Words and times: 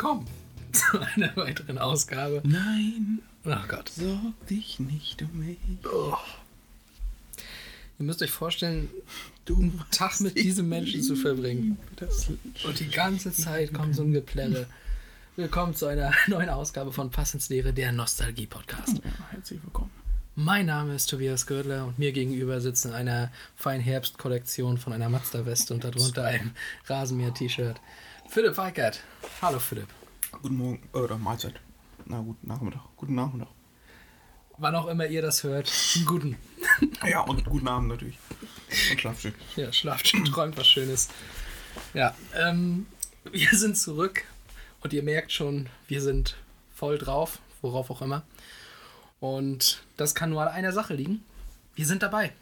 Willkommen 0.00 0.26
zu 0.72 0.98
einer 0.98 1.36
weiteren 1.36 1.76
Ausgabe. 1.76 2.40
Nein, 2.42 3.18
Ach 3.44 3.68
Gott. 3.68 3.90
sorg 3.90 4.46
dich 4.48 4.80
nicht 4.80 5.20
um 5.20 5.38
mich. 5.40 5.58
Ihr 7.98 8.06
müsst 8.06 8.22
euch 8.22 8.30
vorstellen, 8.30 8.88
Du 9.44 9.56
einen 9.56 9.84
Tag 9.90 10.18
mit 10.20 10.38
diesem 10.38 10.70
Menschen 10.70 11.02
zu 11.02 11.16
verbringen. 11.16 11.76
Und 12.64 12.80
die 12.80 12.88
ganze 12.88 13.30
Zeit 13.30 13.74
kommt 13.74 13.94
so 13.94 14.02
ein 14.02 14.14
Geplärre. 14.14 14.68
Willkommen 15.36 15.74
zu 15.74 15.84
einer 15.84 16.14
neuen 16.28 16.48
Ausgabe 16.48 16.94
von 16.94 17.10
Pass 17.10 17.34
ins 17.34 17.50
Leere, 17.50 17.74
der 17.74 17.92
Nostalgie-Podcast. 17.92 19.02
ja, 19.04 19.10
herzlich 19.32 19.62
willkommen. 19.62 19.90
Mein 20.34 20.64
Name 20.64 20.94
ist 20.94 21.10
Tobias 21.10 21.44
Gördler 21.44 21.84
und 21.86 21.98
mir 21.98 22.12
gegenüber 22.12 22.62
sitzt 22.62 22.86
in 22.86 22.92
einer 22.94 23.30
feinen 23.54 23.82
Herbstkollektion 23.82 24.78
von 24.78 24.94
einer 24.94 25.10
Mazda-Weste 25.10 25.74
und 25.74 25.84
darunter 25.84 26.24
ein 26.24 26.52
Rasenmäher-T-Shirt. 26.86 27.78
Philipp 28.30 28.56
Weikert. 28.56 29.00
Hallo 29.42 29.58
Philipp. 29.58 29.88
Guten 30.42 30.56
Morgen, 30.56 30.80
äh, 30.94 30.98
oder 30.98 31.18
Mahlzeit. 31.18 31.60
Na 32.06 32.20
gut, 32.20 32.42
Nachmittag. 32.42 32.80
Guten 32.96 33.14
Nachmittag. 33.14 33.48
Wann 34.56 34.74
auch 34.74 34.86
immer 34.86 35.06
ihr 35.06 35.20
das 35.20 35.42
hört, 35.42 35.70
einen 35.96 36.06
guten. 36.06 36.36
Ja, 37.06 37.20
und 37.20 37.44
guten 37.44 37.68
Abend 37.68 37.88
natürlich. 37.88 38.18
Und 38.90 39.00
Schlafstück. 39.00 39.34
Ja, 39.56 39.70
schlaft 39.70 40.08
schön, 40.08 40.24
träumt 40.24 40.56
was 40.56 40.66
Schönes. 40.66 41.08
Ja, 41.92 42.14
ähm, 42.34 42.86
wir 43.30 43.50
sind 43.50 43.76
zurück 43.76 44.24
und 44.80 44.94
ihr 44.94 45.02
merkt 45.02 45.32
schon, 45.32 45.68
wir 45.88 46.00
sind 46.00 46.36
voll 46.74 46.96
drauf, 46.96 47.38
worauf 47.60 47.90
auch 47.90 48.00
immer. 48.00 48.22
Und 49.18 49.82
das 49.98 50.14
kann 50.14 50.30
nur 50.30 50.40
an 50.42 50.48
einer 50.48 50.72
Sache 50.72 50.94
liegen. 50.94 51.22
Wir 51.74 51.84
sind 51.86 52.02
dabei. 52.02 52.32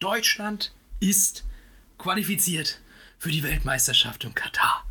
Deutschland 0.00 0.72
ist 0.98 1.44
qualifiziert 1.98 2.80
für 3.18 3.30
die 3.30 3.44
Weltmeisterschaft 3.44 4.24
in 4.24 4.34
Katar 4.34 4.84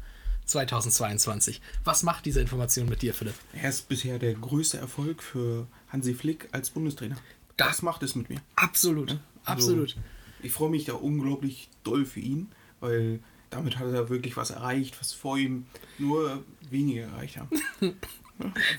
2022. 0.51 1.61
Was 1.83 2.03
macht 2.03 2.25
diese 2.25 2.41
Information 2.41 2.87
mit 2.89 3.01
dir, 3.01 3.13
Philipp? 3.13 3.35
Er 3.53 3.69
ist 3.69 3.87
bisher 3.89 4.19
der 4.19 4.33
größte 4.33 4.77
Erfolg 4.77 5.23
für 5.23 5.67
Hansi 5.89 6.13
Flick 6.13 6.47
als 6.51 6.69
Bundestrainer. 6.69 7.15
Das 7.57 7.81
macht 7.81 8.03
es 8.03 8.15
mit 8.15 8.29
mir. 8.29 8.41
Absolut, 8.55 9.11
Also, 9.11 9.19
absolut. 9.45 9.95
Ich 10.43 10.51
freue 10.51 10.69
mich 10.69 10.85
da 10.85 10.93
unglaublich 10.93 11.69
doll 11.83 12.05
für 12.05 12.19
ihn, 12.19 12.49
weil 12.79 13.19
damit 13.49 13.77
hat 13.77 13.87
er 13.93 14.09
wirklich 14.09 14.37
was 14.37 14.49
erreicht, 14.49 14.99
was 14.99 15.13
vor 15.13 15.37
ihm 15.37 15.65
nur 15.99 16.43
wenige 16.69 17.01
erreicht 17.01 17.37
haben. 17.37 17.49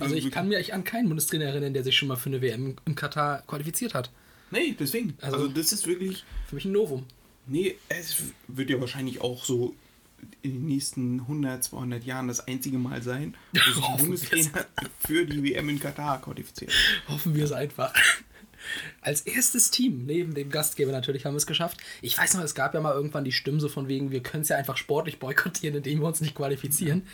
Also 0.01 0.17
ich 0.17 0.29
kann 0.33 0.48
mir 0.48 0.59
echt 0.59 0.73
an 0.73 0.83
keinen 0.83 1.07
Bundestrainer 1.07 1.45
erinnern, 1.45 1.73
der 1.73 1.84
sich 1.84 1.97
schon 1.97 2.09
mal 2.09 2.17
für 2.17 2.31
eine 2.31 2.42
WM 2.42 2.75
in 2.84 2.97
Katar 2.97 3.42
qualifiziert 3.47 3.95
hat. 3.95 4.11
Nee, 4.51 4.75
deswegen. 4.77 5.17
Also- 5.20 5.36
Also, 5.36 5.48
das 5.48 5.70
ist 5.73 5.86
wirklich. 5.86 6.25
Für 6.48 6.57
mich 6.57 6.64
ein 6.64 6.73
Novum. 6.73 7.05
Nee, 7.47 7.77
es 7.89 8.17
wird 8.48 8.70
ja 8.70 8.81
wahrscheinlich 8.81 9.20
auch 9.20 9.45
so 9.45 9.77
in 10.42 10.53
den 10.55 10.67
nächsten 10.67 11.20
100, 11.20 11.62
200 11.62 12.05
Jahren 12.05 12.28
das 12.28 12.47
einzige 12.47 12.78
Mal 12.78 13.03
sein, 13.03 13.37
wo 13.53 13.59
sich 13.59 13.84
ein. 13.84 13.97
Bundestrainer 13.98 14.67
für 14.98 15.25
die 15.25 15.42
WM 15.42 15.69
in 15.69 15.81
Katar 15.81 16.20
qualifiziert. 16.20 16.73
Hoffen 17.09 17.34
wir 17.34 17.45
es 17.45 17.53
einfach. 17.53 17.95
Als 19.01 19.23
erstes 19.23 19.70
Team, 19.70 20.05
neben 20.07 20.35
dem 20.35 20.51
Gastgeber 20.51 20.92
natürlich, 20.92 21.24
haben 21.24 21.35
wir 21.35 21.39
es 21.39 21.47
geschafft. 21.47 21.79
Ich 22.01 22.17
weiß 22.17 22.35
noch, 22.35 22.42
es 22.42 22.55
gab 22.55 22.74
ja 22.74 22.80
mal 22.80 22.95
irgendwann 22.95 23.24
die 23.24 23.33
Stimmen 23.33 23.61
so 23.61 23.69
von 23.69 23.89
wegen, 23.89 24.11
wir 24.11 24.23
können 24.23 24.42
es 24.42 24.48
ja 24.48 24.57
einfach 24.57 24.77
sportlich 24.77 25.19
boykottieren, 25.19 25.77
indem 25.77 26.01
wir 26.01 26.07
uns 26.07 26.20
nicht 26.20 26.35
qualifizieren. 26.35 27.07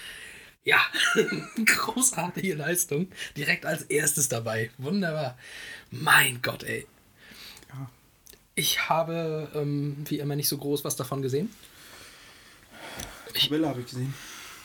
Ja, 0.64 0.80
großartige 1.64 2.54
Leistung. 2.54 3.08
Direkt 3.36 3.64
als 3.64 3.82
erstes 3.84 4.28
dabei. 4.28 4.70
Wunderbar. 4.76 5.38
Mein 5.90 6.42
Gott, 6.42 6.62
ey. 6.64 6.86
Ja. 7.70 7.90
Ich 8.54 8.88
habe, 8.88 9.50
ähm, 9.54 9.96
wie 10.06 10.18
immer, 10.18 10.36
nicht 10.36 10.48
so 10.48 10.58
groß 10.58 10.84
was 10.84 10.96
davon 10.96 11.22
gesehen. 11.22 11.48
Tabelle 13.34 13.68
habe 13.68 13.80
ich 13.80 13.86
gesehen. 13.86 14.14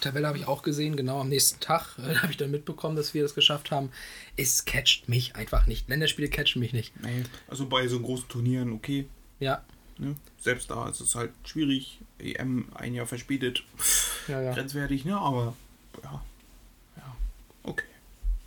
Tabelle 0.01 0.27
habe 0.27 0.37
ich 0.37 0.47
auch 0.47 0.63
gesehen, 0.63 0.97
genau 0.97 1.21
am 1.21 1.29
nächsten 1.29 1.59
Tag 1.59 1.97
äh, 1.99 2.15
habe 2.15 2.31
ich 2.31 2.37
dann 2.37 2.51
mitbekommen, 2.51 2.95
dass 2.95 3.13
wir 3.13 3.23
das 3.23 3.35
geschafft 3.35 3.71
haben. 3.71 3.91
Es 4.35 4.65
catcht 4.65 5.09
mich 5.09 5.35
einfach 5.35 5.67
nicht. 5.67 5.89
Länderspiele 5.89 6.29
catchen 6.29 6.59
mich 6.59 6.73
nicht. 6.73 6.93
Nee, 7.01 7.23
also 7.47 7.65
bei 7.67 7.87
so 7.87 7.99
großen 7.99 8.27
Turnieren 8.27 8.73
okay. 8.73 9.07
Ja, 9.39 9.63
Ne? 9.97 10.15
Selbst 10.39 10.69
da 10.69 10.89
ist 10.89 10.99
es 10.99 11.15
halt 11.15 11.31
schwierig. 11.43 11.99
EM 12.19 12.67
ein 12.75 12.93
Jahr 12.93 13.05
verspätet. 13.05 13.63
ja, 14.27 14.41
ja. 14.41 14.53
Grenzwertig, 14.53 15.05
ne? 15.05 15.17
Aber 15.17 15.55
ja. 16.03 16.23
Ja. 16.97 17.15
Okay. 17.63 17.85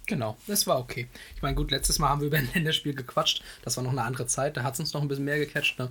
Genau, 0.06 0.36
das 0.46 0.66
war 0.66 0.78
okay. 0.78 1.08
Ich 1.34 1.42
meine, 1.42 1.56
gut, 1.56 1.70
letztes 1.70 1.98
Mal 1.98 2.08
haben 2.08 2.20
wir 2.20 2.28
über 2.28 2.38
ein 2.38 2.48
Länderspiel 2.54 2.94
gequatscht. 2.94 3.42
Das 3.62 3.76
war 3.76 3.84
noch 3.84 3.90
eine 3.90 4.02
andere 4.02 4.26
Zeit. 4.26 4.56
Da 4.56 4.62
hat 4.62 4.74
es 4.74 4.80
uns 4.80 4.92
noch 4.92 5.02
ein 5.02 5.08
bisschen 5.08 5.24
mehr 5.24 5.38
gecatcht. 5.38 5.78
Ne? 5.78 5.90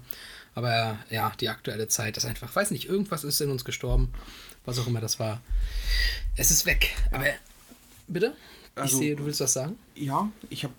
Aber 0.56 0.98
ja, 1.10 1.32
die 1.40 1.50
aktuelle 1.50 1.88
Zeit 1.88 2.18
ist 2.18 2.26
einfach, 2.26 2.56
weiß 2.56 2.72
nicht, 2.72 2.88
irgendwas 2.88 3.24
ist 3.24 3.42
in 3.42 3.52
uns 3.52 3.66
gestorben. 3.66 4.12
Was 4.66 4.80
auch 4.80 4.88
immer 4.88 5.02
das 5.02 5.20
war. 5.20 5.42
Es 6.38 6.50
ist 6.50 6.66
weg. 6.66 6.96
Aber 7.12 7.26
bitte? 8.08 8.36
Ich 8.76 8.82
Also- 8.82 8.98
sehe, 8.98 9.16
du 9.16 9.26
willst 9.26 9.42
was 9.42 9.54
sagen? 9.54 9.78
Ja, 9.96 10.30
ich 10.50 10.64
habe 10.64 10.74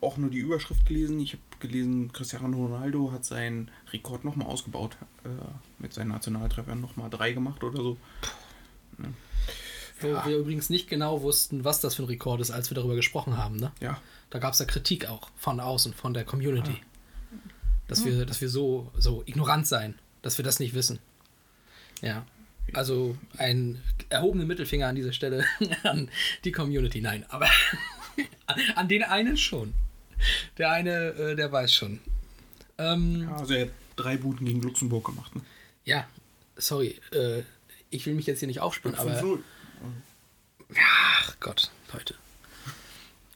äh, 0.00 0.04
auch 0.04 0.16
nur 0.16 0.30
die 0.30 0.38
Überschrift 0.38 0.86
gelesen. 0.86 1.20
Ich 1.20 1.32
habe 1.34 1.42
gelesen, 1.60 2.12
Cristiano 2.12 2.56
Ronaldo 2.56 3.10
hat 3.12 3.24
seinen 3.24 3.70
Rekord 3.92 4.24
nochmal 4.24 4.46
ausgebaut. 4.48 4.96
Äh, 5.24 5.28
mit 5.80 5.92
seinen 5.92 6.08
Nationaltreffern 6.08 6.80
nochmal 6.80 7.10
drei 7.10 7.32
gemacht 7.32 7.62
oder 7.64 7.76
so. 7.82 7.96
Wo 10.00 10.08
wir 10.08 10.38
übrigens 10.38 10.70
nicht 10.70 10.88
genau 10.88 11.22
wussten, 11.22 11.64
was 11.64 11.80
das 11.80 11.96
für 11.96 12.02
ein 12.02 12.06
Rekord 12.08 12.40
ist, 12.40 12.52
als 12.52 12.70
wir 12.70 12.76
darüber 12.76 12.94
gesprochen 12.94 13.36
haben. 13.36 13.56
Ne? 13.56 13.72
Ja. 13.80 14.00
Da 14.30 14.38
gab 14.38 14.52
es 14.52 14.60
ja 14.60 14.64
Kritik 14.64 15.08
auch 15.08 15.28
von 15.36 15.58
außen, 15.58 15.92
von 15.94 16.14
der 16.14 16.24
Community. 16.24 16.80
Dass 17.88 18.04
wir, 18.04 18.26
dass 18.26 18.40
wir 18.40 18.48
so, 18.48 18.92
so 18.96 19.22
ignorant 19.26 19.66
sein, 19.66 19.98
dass 20.22 20.38
wir 20.38 20.44
das 20.44 20.60
nicht 20.60 20.74
wissen. 20.74 20.98
Ja. 22.02 22.24
Also 22.74 23.16
ein 23.38 23.82
erhobener 24.10 24.44
Mittelfinger 24.44 24.86
an 24.88 24.94
dieser 24.94 25.12
Stelle 25.12 25.44
an 25.84 26.10
die 26.44 26.52
Community. 26.52 27.00
Nein, 27.00 27.24
aber 27.28 27.48
an, 28.76 28.88
den 28.88 29.02
einen 29.02 29.36
schon. 29.36 29.74
Der 30.58 30.70
eine, 30.70 31.08
äh, 31.14 31.36
der 31.36 31.50
weiß 31.50 31.72
schon. 31.72 32.00
Ähm, 32.76 33.22
ja. 33.22 33.36
Also 33.36 33.54
er 33.54 33.66
hat 33.66 33.72
drei 33.96 34.16
Buden 34.16 34.46
gegen 34.46 34.60
Luxemburg 34.60 35.06
gemacht. 35.06 35.34
Ne? 35.34 35.42
ja, 35.84 36.06
sorry. 36.56 37.00
Äh, 37.12 37.42
ich 37.90 38.04
will 38.04 38.14
mich 38.14 38.26
jetzt 38.26 38.40
hier 38.40 38.48
nicht 38.48 38.60
aufspielen, 38.60 38.96
aber. 38.96 39.18
5-0. 39.18 39.38
Ach 40.78 41.36
Gott, 41.40 41.70
Leute. 41.92 42.14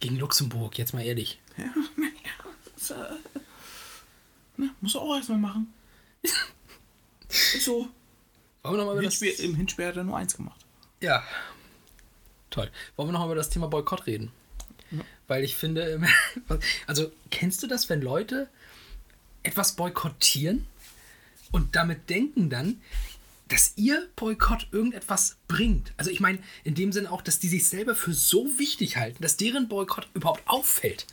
Gegen 0.01 0.19
Luxemburg, 0.19 0.77
jetzt 0.79 0.93
mal 0.93 1.05
ehrlich. 1.05 1.39
Ja, 1.57 1.65
äh, 2.95 3.17
ne, 4.63 4.71
muss 4.81 4.95
er 4.95 5.03
auch 5.03 5.15
erstmal 5.17 5.39
machen. 5.39 5.73
Ist 7.29 7.65
so. 7.65 7.89
Wollen 8.63 8.75
wir 8.75 8.79
nochmal 8.79 8.95
Im 8.95 9.01
über 9.01 9.03
das. 9.03 9.19
Hinspiel, 9.19 9.45
Im 9.45 9.57
Hinspiel 9.57 9.87
hat 9.87 9.97
er 9.97 10.05
nur 10.05 10.17
eins 10.17 10.37
gemacht. 10.37 10.65
Ja. 11.01 11.23
Toll. 12.51 12.71
Wollen 12.97 13.09
wir 13.09 13.13
noch 13.13 13.21
mal 13.21 13.27
über 13.27 13.35
das 13.35 13.51
Thema 13.51 13.69
Boykott 13.69 14.07
reden? 14.07 14.31
Weil 15.27 15.43
ich 15.43 15.57
finde, 15.57 15.91
ähm, 15.93 16.07
also 16.87 17.11
kennst 17.31 17.63
du 17.63 17.67
das, 17.67 17.89
wenn 17.89 18.03
Leute 18.03 18.49
etwas 19.43 19.75
boykottieren 19.75 20.67
und 21.51 21.75
damit 21.75 22.11
denken 22.11 22.51
dann, 22.51 22.81
dass 23.49 23.73
ihr 23.77 24.09
Boykott 24.17 24.69
irgendetwas 24.71 25.37
bringt? 25.49 25.93
Also 25.97 26.11
ich 26.11 26.21
meine, 26.21 26.39
in 26.65 26.75
dem 26.75 26.93
Sinn 26.93 27.07
auch, 27.07 27.23
dass 27.23 27.39
die 27.39 27.49
sich 27.49 27.67
selber 27.67 27.95
für 27.95 28.13
so 28.13 28.59
wichtig 28.59 28.99
halten, 28.99 29.23
dass 29.23 29.37
deren 29.37 29.69
Boykott 29.69 30.09
überhaupt 30.15 30.43
auffällt. 30.47 31.07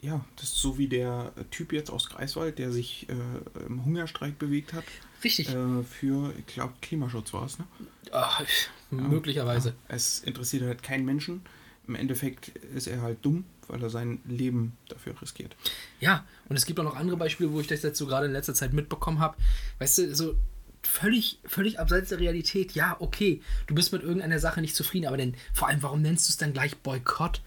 Ja, 0.00 0.24
das 0.36 0.50
ist 0.50 0.56
so 0.56 0.78
wie 0.78 0.86
der 0.86 1.32
äh, 1.36 1.44
Typ 1.50 1.72
jetzt 1.72 1.90
aus 1.90 2.08
Greifswald, 2.08 2.58
der 2.58 2.70
sich 2.70 3.08
äh, 3.08 3.66
im 3.66 3.84
Hungerstreik 3.84 4.38
bewegt 4.38 4.72
hat. 4.72 4.84
Richtig. 5.24 5.48
Äh, 5.48 5.82
für, 5.82 6.32
ich 6.38 6.46
glaube, 6.46 6.74
Klimaschutz 6.80 7.32
war 7.32 7.46
es, 7.46 7.58
ne? 7.58 7.66
Ach, 8.12 8.44
möglicherweise. 8.90 9.70
Ja, 9.70 9.96
es 9.96 10.20
interessiert 10.20 10.62
halt 10.62 10.82
keinen 10.82 11.04
Menschen. 11.04 11.42
Im 11.88 11.96
Endeffekt 11.96 12.48
ist 12.48 12.86
er 12.86 13.02
halt 13.02 13.24
dumm, 13.24 13.44
weil 13.66 13.82
er 13.82 13.90
sein 13.90 14.20
Leben 14.26 14.76
dafür 14.88 15.20
riskiert. 15.20 15.56
Ja, 16.00 16.24
und 16.48 16.56
es 16.56 16.66
gibt 16.66 16.78
auch 16.78 16.84
noch 16.84 16.96
andere 16.96 17.16
Beispiele, 17.16 17.52
wo 17.52 17.60
ich 17.60 17.66
das 17.66 17.82
jetzt 17.82 17.98
so 17.98 18.06
gerade 18.06 18.26
in 18.26 18.32
letzter 18.32 18.54
Zeit 18.54 18.72
mitbekommen 18.72 19.18
habe. 19.18 19.36
Weißt 19.78 19.98
du, 19.98 20.14
so 20.14 20.36
völlig, 20.82 21.40
völlig 21.44 21.80
abseits 21.80 22.10
der 22.10 22.20
Realität. 22.20 22.72
Ja, 22.72 22.96
okay, 23.00 23.42
du 23.66 23.74
bist 23.74 23.92
mit 23.92 24.02
irgendeiner 24.02 24.38
Sache 24.38 24.60
nicht 24.60 24.76
zufrieden, 24.76 25.06
aber 25.06 25.16
denn 25.16 25.34
vor 25.52 25.68
allem, 25.68 25.82
warum 25.82 26.02
nennst 26.02 26.28
du 26.28 26.30
es 26.30 26.36
dann 26.36 26.52
gleich 26.52 26.76
Boykott? 26.76 27.42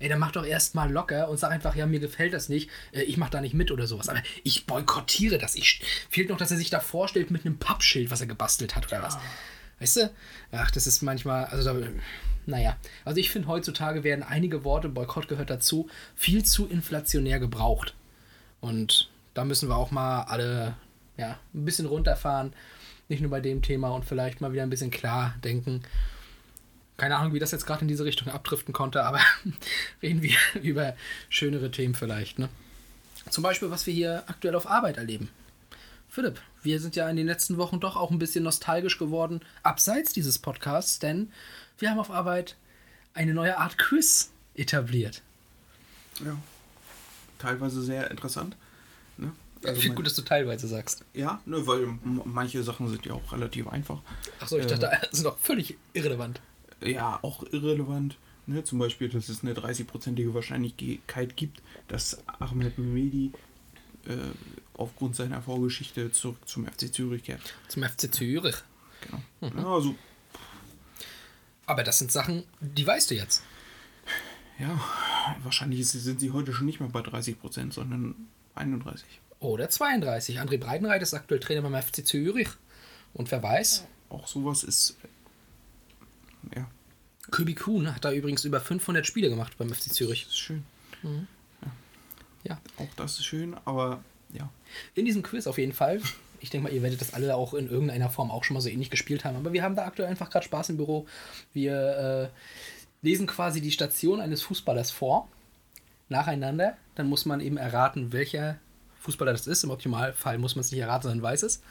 Ey, 0.00 0.08
dann 0.08 0.18
mach 0.18 0.32
doch 0.32 0.44
erstmal 0.44 0.90
locker 0.90 1.28
und 1.28 1.38
sag 1.38 1.52
einfach, 1.52 1.76
ja, 1.76 1.86
mir 1.86 2.00
gefällt 2.00 2.32
das 2.32 2.48
nicht, 2.48 2.70
äh, 2.92 3.02
ich 3.02 3.18
mach 3.18 3.30
da 3.30 3.40
nicht 3.40 3.54
mit 3.54 3.70
oder 3.70 3.86
sowas. 3.86 4.08
Aber 4.08 4.20
ich 4.42 4.66
boykottiere 4.66 5.38
das. 5.38 5.54
Ich, 5.54 5.82
fehlt 6.08 6.30
noch, 6.30 6.38
dass 6.38 6.50
er 6.50 6.56
sich 6.56 6.70
da 6.70 6.80
vorstellt 6.80 7.30
mit 7.30 7.44
einem 7.44 7.58
Pappschild, 7.58 8.10
was 8.10 8.20
er 8.20 8.26
gebastelt 8.26 8.74
hat 8.74 8.88
oder 8.88 9.02
was. 9.02 9.18
Weißt 9.78 9.96
du? 9.96 10.10
Ach, 10.52 10.70
das 10.70 10.86
ist 10.86 11.02
manchmal, 11.02 11.44
also 11.44 11.72
da, 11.72 11.86
naja. 12.46 12.76
Also 13.04 13.20
ich 13.20 13.30
finde, 13.30 13.48
heutzutage 13.48 14.02
werden 14.02 14.22
einige 14.22 14.64
Worte, 14.64 14.88
Boykott 14.88 15.28
gehört 15.28 15.50
dazu, 15.50 15.88
viel 16.16 16.44
zu 16.44 16.66
inflationär 16.66 17.38
gebraucht. 17.38 17.94
Und 18.60 19.10
da 19.34 19.44
müssen 19.44 19.68
wir 19.68 19.76
auch 19.76 19.90
mal 19.90 20.22
alle 20.22 20.76
ja, 21.16 21.38
ein 21.54 21.64
bisschen 21.64 21.86
runterfahren. 21.86 22.52
Nicht 23.08 23.20
nur 23.20 23.30
bei 23.30 23.40
dem 23.40 23.62
Thema 23.62 23.90
und 23.90 24.04
vielleicht 24.04 24.40
mal 24.40 24.52
wieder 24.52 24.62
ein 24.62 24.70
bisschen 24.70 24.90
klar 24.90 25.34
denken. 25.44 25.82
Keine 27.00 27.16
Ahnung, 27.16 27.32
wie 27.32 27.38
das 27.38 27.50
jetzt 27.50 27.64
gerade 27.66 27.80
in 27.80 27.88
diese 27.88 28.04
Richtung 28.04 28.28
abdriften 28.28 28.74
konnte, 28.74 29.02
aber 29.04 29.20
reden 30.02 30.20
wir 30.22 30.36
über 30.62 30.94
schönere 31.30 31.70
Themen 31.70 31.94
vielleicht. 31.94 32.38
Ne? 32.38 32.48
Zum 33.30 33.42
Beispiel, 33.42 33.70
was 33.70 33.86
wir 33.86 33.94
hier 33.94 34.22
aktuell 34.26 34.54
auf 34.54 34.68
Arbeit 34.68 34.98
erleben. 34.98 35.30
Philipp, 36.10 36.40
wir 36.62 36.78
sind 36.80 36.96
ja 36.96 37.08
in 37.08 37.16
den 37.16 37.26
letzten 37.26 37.56
Wochen 37.56 37.80
doch 37.80 37.96
auch 37.96 38.10
ein 38.10 38.18
bisschen 38.18 38.44
nostalgisch 38.44 38.98
geworden, 38.98 39.40
abseits 39.62 40.12
dieses 40.12 40.38
Podcasts, 40.38 40.98
denn 40.98 41.32
wir 41.78 41.88
haben 41.90 41.98
auf 42.00 42.10
Arbeit 42.10 42.56
eine 43.14 43.32
neue 43.32 43.56
Art 43.56 43.78
Quiz 43.78 44.30
etabliert. 44.54 45.22
Ja. 46.22 46.36
Teilweise 47.38 47.80
sehr 47.82 48.10
interessant. 48.10 48.56
Ne? 49.16 49.32
ich 49.62 49.68
Also 49.68 49.80
finde 49.80 49.88
mein- 49.88 49.96
gut, 49.96 50.06
dass 50.06 50.14
du 50.16 50.22
teilweise 50.22 50.66
sagst. 50.68 51.04
Ja, 51.14 51.40
ne, 51.46 51.66
weil 51.66 51.86
manche 52.24 52.62
Sachen 52.62 52.88
sind 52.88 53.06
ja 53.06 53.14
auch 53.14 53.32
relativ 53.32 53.68
einfach. 53.68 54.00
Achso, 54.40 54.58
ich 54.58 54.64
Äh, 54.64 54.68
dachte, 54.76 54.90
das 55.00 55.10
sind 55.12 55.24
doch 55.24 55.38
völlig 55.38 55.76
irrelevant. 55.94 56.40
Ja 56.82 57.18
auch 57.22 57.42
irrelevant. 57.44 58.16
Ne? 58.46 58.64
Zum 58.64 58.78
Beispiel, 58.78 59.08
dass 59.08 59.28
es 59.28 59.42
eine 59.42 59.54
30-prozentige 59.54 60.34
Wahrscheinlichkeit 60.34 61.36
gibt, 61.36 61.62
dass 61.88 62.18
Ahmed 62.26 62.78
Mehmedi 62.78 63.32
äh, 64.06 64.16
aufgrund 64.74 65.14
seiner 65.16 65.42
Vorgeschichte 65.42 66.10
zurück 66.12 66.36
zum 66.46 66.66
FC 66.66 66.92
Zürich 66.92 67.24
kehrt. 67.24 67.54
Zum 67.68 67.82
FC 67.82 68.12
Zürich. 68.12 68.56
Genau. 69.02 69.22
Mhm. 69.52 69.58
Ja, 69.58 69.74
also, 69.74 69.94
Aber 71.66 71.82
das 71.84 71.98
sind 71.98 72.10
Sachen, 72.10 72.44
die 72.60 72.86
weißt 72.86 73.10
du 73.10 73.14
jetzt. 73.14 73.42
ja, 74.58 74.80
wahrscheinlich 75.42 75.86
sind 75.88 76.20
sie 76.20 76.30
heute 76.32 76.52
schon 76.52 76.66
nicht 76.66 76.80
mehr 76.80 76.88
bei 76.88 77.00
30%, 77.00 77.72
sondern 77.72 78.14
31. 78.54 79.04
Oder 79.38 79.70
32. 79.70 80.40
André 80.40 80.58
Breitenreit 80.58 81.02
ist 81.02 81.14
aktuell 81.14 81.40
Trainer 81.40 81.62
beim 81.62 81.80
FC 81.80 82.06
Zürich. 82.06 82.48
Und 83.14 83.30
wer 83.30 83.42
weiß, 83.42 83.86
Auch 84.08 84.26
sowas 84.26 84.64
ist. 84.64 84.96
Ja, 87.30 87.36
Kübi 87.36 87.54
Kuhn 87.54 87.94
hat 87.94 88.04
da 88.04 88.12
übrigens 88.12 88.44
über 88.44 88.60
500 88.60 89.06
Spiele 89.06 89.30
gemacht 89.30 89.56
beim 89.56 89.72
FC 89.72 89.92
Zürich. 89.92 90.26
ist 90.26 90.38
schön. 90.38 90.64
Ja. 92.44 92.58
Auch 92.78 92.88
das 92.96 93.18
ist 93.18 93.24
schön, 93.24 93.56
aber 93.64 94.02
ja. 94.32 94.48
In 94.94 95.04
diesem 95.04 95.22
Quiz 95.22 95.46
auf 95.46 95.58
jeden 95.58 95.72
Fall. 95.72 96.00
Ich 96.40 96.50
denke 96.50 96.68
mal, 96.68 96.74
ihr 96.74 96.82
werdet 96.82 97.00
das 97.00 97.12
alle 97.12 97.36
auch 97.36 97.54
in 97.54 97.68
irgendeiner 97.68 98.08
Form 98.08 98.30
auch 98.30 98.44
schon 98.44 98.54
mal 98.54 98.60
so 98.60 98.68
ähnlich 98.68 98.90
gespielt 98.90 99.24
haben. 99.24 99.36
Aber 99.36 99.52
wir 99.52 99.62
haben 99.62 99.76
da 99.76 99.84
aktuell 99.84 100.08
einfach 100.08 100.30
gerade 100.30 100.44
Spaß 100.44 100.70
im 100.70 100.78
Büro. 100.78 101.06
Wir 101.52 102.30
äh, 102.32 103.06
lesen 103.06 103.26
quasi 103.26 103.60
die 103.60 103.70
Station 103.70 104.20
eines 104.20 104.42
Fußballers 104.42 104.90
vor. 104.90 105.28
Nacheinander. 106.08 106.76
Dann 106.94 107.08
muss 107.08 107.26
man 107.26 107.40
eben 107.40 107.56
erraten, 107.58 108.12
welcher 108.12 108.58
Fußballer 109.00 109.32
das 109.32 109.46
ist. 109.46 109.64
Im 109.64 109.70
Optimalfall 109.70 110.38
muss 110.38 110.56
man 110.56 110.60
es 110.60 110.72
nicht 110.72 110.80
erraten, 110.80 111.04
sondern 111.04 111.22
weiß 111.22 111.42
es. 111.42 111.62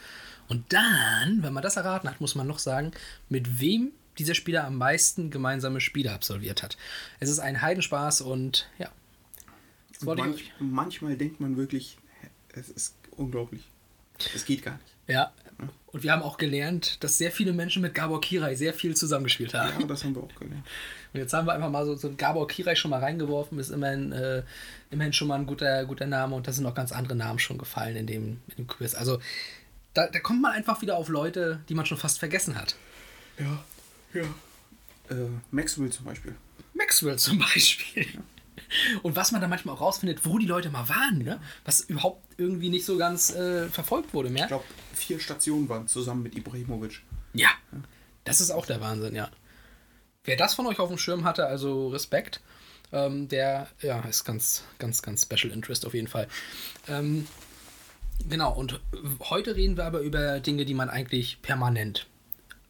Und 0.48 0.72
dann, 0.72 1.42
wenn 1.42 1.54
man 1.54 1.64
das 1.64 1.78
erraten 1.78 2.10
hat, 2.10 2.22
muss 2.22 2.36
man 2.36 2.48
noch 2.48 2.60
sagen, 2.60 2.92
mit 3.28 3.60
wem 3.60 3.92
dieser 4.18 4.34
Spieler 4.34 4.66
am 4.66 4.78
meisten 4.78 5.32
gemeinsame 5.32 5.82
Spiele 5.82 6.12
absolviert 6.12 6.64
hat. 6.64 6.78
Es 7.20 7.30
ist 7.30 7.40
ein 7.40 7.62
Heidenspaß 7.62 8.22
und 8.22 8.70
ja. 8.78 8.90
Manch, 10.02 10.54
manchmal 10.60 11.18
denkt 11.18 11.42
man 11.42 11.58
wirklich, 11.58 11.98
es 12.54 12.70
ist 12.70 12.96
unglaublich. 13.12 13.64
Es 14.34 14.46
geht 14.46 14.64
gar 14.64 14.74
nicht. 14.74 14.96
Ja. 15.08 15.34
Und 15.88 16.04
wir 16.04 16.12
haben 16.12 16.22
auch 16.22 16.38
gelernt, 16.38 17.04
dass 17.04 17.18
sehr 17.18 17.32
viele 17.32 17.52
Menschen 17.52 17.82
mit 17.82 17.96
Gabor 17.96 18.22
Kirai 18.22 18.56
sehr 18.56 18.74
viel 18.74 18.96
zusammengespielt 18.96 19.54
haben. 19.54 19.82
Ja, 19.82 19.88
das 19.88 20.04
haben 20.04 20.16
wir 20.16 20.24
auch 20.24 20.36
gelernt. 20.36 20.66
Und 21.14 21.20
jetzt 21.20 21.34
haben 21.34 21.48
wir 21.48 21.54
einfach 21.54 21.72
mal 21.72 21.84
so, 21.86 21.96
so 21.96 22.14
Gabor 22.16 22.48
Kirai 22.48 22.76
schon 22.76 22.92
mal 22.92 23.00
reingeworfen. 23.00 23.58
Ist 23.58 23.72
immerhin, 23.72 24.12
äh, 24.12 24.44
immerhin 24.92 25.12
schon 25.12 25.28
mal 25.28 25.40
ein 25.40 25.48
guter, 25.48 25.86
guter 25.86 26.06
Name 26.06 26.36
und 26.36 26.48
da 26.48 26.52
sind 26.52 26.68
auch 26.68 26.76
ganz 26.76 26.92
andere 26.92 27.16
Namen 27.16 27.40
schon 27.40 27.58
gefallen 27.58 27.96
in 27.96 28.06
dem, 28.06 28.42
in 28.50 28.56
dem 28.58 28.68
Quiz. 28.68 28.94
Also 28.94 29.20
da, 29.96 30.06
da 30.06 30.20
kommt 30.20 30.44
man 30.44 30.52
einfach 30.52 30.84
wieder 30.84 30.98
auf 30.98 31.10
Leute, 31.10 31.62
die 31.68 31.74
man 31.74 31.88
schon 31.88 31.98
fast 31.98 32.20
vergessen 32.20 32.56
hat. 32.56 32.76
Ja, 33.40 33.64
ja. 34.14 34.24
Äh, 35.10 35.30
Maxwell 35.52 35.90
zum 35.90 36.06
Beispiel. 36.06 36.36
Maxwell 36.74 37.18
zum 37.18 37.40
Beispiel. 37.40 38.08
Und 39.02 39.16
was 39.16 39.32
man 39.32 39.42
da 39.42 39.48
manchmal 39.48 39.76
auch 39.76 39.82
rausfindet, 39.82 40.26
wo 40.26 40.38
die 40.38 40.46
Leute 40.46 40.70
mal 40.70 40.88
waren, 40.90 41.20
ne? 41.20 41.40
was 41.66 41.82
überhaupt 41.82 42.24
irgendwie 42.38 42.70
nicht 42.70 42.86
so 42.86 42.98
ganz 42.98 43.32
äh, 43.32 43.68
verfolgt 43.68 44.14
wurde 44.14 44.30
mehr. 44.30 44.44
Ich 44.44 44.50
glaube, 44.50 44.66
vier 44.94 45.20
Stationen 45.20 45.68
waren 45.70 45.88
zusammen 45.88 46.24
mit 46.24 46.36
Ibrahimovic. 46.36 47.02
Ja, 47.34 47.50
das 48.24 48.42
ist 48.42 48.52
auch 48.52 48.66
der 48.66 48.82
Wahnsinn, 48.82 49.16
ja. 49.16 49.30
Wer 50.24 50.36
das 50.36 50.54
von 50.54 50.68
euch 50.68 50.80
auf 50.80 50.90
dem 50.90 50.98
Schirm 50.98 51.24
hatte, 51.24 51.48
also 51.48 51.88
Respekt, 51.90 52.42
ähm, 52.92 53.28
der 53.28 53.68
ja, 53.82 54.02
ist 54.02 54.26
ganz, 54.26 54.64
ganz, 54.78 55.02
ganz 55.02 55.24
Special 55.24 55.52
Interest 55.52 55.86
auf 55.86 55.94
jeden 55.94 56.08
Fall. 56.08 56.28
Ähm, 56.88 57.28
genau, 58.28 58.54
und 58.54 58.80
heute 59.30 59.56
reden 59.56 59.78
wir 59.78 59.86
aber 59.86 60.02
über 60.02 60.40
Dinge, 60.40 60.66
die 60.66 60.74
man 60.74 60.90
eigentlich 60.90 61.42
permanent 61.42 62.08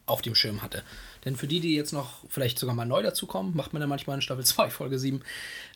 auf 0.05 0.21
dem 0.21 0.35
Schirm 0.35 0.61
hatte. 0.61 0.83
Denn 1.25 1.35
für 1.35 1.47
die, 1.47 1.59
die 1.59 1.75
jetzt 1.75 1.93
noch 1.93 2.23
vielleicht 2.29 2.59
sogar 2.59 2.75
mal 2.75 2.85
neu 2.85 3.03
dazukommen, 3.03 3.55
macht 3.55 3.73
man 3.73 3.81
ja 3.81 3.87
manchmal 3.87 4.15
in 4.15 4.21
Staffel 4.21 4.45
2, 4.45 4.69
Folge 4.69 4.99
7. 4.99 5.21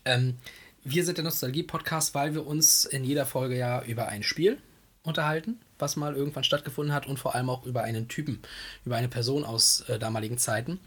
Ähm, 0.05 0.37
wir 0.83 1.05
sind 1.05 1.17
der 1.17 1.23
Nostalgie-Podcast, 1.23 2.13
weil 2.13 2.33
wir 2.33 2.45
uns 2.45 2.85
in 2.85 3.03
jeder 3.03 3.25
Folge 3.25 3.57
ja 3.57 3.83
über 3.83 4.09
ein 4.09 4.23
Spiel 4.23 4.57
unterhalten, 5.03 5.59
was 5.79 5.95
mal 5.95 6.15
irgendwann 6.15 6.43
stattgefunden 6.43 6.93
hat 6.93 7.07
und 7.07 7.19
vor 7.19 7.35
allem 7.35 7.49
auch 7.49 7.65
über 7.65 7.83
einen 7.83 8.07
Typen, 8.07 8.39
über 8.85 8.95
eine 8.95 9.09
Person 9.09 9.43
aus 9.43 9.81
äh, 9.87 9.99
damaligen 9.99 10.37
Zeiten. 10.37 10.79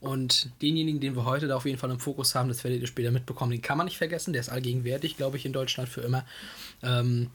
Und 0.00 0.50
denjenigen, 0.60 1.00
den 1.00 1.14
wir 1.14 1.24
heute 1.24 1.46
da 1.46 1.56
auf 1.56 1.64
jeden 1.64 1.78
Fall 1.78 1.90
im 1.90 2.00
Fokus 2.00 2.34
haben, 2.34 2.48
das 2.48 2.64
werdet 2.64 2.80
ihr 2.80 2.88
später 2.88 3.12
mitbekommen, 3.12 3.52
den 3.52 3.62
kann 3.62 3.78
man 3.78 3.84
nicht 3.84 3.98
vergessen, 3.98 4.32
der 4.32 4.40
ist 4.40 4.48
allgegenwärtig, 4.48 5.16
glaube 5.16 5.36
ich, 5.36 5.46
in 5.46 5.52
Deutschland 5.52 5.88
für 5.88 6.00
immer. 6.00 6.26
Ähm, 6.82 7.30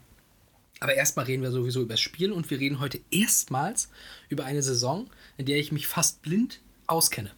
aber 0.79 0.93
erstmal 0.93 1.25
reden 1.25 1.43
wir 1.43 1.51
sowieso 1.51 1.81
über 1.81 1.93
das 1.93 2.01
Spiel 2.01 2.31
und 2.31 2.49
wir 2.49 2.59
reden 2.59 2.79
heute 2.79 2.99
erstmals 3.09 3.89
über 4.29 4.45
eine 4.45 4.61
Saison, 4.61 5.09
in 5.37 5.45
der 5.45 5.57
ich 5.57 5.71
mich 5.71 5.87
fast 5.87 6.21
blind 6.21 6.59
auskenne. 6.87 7.31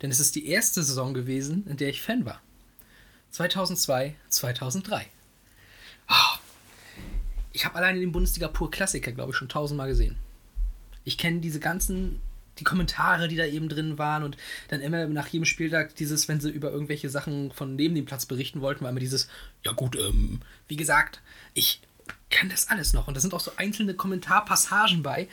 Denn 0.00 0.10
es 0.10 0.20
ist 0.20 0.34
die 0.34 0.46
erste 0.46 0.82
Saison 0.82 1.14
gewesen, 1.14 1.66
in 1.66 1.76
der 1.76 1.88
ich 1.88 2.02
Fan 2.02 2.24
war. 2.24 2.40
2002, 3.30 4.14
2003. 4.28 5.06
Ah, 6.08 6.38
ich 7.52 7.64
habe 7.64 7.76
alleine 7.76 8.00
den 8.00 8.12
Bundesliga 8.12 8.48
Pur 8.48 8.70
Klassiker, 8.70 9.12
glaube 9.12 9.30
ich, 9.30 9.36
schon 9.36 9.48
tausendmal 9.48 9.88
gesehen. 9.88 10.16
Ich 11.04 11.18
kenne 11.18 11.40
diese 11.40 11.60
ganzen, 11.60 12.20
die 12.58 12.64
Kommentare, 12.64 13.28
die 13.28 13.36
da 13.36 13.44
eben 13.44 13.68
drin 13.68 13.98
waren 13.98 14.22
und 14.22 14.36
dann 14.68 14.80
immer 14.80 15.06
nach 15.06 15.28
jedem 15.28 15.44
Spieltag 15.44 15.94
dieses, 15.96 16.28
wenn 16.28 16.40
sie 16.40 16.50
über 16.50 16.70
irgendwelche 16.70 17.08
Sachen 17.08 17.50
von 17.52 17.76
neben 17.76 17.94
dem 17.94 18.04
Platz 18.04 18.26
berichten 18.26 18.60
wollten, 18.60 18.84
war 18.84 18.90
immer 18.90 19.00
dieses, 19.00 19.28
ja 19.64 19.72
gut, 19.72 19.96
ähm, 19.96 20.40
wie 20.68 20.76
gesagt, 20.76 21.20
ich 21.54 21.80
kann 22.30 22.48
das 22.48 22.68
alles 22.68 22.92
noch. 22.92 23.08
Und 23.08 23.14
da 23.14 23.20
sind 23.20 23.34
auch 23.34 23.40
so 23.40 23.52
einzelne 23.56 23.94
Kommentarpassagen 23.94 25.02
bei. 25.02 25.28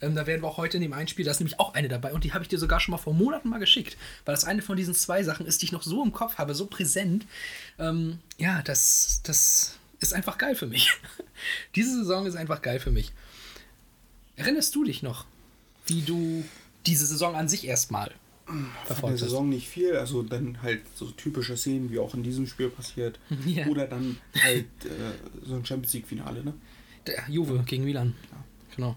Ähm, 0.00 0.14
da 0.14 0.26
werden 0.26 0.42
wir 0.42 0.48
auch 0.48 0.58
heute 0.58 0.76
in 0.76 0.82
dem 0.82 0.92
Einspiel, 0.92 1.24
da 1.24 1.30
ist 1.30 1.40
nämlich 1.40 1.58
auch 1.58 1.74
eine 1.74 1.88
dabei 1.88 2.12
und 2.12 2.24
die 2.24 2.32
habe 2.32 2.44
ich 2.44 2.48
dir 2.48 2.58
sogar 2.58 2.78
schon 2.78 2.92
mal 2.92 2.98
vor 2.98 3.14
Monaten 3.14 3.48
mal 3.48 3.58
geschickt, 3.58 3.96
weil 4.24 4.34
das 4.34 4.44
eine 4.44 4.62
von 4.62 4.76
diesen 4.76 4.94
zwei 4.94 5.22
Sachen 5.22 5.46
ist, 5.46 5.62
die 5.62 5.66
ich 5.66 5.72
noch 5.72 5.82
so 5.82 6.02
im 6.04 6.12
Kopf 6.12 6.38
habe, 6.38 6.54
so 6.54 6.66
präsent. 6.66 7.26
Ähm, 7.78 8.18
ja, 8.38 8.62
das, 8.62 9.20
das 9.24 9.78
ist 10.00 10.12
einfach 10.12 10.38
geil 10.38 10.54
für 10.54 10.66
mich. 10.66 10.92
Diese 11.74 11.96
Saison 11.96 12.26
ist 12.26 12.36
einfach 12.36 12.62
geil 12.62 12.80
für 12.80 12.90
mich. 12.90 13.12
Erinnerst 14.36 14.74
du 14.74 14.84
dich 14.84 15.02
noch, 15.02 15.26
wie 15.86 16.02
du 16.02 16.44
diese 16.86 17.06
Saison 17.06 17.36
an 17.36 17.48
sich 17.48 17.66
erstmal 17.66 18.12
verfolgt 18.84 19.14
hast? 19.14 19.20
Saison 19.20 19.48
nicht 19.48 19.68
viel, 19.68 19.96
also 19.96 20.22
dann 20.22 20.62
halt 20.62 20.82
so 20.94 21.06
typische 21.10 21.56
Szenen, 21.56 21.90
wie 21.90 21.98
auch 21.98 22.14
in 22.14 22.22
diesem 22.22 22.46
Spiel 22.46 22.68
passiert. 22.70 23.18
Ja. 23.46 23.66
Oder 23.66 23.86
dann 23.86 24.16
halt 24.42 24.66
äh, 24.84 25.46
so 25.46 25.54
ein 25.56 25.64
Champions 25.66 25.92
League-Finale, 25.94 26.44
ne? 26.44 26.54
Der 27.06 27.22
Juve 27.28 27.62
gegen 27.66 27.84
Milan. 27.84 28.14
Genau. 28.76 28.96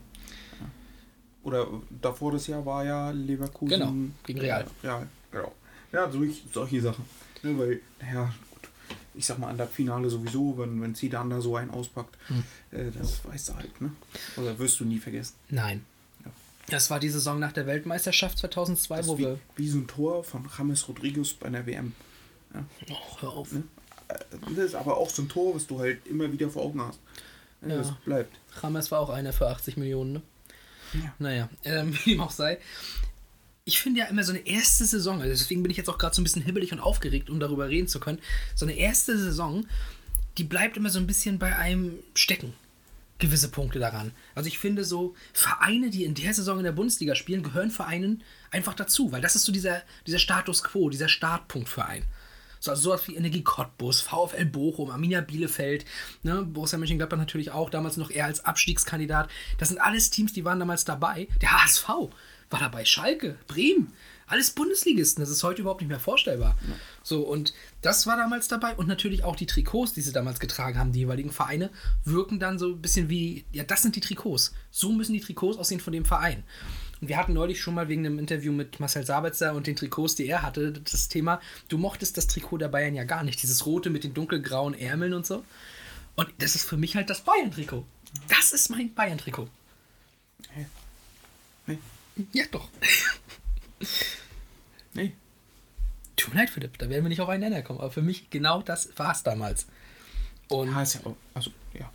Oder 1.44 1.68
davor 2.02 2.32
das 2.32 2.48
Jahr 2.48 2.66
war 2.66 2.84
ja 2.86 3.12
Leverkusen. 3.12 3.70
Genau, 3.80 3.94
gegen 4.26 4.40
Real. 4.40 4.66
Real, 4.84 5.08
genau. 5.32 5.54
Ja, 5.92 6.10
solch, 6.12 6.44
solche 6.52 6.82
Sachen. 6.82 7.06
Ne, 7.44 7.58
weil, 7.60 7.82
naja, 8.02 8.34
gut, 8.52 8.70
ich 9.14 9.26
sag 9.26 9.38
mal, 9.38 9.50
an 9.50 9.58
das 9.58 9.70
Finale 9.70 10.10
sowieso, 10.10 10.58
wenn, 10.58 10.82
wenn 10.82 10.96
Zidane 10.96 11.36
da 11.36 11.42
so 11.42 11.56
einen 11.56 11.70
auspackt, 11.70 12.18
Hm. 12.28 12.44
äh, 12.72 12.92
das 12.98 13.24
weißt 13.26 13.50
du 13.50 13.56
halt, 13.58 13.80
ne? 13.82 13.92
Oder 14.38 14.58
wirst 14.58 14.80
du 14.80 14.86
nie 14.86 14.98
vergessen. 14.98 15.36
Nein. 15.50 15.86
Ja. 16.68 16.72
Das 16.72 16.90
war 16.90 17.00
die 17.00 17.10
Saison 17.10 17.40
nach 17.40 17.52
der 17.52 17.68
Weltmeisterschaft 17.68 18.38
2002, 18.40 18.98
Das 18.98 19.08
wo 19.08 19.18
wie, 19.18 19.24
wir. 19.24 19.40
wie 19.56 19.68
so 19.70 19.78
ein 19.78 19.88
Tor 19.88 20.24
von 20.24 20.48
James 20.58 20.88
Rodriguez 20.88 21.34
bei 21.34 21.48
einer 21.48 21.66
WM. 21.66 21.94
Oh, 22.90 22.94
hör 23.22 23.30
auf. 23.30 23.54
Äh, 23.54 23.60
Das 24.56 24.58
ist 24.66 24.76
aber 24.76 24.98
auch 24.98 25.10
so 25.10 25.22
ein 25.24 25.30
Tor, 25.30 25.56
was 25.56 25.68
du 25.68 25.80
halt 25.80 26.06
immer 26.08 26.32
wieder 26.32 26.50
vor 26.50 26.64
Augen 26.64 26.82
hast. 26.82 27.00
Ja, 27.62 27.70
Ja. 27.70 27.78
Das 27.78 27.92
bleibt. 28.06 28.36
Rames 28.62 28.92
war 28.92 29.00
auch 29.00 29.10
einer 29.10 29.34
für 29.34 29.48
80 29.48 29.78
Millionen, 29.78 30.14
ne? 30.14 30.22
Ja. 30.94 31.14
Naja, 31.20 31.50
ähm, 31.64 31.94
wie 32.06 32.12
dem 32.12 32.22
auch 32.22 32.32
sei. 32.32 32.58
Ich 33.68 33.80
finde 33.80 34.02
ja 34.02 34.06
immer 34.06 34.24
so 34.24 34.32
eine 34.32 34.46
erste 34.46 34.86
Saison, 34.86 35.22
also 35.22 35.30
deswegen 35.34 35.64
bin 35.64 35.72
ich 35.72 35.78
jetzt 35.78 35.90
auch 35.90 35.98
gerade 35.98 36.16
so 36.16 36.22
ein 36.22 36.24
bisschen 36.24 36.44
hibbelig 36.44 36.72
und 36.72 36.80
aufgeregt, 36.80 37.30
um 37.32 37.40
darüber 37.40 37.68
reden 37.68 37.88
zu 37.88 38.00
können. 38.00 38.20
So 38.54 38.66
eine 38.66 38.76
erste 38.76 39.18
Saison, 39.18 39.66
die 40.38 40.44
bleibt 40.44 40.78
immer 40.78 40.90
so 40.92 41.00
ein 41.00 41.08
bisschen 41.08 41.40
bei 41.40 41.56
einem 41.56 41.98
stecken. 42.14 42.54
Gewisse 43.20 43.50
Punkte 43.50 43.80
daran. 43.80 44.12
Also 44.34 44.48
ich 44.48 44.60
finde 44.60 44.84
so, 44.84 45.16
Vereine, 45.34 45.90
die 45.90 46.04
in 46.04 46.16
der 46.16 46.34
Saison 46.34 46.58
in 46.58 46.66
der 46.66 46.72
Bundesliga 46.72 47.16
spielen, 47.16 47.44
gehören 47.44 47.72
Vereinen 47.72 48.24
einfach 48.52 48.74
dazu, 48.74 49.12
weil 49.12 49.22
das 49.22 49.36
ist 49.36 49.46
so 49.46 49.52
dieser, 49.52 49.84
dieser 50.06 50.20
Status 50.20 50.64
quo, 50.64 50.90
dieser 50.90 51.08
Startpunktverein. 51.08 52.04
So, 52.60 52.72
also 52.72 52.84
sowas 52.84 53.08
wie 53.08 53.16
Energie 53.16 53.44
Cottbus, 53.44 54.02
VfL 54.02 54.46
Bochum, 54.46 54.90
Arminia 54.90 55.22
Bielefeld, 55.22 55.86
ne, 56.24 56.42
Borussia 56.44 56.80
Mönchengladbach 56.80 57.18
natürlich 57.18 57.52
auch, 57.52 57.70
damals 57.70 57.96
noch 57.96 58.10
eher 58.10 58.26
als 58.26 58.44
Abstiegskandidat. 58.44 59.30
Das 59.60 59.70
sind 59.70 59.78
alles 59.78 60.10
Teams, 60.10 60.34
die 60.34 60.46
waren 60.46 60.60
damals 60.60 60.84
dabei. 60.84 61.28
Der 61.42 61.64
HSV 61.64 61.88
war 61.88 62.60
dabei, 62.60 62.84
Schalke, 62.86 63.38
Bremen, 63.48 63.94
alles 64.28 64.52
Bundesligisten. 64.52 65.22
Das 65.24 65.30
ist 65.30 65.44
heute 65.44 65.62
überhaupt 65.62 65.82
nicht 65.82 65.90
mehr 65.90 66.00
vorstellbar. 66.00 66.58
So, 67.04 67.22
und 67.22 67.54
das 67.82 68.08
war 68.08 68.18
damals 68.18 68.48
dabei. 68.48 68.76
Und 68.76 68.88
natürlich 68.88 69.24
auch 69.24 69.36
die 69.36 69.46
Trikots, 69.46 69.94
die 69.94 70.02
sie 70.02 70.12
damals 70.12 70.40
getragen 70.40 70.80
haben, 70.80 70.92
die 70.92 71.00
jeweiligen 71.00 71.32
Vereine, 71.32 71.70
wirken 72.04 72.40
dann 72.40 72.58
so 72.58 72.70
ein 72.70 72.82
bisschen 72.82 73.10
wie, 73.10 73.46
ja, 73.52 73.64
das 73.64 73.82
sind 73.82 73.96
die 73.96 74.02
Trikots. 74.02 74.54
So 74.72 74.92
müssen 74.92 75.14
die 75.14 75.22
Trikots 75.22 75.58
aussehen 75.58 75.80
von 75.80 75.94
dem 75.94 76.06
Verein. 76.06 76.44
Und 77.02 77.10
wir 77.10 77.18
hatten 77.18 77.34
neulich 77.34 77.62
schon 77.62 77.76
mal 77.76 77.88
wegen 77.88 78.06
einem 78.06 78.20
Interview 78.20 78.52
mit 78.52 78.80
Marcel 78.80 79.06
Sabitzer 79.06 79.54
und 79.54 79.68
den 79.68 79.76
Trikots, 79.76 80.16
die 80.16 80.28
er 80.28 80.42
hatte, 80.42 80.72
das 80.72 81.08
Thema, 81.08 81.42
du 81.68 81.78
mochtest 81.78 82.18
das 82.18 82.28
Trikot 82.28 82.58
der 82.58 82.70
Bayern 82.70 82.96
ja 82.96 83.04
gar 83.04 83.24
nicht. 83.24 83.42
Dieses 83.44 83.66
rote 83.66 83.90
mit 83.90 84.04
den 84.04 84.14
dunkelgrauen 84.14 84.74
Ärmeln 84.74 85.14
und 85.14 85.26
so. 85.26 85.44
Und 86.16 86.30
das 86.40 86.56
ist 86.56 86.68
für 86.68 86.78
mich 86.78 86.96
halt 86.96 87.10
das 87.10 87.22
Bayern-Trikot. 87.22 87.86
Das 88.30 88.54
ist 88.54 88.70
mein 88.70 88.94
Bayern-Trikot. 88.94 89.50
Nee. 91.68 91.78
Ja, 92.32 92.46
doch. 92.52 92.70
Nee. 94.94 95.14
Tut 96.16 96.34
mir 96.34 96.40
leid, 96.42 96.50
Philipp, 96.50 96.78
da 96.78 96.90
werden 96.90 97.04
wir 97.04 97.10
nicht 97.10 97.22
auf 97.22 97.30
einen 97.30 97.42
Nenner 97.42 97.62
kommen. 97.62 97.80
Aber 97.80 97.92
für 97.92 98.02
mich 98.02 98.30
genau 98.30 98.62
das 98.62 98.90
war 98.98 99.12
es 99.12 99.24
damals. 99.24 99.68
Und 100.48 100.72
Ja, 100.72 100.82
ist 100.82 100.96
ja 100.96 101.02
auch, 101.06 101.16
also, 101.34 101.52
ja. 101.74 101.92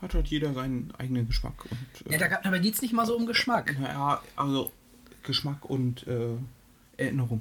Hat 0.00 0.14
halt 0.14 0.28
jeder 0.28 0.52
seinen 0.54 0.92
eigenen 0.98 1.26
Geschmack. 1.26 1.64
Und, 1.70 2.06
äh, 2.08 2.12
ja, 2.12 2.18
da, 2.18 2.28
gab- 2.28 2.42
dabei 2.42 2.58
geht 2.58 2.74
es 2.74 2.82
nicht 2.82 2.92
mal 2.92 3.06
so 3.06 3.16
um 3.16 3.26
Geschmack. 3.26 3.74
ja, 3.80 4.22
also 4.36 4.72
Geschmack 5.22 5.64
und 5.64 6.06
äh, 6.06 6.36
Erinnerung. 6.96 7.40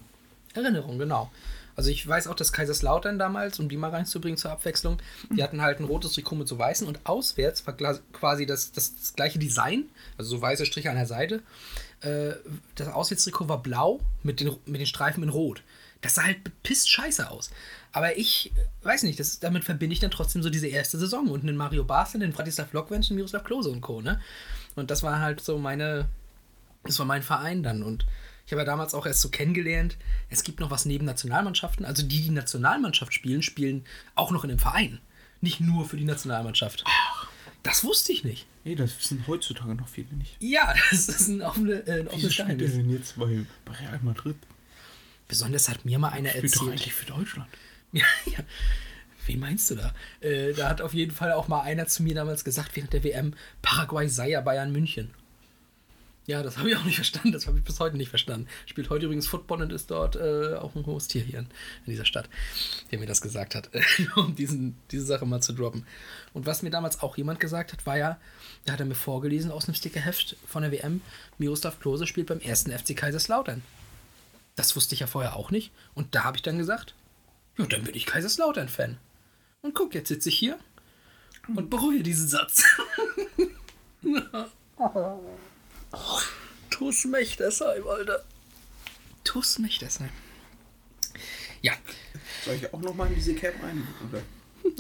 Erinnerung, 0.54 0.98
genau. 0.98 1.32
Also 1.76 1.90
ich 1.90 2.06
weiß 2.06 2.28
auch, 2.28 2.36
dass 2.36 2.52
Kaiserslautern 2.52 3.18
damals, 3.18 3.60
um 3.60 3.70
die 3.70 3.78
mal 3.78 3.90
reinzubringen 3.92 4.38
zur 4.38 4.52
Abwechslung, 4.52 4.98
die 5.32 5.42
hatten 5.42 5.62
halt 5.62 5.80
ein 5.80 5.86
rotes 5.86 6.12
Trikot 6.14 6.36
mit 6.36 6.48
so 6.48 6.60
weißen 6.60 6.86
und 6.86 7.00
auswärts 7.06 7.66
war 7.66 7.76
quasi 8.14 8.46
das, 8.46 8.72
das, 8.74 8.96
das 8.96 9.14
gleiche 9.16 9.40
Design, 9.40 9.86
also 10.18 10.32
so 10.32 10.42
weiße 10.42 10.66
Striche 10.66 10.90
an 10.90 10.98
der 10.98 11.06
Seite. 11.08 11.42
Äh, 12.02 12.34
das 12.76 12.88
Auswärtstrikot 12.88 13.48
war 13.48 13.62
blau 13.62 14.00
mit 14.24 14.40
den, 14.40 14.56
mit 14.66 14.82
den 14.82 14.88
Streifen 14.88 15.24
in 15.24 15.30
rot. 15.30 15.64
Das 16.02 16.16
sah 16.16 16.24
halt 16.24 16.38
pisst 16.64 16.90
scheiße 16.90 17.30
aus. 17.30 17.52
Aber 17.92 18.18
ich 18.18 18.52
weiß 18.84 19.04
nicht, 19.04 19.20
das, 19.20 19.40
damit 19.40 19.64
verbinde 19.64 19.94
ich 19.94 20.00
dann 20.00 20.12
trotzdem 20.12 20.42
so 20.42 20.50
diese 20.50 20.68
erste 20.68 20.98
Saison 20.98 21.30
und 21.30 21.46
den 21.46 21.56
Mario 21.56 21.84
Barca, 21.84 22.18
den 22.18 22.34
Vratislav 22.34 22.74
Lokwensch, 22.74 23.10
den 23.10 23.18
Miroslav 23.18 23.44
Klose 23.44 23.70
und 23.70 23.82
Co. 23.82 24.02
Ne? 24.02 24.20
Und 24.76 24.90
das 24.90 25.04
war 25.04 25.20
halt 25.20 25.42
so 25.42 25.58
meine, 25.58 26.08
das 26.84 26.98
war 26.98 27.06
mein 27.06 27.22
Verein 27.22 27.62
dann. 27.62 27.84
Und 27.84 28.06
ich 28.46 28.52
habe 28.52 28.62
ja 28.62 28.66
damals 28.66 28.96
auch 28.96 29.06
erst 29.06 29.22
so 29.22 29.30
kennengelernt, 29.30 29.98
es 30.30 30.44
gibt 30.44 30.60
noch 30.60 30.72
was 30.72 30.86
neben 30.86 31.06
Nationalmannschaften. 31.06 31.86
Also 31.86 32.04
die, 32.04 32.22
die 32.22 32.32
Nationalmannschaft 32.32 33.14
spielen, 33.14 33.44
spielen 33.44 33.86
auch 34.16 34.32
noch 34.32 34.44
in 34.44 34.50
einem 34.50 34.60
Verein. 34.60 35.00
Nicht 35.42 35.60
nur 35.60 35.88
für 35.88 35.98
die 35.98 36.06
Nationalmannschaft. 36.06 36.84
Das 37.64 37.84
wusste 37.84 38.12
ich 38.12 38.24
nicht. 38.24 38.48
Nee, 38.64 38.76
das 38.76 38.98
wissen 39.00 39.26
heutzutage 39.28 39.74
noch 39.76 39.88
viele 39.88 40.14
nicht. 40.16 40.36
Ja, 40.40 40.74
das 40.92 41.10
ist 41.10 41.28
ein 41.28 41.42
offenes 41.42 41.88
äh, 41.88 42.06
offenes 42.08 42.34
spielt 42.34 42.50
er 42.50 42.56
Geheimnis. 42.56 42.74
denn 42.74 42.90
jetzt 42.92 43.18
bei, 43.20 43.40
bei 43.66 43.74
Real 43.74 44.00
Madrid? 44.04 44.36
Besonders 45.28 45.70
hat 45.70 45.86
mir 45.86 45.98
mal 45.98 46.10
einer 46.10 46.30
Spielt 46.30 46.56
doch 46.56 46.62
erzählt. 46.62 46.72
eigentlich 46.72 46.94
für 46.94 47.06
Deutschland. 47.06 47.50
Ja, 47.94 48.06
ja. 48.26 48.40
Wen 49.26 49.40
meinst 49.40 49.70
du 49.70 49.76
da? 49.76 49.94
Äh, 50.22 50.54
da 50.54 50.70
hat 50.70 50.80
auf 50.82 50.94
jeden 50.94 51.12
Fall 51.12 51.34
auch 51.34 51.50
mal 51.50 51.60
einer 51.62 51.88
zu 51.88 52.04
mir 52.04 52.16
damals 52.16 52.46
gesagt, 52.46 52.74
während 52.78 52.94
der 52.94 53.04
WM, 53.04 53.34
Paraguay 53.62 54.08
sei 54.08 54.30
ja 54.30 54.40
Bayern 54.42 54.72
München. 54.72 55.12
Ja, 56.32 56.44
das 56.44 56.58
habe 56.58 56.70
ich 56.70 56.78
auch 56.78 56.86
nicht 56.86 56.96
verstanden. 56.96 57.34
Das 57.34 57.46
habe 57.46 57.58
ich 57.58 57.64
bis 57.66 57.82
heute 57.82 57.98
nicht 57.98 58.08
verstanden. 58.08 58.48
Spielt 58.66 58.90
heute 58.90 59.04
übrigens 59.04 59.28
Football 59.28 59.64
und 59.64 59.74
ist 59.74 59.92
dort 59.92 60.16
äh, 60.16 60.56
auch 60.56 60.74
ein 60.76 60.86
hohes 60.86 61.10
Tier 61.10 61.22
hier 61.24 61.40
in, 61.40 61.46
in 61.86 61.92
dieser 61.92 62.06
Stadt, 62.06 62.30
der 62.90 63.00
mir 63.00 63.06
das 63.06 63.20
gesagt 63.20 63.54
hat, 63.54 63.70
um 64.16 64.34
diesen, 64.34 64.78
diese 64.92 65.04
Sache 65.04 65.26
mal 65.26 65.42
zu 65.42 65.52
droppen. 65.52 65.86
Und 66.32 66.46
was 66.46 66.62
mir 66.62 66.70
damals 66.70 67.02
auch 67.02 67.18
jemand 67.18 67.42
gesagt 67.42 67.74
hat, 67.74 67.86
war 67.86 67.98
ja, 67.98 68.18
da 68.64 68.72
hat 68.72 68.80
er 68.80 68.86
mir 68.86 68.96
vorgelesen 68.96 69.52
aus 69.52 69.66
einem 69.68 69.76
Stickerheft 69.76 70.38
von 70.48 70.62
der 70.62 70.72
WM, 70.72 71.02
Miroslav 71.38 71.82
Klose 71.82 72.08
spielt 72.08 72.28
beim 72.28 72.40
ersten 72.40 72.72
FC 72.72 72.96
Kaiserslautern. 72.96 73.62
Das 74.56 74.74
wusste 74.78 74.96
ich 74.96 75.02
ja 75.02 75.08
vorher 75.08 75.36
auch 75.36 75.52
nicht. 75.52 75.74
Und 75.96 76.16
da 76.16 76.24
habe 76.24 76.38
ich 76.38 76.44
dann 76.44 76.58
gesagt, 76.58 76.96
ja, 77.58 77.66
dann 77.66 77.84
bin 77.84 77.94
ich 77.94 78.06
Kaiserslautern-Fan. 78.06 78.98
Und 79.64 79.76
guck, 79.76 79.94
jetzt 79.94 80.08
sitze 80.08 80.30
ich 80.30 80.40
hier 80.40 80.58
und 81.50 81.70
bereue 81.70 82.04
diesen 82.04 82.30
Satz. 82.30 82.64
Tu's 86.70 87.06
mich 87.06 87.38
deshalb, 87.38 87.86
Alter. 87.86 88.24
Tu's 89.24 89.60
mich 89.60 89.80
deshalb. 89.80 90.12
Ja, 91.62 91.74
Soll 92.46 92.56
ich 92.56 92.74
auch 92.74 92.82
nochmal 92.82 93.08
in 93.10 93.16
diese 93.16 93.36
Cap 93.36 93.54
rein? 93.62 93.88
Oder 94.10 94.24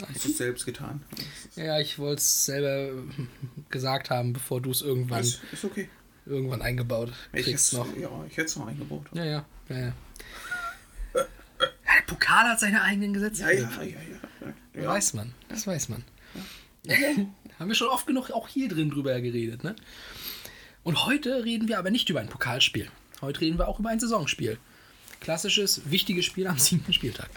hast 0.08 0.26
du 0.26 0.30
es 0.30 0.38
selbst 0.38 0.66
getan? 0.66 1.04
ja, 1.56 1.80
ich 1.80 2.00
wollte 2.00 2.20
es 2.20 2.46
selber 2.46 3.04
gesagt 3.70 4.10
haben, 4.10 4.34
bevor 4.34 4.62
du 4.62 4.72
es 4.72 4.82
irgendwann, 4.82 5.22
Ist, 5.22 5.42
ist 5.52 5.64
okay. 5.64 5.90
irgendwann 6.26 6.62
eingebaut 6.62 7.12
Ich 7.34 7.44
kriegst 7.44 7.72
hätt's, 7.72 7.74
noch. 7.74 7.98
Ja, 7.98 8.10
ich 8.28 8.38
hätte 8.38 8.48
es 8.48 8.56
noch 8.56 8.68
eingebaut. 8.68 9.06
Ja, 9.14 9.24
ja, 9.24 9.46
ja, 9.70 9.78
ja. 9.78 9.94
Ja, 11.14 11.24
der 11.98 12.04
Pokal 12.08 12.50
hat 12.50 12.60
seine 12.60 12.82
eigenen 12.82 13.14
Gesetze. 13.14 13.42
Ja, 13.42 13.52
ja, 13.52 13.62
ja, 13.62 13.84
ja. 13.84 14.48
ja. 14.76 14.82
ja. 14.82 14.90
Weiß 14.90 15.14
man, 15.14 15.34
das 15.50 15.68
weiß 15.68 15.90
man. 15.90 16.04
Haben 17.60 17.68
wir 17.68 17.76
schon 17.76 17.90
oft 17.90 18.08
genug 18.08 18.32
auch 18.32 18.48
hier 18.48 18.70
drin 18.70 18.90
drüber 18.90 19.20
geredet, 19.22 19.64
ne? 19.64 19.76
Und 20.84 21.06
heute 21.06 21.44
reden 21.44 21.68
wir 21.68 21.78
aber 21.80 21.92
nicht 21.92 22.10
über 22.10 22.20
ein 22.20 22.30
Pokalspiel. 22.30 22.90
Heute 23.22 23.42
reden 23.42 23.58
wir 23.60 23.68
auch 23.68 23.80
über 23.80 23.90
ein 23.90 24.00
Saisonspiel. 24.00 24.58
Klassisches, 25.20 25.82
wichtiges 25.92 26.26
Spiel 26.26 26.48
am 26.48 26.58
siebten 26.58 26.94
Spieltag. 26.94 27.30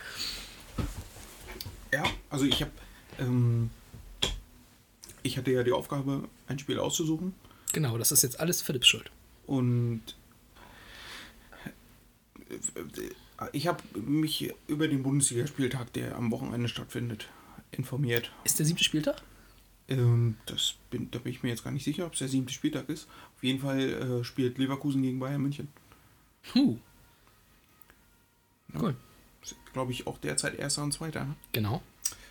Ja, 1.92 2.04
also 2.30 2.44
ich 2.46 2.62
habe, 2.62 2.72
ähm, 3.18 3.70
ich 5.22 5.36
hatte 5.36 5.50
ja 5.52 5.62
die 5.62 5.72
Aufgabe, 5.72 6.28
ein 6.48 6.58
Spiel 6.58 6.78
auszusuchen 6.78 7.34
Genau, 7.72 7.98
das 7.98 8.12
ist 8.12 8.22
jetzt 8.22 8.38
alles 8.38 8.62
Philipps 8.62 8.86
Schuld. 8.86 9.10
und 9.46 10.00
ich 13.52 13.66
habe 13.66 13.82
mich 13.98 14.54
über 14.68 14.86
den 14.86 15.02
Bundesligaspieltag, 15.02 15.92
der 15.92 16.14
am 16.14 16.30
Wochenende 16.30 16.68
stattfindet, 16.68 17.28
informiert. 17.72 18.30
Ist 18.44 18.60
der 18.60 18.66
siebte 18.66 18.84
Spieltag? 18.84 19.22
Ähm, 19.88 20.36
das 20.46 20.74
bin, 20.90 21.10
da 21.10 21.18
bin 21.18 21.32
ich 21.32 21.42
mir 21.42 21.50
jetzt 21.50 21.64
gar 21.64 21.70
nicht 21.70 21.84
sicher, 21.84 22.06
ob 22.06 22.14
es 22.14 22.20
der 22.20 22.28
siebte 22.28 22.52
Spieltag 22.52 22.88
ist. 22.88 23.06
Auf 23.36 23.42
jeden 23.44 23.60
Fall 23.60 23.80
äh, 23.80 24.24
spielt 24.24 24.58
Leverkusen 24.58 25.02
gegen 25.02 25.18
Bayern 25.20 25.42
München. 25.42 25.68
Huh. 26.54 26.78
Cool. 28.78 28.96
Glaube 29.72 29.92
ich 29.92 30.06
auch 30.06 30.18
derzeit 30.18 30.54
erster 30.58 30.82
und 30.82 30.92
zweiter. 30.92 31.24
Ne? 31.24 31.34
Genau. 31.52 31.82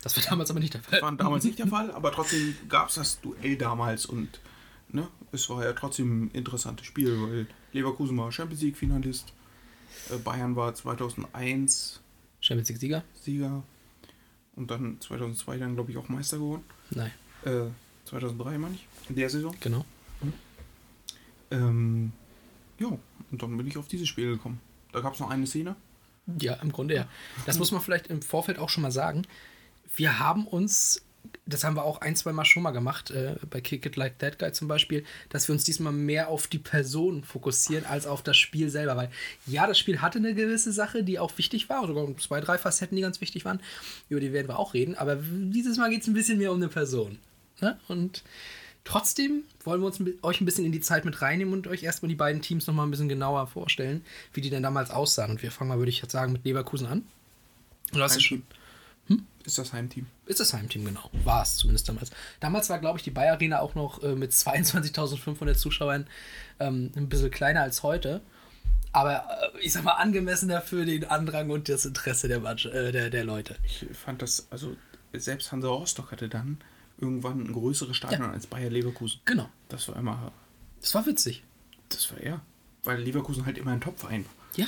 Das 0.02 0.16
war 0.16 0.24
damals 0.24 0.50
aber 0.50 0.60
nicht 0.60 0.74
der 0.74 0.80
Das 0.82 0.90
Fall. 0.90 1.02
war 1.02 1.12
damals 1.12 1.44
nicht 1.44 1.58
der 1.58 1.66
Fall, 1.68 1.90
aber 1.92 2.12
trotzdem 2.12 2.54
gab 2.68 2.88
es 2.88 2.96
das 2.96 3.20
Duell 3.20 3.56
damals 3.56 4.04
und 4.04 4.40
ne, 4.88 5.08
es 5.32 5.48
war 5.48 5.64
ja 5.64 5.72
trotzdem 5.72 6.24
ein 6.24 6.30
interessantes 6.32 6.86
Spiel, 6.86 7.20
weil 7.22 7.46
Leverkusen 7.72 8.16
war 8.18 8.30
Champions 8.30 8.62
League 8.62 8.76
Finalist, 8.76 9.32
äh, 10.10 10.18
Bayern 10.18 10.56
war 10.56 10.74
2001 10.74 12.00
Champions 12.40 12.68
League 12.68 12.78
Sieger? 12.80 13.04
Sieger 13.14 13.62
und 14.56 14.70
dann 14.70 15.00
2002 15.00 15.56
dann 15.58 15.74
glaube 15.74 15.90
ich 15.90 15.96
auch 15.96 16.08
Meister 16.08 16.36
geworden. 16.38 16.64
Nein. 16.90 17.12
Äh, 17.44 17.70
2003 18.06 18.58
meine 18.58 18.74
ich, 18.74 18.86
in 19.08 19.16
der 19.16 19.30
Saison. 19.30 19.54
Genau. 19.60 19.84
Ähm, 21.50 22.12
ja, 22.78 22.86
und 23.30 23.42
dann 23.42 23.56
bin 23.56 23.66
ich 23.66 23.76
auf 23.76 23.88
dieses 23.88 24.08
Spiel 24.08 24.32
gekommen. 24.32 24.60
Da 24.92 25.00
gab 25.00 25.14
es 25.14 25.20
noch 25.20 25.30
eine 25.30 25.46
Szene. 25.46 25.76
Ja, 26.40 26.54
im 26.54 26.72
Grunde 26.72 26.94
ja. 26.94 27.08
Das 27.46 27.58
muss 27.58 27.70
man 27.70 27.80
vielleicht 27.80 28.06
im 28.06 28.22
Vorfeld 28.22 28.58
auch 28.58 28.68
schon 28.68 28.82
mal 28.82 28.90
sagen. 28.90 29.26
Wir 29.94 30.18
haben 30.18 30.46
uns, 30.46 31.02
das 31.44 31.62
haben 31.64 31.76
wir 31.76 31.84
auch 31.84 32.00
ein, 32.00 32.16
zwei 32.16 32.32
Mal 32.32 32.44
schon 32.46 32.62
mal 32.62 32.70
gemacht, 32.70 33.10
äh, 33.10 33.36
bei 33.50 33.60
Kick 33.60 33.84
It 33.84 33.96
Like 33.96 34.18
That 34.18 34.38
Guy 34.38 34.52
zum 34.52 34.66
Beispiel, 34.66 35.04
dass 35.28 35.46
wir 35.48 35.52
uns 35.52 35.64
diesmal 35.64 35.92
mehr 35.92 36.28
auf 36.28 36.46
die 36.46 36.58
Person 36.58 37.24
fokussieren 37.24 37.84
als 37.84 38.06
auf 38.06 38.22
das 38.22 38.38
Spiel 38.38 38.70
selber. 38.70 38.96
Weil 38.96 39.10
ja, 39.46 39.66
das 39.66 39.78
Spiel 39.78 40.00
hatte 40.00 40.18
eine 40.18 40.34
gewisse 40.34 40.72
Sache, 40.72 41.04
die 41.04 41.18
auch 41.18 41.36
wichtig 41.36 41.68
war, 41.68 41.82
oder 41.82 41.94
sogar 41.94 42.16
zwei, 42.16 42.40
drei 42.40 42.56
Facetten, 42.56 42.96
die 42.96 43.02
ganz 43.02 43.20
wichtig 43.20 43.44
waren. 43.44 43.60
Über 44.08 44.20
die 44.20 44.32
werden 44.32 44.48
wir 44.48 44.58
auch 44.58 44.74
reden. 44.74 44.94
Aber 44.94 45.16
dieses 45.16 45.76
Mal 45.76 45.90
geht 45.90 46.02
es 46.02 46.08
ein 46.08 46.14
bisschen 46.14 46.38
mehr 46.38 46.50
um 46.52 46.56
eine 46.56 46.68
Person. 46.68 47.18
Ne? 47.64 47.78
Und 47.88 48.22
Trotzdem 48.84 49.44
wollen 49.64 49.80
wir 49.80 49.86
uns 49.86 49.98
euch 50.22 50.42
ein 50.42 50.44
bisschen 50.44 50.66
in 50.66 50.72
die 50.72 50.80
Zeit 50.80 51.06
mit 51.06 51.22
reinnehmen 51.22 51.54
und 51.54 51.66
euch 51.66 51.82
erstmal 51.82 52.10
die 52.10 52.14
beiden 52.14 52.42
Teams 52.42 52.66
nochmal 52.66 52.86
ein 52.86 52.90
bisschen 52.90 53.08
genauer 53.08 53.46
vorstellen, 53.46 54.04
wie 54.34 54.42
die 54.42 54.50
denn 54.50 54.62
damals 54.62 54.90
aussahen. 54.90 55.30
Und 55.30 55.42
wir 55.42 55.50
fangen 55.50 55.70
mal, 55.70 55.78
würde 55.78 55.88
ich 55.88 56.02
jetzt 56.02 56.12
sagen, 56.12 56.32
mit 56.32 56.44
Leverkusen 56.44 56.86
an. 56.86 57.02
Du 57.92 58.02
hast 58.02 58.16
es 58.16 58.22
schon. 58.22 58.42
Heimteam. 59.08 59.26
Ist 59.46 59.58
das 59.58 59.72
Heimteam? 59.72 60.06
Ist 60.26 60.40
das 60.40 60.52
Heimteam, 60.52 60.84
genau. 60.84 61.10
War 61.24 61.42
es 61.42 61.56
zumindest 61.56 61.88
damals. 61.88 62.10
Damals 62.40 62.68
war, 62.68 62.78
glaube 62.78 62.98
ich, 62.98 63.04
die 63.04 63.10
Bayer 63.10 63.32
Arena 63.32 63.60
auch 63.60 63.74
noch 63.74 64.02
äh, 64.02 64.14
mit 64.14 64.32
22.500 64.32 65.54
Zuschauern 65.54 66.06
ähm, 66.60 66.92
ein 66.94 67.08
bisschen 67.08 67.30
kleiner 67.30 67.62
als 67.62 67.82
heute. 67.82 68.20
Aber 68.92 69.26
äh, 69.54 69.60
ich 69.60 69.72
sag 69.72 69.84
mal, 69.84 69.92
angemessener 69.92 70.60
für 70.60 70.84
den 70.84 71.04
Andrang 71.04 71.48
und 71.48 71.70
das 71.70 71.86
Interesse 71.86 72.28
der, 72.28 72.40
Mannschaft, 72.40 72.74
äh, 72.74 72.92
der, 72.92 73.08
der 73.08 73.24
Leute. 73.24 73.56
Ich 73.64 73.86
fand 73.92 74.20
das, 74.20 74.46
also 74.50 74.76
selbst 75.14 75.52
Hansa 75.52 75.68
Rostock 75.68 76.12
hatte 76.12 76.28
dann 76.28 76.58
irgendwann 76.98 77.40
ein 77.40 77.52
größeres 77.52 77.96
Stadion 77.96 78.22
Ja. 78.22 78.30
als 78.30 78.46
Bayer 78.46 78.70
Leverkusen. 78.70 79.20
Genau. 79.24 79.48
Das 79.68 79.88
war 79.88 79.96
immer, 79.96 80.32
Das 80.80 80.94
war 80.94 81.06
witzig. 81.06 81.42
das 81.88 82.10
war 82.12 82.22
ja, 82.22 82.40
weil 82.84 83.00
Leverkusen 83.02 83.46
halt 83.46 83.58
immer 83.58 83.72
ein 83.72 83.80
Topverein 83.80 84.24
war. 84.24 84.32
Ja. 84.56 84.66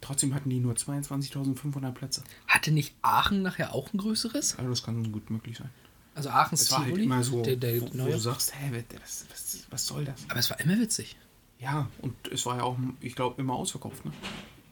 Trotzdem 0.00 0.34
hatten 0.34 0.48
die 0.50 0.60
nur 0.60 0.74
22.500 0.74 1.90
Plätze. 1.92 2.22
Hatte 2.46 2.70
nicht 2.70 2.94
Aachen 3.02 3.42
nachher 3.42 3.74
auch 3.74 3.92
ein 3.92 3.98
größeres? 3.98 4.56
Also 4.56 4.70
das 4.70 4.82
kann 4.82 5.10
gut 5.12 5.28
möglich 5.30 5.58
sein. 5.58 5.70
Also 6.14 6.30
Aachens 6.30 6.62
Es 6.62 6.70
war 6.72 6.78
halt 6.78 6.88
Tivoli, 6.88 7.04
immer 7.04 7.22
so, 7.22 7.42
der, 7.42 7.56
der 7.56 7.80
wo, 7.80 7.86
wo 7.92 8.06
du 8.06 8.18
sagst, 8.18 8.52
hä, 8.54 8.84
was, 9.00 9.24
was, 9.30 9.66
was 9.70 9.86
soll 9.86 10.04
das? 10.04 10.24
Aber 10.28 10.38
es 10.40 10.50
war 10.50 10.58
immer 10.60 10.78
witzig. 10.78 11.16
Ja, 11.60 11.88
und 12.02 12.14
es 12.28 12.46
war 12.46 12.56
ja 12.56 12.62
auch, 12.62 12.76
ich 13.00 13.14
glaube, 13.16 13.40
immer 13.40 13.54
ausverkauft. 13.54 14.04
Ne? 14.04 14.12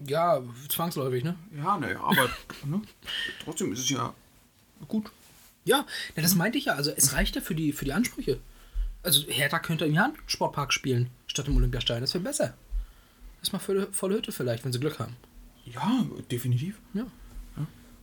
Ja, 0.06 0.40
zwangsläufig, 0.68 1.24
ne? 1.24 1.36
Ja, 1.56 1.78
naja, 1.78 2.00
aber 2.00 2.28
ne? 2.64 2.82
trotzdem 3.44 3.72
ist 3.72 3.80
es 3.80 3.88
ja 3.90 4.12
gut. 4.88 5.10
Ja, 5.66 5.84
na, 6.14 6.22
das 6.22 6.34
meinte 6.34 6.56
ich 6.56 6.66
ja. 6.66 6.74
Also 6.74 6.90
es 6.90 7.12
reicht 7.12 7.36
ja 7.36 7.42
für 7.42 7.54
die, 7.54 7.72
für 7.72 7.84
die 7.84 7.92
Ansprüche. 7.92 8.40
Also 9.02 9.26
Hertha 9.28 9.58
könnte 9.58 9.84
im 9.84 9.92
Jahn-Sportpark 9.92 10.72
spielen, 10.72 11.10
statt 11.26 11.48
im 11.48 11.56
Olympiastadion. 11.56 12.00
Das 12.00 12.14
wäre 12.14 12.24
besser. 12.24 12.54
Das 13.40 13.48
ist 13.48 13.52
mal 13.52 13.58
volle, 13.58 13.88
volle 13.92 14.16
Hütte 14.16 14.32
vielleicht, 14.32 14.64
wenn 14.64 14.72
sie 14.72 14.80
Glück 14.80 14.98
haben. 14.98 15.16
Ja, 15.66 16.06
definitiv. 16.30 16.78
Ja. 16.94 17.06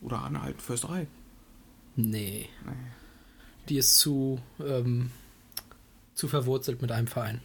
Oder 0.01 0.21
an 0.21 0.33
der 0.33 0.43
alten 0.43 0.59
Försterei. 0.59 1.07
Nee. 1.95 2.49
Nee. 2.65 2.71
Die 3.69 3.77
ist 3.77 3.97
zu, 3.97 4.41
ähm, 4.59 5.11
zu 6.13 6.27
verwurzelt 6.27 6.81
mit 6.81 6.91
einem 6.91 7.07
Verein. 7.07 7.41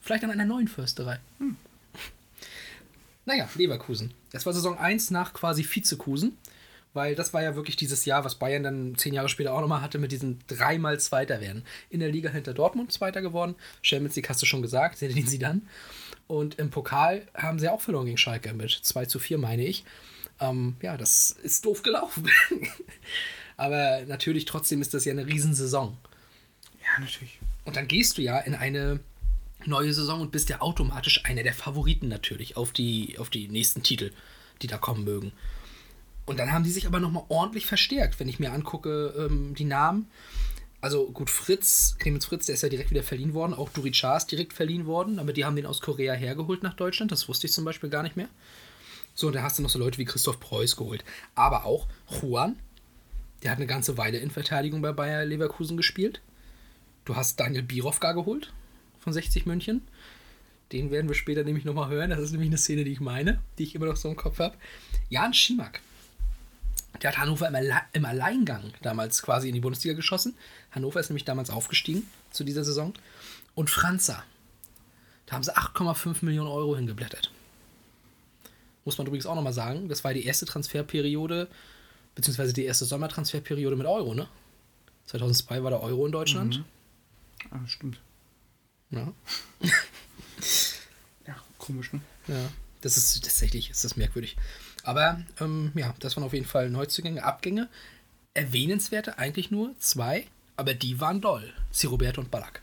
Vielleicht 0.00 0.24
an 0.24 0.30
einer 0.30 0.46
neuen 0.46 0.68
Försterei. 0.68 1.20
Hm. 1.38 1.56
Naja, 3.24 3.48
Leverkusen. 3.54 4.12
Das 4.30 4.46
war 4.46 4.52
Saison 4.52 4.76
1 4.76 5.12
nach 5.12 5.32
quasi 5.32 5.62
Vizekusen, 5.62 6.36
weil 6.94 7.14
das 7.14 7.32
war 7.32 7.42
ja 7.42 7.56
wirklich 7.56 7.76
dieses 7.76 8.04
Jahr, 8.04 8.24
was 8.24 8.34
Bayern 8.34 8.62
dann 8.62 8.94
zehn 8.96 9.14
Jahre 9.14 9.28
später 9.28 9.54
auch 9.54 9.60
nochmal 9.60 9.80
hatte, 9.80 9.98
mit 9.98 10.12
diesem 10.12 10.38
dreimal 10.46 11.00
Zweiter 11.00 11.40
werden. 11.40 11.64
In 11.90 12.00
der 12.00 12.10
Liga 12.10 12.30
hinter 12.30 12.54
Dortmund 12.54 12.92
Zweiter 12.92 13.22
geworden. 13.22 13.54
Champions 13.80 14.16
League 14.16 14.28
hast 14.28 14.42
du 14.42 14.46
schon 14.46 14.62
gesagt, 14.62 15.00
den 15.00 15.26
sie 15.26 15.38
dann. 15.38 15.68
Und 16.26 16.58
im 16.58 16.70
Pokal 16.70 17.26
haben 17.34 17.58
sie 17.58 17.68
auch 17.68 17.80
verloren 17.80 18.06
gegen 18.06 18.18
Schalke 18.18 18.52
mit 18.52 18.70
2 18.70 19.06
zu 19.06 19.18
4, 19.18 19.38
meine 19.38 19.64
ich. 19.64 19.84
Ähm, 20.40 20.76
ja, 20.82 20.96
das 20.96 21.30
ist 21.42 21.64
doof 21.64 21.82
gelaufen. 21.82 22.28
Aber 23.56 24.02
natürlich 24.06 24.44
trotzdem 24.44 24.80
ist 24.80 24.94
das 24.94 25.04
ja 25.04 25.12
eine 25.12 25.26
Riesensaison. 25.26 25.96
Ja, 26.82 27.00
natürlich. 27.00 27.38
Und 27.64 27.76
dann 27.76 27.86
gehst 27.86 28.18
du 28.18 28.22
ja 28.22 28.38
in 28.38 28.54
eine 28.54 29.00
neue 29.66 29.92
Saison 29.94 30.20
und 30.20 30.32
bist 30.32 30.48
ja 30.48 30.60
automatisch 30.60 31.24
einer 31.24 31.42
der 31.42 31.54
Favoriten 31.54 32.08
natürlich 32.08 32.56
auf 32.56 32.72
die, 32.72 33.18
auf 33.18 33.30
die 33.30 33.48
nächsten 33.48 33.82
Titel, 33.82 34.10
die 34.62 34.66
da 34.66 34.78
kommen 34.78 35.04
mögen. 35.04 35.32
Und 36.24 36.38
dann 36.38 36.52
haben 36.52 36.64
die 36.64 36.70
sich 36.70 36.86
aber 36.86 37.00
nochmal 37.00 37.24
ordentlich 37.28 37.66
verstärkt, 37.66 38.20
wenn 38.20 38.28
ich 38.28 38.38
mir 38.38 38.52
angucke, 38.52 39.14
ähm, 39.16 39.54
die 39.54 39.64
Namen. 39.64 40.06
Also 40.80 41.10
gut, 41.10 41.30
Fritz, 41.30 41.96
Clemens 41.98 42.26
Fritz, 42.26 42.46
der 42.46 42.56
ist 42.56 42.62
ja 42.62 42.68
direkt 42.68 42.90
wieder 42.90 43.02
verliehen 43.02 43.34
worden, 43.34 43.54
auch 43.54 43.70
Duri 43.70 43.92
Cha 43.92 44.16
ist 44.16 44.26
direkt 44.32 44.52
verliehen 44.52 44.86
worden, 44.86 45.20
aber 45.20 45.32
die 45.32 45.44
haben 45.44 45.54
den 45.54 45.66
aus 45.66 45.80
Korea 45.80 46.14
hergeholt 46.14 46.64
nach 46.64 46.74
Deutschland, 46.74 47.12
das 47.12 47.28
wusste 47.28 47.46
ich 47.46 47.52
zum 47.52 47.64
Beispiel 47.64 47.88
gar 47.88 48.02
nicht 48.02 48.16
mehr. 48.16 48.28
So, 49.14 49.28
und 49.28 49.34
da 49.34 49.42
hast 49.42 49.58
du 49.58 49.62
noch 49.62 49.70
so 49.70 49.78
Leute 49.78 49.98
wie 49.98 50.04
Christoph 50.04 50.40
Preuß 50.40 50.76
geholt. 50.76 51.04
Aber 51.34 51.66
auch 51.66 51.86
Juan, 52.08 52.56
der 53.42 53.50
hat 53.50 53.58
eine 53.58 53.66
ganze 53.66 53.98
Weile 53.98 54.18
in 54.18 54.30
Verteidigung 54.30 54.82
bei 54.82 54.92
Bayer 54.92 55.24
Leverkusen 55.24 55.76
gespielt. 55.76 56.20
Du 57.04 57.14
hast 57.16 57.38
Daniel 57.38 57.62
Birovka 57.62 58.12
geholt 58.12 58.52
von 59.00 59.12
60 59.12 59.46
München. 59.46 59.82
Den 60.72 60.90
werden 60.90 61.08
wir 61.08 61.14
später 61.14 61.44
nämlich 61.44 61.64
nochmal 61.64 61.90
hören. 61.90 62.10
Das 62.10 62.20
ist 62.20 62.32
nämlich 62.32 62.48
eine 62.48 62.58
Szene, 62.58 62.84
die 62.84 62.92
ich 62.92 63.00
meine, 63.00 63.40
die 63.58 63.64
ich 63.64 63.74
immer 63.74 63.86
noch 63.86 63.96
so 63.96 64.08
im 64.08 64.16
Kopf 64.16 64.38
habe. 64.38 64.56
Jan 65.10 65.34
Schimak. 65.34 65.80
Der 67.00 67.10
hat 67.10 67.18
Hannover 67.18 67.48
im, 67.48 67.54
Alle 67.54 67.80
im 67.92 68.04
Alleingang 68.04 68.72
damals 68.82 69.22
quasi 69.22 69.48
in 69.48 69.54
die 69.54 69.60
Bundesliga 69.60 69.94
geschossen. 69.94 70.36
Hannover 70.70 71.00
ist 71.00 71.08
nämlich 71.08 71.24
damals 71.24 71.50
aufgestiegen 71.50 72.06
zu 72.30 72.44
dieser 72.44 72.64
Saison. 72.64 72.94
Und 73.54 73.70
Franza. 73.70 74.22
Da 75.26 75.34
haben 75.34 75.42
sie 75.42 75.56
8,5 75.56 76.24
Millionen 76.24 76.48
Euro 76.48 76.76
hingeblättert. 76.76 77.32
Muss 78.84 78.98
man 78.98 79.06
übrigens 79.06 79.26
auch 79.26 79.34
nochmal 79.34 79.52
sagen, 79.52 79.88
das 79.88 80.04
war 80.04 80.12
die 80.12 80.24
erste 80.24 80.44
Transferperiode, 80.44 81.48
beziehungsweise 82.14 82.52
die 82.52 82.64
erste 82.64 82.84
Sommertransferperiode 82.84 83.76
mit 83.76 83.86
Euro, 83.86 84.14
ne? 84.14 84.28
2002 85.06 85.62
war 85.62 85.70
der 85.70 85.82
Euro 85.82 86.06
in 86.06 86.12
Deutschland. 86.12 86.64
Ah, 87.50 87.66
stimmt. 87.66 88.00
Ja. 88.90 89.12
Ja, 91.26 91.36
komisch, 91.58 91.92
ne? 91.92 92.00
Ja, 92.28 92.50
das 92.80 92.96
ist 92.96 93.22
tatsächlich 93.22 93.70
ist 93.70 93.84
das 93.84 93.96
merkwürdig. 93.96 94.36
Aber 94.84 95.22
ähm, 95.40 95.72
ja, 95.74 95.94
das 96.00 96.16
waren 96.16 96.24
auf 96.24 96.32
jeden 96.32 96.46
Fall 96.46 96.70
Neuzugänge, 96.70 97.22
Abgänge. 97.22 97.68
Erwähnenswerte 98.34 99.18
eigentlich 99.18 99.50
nur 99.50 99.78
zwei, 99.78 100.26
aber 100.56 100.74
die 100.74 101.00
waren 101.00 101.20
doll. 101.20 101.52
Roberto 101.84 102.20
und 102.20 102.30
Ballack. 102.30 102.62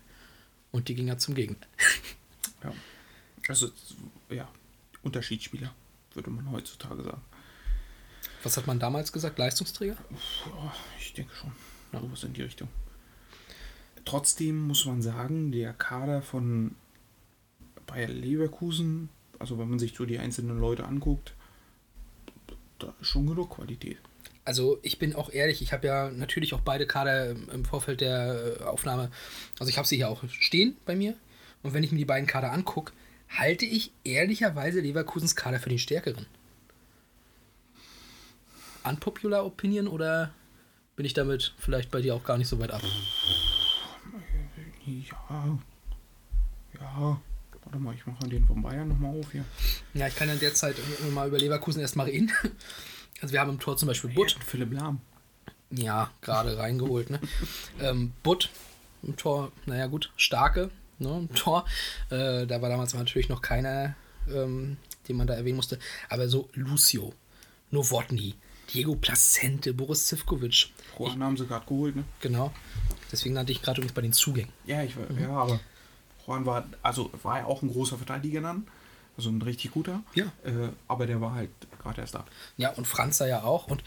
Und 0.72 0.88
die 0.88 0.96
gingen 0.96 1.08
ja 1.08 1.18
zum 1.18 1.36
Gegner. 1.36 1.58
Ja. 2.62 2.74
Also, 3.48 3.70
ja, 4.30 4.50
Unterschiedsspieler, 5.02 5.74
würde 6.14 6.30
man 6.30 6.52
heutzutage 6.52 7.04
sagen. 7.04 7.22
Was 8.44 8.58
hat 8.58 8.68
man 8.68 8.80
damals 8.80 9.14
gesagt? 9.14 9.40
Leistungsträger? 9.40 9.96
Ja, 10.46 10.74
ich 11.00 11.14
denke 11.14 11.34
schon. 11.34 11.54
Ja. 11.94 12.02
Sowas 12.02 12.24
in 12.24 12.34
die 12.34 12.42
Richtung. 12.42 12.68
Trotzdem 14.04 14.68
muss 14.68 14.86
man 14.86 15.02
sagen, 15.02 15.52
der 15.54 15.72
Kader 15.74 16.22
von 16.22 16.76
Bayer 17.86 18.08
Leverkusen, 18.08 19.10
also 19.40 19.58
wenn 19.58 19.70
man 19.70 19.80
sich 19.80 19.96
so 19.96 20.06
die 20.06 20.20
einzelnen 20.20 20.60
Leute 20.60 20.86
anguckt, 20.86 21.34
da 22.80 22.94
ist 23.00 23.08
schon 23.08 23.28
genug 23.28 23.52
Qualität. 23.52 23.98
Also 24.46 24.80
ich 24.82 24.98
bin 24.98 25.16
auch 25.16 25.30
ehrlich, 25.30 25.62
ich 25.62 25.74
habe 25.74 25.88
ja 25.88 26.10
natürlich 26.10 26.54
auch 26.54 26.62
beide 26.62 26.88
Kader 26.88 27.30
im 27.30 27.66
Vorfeld 27.66 28.02
der 28.02 28.58
äh, 28.60 28.64
Aufnahme, 28.64 29.12
also 29.60 29.70
ich 29.70 29.78
habe 29.78 29.88
sie 29.88 29.98
hier 29.98 30.10
auch 30.10 30.24
stehen 30.30 30.76
bei 30.86 30.96
mir. 30.96 31.14
Und 31.62 31.74
wenn 31.74 31.84
ich 31.84 31.92
mir 31.92 31.98
die 31.98 32.06
beiden 32.06 32.26
Kader 32.26 32.52
angucke, 32.52 32.94
halte 33.30 33.66
ich 33.66 33.92
ehrlicherweise 34.04 34.80
Leverkusens 34.80 35.36
Kader 35.36 35.60
für 35.60 35.70
den 35.70 35.78
stärkeren. 35.78 36.26
Unpopular 38.84 39.46
Opinion 39.46 39.88
oder 39.88 40.34
bin 40.96 41.06
ich 41.06 41.14
damit 41.14 41.54
vielleicht 41.60 41.92
bei 41.92 42.02
dir 42.02 42.16
auch 42.16 42.24
gar 42.24 42.38
nicht 42.38 42.48
so 42.48 42.60
weit 42.60 42.72
ab? 42.72 42.82
Ja. 44.86 45.60
Ja. 46.80 47.22
Warte 47.72 47.84
mal, 47.84 47.94
ich 47.94 48.06
mache 48.08 48.28
den 48.28 48.46
von 48.48 48.64
Bayern 48.64 48.88
nochmal 48.88 49.20
auf 49.20 49.32
hier. 49.32 49.46
Ja, 49.94 50.08
ich 50.08 50.16
kann 50.16 50.28
in 50.28 50.40
der 50.40 50.56
Zeit 50.56 50.76
mal 51.14 51.28
über 51.28 51.38
Leverkusen 51.38 51.82
erstmal 51.82 52.08
reden. 52.08 52.32
Also 53.22 53.34
wir 53.34 53.42
haben 53.42 53.52
im 53.52 53.60
Tor 53.60 53.78
zum 53.78 53.88
Beispiel 53.88 54.10
Butt. 54.10 54.36
Und 54.36 54.44
Philipp 54.44 54.74
Lahm. 54.74 55.02
Ja, 55.70 56.10
gerade 56.22 56.58
reingeholt, 56.58 57.12
ne? 57.12 57.20
ähm, 57.80 58.14
Butt 58.24 58.50
im 59.04 59.18
Tor, 59.18 59.52
naja 59.68 59.86
gut, 59.86 60.12
starke, 60.16 60.72
ne, 60.98 61.28
im 61.30 61.36
Tor. 61.36 61.66
Äh, 62.10 62.48
da 62.48 62.62
war 62.62 62.70
damals 62.70 62.94
natürlich 62.96 63.30
noch 63.30 63.42
keiner, 63.42 63.94
ähm, 64.34 64.78
den 65.08 65.18
man 65.18 65.28
da 65.28 65.36
erwähnen 65.36 65.58
musste. 65.58 65.78
Aber 66.10 66.28
so 66.28 66.50
Lucio, 66.54 67.14
Novotny, 67.70 68.34
Diego 68.74 68.96
Placente, 68.96 69.74
Boris 69.74 70.08
Zivkovic. 70.08 70.72
Juan 70.98 71.22
haben 71.22 71.38
sie 71.38 71.46
gerade 71.46 71.68
geholt, 71.68 71.96
ne? 71.96 72.04
Genau. 72.22 72.52
Deswegen 73.12 73.36
nannte 73.36 73.52
ich 73.52 73.62
gerade 73.62 73.80
übrigens 73.82 73.94
bei 73.94 74.02
den 74.02 74.14
Zugängen. 74.14 74.52
Ja, 74.66 74.82
ich 74.82 74.96
war, 74.98 75.12
ja, 75.20 75.30
aber 75.30 75.60
Juan 76.30 76.46
war, 76.46 76.66
also 76.84 77.10
war 77.24 77.40
ja 77.40 77.46
auch 77.46 77.64
ein 77.64 77.70
großer 77.70 77.98
Verteidiger 77.98 78.42
dann. 78.42 78.68
Also 79.18 79.30
ein 79.32 79.42
richtig 79.42 79.72
guter. 79.72 80.04
Ja. 80.14 80.26
Äh, 80.44 80.70
aber 80.88 81.08
der 81.08 81.20
war 81.20 81.34
halt 81.34 81.50
gerade 81.82 82.02
erst 82.02 82.14
da. 82.16 82.26
Ja, 82.56 82.70
und 82.70 82.86
Franzer 82.86 83.28
ja 83.28 83.44
auch. 83.44 83.68
Und 83.68 83.84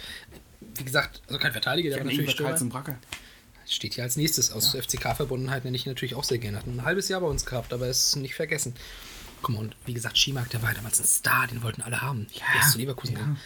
wie 0.75 0.85
gesagt, 0.85 1.23
also 1.29 1.39
kein 1.39 1.53
Verteidiger, 1.53 1.91
der 1.91 1.99
Ja, 1.99 2.05
war 2.05 2.11
natürlich 2.11 2.33
Stürmer. 2.33 2.59
Bracker. 2.65 2.99
Steht 3.67 3.95
hier 3.95 4.05
als 4.05 4.17
nächstes 4.17 4.51
aus 4.51 4.75
FCK-Verbundenheit, 4.75 5.65
nenne 5.65 5.77
ich 5.77 5.87
ihn 5.87 5.91
natürlich 5.91 6.17
auch 6.17 6.25
sehr 6.25 6.39
gerne. 6.39 6.59
Hat 6.59 6.67
ein 6.67 6.85
halbes 6.85 7.09
Jahr 7.09 7.21
bei 7.21 7.29
uns 7.29 7.47
gehabt, 7.47 7.73
aber 7.73 7.87
ist 7.87 8.17
nicht 8.17 8.35
vergessen. 8.35 8.75
Guck 9.41 9.55
mal, 9.55 9.61
und 9.61 9.77
wie 9.87 9.95
gesagt, 9.95 10.19
Schimak, 10.19 10.51
der 10.51 10.63
war 10.63 10.71
ja 10.71 10.75
damals 10.75 11.01
ein 11.01 11.07
Star, 11.07 11.47
den 11.47 11.63
wollten 11.63 11.81
alle 11.81 12.03
haben. 12.03 12.27
Ja, 12.33 12.45
der 12.55 12.63
ist 12.63 12.73
zu 12.73 12.79
Leverkusen 12.79 13.17
ja. 13.17 13.37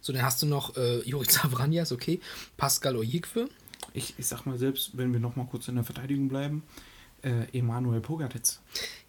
So, 0.00 0.12
dann 0.12 0.22
hast 0.22 0.40
du 0.42 0.46
noch 0.46 0.76
äh, 0.76 1.00
Juri 1.00 1.26
Zavranjas, 1.28 1.92
okay, 1.92 2.20
Pascal 2.56 2.96
Ojikwe. 2.96 3.48
Ich, 3.92 4.14
ich 4.16 4.26
sag 4.26 4.46
mal 4.46 4.58
selbst, 4.58 4.96
wenn 4.96 5.12
wir 5.12 5.20
noch 5.20 5.36
mal 5.36 5.46
kurz 5.46 5.68
in 5.68 5.74
der 5.74 5.84
Verteidigung 5.84 6.28
bleiben, 6.28 6.62
äh, 7.24 7.46
Emanuel 7.58 8.00
Pogatetz. 8.00 8.60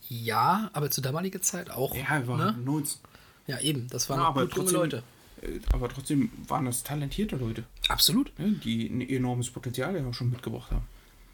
Ja, 0.07 0.69
aber 0.73 0.91
zu 0.91 1.01
damaliger 1.01 1.41
Zeit 1.41 1.69
auch. 1.71 1.95
Ja, 1.95 2.03
er 2.09 2.27
war 2.27 2.37
ne? 2.37 2.57
19. 2.63 2.99
ja 3.47 3.59
eben, 3.59 3.87
das 3.89 4.09
waren 4.09 4.19
Ja, 4.19 4.23
ja, 4.23 4.29
aber 4.29 4.45
gut 4.47 4.55
junge 4.57 4.71
Leute. 4.71 5.03
äh, 5.41 5.59
aber 5.73 5.89
trotzdem 5.89 6.31
waren 6.47 6.65
das 6.65 6.83
talentierte 6.83 7.35
Leute, 7.37 7.63
Absolut. 7.87 8.37
ne, 8.39 8.51
die 8.63 8.87
ein 8.87 9.01
enormes 9.01 9.49
Potenzial 9.49 9.95
ja 9.95 10.05
auch 10.05 10.13
schon 10.13 10.29
mitgebracht 10.29 10.71
haben. 10.71 10.85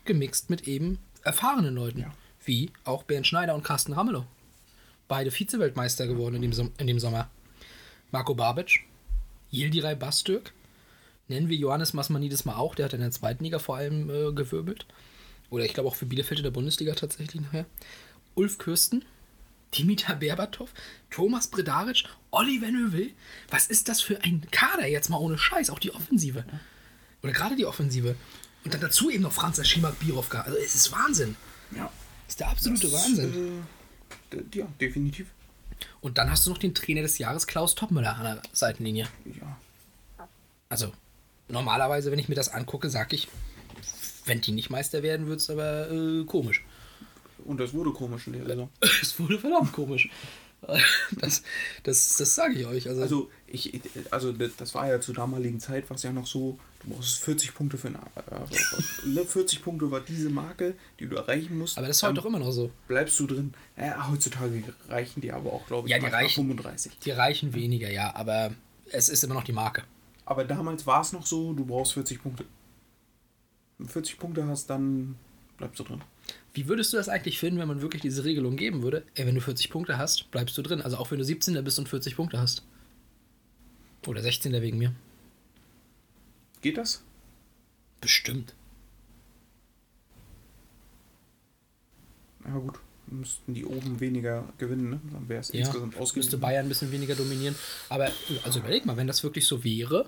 Gemixt 0.06 0.50
mit 0.50 0.68
eben 0.68 1.00
erfahrenen 1.24 1.76
Leuten. 1.76 2.00
Ja. 2.00 2.12
Wie 2.44 2.72
auch 2.86 3.04
Bernd 3.04 3.28
Schneider 3.28 3.54
und 3.54 3.64
Carsten 3.64 3.94
Ramelow. 3.94 4.26
Beide 5.08 5.30
Vize-Weltmeister 5.32 6.08
geworden 6.08 6.36
in 6.36 6.42
dem, 6.42 6.54
Som 6.54 6.72
in 6.78 6.88
dem 6.88 7.00
Sommer. 7.00 7.30
Marco 8.12 8.34
Babic, 8.34 8.80
Yildiray 9.52 9.96
Bastürk, 9.96 10.54
nennen 11.28 11.50
wir 11.50 11.58
Johannes 11.58 11.94
Masmanidis 11.94 12.46
mal 12.46 12.56
auch, 12.56 12.74
der 12.76 12.86
hat 12.86 12.94
in 12.94 13.02
der 13.02 13.12
zweiten 13.12 13.44
Liga 13.44 13.60
vor 13.60 13.76
allem 13.78 14.10
äh, 14.10 14.32
gewirbelt. 14.34 14.86
Oder 15.52 15.66
ich 15.66 15.74
glaube 15.76 15.90
auch 15.90 15.96
für 15.96 16.08
Bielefeld 16.08 16.40
in 16.40 16.44
der 16.44 16.52
Bundesliga 16.52 16.96
tatsächlich 16.96 17.42
nachher. 17.42 17.66
Ulf 18.34 18.58
Kürsten, 18.58 19.06
Dimitar 19.78 20.16
Berbatov, 20.16 20.74
Thomas 21.12 21.48
Bredaric, 21.48 22.06
Oliver 22.32 22.72
Neuville. 22.72 23.12
Was 23.50 23.68
ist 23.68 23.90
das 23.90 24.02
für 24.02 24.22
ein 24.24 24.48
Kader 24.50 24.88
jetzt 24.88 25.10
mal 25.10 25.18
ohne 25.18 25.38
Scheiß? 25.38 25.70
Auch 25.70 25.80
die 25.80 25.94
Offensive. 25.94 26.46
Oder 27.22 27.34
gerade 27.34 27.56
die 27.56 27.66
Offensive. 27.66 28.16
Und 28.64 28.74
dann 28.74 28.82
dazu 28.82 29.10
eben 29.10 29.24
noch 29.24 29.34
Franz 29.34 29.66
Schimak 29.68 30.00
Birovka. 30.00 30.42
Also 30.42 30.58
es 30.58 30.74
ist 30.74 30.92
Wahnsinn. 30.92 31.36
Ja. 31.76 31.92
Das 32.26 32.34
ist 32.34 32.40
der 32.40 32.50
absolute 32.50 32.90
Das, 32.90 32.94
Wahnsinn. 32.94 33.64
Äh, 34.32 34.58
ja, 34.58 34.68
definitiv. 34.80 35.28
Und 36.00 36.18
dann 36.18 36.32
hast 36.32 36.46
du 36.46 36.52
noch 36.52 36.58
den 36.58 36.74
Trainer 36.74 37.02
des 37.02 37.18
Jahres, 37.18 37.46
Klaus 37.48 37.76
Toppmüller, 37.76 38.16
an 38.16 38.24
der 38.24 38.42
Seitenlinie. 38.54 39.08
Ja. 39.26 39.58
Also, 40.70 40.94
normalerweise, 41.50 42.12
wenn 42.12 42.20
ich 42.20 42.30
mir 42.30 42.36
das 42.36 42.50
angucke, 42.50 42.90
sag 42.90 43.12
ich, 43.14 43.28
wenn 44.26 44.42
die 44.42 44.52
nicht 44.52 44.70
Meister 44.70 45.04
werden, 45.04 45.28
wird 45.28 45.40
es 45.40 45.50
aber 45.50 45.90
äh, 45.92 46.24
komisch. 46.26 46.64
Und 47.46 47.60
das 47.60 47.74
wurde 47.74 47.92
komisch 47.92 48.28
in 48.28 48.34
der 48.34 48.46
Saison. 48.46 48.70
Es 49.02 49.20
wurde 49.20 49.40
verdammt 49.40 49.72
komisch. 49.74 50.10
Das, 51.20 51.42
das, 51.82 52.18
das 52.18 52.36
sage 52.36 52.54
ich 52.54 52.68
euch. 52.68 52.88
Also, 52.88 53.02
Also, 53.02 53.30
ich, 53.48 53.82
also 54.12 54.32
das 54.32 54.76
war 54.76 54.88
ja 54.88 55.02
zur 55.02 55.16
damaligen 55.16 55.60
Zeit, 55.60 55.90
war 55.90 55.96
es 55.96 56.04
ja 56.04 56.12
noch 56.14 56.28
so, 56.28 56.60
du 56.84 56.94
brauchst 56.94 57.24
40 57.24 57.56
Punkte 57.56 57.80
für 57.80 57.88
eine, 57.88 57.98
äh, 57.98 59.08
ne, 59.10 59.26
40 59.26 59.64
Punkte 59.64 59.90
war 59.90 60.02
diese 60.02 60.30
Marke, 60.30 60.76
die 61.00 61.08
du 61.08 61.16
erreichen 61.16 61.58
musst. 61.58 61.80
aber 61.80 61.88
das 61.88 61.98
ist 61.98 62.04
heute 62.04 62.14
doch 62.14 62.26
immer 62.28 62.38
noch 62.38 62.52
so. 62.52 62.70
Bleibst 62.88 63.20
du 63.20 63.26
drin. 63.26 63.56
Ja, 63.76 64.08
heutzutage 64.12 64.62
reichen 64.88 65.22
die 65.22 65.32
aber 65.32 65.52
auch, 65.52 65.66
glaube 65.66 65.88
ich, 65.88 65.94
Ja, 65.94 66.00
die 66.00 66.06
reichen. 66.06 66.36
35. 66.48 67.00
Die 67.00 67.10
reichen 67.12 67.56
weniger, 67.56 67.90
ja, 67.90 68.16
aber 68.16 68.52
es 68.92 69.10
ist 69.10 69.24
immer 69.24 69.34
noch 69.34 69.44
die 69.44 69.54
Marke. 69.54 69.82
Aber 70.26 70.46
damals 70.46 70.86
war 70.86 71.02
es 71.02 71.12
noch 71.12 71.26
so, 71.26 71.54
du 71.54 71.66
brauchst 71.66 71.94
40 71.94 72.22
Punkte. 72.22 72.46
Wenn 73.82 73.88
du 73.88 73.94
40 73.94 74.20
Punkte 74.20 74.46
hast, 74.46 74.70
dann 74.70 75.16
bleibst 75.58 75.80
du 75.80 75.84
drin. 75.84 76.02
Wie 76.54 76.68
würdest 76.68 76.94
du 76.94 76.98
das 76.98 77.10
eigentlich 77.10 77.40
finden, 77.40 77.60
wenn 77.60 77.68
man 77.68 77.82
wirklich 77.82 78.04
diese 78.04 78.24
Regelung 78.24 78.56
geben 78.56 78.84
würde? 78.84 79.04
Ey, 79.16 79.26
wenn 79.26 79.34
du 79.34 79.42
40 79.42 79.72
Punkte 79.72 79.98
hast, 79.98 80.30
bleibst 80.30 80.56
du 80.56 80.62
drin. 80.62 80.84
Also 80.84 80.98
auch 80.98 81.10
wenn 81.10 81.18
du 81.18 81.26
17er 81.26 81.64
bist 81.64 81.80
und 81.80 81.90
40 81.90 82.16
Punkte 82.16 82.40
hast. 82.40 82.64
Oder 84.06 84.22
16er 84.22 84.62
wegen 84.62 84.78
mir. 84.78 84.94
Geht 86.62 86.78
das? 86.78 87.04
Bestimmt. 88.02 88.54
Ja 92.46 92.56
gut, 92.56 92.80
müssten 93.08 93.56
die 93.56 93.66
oben 93.66 94.00
weniger 94.00 94.48
gewinnen, 94.60 94.92
ne? 94.92 95.02
Dann 95.12 95.28
wäre 95.28 95.42
es 95.42 95.52
Ja, 95.52 95.62
insgesamt 95.62 95.86
müsste 95.88 96.02
ausgeglichen. 96.02 96.40
Bayern 96.40 96.66
ein 96.68 96.70
bisschen 96.70 96.92
weniger 96.92 97.16
dominieren. 97.16 97.56
Aber 97.90 98.12
also 98.44 98.60
überleg 98.60 98.86
mal, 98.86 98.98
wenn 98.98 99.08
das 99.08 99.24
wirklich 99.24 99.48
so 99.48 99.64
wäre, 99.64 100.08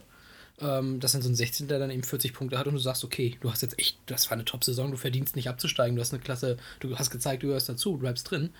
ähm, 0.60 1.00
dass 1.00 1.14
dann 1.14 1.22
so 1.22 1.30
ein 1.30 1.36
16. 1.36 1.68
dann 1.68 1.90
eben 1.90 2.04
40 2.04 2.34
Punkte 2.34 2.58
hat 2.60 2.68
und 2.68 2.74
du 2.74 2.80
sagst, 2.80 3.04
okay, 3.04 3.38
du 3.42 3.52
hast 3.52 3.62
jetzt 3.62 3.78
echt, 3.80 3.98
das 4.06 4.28
war 4.30 4.34
eine 4.34 4.46
Top-Saison, 4.46 4.92
du 4.92 4.98
verdienst 4.98 5.36
nicht 5.36 5.50
abzusteigen, 5.50 5.96
du 5.96 6.02
hast 6.02 6.14
eine 6.14 6.22
Klasse, 6.22 6.58
du 6.80 6.98
hast 6.98 7.10
gezeigt, 7.10 7.44
du 7.44 7.48
gehörst 7.48 7.70
dazu, 7.70 7.94
du 7.94 7.98
bleibst 8.00 8.30
drin. 8.30 8.52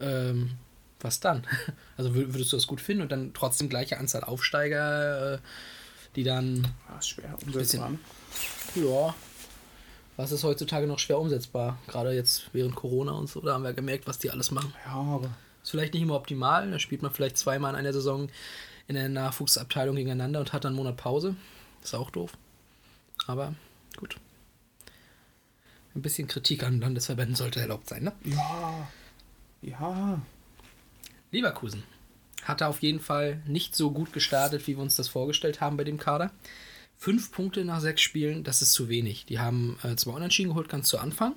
Ähm, 0.00 0.50
was 1.00 1.20
dann? 1.20 1.46
Also 1.96 2.10
wür- 2.10 2.32
würdest 2.34 2.52
du 2.52 2.56
das 2.56 2.66
gut 2.66 2.80
finden 2.80 3.02
und 3.02 3.12
dann 3.12 3.32
trotzdem 3.34 3.68
gleiche 3.68 3.98
Anzahl 3.98 4.24
Aufsteiger, 4.24 5.34
äh, 5.34 5.38
die 6.16 6.24
dann, 6.24 6.66
Ja, 6.88 6.98
ist 6.98 7.08
schwer 7.08 7.36
umsetzbar. 7.44 7.92
ja, 8.74 9.14
was 10.16 10.32
ist 10.32 10.42
heutzutage 10.42 10.86
noch 10.88 10.98
schwer 10.98 11.18
umsetzbar? 11.20 11.78
Gerade 11.86 12.12
jetzt 12.12 12.50
während 12.52 12.74
Corona 12.74 13.12
und 13.12 13.28
so, 13.28 13.40
da 13.40 13.54
haben 13.54 13.62
wir 13.62 13.72
gemerkt, 13.72 14.06
was 14.08 14.18
die 14.18 14.30
alles 14.30 14.50
machen. 14.50 14.72
Ja, 14.86 14.94
aber 14.94 15.30
Ist 15.62 15.70
vielleicht 15.70 15.94
nicht 15.94 16.02
immer 16.02 16.14
optimal. 16.16 16.68
Da 16.70 16.78
spielt 16.80 17.02
man 17.02 17.12
vielleicht 17.12 17.36
zweimal 17.38 17.72
in 17.74 17.76
einer 17.78 17.92
Saison 17.92 18.28
in 18.88 18.96
der 18.96 19.08
Nachwuchsabteilung 19.08 19.96
gegeneinander 19.96 20.40
und 20.40 20.52
hat 20.52 20.64
dann 20.64 20.70
einen 20.70 20.76
Monat 20.76 20.96
Pause. 20.96 21.36
Ist 21.82 21.94
auch 21.94 22.10
doof. 22.10 22.32
Aber 23.26 23.54
gut. 23.96 24.16
Ein 25.94 26.02
bisschen 26.02 26.28
Kritik 26.28 26.64
an 26.64 26.80
Landesverbänden 26.80 27.36
sollte 27.36 27.60
erlaubt 27.60 27.88
sein, 27.88 28.04
ne? 28.04 28.12
ja, 28.24 28.88
ja, 29.62 30.20
Leverkusen 31.30 31.82
hatte 32.44 32.66
auf 32.66 32.80
jeden 32.82 33.00
Fall 33.00 33.42
nicht 33.46 33.76
so 33.76 33.90
gut 33.90 34.12
gestartet, 34.12 34.66
wie 34.66 34.76
wir 34.76 34.82
uns 34.82 34.96
das 34.96 35.08
vorgestellt 35.08 35.60
haben 35.60 35.76
bei 35.76 35.84
dem 35.84 35.98
Kader. 35.98 36.32
Fünf 36.96 37.30
Punkte 37.30 37.64
nach 37.64 37.80
sechs 37.80 38.00
Spielen, 38.00 38.42
das 38.42 38.62
ist 38.62 38.72
zu 38.72 38.88
wenig. 38.88 39.26
Die 39.26 39.38
haben 39.38 39.78
äh, 39.82 39.94
zwei 39.96 40.12
Unentschieden 40.12 40.50
geholt, 40.50 40.68
ganz 40.68 40.88
zu 40.88 40.98
Anfang. 40.98 41.34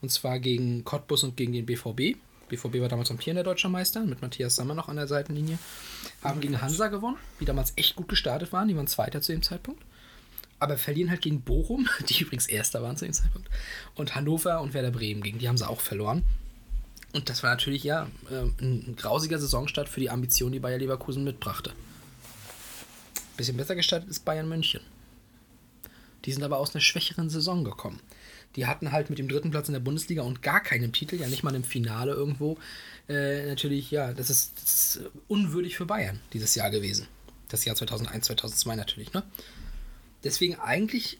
Und 0.00 0.10
zwar 0.10 0.38
gegen 0.38 0.84
Cottbus 0.84 1.24
und 1.24 1.36
gegen 1.36 1.52
den 1.52 1.66
BVB. 1.66 2.18
BVB 2.48 2.80
war 2.80 2.88
damals 2.88 3.10
amtierender 3.10 3.42
deutscher 3.42 3.68
Meister, 3.68 4.00
mit 4.04 4.22
Matthias 4.22 4.56
Sammer 4.56 4.74
noch 4.74 4.88
an 4.88 4.96
der 4.96 5.06
Seitenlinie. 5.06 5.58
Haben 6.22 6.40
gegen 6.40 6.60
Hansa 6.60 6.88
gewonnen, 6.88 7.16
die 7.40 7.44
damals 7.44 7.72
echt 7.76 7.96
gut 7.96 8.08
gestartet 8.08 8.52
waren. 8.52 8.68
Die 8.68 8.76
waren 8.76 8.86
Zweiter 8.86 9.22
zu 9.22 9.32
dem 9.32 9.42
Zeitpunkt. 9.42 9.82
Aber 10.58 10.78
verlieren 10.78 11.10
halt 11.10 11.22
gegen 11.22 11.40
Bochum, 11.40 11.88
die 12.08 12.22
übrigens 12.22 12.46
Erster 12.46 12.82
waren 12.82 12.96
zu 12.96 13.04
dem 13.04 13.14
Zeitpunkt. 13.14 13.48
Und 13.94 14.14
Hannover 14.14 14.60
und 14.60 14.74
Werder 14.74 14.90
Bremen, 14.90 15.22
gegen 15.22 15.38
die 15.38 15.48
haben 15.48 15.58
sie 15.58 15.68
auch 15.68 15.80
verloren. 15.80 16.22
Und 17.12 17.28
das 17.28 17.42
war 17.42 17.50
natürlich 17.50 17.84
ja 17.84 18.08
ähm, 18.30 18.54
ein, 18.60 18.84
ein 18.88 18.96
grausiger 18.96 19.38
Saisonstart 19.38 19.88
für 19.88 20.00
die 20.00 20.10
Ambition, 20.10 20.52
die 20.52 20.60
Bayer 20.60 20.78
Leverkusen 20.78 21.24
mitbrachte. 21.24 21.72
Bisschen 23.36 23.56
besser 23.56 23.74
gestartet 23.74 24.08
ist 24.08 24.24
Bayern 24.24 24.48
München. 24.48 24.80
Die 26.24 26.32
sind 26.32 26.42
aber 26.42 26.58
aus 26.58 26.74
einer 26.74 26.80
schwächeren 26.80 27.28
Saison 27.28 27.64
gekommen. 27.64 28.00
Die 28.56 28.66
hatten 28.66 28.92
halt 28.92 29.08
mit 29.10 29.18
dem 29.18 29.28
dritten 29.28 29.50
Platz 29.50 29.68
in 29.68 29.72
der 29.72 29.80
Bundesliga 29.80 30.22
und 30.22 30.42
gar 30.42 30.60
keinem 30.60 30.92
Titel, 30.92 31.16
ja 31.16 31.28
nicht 31.28 31.42
mal 31.42 31.54
im 31.54 31.64
Finale 31.64 32.12
irgendwo, 32.12 32.58
äh, 33.08 33.46
natürlich, 33.46 33.90
ja, 33.90 34.12
das 34.12 34.30
ist, 34.30 34.52
das 34.62 34.96
ist 34.96 35.10
unwürdig 35.28 35.76
für 35.76 35.86
Bayern 35.86 36.20
dieses 36.32 36.54
Jahr 36.54 36.70
gewesen. 36.70 37.06
Das 37.48 37.64
Jahr 37.64 37.76
2001, 37.76 38.26
2002 38.26 38.76
natürlich, 38.76 39.12
ne? 39.12 39.22
Deswegen 40.24 40.56
eigentlich, 40.56 41.18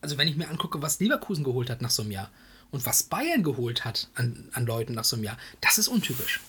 also 0.00 0.18
wenn 0.18 0.28
ich 0.28 0.36
mir 0.36 0.48
angucke, 0.48 0.82
was 0.82 1.00
Leverkusen 1.00 1.44
geholt 1.44 1.68
hat 1.68 1.82
nach 1.82 1.90
so 1.90 2.02
einem 2.02 2.12
Jahr 2.12 2.30
und 2.70 2.86
was 2.86 3.02
Bayern 3.02 3.42
geholt 3.42 3.84
hat 3.84 4.08
an, 4.14 4.48
an 4.52 4.66
Leuten 4.66 4.94
nach 4.94 5.04
so 5.04 5.16
einem 5.16 5.24
Jahr, 5.24 5.38
das 5.60 5.78
ist 5.78 5.88
untypisch. 5.88 6.40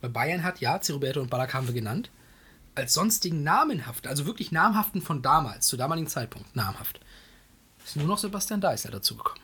Weil 0.00 0.10
Bayern 0.10 0.44
hat, 0.44 0.60
ja, 0.60 0.80
Roberto 0.90 1.20
und 1.20 1.30
Ballack 1.30 1.54
haben 1.54 1.66
wir 1.66 1.74
genannt, 1.74 2.10
als 2.74 2.94
sonstigen 2.94 3.42
namenhaften, 3.42 4.08
also 4.08 4.26
wirklich 4.26 4.52
namhaften 4.52 5.02
von 5.02 5.22
damals, 5.22 5.66
zu 5.66 5.76
damaligen 5.76 6.06
Zeitpunkt, 6.06 6.54
namhaft, 6.54 7.00
ist 7.90 7.96
nur 7.96 8.06
noch 8.06 8.18
Sebastian 8.18 8.60
Deißler 8.60 8.90
dazugekommen. 8.90 9.42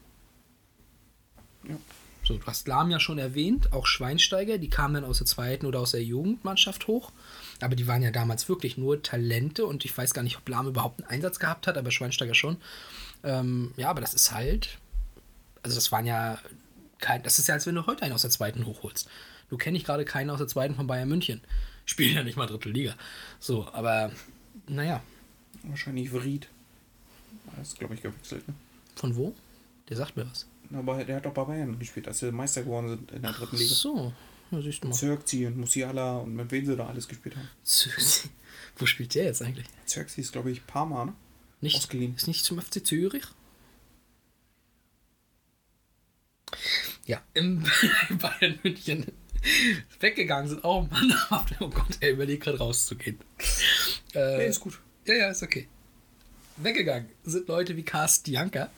Ja. 1.69 1.77
So, 2.25 2.37
du 2.37 2.47
hast 2.47 2.67
Lahm 2.67 2.91
ja 2.91 2.99
schon 2.99 3.19
erwähnt, 3.19 3.73
auch 3.73 3.87
Schweinsteiger, 3.87 4.59
die 4.59 4.69
kamen 4.69 4.95
dann 4.95 5.05
aus 5.05 5.19
der 5.19 5.29
zweiten 5.29 5.65
oder 5.65 5.79
aus 5.79 5.93
der 5.93 6.03
Jugendmannschaft 6.03 6.89
hoch. 6.89 7.13
Aber 7.61 7.77
die 7.77 7.87
waren 7.87 8.03
ja 8.03 8.11
damals 8.11 8.49
wirklich 8.49 8.77
nur 8.77 9.01
Talente 9.01 9.65
und 9.65 9.85
ich 9.85 9.97
weiß 9.97 10.13
gar 10.13 10.23
nicht, 10.23 10.37
ob 10.37 10.49
Lahm 10.49 10.67
überhaupt 10.67 11.01
einen 11.01 11.11
Einsatz 11.11 11.39
gehabt 11.39 11.69
hat, 11.69 11.79
aber 11.79 11.93
Schweinsteiger 11.93 12.35
schon. 12.35 12.57
Ähm, 13.23 13.73
ja, 13.77 13.91
aber 13.91 14.01
das 14.01 14.13
ist 14.13 14.33
halt. 14.33 14.79
Also, 15.63 15.77
das 15.77 15.93
waren 15.93 16.07
ja. 16.07 16.39
Kein, 16.99 17.23
das 17.23 17.39
ist 17.39 17.47
ja, 17.47 17.55
als 17.55 17.67
wenn 17.67 17.75
du 17.75 17.87
heute 17.87 18.03
einen 18.03 18.15
aus 18.15 18.23
der 18.23 18.31
zweiten 18.31 18.67
hochholst. 18.67 19.09
Du 19.49 19.57
kenne 19.57 19.77
ich 19.77 19.85
gerade 19.85 20.05
keinen 20.05 20.31
aus 20.31 20.39
der 20.39 20.49
zweiten 20.49 20.75
von 20.75 20.87
Bayern 20.87 21.09
München. 21.09 21.43
Spielen 21.85 22.17
ja 22.17 22.25
nicht 22.25 22.37
mal 22.37 22.47
dritte 22.47 22.71
Liga. 22.71 22.95
So, 23.39 23.69
aber 23.73 24.11
naja, 24.67 25.03
wahrscheinlich 25.63 26.11
Vried. 26.11 26.49
Das 27.57 27.69
ist, 27.69 27.79
glaube 27.79 27.95
ich, 27.95 28.03
gewechselt. 28.03 28.47
Ne? 28.49 28.55
von 28.95 29.15
wo? 29.17 29.35
Der 29.89 29.97
sagt 29.97 30.17
mir 30.17 30.27
was. 30.31 30.47
Aber 30.73 31.05
der 31.05 31.17
hat 31.17 31.27
doch 31.27 31.33
bei 31.35 31.45
Bayern 31.45 31.79
gespielt, 31.79 32.09
als 32.09 32.19
sie 32.21 32.33
Meister 32.33 32.63
geworden 32.63 32.89
sind 32.89 33.13
in 33.13 33.23
der 33.23 33.33
dritten 33.33 33.55
Ach 33.55 33.59
Liga. 33.61 33.75
so, 33.75 34.13
ja, 34.51 34.61
siehst 34.63 34.83
du 34.83 34.89
mal. 34.89 34.95
Zirkzi 34.95 35.47
und 35.47 35.59
Musiala 35.59 36.17
und 36.19 36.35
mit 36.35 36.51
wem 36.51 36.67
sie 36.67 36.77
da 36.77 36.87
alles 36.87 37.07
gespielt 37.07 37.37
haben. 37.37 37.49
Zürich. 37.63 38.29
Wo 38.77 38.87
spielt 38.87 39.15
der 39.15 39.25
jetzt 39.25 39.43
eigentlich? 39.43 39.67
Zirkzi 39.85 40.21
ist, 40.23 40.33
glaube 40.33 40.51
ich, 40.51 40.67
Parma, 40.67 41.05
ne? 41.05 41.15
Nicht, 41.61 41.77
Ausgeliehen. 41.77 42.15
Ist 42.17 42.27
nicht 42.27 42.45
zum 42.45 42.61
FC 42.61 42.85
Zürich? 42.85 43.25
Ja, 47.07 47.23
im 47.35 47.63
Bayern 48.11 48.59
München 48.63 49.07
weggegangen 50.01 50.49
sind 50.49 50.65
auch 50.65 50.89
mannhaft. 50.91 51.55
Oh 51.61 51.69
Gott, 51.69 51.99
er 52.01 52.11
überlegt 52.13 52.45
gerade 52.45 52.59
rauszugehen. 52.59 53.19
Äh, 54.15 54.39
Nee, 54.39 54.47
ist 54.49 54.61
gut. 54.61 54.81
Ja, 55.07 55.15
ja, 55.15 55.31
ist 55.31 55.43
okay. 55.43 55.69
Weggegangen 56.57 57.09
sind 57.25 57.49
Leute 57.49 57.77
wie 57.77 57.83
Carsten 57.83 58.33
Janka, 58.33 58.71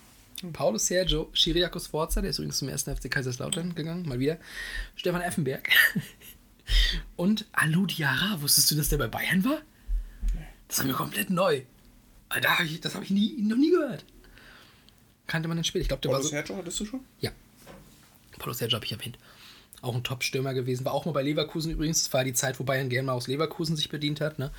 Paulo 0.53 0.79
Sergio, 0.79 1.31
Chiriakos 1.33 1.87
Forza, 1.87 2.21
der 2.21 2.31
ist 2.31 2.39
übrigens 2.39 2.59
zum 2.59 2.69
ersten 2.69 2.95
FC 2.95 3.11
Kaiserslautern 3.11 3.75
gegangen, 3.75 4.07
mal 4.09 4.19
wieder. 4.19 4.39
Stefan 4.97 5.21
Effenberg. 5.21 5.69
Und 7.17 7.47
Alou 7.53 7.87
Diarra. 7.87 8.41
Wusstest 8.43 8.71
du, 8.71 8.75
dass 8.75 8.89
der 8.89 8.99
bei 8.99 9.09
Bayern 9.09 9.45
war? 9.45 9.61
Das 10.69 10.79
war 10.79 10.87
mir 10.87 10.93
komplett 10.93 11.31
neu. 11.31 11.63
Ich, 12.65 12.81
das 12.81 12.95
habe 12.95 13.05
ich 13.05 13.11
nie, 13.11 13.37
noch 13.41 13.57
nie 13.57 13.71
gehört. 13.71 14.05
Kannte 15.27 15.49
man 15.49 15.57
dann 15.57 15.65
später. 15.65 15.83
Ich 15.83 15.89
glaube, 15.89 16.03
der 16.03 16.11
Paulo 16.11 16.19
war 16.19 16.25
so. 16.25 16.31
Sergio 16.31 16.57
hattest 16.57 16.81
du 16.81 16.85
schon? 16.85 17.01
Ja. 17.21 17.31
Paulo 18.39 18.53
Sergio 18.53 18.77
habe 18.77 18.85
ich 18.85 18.93
erwähnt. 18.93 19.19
Auch 19.81 19.95
ein 19.95 20.05
Top-Stürmer 20.05 20.53
gewesen. 20.53 20.85
War 20.85 20.93
auch 20.93 21.07
mal 21.07 21.13
bei 21.13 21.23
Leverkusen 21.23 21.73
übrigens. 21.73 22.03
Das 22.03 22.13
war 22.13 22.25
die 22.25 22.35
Zeit, 22.35 22.61
wo 22.61 22.65
Bayern 22.65 22.89
gerne 22.89 23.07
mal 23.07 23.13
aus 23.13 23.29
Leverkusen 23.29 23.77
sich 23.77 23.89
bedient 23.89 24.21
hat. 24.21 24.39
Ne? 24.39 24.51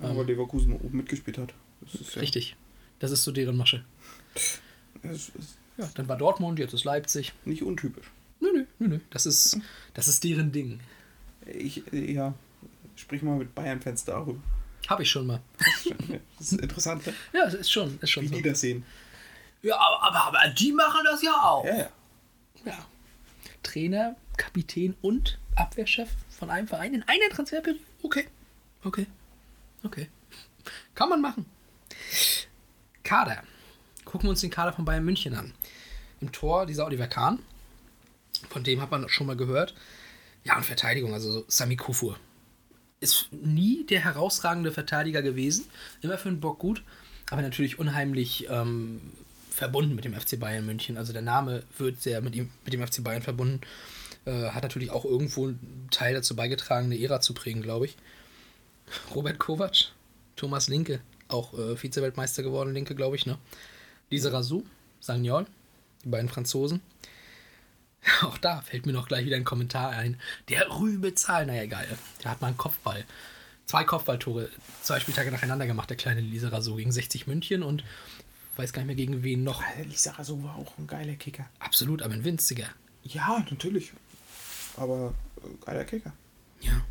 Aber 0.00 0.24
Leverkusen 0.24 0.72
oben 0.74 0.98
mitgespielt 0.98 1.38
hat. 1.38 1.54
Das 1.92 2.00
ist 2.00 2.14
ja, 2.14 2.20
Richtig. 2.20 2.56
Das 2.98 3.10
ist 3.10 3.24
so 3.24 3.32
deren 3.32 3.56
Masche. 3.56 3.84
Ja, 5.76 5.88
dann 5.94 6.08
war 6.08 6.16
Dortmund, 6.16 6.58
jetzt 6.58 6.72
ist 6.72 6.84
Leipzig. 6.84 7.32
nicht 7.44 7.62
untypisch. 7.62 8.06
Nö, 8.40 8.48
nö, 8.52 8.64
nö, 8.78 8.88
nö. 8.88 9.00
Das 9.10 9.26
ist, 9.26 9.58
das 9.92 10.08
ist 10.08 10.22
deren 10.24 10.52
Ding. 10.52 10.80
Ich, 11.46 11.82
äh, 11.92 12.12
ja, 12.12 12.34
sprich 12.96 13.22
mal 13.22 13.36
mit 13.36 13.54
Bayern-Fans 13.54 14.04
darüber. 14.04 14.40
Habe 14.88 15.02
ich 15.02 15.10
schon 15.10 15.26
mal. 15.26 15.40
Das 16.38 16.52
ist 16.52 16.60
interessant, 16.60 17.06
ne? 17.06 17.14
Ja, 17.32 17.44
das 17.44 17.54
ist 17.54 17.70
schon, 17.70 17.98
ist 18.00 18.10
schon 18.10 18.24
wie 18.24 18.28
so. 18.28 18.34
die 18.34 18.42
das 18.42 18.60
sehen. 18.60 18.84
Ja, 19.62 19.76
aber, 19.76 20.02
aber, 20.02 20.24
aber 20.38 20.54
die 20.54 20.72
machen 20.72 21.00
das 21.04 21.22
ja 21.22 21.32
auch. 21.32 21.64
Ja, 21.64 21.76
ja. 21.76 21.90
Ja. 22.66 22.86
Trainer, 23.62 24.16
Kapitän 24.36 24.94
und 25.00 25.38
Abwehrchef 25.56 26.10
von 26.28 26.50
einem 26.50 26.68
Verein 26.68 26.94
in 26.94 27.02
einer 27.04 27.28
Transferperiode. 27.30 27.82
Okay. 28.02 28.28
Okay. 28.82 29.06
Okay. 29.82 30.08
Kann 30.94 31.08
man 31.08 31.20
machen. 31.20 31.46
Kader. 33.02 33.42
Gucken 34.04 34.26
wir 34.26 34.30
uns 34.30 34.40
den 34.40 34.50
Kader 34.50 34.72
von 34.72 34.84
Bayern 34.84 35.04
München 35.04 35.34
an. 35.34 35.52
Im 36.20 36.32
Tor 36.32 36.66
dieser 36.66 36.86
Oliver 36.86 37.06
Kahn. 37.06 37.40
Von 38.48 38.64
dem 38.64 38.80
hat 38.80 38.90
man 38.90 39.08
schon 39.08 39.26
mal 39.26 39.36
gehört. 39.36 39.74
Ja, 40.44 40.56
und 40.56 40.64
Verteidigung, 40.64 41.14
also 41.14 41.30
so 41.30 41.44
Sami 41.48 41.76
Kufur. 41.76 42.18
Ist 43.00 43.28
nie 43.32 43.84
der 43.84 44.00
herausragende 44.00 44.72
Verteidiger 44.72 45.22
gewesen. 45.22 45.66
Immer 46.00 46.18
für 46.18 46.28
den 46.28 46.40
Bock 46.40 46.58
gut. 46.58 46.82
Aber 47.30 47.42
natürlich 47.42 47.78
unheimlich 47.78 48.48
ähm, 48.50 49.00
verbunden 49.50 49.94
mit 49.94 50.04
dem 50.04 50.14
FC 50.14 50.38
Bayern 50.38 50.66
München. 50.66 50.96
Also 50.96 51.12
der 51.12 51.22
Name 51.22 51.62
wird 51.78 52.00
sehr 52.02 52.20
mit, 52.20 52.34
ihm, 52.34 52.50
mit 52.64 52.74
dem 52.74 52.86
FC 52.86 53.02
Bayern 53.02 53.22
verbunden. 53.22 53.60
Äh, 54.26 54.50
hat 54.50 54.62
natürlich 54.62 54.90
auch 54.90 55.04
irgendwo 55.04 55.46
einen 55.46 55.88
Teil 55.90 56.14
dazu 56.14 56.36
beigetragen, 56.36 56.86
eine 56.86 57.00
Ära 57.00 57.20
zu 57.20 57.34
prägen, 57.34 57.62
glaube 57.62 57.86
ich. 57.86 57.96
Robert 59.14 59.38
Kovac, 59.38 59.92
Thomas 60.36 60.68
Linke, 60.68 61.00
auch 61.28 61.54
äh, 61.54 61.76
Vize-Weltmeister 61.76 62.42
geworden, 62.42 62.74
Linke, 62.74 62.94
glaube 62.94 63.16
ich, 63.16 63.26
ne? 63.26 63.38
Lisa 64.10 64.30
Razou, 64.30 64.64
Sagnol, 65.00 65.46
die 66.04 66.08
beiden 66.08 66.28
Franzosen. 66.28 66.80
Auch 68.22 68.38
da 68.38 68.60
fällt 68.60 68.86
mir 68.86 68.92
noch 68.92 69.08
gleich 69.08 69.24
wieder 69.24 69.36
ein 69.36 69.44
Kommentar 69.44 69.90
ein. 69.90 70.20
Der 70.48 70.70
Rübe 70.78 71.14
Zahl, 71.14 71.46
naja, 71.46 71.62
egal. 71.62 71.86
Der 72.22 72.30
hat 72.30 72.40
mal 72.40 72.48
einen 72.48 72.58
Kopfball. 72.58 73.04
Zwei 73.66 73.84
Kopfballtore, 73.84 74.50
zwei 74.82 75.00
Spieltage 75.00 75.30
nacheinander 75.30 75.66
gemacht, 75.66 75.88
der 75.88 75.96
kleine 75.96 76.20
Lisa 76.20 76.48
Razou 76.48 76.76
gegen 76.76 76.92
60 76.92 77.26
München 77.26 77.62
und 77.62 77.82
weiß 78.56 78.72
gar 78.72 78.82
nicht 78.82 78.88
mehr 78.88 78.96
gegen 78.96 79.22
wen 79.22 79.42
noch. 79.42 79.62
Lisa 79.84 80.12
Razou 80.12 80.42
war 80.44 80.56
auch 80.56 80.76
ein 80.78 80.86
geiler 80.86 81.14
Kicker. 81.14 81.48
Absolut, 81.60 82.02
aber 82.02 82.12
ein 82.12 82.24
winziger. 82.24 82.68
Ja, 83.02 83.44
natürlich. 83.50 83.92
Aber 84.76 85.14
äh, 85.38 85.64
geiler 85.64 85.84
Kicker. 85.84 86.12
Ja. 86.60 86.84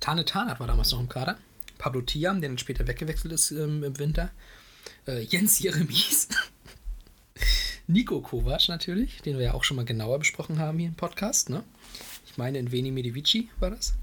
Tane 0.00 0.24
Tarnat 0.24 0.58
war 0.58 0.66
damals 0.66 0.90
noch 0.90 1.00
im 1.00 1.08
Kader. 1.08 1.38
Pablo 1.82 2.00
Tiam, 2.02 2.40
der 2.40 2.48
dann 2.48 2.58
später 2.58 2.86
weggewechselt 2.86 3.32
ist 3.32 3.50
ähm, 3.50 3.82
im 3.82 3.98
Winter. 3.98 4.30
Äh, 5.04 5.22
Jens 5.22 5.58
Jeremies. 5.58 6.28
Nico 7.88 8.20
Kovac 8.20 8.68
natürlich, 8.68 9.20
den 9.22 9.36
wir 9.36 9.46
ja 9.46 9.54
auch 9.54 9.64
schon 9.64 9.76
mal 9.76 9.84
genauer 9.84 10.20
besprochen 10.20 10.60
haben 10.60 10.78
hier 10.78 10.86
im 10.86 10.94
Podcast. 10.94 11.50
Ne? 11.50 11.64
Ich 12.24 12.38
meine, 12.38 12.60
in 12.60 12.70
Veni 12.70 12.92
Medivici 12.92 13.48
war 13.58 13.70
das. 13.70 13.94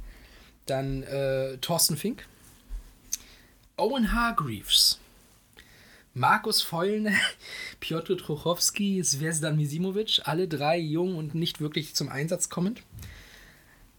Dann 0.65 1.03
äh, 1.03 1.57
Thorsten 1.59 1.95
Fink. 1.95 2.25
Owen 3.77 4.11
Hargreaves. 4.11 4.99
Markus 6.13 6.61
Feulner, 6.61 7.15
Piotr 7.79 8.17
Truchowski, 8.17 9.01
Zvezdan 9.01 9.55
Misimovic, 9.55 10.19
alle 10.25 10.49
drei 10.49 10.77
jung 10.77 11.15
und 11.15 11.33
nicht 11.33 11.61
wirklich 11.61 11.95
zum 11.95 12.09
Einsatz 12.09 12.49
kommend. 12.49 12.83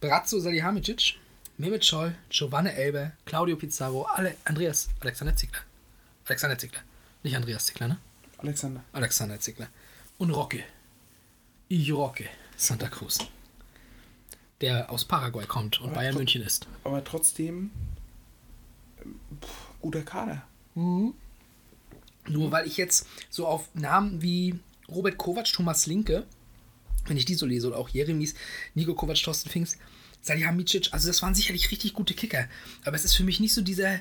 Brazzo 0.01 0.39
Salihamidzic, 0.39 1.15
Mehmet 1.61 1.85
Scholl, 1.85 2.15
Giovanni 2.31 2.69
Elber, 2.69 3.11
Claudio 3.23 3.55
Pizarro, 3.55 4.01
alle, 4.05 4.35
Andreas, 4.45 4.89
Alexander 4.99 5.35
Ziegler. 5.35 5.61
Alexander 6.25 6.57
Ziegler. 6.57 6.81
Nicht 7.21 7.35
Andreas 7.35 7.67
Ziegler, 7.67 7.87
ne? 7.87 7.97
Alexander. 8.39 8.83
Alexander 8.93 9.39
Ziegler. 9.39 9.67
Und 10.17 10.31
Rocke. 10.31 10.63
Ich 11.67 11.93
Rocke. 11.93 12.25
Santa 12.57 12.87
Cruz. 12.87 13.19
Der 14.61 14.89
aus 14.89 15.05
Paraguay 15.05 15.45
kommt 15.45 15.79
und 15.81 15.89
Aber 15.89 15.97
Bayern 15.97 16.15
München 16.15 16.41
ist. 16.41 16.67
Aber 16.83 17.03
trotzdem 17.03 17.69
ähm, 19.03 19.19
pff, 19.39 19.79
guter 19.81 20.01
Kader. 20.01 20.41
Nur 20.73 21.13
weil 22.25 22.65
ich 22.65 22.77
jetzt 22.77 23.05
so 23.29 23.45
auf 23.45 23.69
Namen 23.75 24.23
wie 24.23 24.59
Robert 24.89 25.19
Kovac, 25.19 25.45
Thomas 25.45 25.85
Linke, 25.85 26.25
wenn 27.05 27.17
ich 27.17 27.25
die 27.25 27.35
so 27.35 27.45
lese, 27.45 27.67
oder 27.67 27.77
auch 27.77 27.89
Jeremies, 27.89 28.33
Nico 28.73 28.95
Kovac, 28.95 29.21
Thorsten 29.21 29.49
Finks, 29.51 29.77
Salihamidzic, 30.21 30.89
also 30.91 31.07
das 31.07 31.21
waren 31.21 31.35
sicherlich 31.35 31.71
richtig 31.71 31.93
gute 31.93 32.13
Kicker. 32.13 32.47
Aber 32.85 32.95
es 32.95 33.05
ist 33.05 33.15
für 33.15 33.23
mich 33.23 33.39
nicht 33.39 33.53
so 33.53 33.61
dieser, 33.61 33.99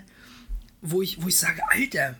wo 0.82 1.02
ich, 1.02 1.22
wo 1.22 1.28
ich 1.28 1.36
sage, 1.36 1.62
Alter, 1.68 2.16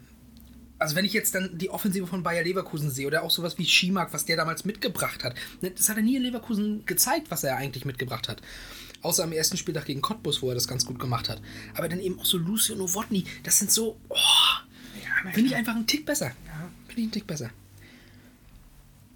also 0.79 0.97
wenn 0.97 1.05
ich 1.05 1.13
jetzt 1.13 1.35
dann 1.35 1.59
die 1.59 1.71
Offensive 1.71 2.07
von 2.07 2.23
Bayer 2.23 2.43
Leverkusen 2.43 2.91
sehe 2.91 3.07
oder 3.07 3.23
auch 3.23 3.31
sowas 3.31 3.59
wie 3.59 3.67
Schimak, 3.67 4.13
was 4.13 4.25
der 4.25 4.37
damals 4.37 4.65
mitgebracht 4.65 5.25
hat, 5.25 5.35
ne, 5.61 5.71
das 5.71 5.89
hat 5.89 5.97
er 5.97 6.03
nie 6.03 6.17
in 6.17 6.23
Leverkusen 6.23 6.87
gezeigt, 6.87 7.31
was 7.31 7.45
er 7.45 7.57
eigentlich 7.57 7.85
mitgebracht 7.85 8.29
hat. 8.29 8.41
Außer 9.03 9.25
am 9.25 9.33
ersten 9.33 9.57
Spieltag 9.57 9.87
gegen 9.87 10.03
Cottbus, 10.03 10.43
wo 10.43 10.49
er 10.49 10.55
das 10.55 10.69
ganz 10.69 10.85
gut 10.85 10.99
gemacht 10.99 11.29
hat. 11.29 11.41
Aber 11.75 11.89
dann 11.89 12.01
eben 12.01 12.19
auch 12.19 12.25
so 12.25 12.39
Lucio 12.39 12.77
Novotny, 12.77 13.25
das 13.43 13.59
sind 13.59 13.71
so, 13.71 13.99
oh, 14.09 14.17
Finde 15.33 15.51
ich 15.51 15.57
einfach 15.57 15.75
einen 15.75 15.87
Tick 15.87 16.07
besser. 16.07 16.33
Finde 16.87 17.01
ich 17.01 17.05
einen 17.05 17.13
Tick 17.13 17.27
besser. 17.27 17.51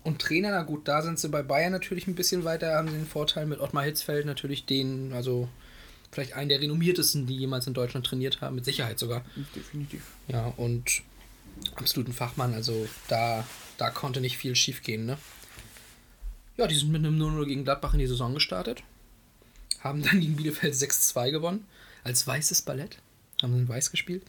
Und 0.05 0.21
Trainer, 0.21 0.51
na 0.51 0.63
gut, 0.63 0.87
da 0.87 1.03
sind 1.03 1.19
sie 1.19 1.31
bei 1.31 1.43
Bayern 1.43 1.73
natürlich 1.73 2.07
ein 2.07 2.15
bisschen 2.15 2.45
weiter, 2.45 2.77
haben 2.77 2.89
sie 2.89 2.95
den 2.95 3.07
Vorteil 3.07 3.47
mit 3.47 3.59
Ottmar 3.59 3.85
Hitzfeld 3.85 4.27
natürlich 4.27 4.67
den, 4.67 5.13
also 5.15 5.49
vielleicht 6.13 6.35
einen 6.35 6.51
der 6.51 6.61
renommiertesten, 6.61 7.27
die 7.27 7.37
jemals 7.37 7.67
in 7.67 7.75
Deutschland 7.75 8.07
trainiert 8.07 8.43
haben, 8.43 8.55
mit 8.55 8.67
Sicherheit 8.67 8.99
sogar. 8.99 9.25
Definitiv. 9.57 10.03
Ja, 10.29 10.53
und 10.59 11.03
absoluten 11.75 12.13
Fachmann, 12.13 12.53
also 12.53 12.87
da, 13.09 13.47
da 13.79 13.91
konnte 13.91 14.21
nicht 14.21 14.37
viel 14.37 14.55
schief 14.55 14.83
gehen, 14.83 15.07
ne? 15.07 15.19
Ja, 16.57 16.67
die 16.67 16.77
sind 16.77 16.93
mit 16.93 17.05
einem 17.05 17.21
0-0 17.21 17.47
gegen 17.47 17.65
Gladbach 17.65 17.95
in 17.95 17.99
die 17.99 18.07
Saison 18.07 18.35
gestartet. 18.35 18.83
Haben 19.81 20.03
dann 20.03 20.21
gegen 20.21 20.37
Bielefeld 20.37 20.75
6-2 20.75 21.31
gewonnen. 21.31 21.67
Als 22.05 22.27
weißes 22.27 22.63
Ballett. 22.63 22.99
Haben 23.43 23.55
sie 23.55 23.61
in 23.61 23.69
weiß 23.69 23.91
gespielt. 23.91 24.23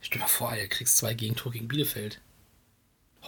Stell 0.00 0.18
dir 0.18 0.24
mal 0.24 0.28
vor, 0.28 0.50
Alter, 0.50 0.66
kriegst 0.68 0.96
zwei 0.96 1.12
Gegentore 1.12 1.52
gegen 1.52 1.68
Bielefeld. 1.68 2.20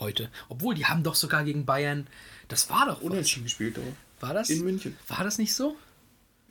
Heute. 0.01 0.31
Obwohl, 0.49 0.75
die 0.75 0.87
haben 0.87 1.03
doch 1.03 1.15
sogar 1.15 1.45
gegen 1.45 1.65
Bayern. 1.65 2.07
Das 2.49 2.69
war 2.71 2.87
doch. 2.87 3.01
Unentschieden 3.03 3.45
gespielt, 3.45 3.79
aber. 3.79 3.87
War 4.29 4.35
das? 4.35 4.51
In 4.51 4.65
München. 4.65 4.97
War 5.09 5.23
das 5.25 5.39
nicht 5.39 5.55
so? 5.55 5.77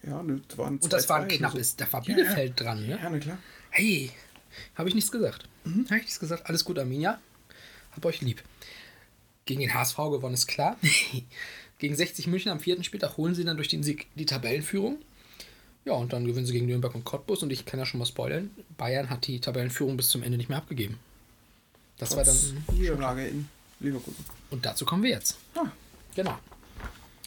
Ja, 0.04 0.22
ne, 0.22 0.42
das 0.48 0.58
waren 0.58 0.78
Und 0.78 0.92
das 0.94 1.08
war 1.10 1.18
ein 1.22 1.24
2-2 1.24 1.28
oder 1.28 1.38
knappes. 1.38 1.72
so. 1.72 1.76
Da 1.78 1.94
war 1.94 2.02
Ja, 2.02 2.16
Bielefeld 2.16 2.60
ja. 2.60 2.66
dran, 2.66 2.86
ne? 2.88 3.00
Ja, 3.02 3.10
na 3.10 3.20
klar. 3.20 3.38
Hey, 3.70 4.12
habe 4.76 4.90
ich 4.90 4.96
nichts 4.96 5.12
gesagt. 5.12 5.48
Mhm. 5.64 5.86
Habe 5.86 5.98
ich 5.98 6.04
nichts 6.04 6.20
gesagt. 6.20 6.48
Alles 6.48 6.66
gut, 6.66 6.78
Arminia. 6.78 7.20
Hab 7.96 8.06
euch 8.06 8.22
lieb. 8.22 8.44
Gegen 9.46 9.62
den 9.62 9.74
HSV 9.74 9.96
gewonnen, 9.98 10.34
ist 10.34 10.48
klar. 10.48 10.78
gegen 11.80 11.96
60 11.96 12.28
München 12.28 12.52
am 12.52 12.60
vierten 12.60 12.84
Spieltag 12.84 13.18
holen 13.18 13.36
sie 13.36 13.44
dann 13.44 13.58
durch 13.58 13.68
den 13.70 13.84
Sieg 13.84 14.08
die 14.16 14.26
Tabellenführung. 14.26 15.00
Ja, 15.86 15.94
und 15.94 16.14
dann 16.14 16.26
gewinnen 16.26 16.46
sie 16.46 16.54
gegen 16.54 16.66
Nürnberg 16.68 16.96
und 16.96 17.04
Cottbus. 17.04 17.44
Und 17.44 17.52
ich 17.52 17.66
kann 17.66 17.80
ja 17.80 17.86
schon 17.86 18.00
mal 18.00 18.06
spoilern: 18.06 18.52
Bayern 18.78 19.10
hat 19.10 19.28
die 19.28 19.40
Tabellenführung 19.42 19.98
bis 19.98 20.10
zum 20.10 20.24
Ende 20.24 20.38
nicht 20.38 20.50
mehr 20.50 20.58
abgegeben. 20.60 20.98
Das 22.10 22.16
war 22.18 22.24
Trotz 22.24 22.54
dann. 22.68 22.76
Niederlage 22.78 23.28
in 23.28 23.48
Leverkusen. 23.80 24.26
Und 24.50 24.66
dazu 24.66 24.86
kommen 24.86 25.04
wir 25.04 25.12
jetzt. 25.12 25.38
Ah, 25.56 25.66
Genau. 26.16 26.38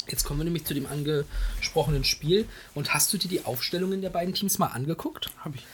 Jetzt 0.09 0.23
kommen 0.25 0.39
wir 0.39 0.45
nämlich 0.45 0.65
zu 0.65 0.73
dem 0.75 0.87
angesprochenen 0.87 2.05
Spiel. 2.05 2.47
Und 2.75 2.95
hast 2.95 3.13
du 3.13 3.19
dir 3.19 3.29
die 3.29 3.45
Aufstellungen 3.45 4.03
der 4.03 4.11
beiden 4.11 4.35
Teams 4.35 4.59
mal 4.59 4.69
angeguckt? 4.69 5.31
hab 5.45 5.55
ich. 5.55 5.67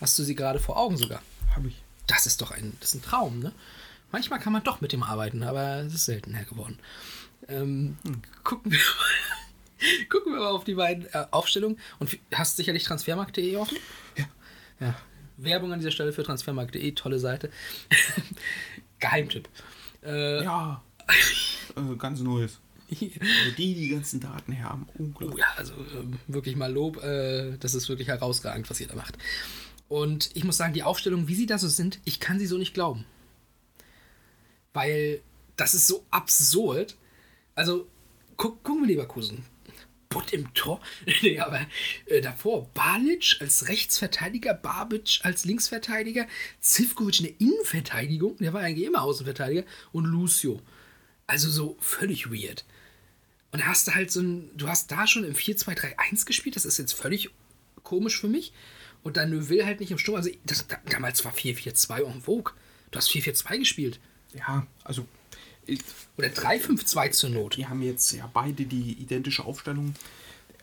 Hast 0.00 0.18
du 0.18 0.22
sie 0.24 0.34
gerade 0.34 0.58
vor 0.58 0.76
Augen 0.76 0.96
sogar? 0.98 1.22
Hab 1.56 1.64
ich. 1.64 1.76
Das 2.06 2.26
ist 2.26 2.42
doch 2.42 2.50
ein, 2.50 2.76
das 2.80 2.90
ist 2.90 3.00
ein 3.00 3.02
Traum, 3.02 3.38
ne? 3.40 3.52
Manchmal 4.12 4.40
kann 4.40 4.52
man 4.52 4.62
doch 4.62 4.80
mit 4.80 4.92
dem 4.92 5.02
arbeiten, 5.02 5.42
aber 5.42 5.80
es 5.80 5.94
ist 5.94 6.04
seltener 6.06 6.44
geworden. 6.44 6.78
Ähm, 7.48 7.96
gucken, 8.44 8.72
wir 8.72 8.78
mal, 8.78 10.04
gucken 10.10 10.32
wir 10.34 10.40
mal 10.40 10.50
auf 10.50 10.64
die 10.64 10.74
beiden 10.74 11.06
äh, 11.06 11.26
Aufstellungen. 11.30 11.78
Und 11.98 12.18
hast 12.34 12.56
sicherlich 12.56 12.84
transfermarkt.de 12.84 13.56
offen? 13.56 13.78
Ja. 14.16 14.24
Ja. 14.80 14.94
Werbung 15.38 15.72
an 15.72 15.78
dieser 15.78 15.90
Stelle 15.92 16.12
für 16.12 16.22
transfermarkt.de, 16.22 16.92
tolle 16.92 17.18
Seite. 17.18 17.50
Geheimtipp. 19.00 19.48
Äh, 20.04 20.42
Ja. 20.44 20.82
äh, 21.76 21.96
ganz 21.96 22.20
Neues. 22.20 22.60
Also 22.90 23.50
die, 23.58 23.74
die 23.74 23.88
ganzen 23.90 24.20
Daten 24.20 24.58
haben. 24.62 24.86
Oh 24.94 25.02
Unglaublich. 25.02 25.40
ja, 25.40 25.46
also 25.56 25.74
ähm, 25.94 26.18
wirklich 26.26 26.56
mal 26.56 26.72
Lob. 26.72 27.02
Äh, 27.02 27.56
das 27.58 27.74
ist 27.74 27.88
wirklich 27.88 28.08
herausragend, 28.08 28.68
was 28.70 28.80
ihr 28.80 28.86
da 28.88 28.94
macht. 28.94 29.18
Und 29.88 30.30
ich 30.34 30.44
muss 30.44 30.56
sagen, 30.56 30.72
die 30.72 30.82
Aufstellungen, 30.82 31.28
wie 31.28 31.34
sie 31.34 31.46
da 31.46 31.58
so 31.58 31.68
sind, 31.68 32.00
ich 32.04 32.18
kann 32.20 32.38
sie 32.38 32.46
so 32.46 32.56
nicht 32.58 32.74
glauben. 32.74 33.04
Weil 34.72 35.20
das 35.56 35.74
ist 35.74 35.86
so 35.86 36.04
absurd. 36.10 36.96
Also, 37.54 37.86
guck, 38.36 38.62
gucken 38.62 38.82
wir 38.82 38.88
Leverkusen. 38.88 39.44
Butt 40.08 40.32
im 40.32 40.52
Tor. 40.54 40.80
nee, 41.22 41.38
aber 41.38 41.66
äh, 42.06 42.20
davor 42.20 42.68
Balic 42.74 43.36
als 43.40 43.68
Rechtsverteidiger, 43.68 44.54
Babic 44.54 45.20
als 45.22 45.44
Linksverteidiger, 45.44 46.26
Zivkovic 46.60 47.20
in 47.20 47.26
der 47.26 47.40
Innenverteidigung, 47.40 48.36
der 48.38 48.52
war 48.52 48.62
eigentlich 48.62 48.86
immer 48.86 49.02
Außenverteidiger, 49.02 49.64
und 49.92 50.04
Lucio. 50.04 50.60
Also 51.26 51.50
so 51.50 51.76
völlig 51.80 52.30
weird. 52.30 52.64
Und 53.50 53.66
hast 53.66 53.88
du 53.88 53.94
halt 53.94 54.10
so 54.10 54.20
ein, 54.20 54.50
du 54.56 54.68
hast 54.68 54.90
da 54.90 55.06
schon 55.06 55.24
im 55.24 55.34
4-2-3-1 55.34 56.26
gespielt, 56.26 56.56
das 56.56 56.64
ist 56.64 56.78
jetzt 56.78 56.92
völlig 56.92 57.30
komisch 57.82 58.20
für 58.20 58.28
mich. 58.28 58.52
Und 59.02 59.16
dann 59.16 59.30
Neuville 59.30 59.64
halt 59.64 59.80
nicht 59.80 59.90
im 59.90 59.98
Sturm. 59.98 60.16
Also 60.16 60.30
das, 60.44 60.66
da, 60.66 60.76
damals 60.90 61.24
war 61.24 61.32
4-4-2 61.32 62.04
en 62.04 62.20
vogue. 62.20 62.52
Du 62.90 62.98
hast 62.98 63.10
4-4-2 63.10 63.58
gespielt. 63.58 64.00
Ja, 64.34 64.66
also. 64.84 65.06
Oder 66.16 66.28
3-5-2 66.28 67.10
zur 67.10 67.30
Not. 67.30 67.56
die 67.56 67.66
haben 67.66 67.82
jetzt 67.82 68.12
ja 68.12 68.28
beide 68.32 68.64
die 68.64 68.92
identische 68.92 69.44
Aufstellung. 69.44 69.94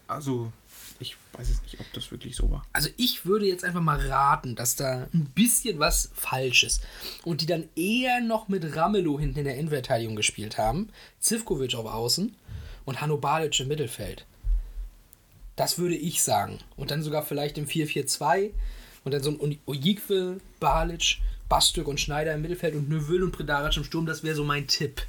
Also, 0.08 0.52
ich 1.00 1.18
weiß 1.34 1.50
es 1.50 1.62
nicht, 1.64 1.80
ob 1.80 1.92
das 1.94 2.12
wirklich 2.12 2.36
so 2.36 2.50
war. 2.50 2.66
Also 2.72 2.90
ich 2.98 3.26
würde 3.26 3.46
jetzt 3.46 3.64
einfach 3.64 3.82
mal 3.82 4.00
raten, 4.00 4.56
dass 4.56 4.76
da 4.76 5.08
ein 5.14 5.26
bisschen 5.36 5.80
was 5.80 6.12
falsch 6.14 6.64
ist. 6.64 6.82
Und 7.24 7.42
die 7.42 7.46
dann 7.46 7.68
eher 7.76 8.22
noch 8.22 8.48
mit 8.48 8.76
Ramelow 8.76 9.20
hinten 9.20 9.40
in 9.40 9.46
der 9.46 9.58
Innenverteidigung 9.58 10.16
gespielt 10.16 10.58
haben. 10.58 10.90
Zivkovic 11.20 11.76
auf 11.76 11.86
Außen 11.86 12.36
und 12.86 13.02
Hanno 13.02 13.18
Balic 13.18 13.60
im 13.60 13.68
Mittelfeld. 13.68 14.26
Das 15.56 15.78
würde 15.78 15.96
ich 15.96 16.24
sagen. 16.24 16.60
Und 16.78 16.92
dann 16.92 17.04
sogar 17.04 17.24
vielleicht 17.24 17.58
im 17.58 17.66
4-4-2 17.66 18.52
Und 19.04 19.14
dann 19.14 19.24
so 19.24 19.32
ein 19.32 19.60
Ojikwe, 19.66 20.40
Balic, 20.60 21.18
Bastük 21.50 21.88
und 21.88 22.00
Schneider 22.00 22.34
im 22.34 22.42
Mittelfeld 22.42 22.76
und 22.76 22.90
Neuville 22.90 23.24
und 23.24 23.32
Predaric 23.32 23.78
im 23.78 23.84
Sturm, 23.84 24.06
das 24.06 24.24
wäre 24.24 24.36
so 24.36 24.44
mein 24.44 24.68
Tipp. 24.68 25.02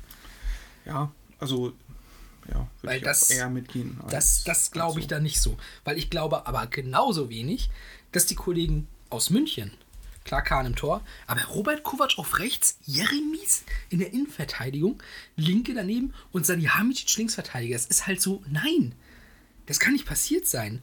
Ja, 0.84 1.10
also 1.38 1.72
ja, 2.48 2.54
würde 2.54 2.68
Weil 2.82 2.96
ich 2.98 3.02
das- 3.04 3.30
eher 3.30 3.48
mitgehen. 3.50 3.98
als- 4.02 4.12
Das, 4.12 4.44
das 4.44 4.70
glaube 4.70 5.00
ich 5.00 5.06
als 5.06 5.10
da 5.10 5.20
nicht 5.20 5.40
so. 5.40 5.56
Weil 5.84 5.98
ich 5.98 6.10
glaube 6.10 6.46
aber 6.46 6.66
genauso 6.68 7.28
wenig, 7.28 7.70
dass 8.12 8.26
die 8.26 8.34
Kollegen 8.36 8.86
aus 9.10 9.30
München, 9.30 9.72
klar 10.24 10.42
Kahn 10.42 10.66
im 10.66 10.76
Tor, 10.76 11.02
aber 11.26 11.42
Robert 11.46 11.82
Kovac 11.82 12.18
auf 12.18 12.38
rechts, 12.38 12.78
Jeremies 12.84 13.64
in 13.90 13.98
der 13.98 14.12
Innenverteidigung, 14.12 15.02
Linke 15.36 15.74
daneben 15.74 16.12
und 16.32 16.46
Salihamidzic 16.46 17.16
Linksverteidiger. 17.16 17.74
Das 17.76 17.86
ist 17.86 18.06
halt 18.06 18.20
so, 18.20 18.42
nein, 18.48 18.94
das 19.66 19.80
kann 19.80 19.92
nicht 19.94 20.06
passiert 20.06 20.46
sein. 20.46 20.82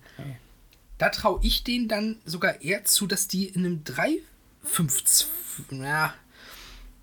Da 0.98 1.10
traue 1.10 1.40
ich 1.44 1.64
denen 1.64 1.88
dann 1.88 2.18
sogar 2.26 2.62
eher 2.62 2.84
zu, 2.86 3.08
dass 3.08 3.28
die 3.30 3.48
in 3.48 3.66
einem 3.66 3.84
3 3.86 4.20
5 4.64 5.28
ja, 5.72 6.14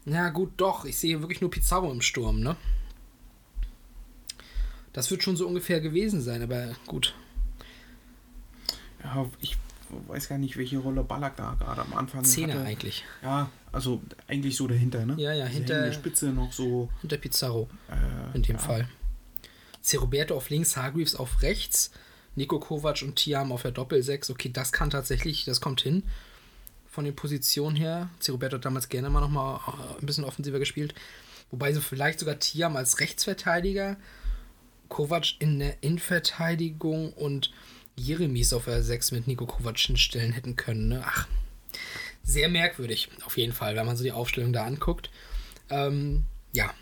ja 0.06 0.28
gut, 0.30 0.52
doch, 0.56 0.84
ich 0.84 0.96
sehe 0.98 1.20
wirklich 1.20 1.40
nur 1.40 1.50
Pizarro 1.50 1.90
im 1.92 2.00
Sturm, 2.02 2.40
ne? 2.40 2.56
Das 4.92 5.10
wird 5.10 5.22
schon 5.22 5.36
so 5.36 5.46
ungefähr 5.46 5.80
gewesen 5.80 6.20
sein, 6.20 6.42
aber 6.42 6.74
gut. 6.86 7.14
Ja, 9.04 9.26
ich 9.40 9.56
weiß 10.08 10.28
gar 10.28 10.38
nicht, 10.38 10.56
welche 10.56 10.78
Rolle 10.78 11.04
Ballack 11.04 11.36
da 11.36 11.54
gerade 11.58 11.82
am 11.82 11.94
Anfang 11.94 12.24
Zehner 12.24 12.54
hatte. 12.54 12.64
eigentlich. 12.64 13.04
Ja, 13.22 13.50
also 13.72 14.02
eigentlich 14.26 14.56
so 14.56 14.66
dahinter, 14.66 15.06
ne? 15.06 15.14
Ja, 15.16 15.32
ja, 15.32 15.46
Diese 15.46 15.58
hinter- 15.58 15.74
hängende 15.76 15.94
Spitze 15.94 16.26
noch 16.30 16.52
so. 16.52 16.88
Hinter 17.00 17.16
Pizarro 17.18 17.68
Äh, 17.88 18.36
in 18.36 18.42
dem 18.42 18.56
ja. 18.56 18.62
Fall. 18.62 18.88
Ceroberto 19.82 20.36
auf 20.36 20.50
links, 20.50 20.76
Hargreaves 20.76 21.14
auf 21.14 21.40
rechts, 21.42 21.90
Nico 22.34 22.58
Kovac 22.58 23.02
und 23.02 23.16
Tiam 23.16 23.52
auf 23.52 23.62
der 23.62 23.70
Doppel-6. 23.72 24.30
Okay, 24.30 24.50
das 24.52 24.72
kann 24.72 24.90
tatsächlich, 24.90 25.44
das 25.44 25.60
kommt 25.60 25.80
hin. 25.80 26.02
Von 26.90 27.04
den 27.04 27.14
Positionen 27.14 27.76
her. 27.76 28.10
Ceroberto 28.20 28.56
hat 28.56 28.64
damals 28.64 28.88
gerne 28.88 29.10
mal 29.10 29.20
nochmal 29.20 29.60
ein 30.00 30.06
bisschen 30.06 30.24
offensiver 30.24 30.58
gespielt. 30.58 30.94
Wobei 31.50 31.72
so 31.72 31.80
vielleicht 31.80 32.20
sogar 32.20 32.38
Tiam 32.38 32.76
als 32.76 33.00
Rechtsverteidiger, 33.00 33.96
Kovac 34.88 35.34
in 35.38 35.58
der 35.58 35.82
Innenverteidigung 35.82 37.12
und 37.12 37.52
Jeremies 37.96 38.52
auf 38.52 38.64
der 38.64 38.82
6 38.82 39.12
mit 39.12 39.26
Nico 39.26 39.46
Kovac 39.46 39.78
hinstellen 39.78 40.32
hätten 40.32 40.56
können. 40.56 40.88
Ne? 40.88 41.02
Ach, 41.04 41.26
sehr 42.22 42.48
merkwürdig, 42.48 43.08
auf 43.24 43.36
jeden 43.36 43.52
Fall, 43.52 43.76
wenn 43.76 43.86
man 43.86 43.96
so 43.96 44.04
die 44.04 44.12
Aufstellung 44.12 44.52
da 44.52 44.64
anguckt. 44.64 45.10
Ähm, 45.68 46.24
ja. 46.52 46.72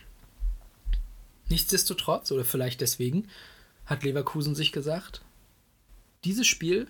Nichtsdestotrotz, 1.48 2.30
oder 2.30 2.44
vielleicht 2.44 2.80
deswegen, 2.80 3.28
hat 3.86 4.04
Leverkusen 4.04 4.54
sich 4.54 4.72
gesagt, 4.72 5.22
dieses 6.24 6.46
Spiel 6.46 6.88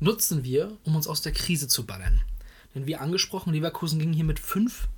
nutzen 0.00 0.44
wir, 0.44 0.76
um 0.84 0.96
uns 0.96 1.06
aus 1.06 1.22
der 1.22 1.32
Krise 1.32 1.68
zu 1.68 1.86
ballern. 1.86 2.20
Denn 2.74 2.86
wie 2.86 2.96
angesprochen, 2.96 3.52
Leverkusen 3.52 3.98
ging 3.98 4.12
hier 4.12 4.24
mit 4.24 4.38
fünf 4.38 4.88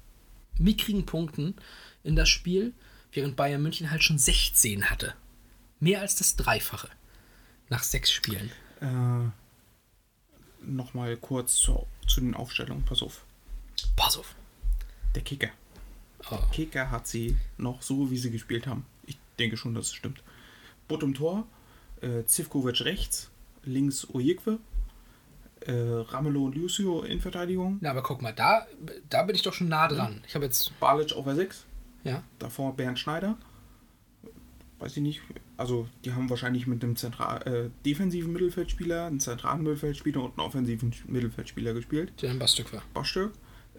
mickrigen 0.59 1.07
Punkten 1.07 1.55
in 2.03 2.17
das 2.17 2.29
Spiel, 2.29 2.75
während 3.13 3.37
Bayern 3.37 3.63
München 3.63 3.91
halt 3.91 4.03
schon 4.03 4.19
16 4.19 4.91
hatte. 4.91 5.15
Mehr 5.79 6.01
als 6.01 6.17
das 6.17 6.37
Dreifache. 6.37 6.89
Nach 7.69 7.83
sechs 7.83 8.11
Spielen. 8.11 8.51
Äh, 8.81 9.31
Nochmal 10.63 11.17
kurz 11.17 11.57
zu, 11.57 11.87
zu 12.07 12.21
den 12.21 12.35
Aufstellungen. 12.35 12.85
Pass 12.85 13.03
auf. 13.03 13.25
Pass 13.97 14.19
auf. 14.19 14.35
Der 15.15 15.23
Kicker. 15.23 15.49
Oh. 16.31 16.39
Kicker 16.53 16.91
hat 16.91 17.07
sie 17.07 17.37
noch 17.57 17.81
so, 17.81 18.11
wie 18.11 18.19
sie 18.19 18.31
gespielt 18.31 18.67
haben. 18.67 18.85
Ich 19.07 19.19
denke 19.39 19.57
schon, 19.57 19.75
dass 19.75 19.87
es 19.87 19.95
stimmt. 19.95 20.23
Butt 20.87 21.03
im 21.03 21.15
Tor, 21.15 21.47
äh, 22.03 22.25
Zivkovic 22.25 22.83
rechts, 22.83 23.31
links 23.65 24.07
Ojekwe, 24.13 24.59
äh, 25.67 25.73
Ramelow 25.73 26.47
und 26.47 26.55
Lucio 26.55 27.03
in 27.03 27.21
Verteidigung, 27.21 27.79
Na, 27.81 27.91
aber 27.91 28.03
guck 28.03 28.23
mal, 28.23 28.33
da, 28.33 28.67
da 29.09 29.23
bin 29.25 29.35
ich 29.37 29.43
doch 29.43 29.53
schon 29.55 29.69
nah 29.69 29.89
dran. 29.89 30.23
Ich 30.27 30.35
habe 30.35 30.45
jetzt, 30.45 30.79
Balic 30.81 31.13
auf 31.13 31.25
der 31.25 31.35
6, 31.37 31.65
ja, 32.05 32.23
davor 32.39 32.75
Bernd 32.77 32.99
Schneider. 32.99 33.37
Weiß 34.79 34.97
ich 34.97 35.03
nicht. 35.03 35.21
Also, 35.59 35.87
die 36.07 36.15
haben 36.15 36.31
wahrscheinlich 36.31 36.67
mit 36.67 36.83
einem 36.83 36.97
zentral, 36.97 37.47
äh, 37.47 37.71
defensiven 37.85 38.33
Mittelfeldspieler, 38.33 39.07
einen 39.07 39.21
zentralen 39.21 39.63
Mittelfeldspieler 39.63 40.23
und 40.23 40.39
einen 40.39 40.47
offensiven 40.47 40.95
Mittelfeldspieler 41.07 41.75
gespielt. 41.75 42.13
der 42.23 42.31
ein 42.31 42.39
Bastük 42.39 42.73
war. 42.73 42.83
Bastö. 42.95 43.29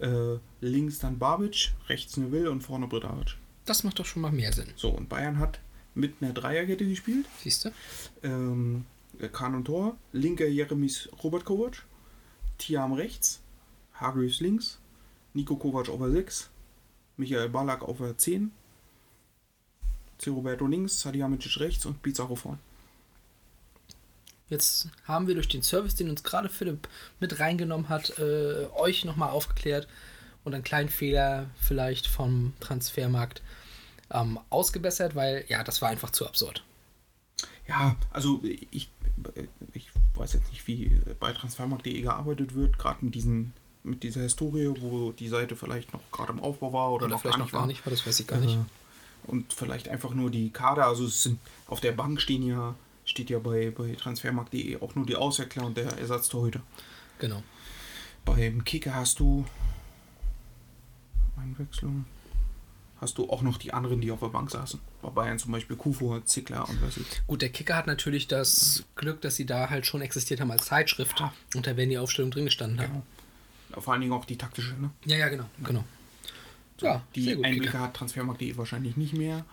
Äh, 0.00 0.38
links 0.60 1.00
dann 1.00 1.18
Babic, 1.18 1.72
rechts 1.88 2.16
Neville 2.16 2.50
und 2.50 2.60
vorne 2.62 2.86
Bredaric. 2.86 3.36
Das 3.64 3.82
macht 3.82 3.98
doch 3.98 4.06
schon 4.06 4.22
mal 4.22 4.30
mehr 4.32 4.52
Sinn. 4.52 4.68
So, 4.76 4.90
und 4.90 5.08
Bayern 5.08 5.38
hat 5.40 5.58
mit 5.94 6.14
einer 6.20 6.32
Dreierkette 6.32 6.86
gespielt. 6.86 7.26
Siehst 7.42 7.64
du? 7.64 7.70
Ähm, 8.22 8.84
Kahn 9.32 9.54
und 9.54 9.64
Tor, 9.64 9.96
linker 10.12 10.46
Jeremis 10.46 11.08
Robert 11.22 11.44
Kovac, 11.44 11.84
Tiam 12.58 12.92
rechts, 12.92 13.40
Hargreaves 13.94 14.40
links, 14.40 14.78
Nico 15.34 15.56
Kovac 15.56 15.88
auf 15.88 15.98
der 15.98 16.10
6, 16.10 16.50
Michael 17.16 17.48
Ballack 17.48 17.82
auf 17.82 17.98
der 17.98 18.16
10, 18.16 18.52
C. 20.18 20.30
Roberto 20.30 20.66
links, 20.66 21.00
Salihamidzic 21.00 21.58
rechts 21.58 21.84
und 21.84 22.00
Pizarro 22.02 22.36
vorn. 22.36 22.58
Jetzt 24.48 24.88
haben 25.04 25.26
wir 25.26 25.34
durch 25.34 25.48
den 25.48 25.62
Service, 25.62 25.94
den 25.94 26.10
uns 26.10 26.22
gerade 26.22 26.48
Philipp 26.48 26.88
mit 27.20 27.40
reingenommen 27.40 27.88
hat, 27.88 28.18
äh, 28.18 28.66
euch 28.74 29.04
nochmal 29.04 29.30
aufgeklärt 29.30 29.88
und 30.44 30.54
einen 30.54 30.62
kleinen 30.62 30.90
Fehler 30.90 31.50
vielleicht 31.56 32.06
vom 32.06 32.52
Transfermarkt 32.60 33.42
ähm, 34.10 34.38
ausgebessert, 34.50 35.14
weil 35.14 35.44
ja, 35.48 35.64
das 35.64 35.80
war 35.82 35.88
einfach 35.88 36.10
zu 36.10 36.26
absurd. 36.26 36.62
Ja, 37.66 37.96
also 38.10 38.42
ich, 38.70 38.90
ich 39.72 39.90
weiß 40.14 40.34
jetzt 40.34 40.50
nicht, 40.50 40.66
wie 40.66 41.00
bei 41.18 41.32
transfermarkt.de 41.32 42.00
gearbeitet 42.00 42.54
wird, 42.54 42.78
gerade 42.78 43.04
mit 43.04 43.14
diesen 43.14 43.52
mit 43.84 44.02
dieser 44.02 44.22
Historie, 44.22 44.72
wo 44.80 45.12
die 45.12 45.28
Seite 45.28 45.56
vielleicht 45.56 45.92
noch 45.92 46.00
gerade 46.12 46.32
im 46.32 46.40
Aufbau 46.40 46.72
war 46.72 46.92
oder, 46.92 47.06
Oder 47.06 47.14
noch 47.14 47.20
vielleicht 47.20 47.38
gar 47.38 47.44
noch 47.44 47.52
gar 47.52 47.66
nicht, 47.66 47.84
war 47.84 47.90
das 47.90 48.06
weiß 48.06 48.20
ich 48.20 48.26
gar 48.26 48.38
nicht. 48.38 48.54
Äh, 48.54 49.30
Und 49.30 49.52
vielleicht 49.52 49.88
einfach 49.88 50.14
nur 50.14 50.30
die 50.30 50.50
Kader, 50.50 50.86
also 50.86 51.04
es 51.04 51.24
sind 51.24 51.40
auf 51.66 51.80
der 51.80 51.92
Bank 51.92 52.20
stehen 52.20 52.46
ja, 52.46 52.76
steht 53.04 53.30
ja 53.30 53.38
bei, 53.40 53.70
bei 53.70 53.94
transfermarkt.de 53.94 54.80
auch 54.80 54.94
nur 54.94 55.04
die 55.04 55.16
Auswechsler 55.16 55.64
und 55.64 55.76
der 55.76 55.98
Ersatztorhüter. 55.98 56.60
Genau. 57.18 57.42
Beim 58.24 58.64
Kicker 58.64 58.94
hast 58.94 59.18
du 59.18 59.44
Einwechslung. 61.36 62.04
Hast 63.02 63.18
du 63.18 63.28
auch 63.28 63.42
noch 63.42 63.58
die 63.58 63.72
anderen, 63.74 64.00
die 64.00 64.12
auf 64.12 64.20
der 64.20 64.28
Bank 64.28 64.48
saßen. 64.50 64.78
Bei 65.02 65.10
Bayern 65.10 65.36
zum 65.38 65.50
Beispiel 65.50 65.74
Kufo, 65.76 66.20
Zickler 66.20 66.68
und 66.68 66.80
was 66.80 66.96
ich. 66.96 67.04
Gut, 67.26 67.42
der 67.42 67.48
Kicker 67.50 67.76
hat 67.76 67.88
natürlich 67.88 68.28
das 68.28 68.84
Glück, 68.94 69.20
dass 69.22 69.34
sie 69.36 69.44
da 69.44 69.68
halt 69.70 69.84
schon 69.86 70.02
existiert 70.02 70.40
haben 70.40 70.52
als 70.52 70.66
Zeitschrift 70.66 71.18
Ja. 71.18 71.32
und 71.56 71.66
da 71.66 71.76
werden 71.76 71.90
die 71.90 71.98
Aufstellung 71.98 72.30
drin 72.30 72.44
gestanden 72.44 72.80
haben. 72.80 73.02
Genau. 73.68 73.80
Vor 73.82 73.92
allen 73.92 74.02
Dingen 74.02 74.12
auch 74.12 74.24
die 74.24 74.36
taktische, 74.38 74.74
ne? 74.80 74.90
Ja, 75.04 75.16
ja, 75.16 75.28
genau, 75.28 75.46
genau. 75.64 75.84
Ja, 76.80 77.02
die 77.14 77.34
gut, 77.34 77.44
Einblicke 77.44 77.66
Kicker. 77.72 77.80
hat 77.80 77.94
transfermarkt.de 77.94 78.56
wahrscheinlich 78.56 78.96
nicht 78.96 79.14
mehr, 79.14 79.44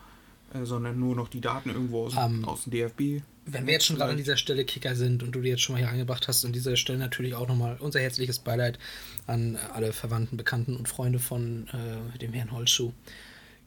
äh, 0.54 0.64
sondern 0.64 0.98
nur 1.00 1.16
noch 1.16 1.28
die 1.28 1.40
Daten 1.40 1.70
irgendwo 1.70 2.06
aus, 2.06 2.14
Ähm, 2.16 2.44
aus 2.44 2.64
dem 2.64 2.70
DFB. 2.72 3.22
Wenn 3.46 3.66
wir 3.66 3.72
jetzt 3.72 3.86
schon 3.86 3.96
gerade 3.96 4.12
an 4.12 4.16
dieser 4.16 4.36
Stelle 4.36 4.64
Kicker 4.64 4.94
sind 4.94 5.22
und 5.24 5.32
du 5.32 5.40
die 5.40 5.48
jetzt 5.48 5.62
schon 5.62 5.74
mal 5.74 5.78
hier 5.80 5.88
angebracht 5.90 6.28
hast, 6.28 6.44
an 6.44 6.52
dieser 6.52 6.76
Stelle 6.76 6.98
natürlich 7.00 7.34
auch 7.34 7.48
nochmal 7.48 7.76
unser 7.80 7.98
herzliches 7.98 8.38
Beileid 8.38 8.78
an 9.26 9.58
alle 9.74 9.92
Verwandten, 9.92 10.36
Bekannten 10.36 10.76
und 10.76 10.88
Freunde 10.88 11.18
von 11.18 11.66
äh, 11.68 12.18
dem 12.18 12.32
Herrn 12.32 12.52
Holzschuh. 12.52 12.92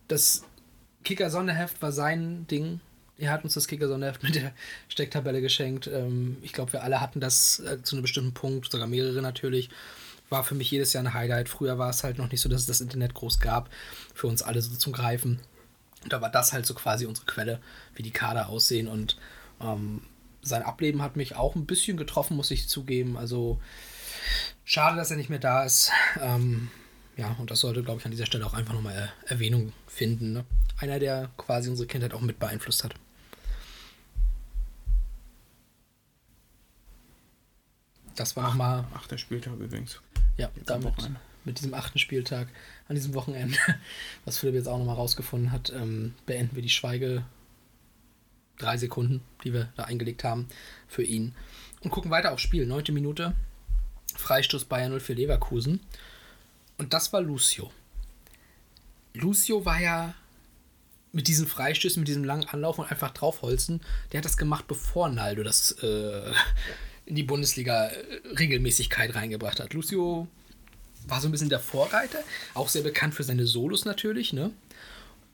Das 0.07 0.43
Kicker-Sonderheft 1.03 1.81
war 1.81 1.91
sein 1.91 2.47
Ding. 2.47 2.79
Er 3.17 3.31
hat 3.31 3.43
uns 3.43 3.53
das 3.53 3.67
Kicker-Sonderheft 3.67 4.23
mit 4.23 4.35
der 4.35 4.53
Stecktabelle 4.87 5.41
geschenkt. 5.41 5.87
Ähm, 5.87 6.37
ich 6.41 6.53
glaube, 6.53 6.73
wir 6.73 6.83
alle 6.83 6.99
hatten 6.99 7.19
das 7.19 7.59
äh, 7.59 7.81
zu 7.83 7.95
einem 7.95 8.03
bestimmten 8.03 8.33
Punkt, 8.33 8.71
sogar 8.71 8.87
mehrere 8.87 9.21
natürlich. 9.21 9.69
War 10.29 10.43
für 10.43 10.55
mich 10.55 10.71
jedes 10.71 10.93
Jahr 10.93 11.03
ein 11.03 11.13
Highlight. 11.13 11.49
Früher 11.49 11.77
war 11.77 11.89
es 11.89 12.03
halt 12.03 12.17
noch 12.17 12.31
nicht 12.31 12.41
so, 12.41 12.49
dass 12.49 12.61
es 12.61 12.67
das 12.67 12.81
Internet 12.81 13.13
groß 13.13 13.39
gab, 13.39 13.69
für 14.13 14.27
uns 14.27 14.41
alle 14.41 14.61
so 14.61 14.75
zum 14.75 14.93
Greifen. 14.93 15.39
Da 16.09 16.21
war 16.21 16.29
das 16.29 16.53
halt 16.53 16.65
so 16.65 16.73
quasi 16.73 17.05
unsere 17.05 17.27
Quelle, 17.27 17.59
wie 17.95 18.03
die 18.03 18.11
Kader 18.11 18.49
aussehen. 18.49 18.87
Und 18.87 19.17
ähm, 19.61 20.01
sein 20.41 20.63
Ableben 20.63 21.01
hat 21.01 21.15
mich 21.15 21.35
auch 21.35 21.55
ein 21.55 21.65
bisschen 21.65 21.97
getroffen, 21.97 22.35
muss 22.35 22.51
ich 22.51 22.67
zugeben. 22.67 23.15
Also 23.15 23.61
schade, 24.65 24.97
dass 24.97 25.11
er 25.11 25.17
nicht 25.17 25.29
mehr 25.29 25.39
da 25.39 25.63
ist. 25.63 25.91
Ähm, 26.19 26.71
ja, 27.15 27.35
und 27.39 27.51
das 27.51 27.59
sollte, 27.59 27.83
glaube 27.83 27.99
ich, 27.99 28.05
an 28.05 28.11
dieser 28.11 28.25
Stelle 28.25 28.45
auch 28.45 28.53
einfach 28.53 28.73
nochmal 28.73 28.93
er 28.93 29.31
Erwähnung 29.31 29.73
finden. 29.87 30.33
Ne? 30.33 30.45
Einer, 30.77 30.99
der 30.99 31.29
quasi 31.37 31.69
unsere 31.69 31.87
Kindheit 31.87 32.13
auch 32.13 32.21
mit 32.21 32.39
beeinflusst 32.39 32.83
hat. 32.83 32.95
Das 38.15 38.35
war 38.35 38.43
nochmal, 38.43 38.85
Achter 38.93 39.17
Spieltag 39.17 39.53
übrigens. 39.53 39.99
ja, 40.37 40.49
Jetzt 40.55 40.71
am 40.71 40.81
damit, 40.81 41.11
mit 41.45 41.59
diesem 41.59 41.73
achten 41.73 41.99
Spieltag, 41.99 42.47
an 42.87 42.95
diesem 42.95 43.13
Wochenende, 43.13 43.57
was 44.25 44.37
Philipp 44.37 44.55
jetzt 44.55 44.67
auch 44.67 44.77
nochmal 44.77 44.95
rausgefunden 44.95 45.51
hat, 45.51 45.71
ähm, 45.71 46.13
beenden 46.25 46.55
wir 46.55 46.61
die 46.61 46.69
Schweige 46.69 47.25
drei 48.57 48.77
Sekunden, 48.77 49.21
die 49.43 49.53
wir 49.53 49.69
da 49.75 49.85
eingelegt 49.85 50.23
haben 50.23 50.47
für 50.87 51.03
ihn. 51.03 51.35
Und 51.81 51.91
gucken 51.91 52.11
weiter 52.11 52.31
aufs 52.31 52.43
Spiel. 52.43 52.65
Neunte 52.65 52.91
Minute. 52.91 53.35
Freistoß 54.15 54.65
Bayern 54.65 54.91
0 54.91 54.99
für 54.99 55.13
Leverkusen. 55.13 55.79
Und 56.77 56.93
das 56.93 57.13
war 57.13 57.21
Lucio. 57.21 57.71
Lucio 59.13 59.65
war 59.65 59.79
ja 59.79 60.15
mit 61.11 61.27
diesen 61.27 61.47
Freistößen, 61.47 62.01
mit 62.01 62.07
diesem 62.07 62.23
langen 62.23 62.45
Anlauf 62.49 62.79
und 62.79 62.91
einfach 62.91 63.11
draufholzen, 63.11 63.81
der 64.11 64.17
hat 64.17 64.25
das 64.25 64.37
gemacht, 64.37 64.67
bevor 64.67 65.09
Naldo 65.09 65.43
das, 65.43 65.71
äh, 65.83 66.33
in 67.05 67.15
die 67.15 67.23
Bundesliga-Regelmäßigkeit 67.23 69.13
reingebracht 69.13 69.59
hat. 69.59 69.73
Lucio 69.73 70.27
war 71.07 71.21
so 71.21 71.27
ein 71.27 71.31
bisschen 71.31 71.49
der 71.49 71.59
Vorreiter, 71.59 72.19
auch 72.53 72.69
sehr 72.69 72.81
bekannt 72.81 73.13
für 73.13 73.23
seine 73.23 73.45
Solos 73.45 73.85
natürlich, 73.85 74.33
ne? 74.33 74.51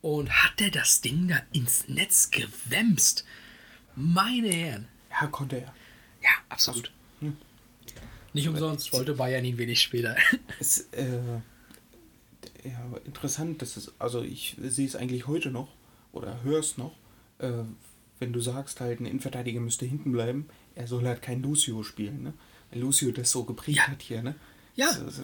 Und 0.01 0.29
hat 0.31 0.61
er 0.61 0.71
das 0.71 1.01
Ding 1.01 1.27
da 1.27 1.41
ins 1.51 1.87
Netz 1.87 2.31
gewämst? 2.31 3.25
Meine 3.95 4.49
Herren. 4.49 4.87
Ja, 5.09 5.27
konnte 5.27 5.57
er. 5.57 5.73
Ja, 6.21 6.29
absolut. 6.47 6.91
Nicht 8.39 8.49
umsonst 8.49 8.93
wollte 8.93 9.13
Bayern 9.13 9.45
ihn 9.45 9.57
wenig 9.57 9.81
später. 9.81 10.15
Es, 10.59 10.87
äh, 10.91 11.07
ja, 12.63 12.97
interessant, 13.05 13.61
das 13.61 13.77
ist, 13.77 13.93
also 13.99 14.21
ich 14.21 14.57
sehe 14.61 14.85
es 14.85 14.95
eigentlich 14.95 15.27
heute 15.27 15.51
noch 15.51 15.69
oder 16.11 16.43
höre 16.43 16.59
es 16.59 16.77
noch, 16.77 16.93
äh, 17.39 17.51
wenn 18.19 18.33
du 18.33 18.41
sagst, 18.41 18.81
halt, 18.81 18.99
ein 18.99 19.05
Innenverteidiger 19.05 19.61
müsste 19.61 19.85
hinten 19.85 20.11
bleiben, 20.11 20.47
er 20.75 20.87
soll 20.87 21.05
halt 21.05 21.21
kein 21.21 21.41
Lucio 21.41 21.83
spielen, 21.83 22.23
ne? 22.23 22.33
Weil 22.71 22.81
Lucio 22.81 23.11
das 23.11 23.31
so 23.31 23.45
geprägt 23.45 23.77
Ja. 23.77 23.87
hat 23.87 24.01
hier, 24.01 24.21
ne? 24.21 24.35
Ja. 24.75 24.93
Das, 24.93 25.21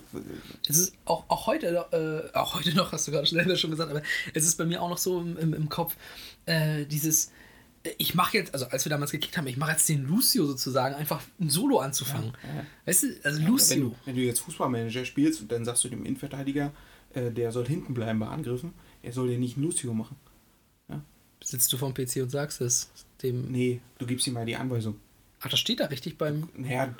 Es 0.67 0.77
ist 0.77 0.93
auch, 1.05 1.25
auch 1.29 1.47
heute, 1.47 1.71
noch, 1.73 1.91
äh, 1.93 2.29
auch 2.33 2.55
heute 2.55 2.73
noch, 2.75 2.91
hast 2.91 3.07
du 3.07 3.11
gerade 3.11 3.27
selber 3.27 3.55
schon 3.57 3.71
gesagt, 3.71 3.91
aber 3.91 4.01
es 4.33 4.45
ist 4.45 4.57
bei 4.57 4.65
mir 4.65 4.81
auch 4.81 4.89
noch 4.89 4.97
so 4.97 5.19
im, 5.19 5.37
im, 5.37 5.53
im 5.53 5.69
Kopf, 5.69 5.95
äh, 6.45 6.85
dieses, 6.85 7.27
äh, 7.27 7.29
ich 7.97 8.15
mache 8.15 8.37
jetzt, 8.37 8.53
also 8.53 8.65
als 8.67 8.85
wir 8.85 8.89
damals 8.89 9.11
gekickt 9.11 9.37
haben, 9.37 9.47
ich 9.47 9.57
mache 9.57 9.71
jetzt 9.71 9.87
den 9.89 10.05
Lucio 10.07 10.45
sozusagen, 10.45 10.95
einfach 10.95 11.21
ein 11.39 11.49
Solo 11.49 11.79
anzufangen. 11.79 12.33
ja. 12.43 12.65
Weißt 12.85 13.03
du, 13.03 13.07
also 13.23 13.39
Wenn 13.39 13.47
Lucio. 13.47 13.79
du, 13.89 13.95
wenn 14.05 14.15
du 14.15 14.21
jetzt 14.21 14.39
Fußballmanager 14.39 15.05
spielst 15.05 15.41
und 15.41 15.51
dann 15.51 15.65
sagst 15.65 15.83
du 15.83 15.89
dem 15.89 16.05
Innenverteidiger, 16.05 16.71
äh, 17.13 17.31
der 17.31 17.51
soll 17.51 17.67
hinten 17.67 17.93
bleiben 17.93 18.19
bei 18.19 18.27
Angriffen, 18.27 18.73
er 19.03 19.11
soll 19.13 19.27
dir 19.29 19.37
nicht 19.37 19.57
einen 19.57 19.65
Lucio 19.65 19.93
machen. 19.93 20.15
Sitzt 21.43 21.71
du 21.71 21.77
vom 21.77 21.93
PC 21.93 22.23
und 22.23 22.31
sagst 22.31 22.59
es 22.61 22.89
dem. 23.21 23.51
Nee, 23.51 23.79
du 23.99 24.07
gibst 24.07 24.25
ihm 24.25 24.33
mal 24.33 24.47
die 24.47 24.55
Anweisung. 24.55 24.95
Ach, 25.41 25.49
das 25.49 25.59
steht 25.59 25.79
da 25.79 25.85
richtig 25.85 26.17
beim. 26.17 26.49
Naja, 26.55 26.95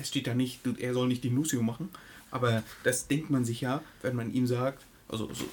es 0.00 0.08
steht 0.08 0.28
da 0.28 0.34
nicht, 0.34 0.60
er 0.78 0.94
soll 0.94 1.08
nicht 1.08 1.24
den 1.24 1.34
Lucio 1.34 1.60
machen, 1.60 1.88
aber 2.30 2.62
das 2.84 3.08
denkt 3.08 3.30
man 3.30 3.44
sich 3.44 3.62
ja, 3.62 3.82
wenn 4.02 4.14
man 4.14 4.32
ihm 4.32 4.46
sagt, 4.46 4.84
also 5.08 5.28
so, 5.34 5.44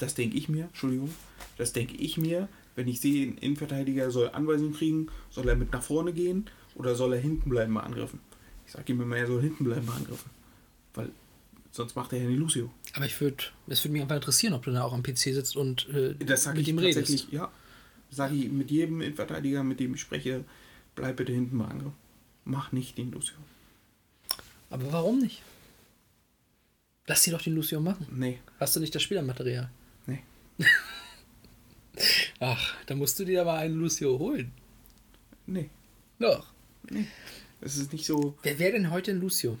das 0.00 0.14
denke 0.14 0.36
ich 0.36 0.48
mir, 0.48 0.64
Entschuldigung, 0.64 1.14
das 1.58 1.72
denke 1.72 1.94
ich 1.94 2.18
mir, 2.18 2.48
wenn 2.76 2.86
ich 2.88 3.00
sehe, 3.00 3.26
ein 3.26 3.38
Innenverteidiger 3.38 4.10
soll 4.10 4.30
Anweisungen 4.30 4.74
kriegen, 4.74 5.08
soll 5.30 5.48
er 5.48 5.56
mit 5.56 5.72
nach 5.72 5.82
vorne 5.82 6.12
gehen 6.12 6.48
oder 6.76 6.94
soll 6.94 7.12
er 7.14 7.20
hinten 7.20 7.50
bleiben 7.50 7.74
bei 7.74 7.80
Angriffen. 7.82 8.20
Ich 8.66 8.72
sage 8.72 8.92
ihm 8.92 9.00
immer, 9.00 9.16
er 9.16 9.26
soll 9.26 9.40
hinten 9.42 9.64
bleiben 9.64 9.86
bei 9.86 9.94
Angriffen, 9.94 10.30
weil 10.94 11.10
sonst 11.72 11.96
macht 11.96 12.12
er 12.12 12.20
ja 12.20 12.26
den 12.28 12.36
Lucio. 12.38 12.70
Aber 12.94 13.06
ich 13.06 13.20
würde, 13.20 13.44
es 13.66 13.82
würde 13.84 13.92
mich 13.92 14.02
einfach 14.02 14.16
interessieren, 14.16 14.54
ob 14.54 14.62
du 14.64 14.70
da 14.72 14.82
auch 14.84 14.92
am 14.92 15.02
PC 15.02 15.18
sitzt 15.18 15.56
und 15.56 15.88
äh, 15.90 16.14
Das 16.24 16.44
sage 16.44 16.58
mit 16.58 16.68
ich 16.68 16.74
ihm 16.74 16.76
tatsächlich, 16.76 17.20
redest. 17.22 17.32
ja, 17.32 17.50
sage 18.10 18.34
ich 18.34 18.50
mit 18.50 18.70
jedem 18.70 19.00
Innenverteidiger, 19.00 19.64
mit 19.64 19.80
dem 19.80 19.94
ich 19.94 20.00
spreche, 20.00 20.44
bleib 20.94 21.16
bitte 21.16 21.32
hinten 21.32 21.58
bei 21.58 21.64
Angriff. 21.66 21.92
Mach 22.44 22.72
nicht 22.72 22.96
den 22.98 23.10
Lucio. 23.12 23.36
Aber 24.70 24.92
warum 24.92 25.18
nicht? 25.20 25.42
Lass 27.06 27.22
sie 27.22 27.30
doch 27.30 27.40
den 27.42 27.54
Lucio 27.54 27.80
machen. 27.80 28.06
Nee, 28.10 28.38
Hast 28.58 28.74
du 28.76 28.80
nicht 28.80 28.94
das 28.94 29.02
Spielermaterial? 29.02 29.70
nee. 30.06 30.20
Ach, 32.40 32.74
dann 32.86 32.98
musst 32.98 33.18
du 33.18 33.24
dir 33.24 33.40
aber 33.40 33.54
einen 33.54 33.74
Lucio 33.74 34.18
holen. 34.18 34.52
Nee, 35.46 35.70
Doch. 36.18 36.46
nee. 36.90 37.06
Es 37.60 37.76
ist 37.76 37.92
nicht 37.92 38.04
so. 38.06 38.36
Wer 38.42 38.58
wäre 38.58 38.72
denn 38.72 38.90
heute 38.90 39.12
ein 39.12 39.20
Lucio? 39.20 39.56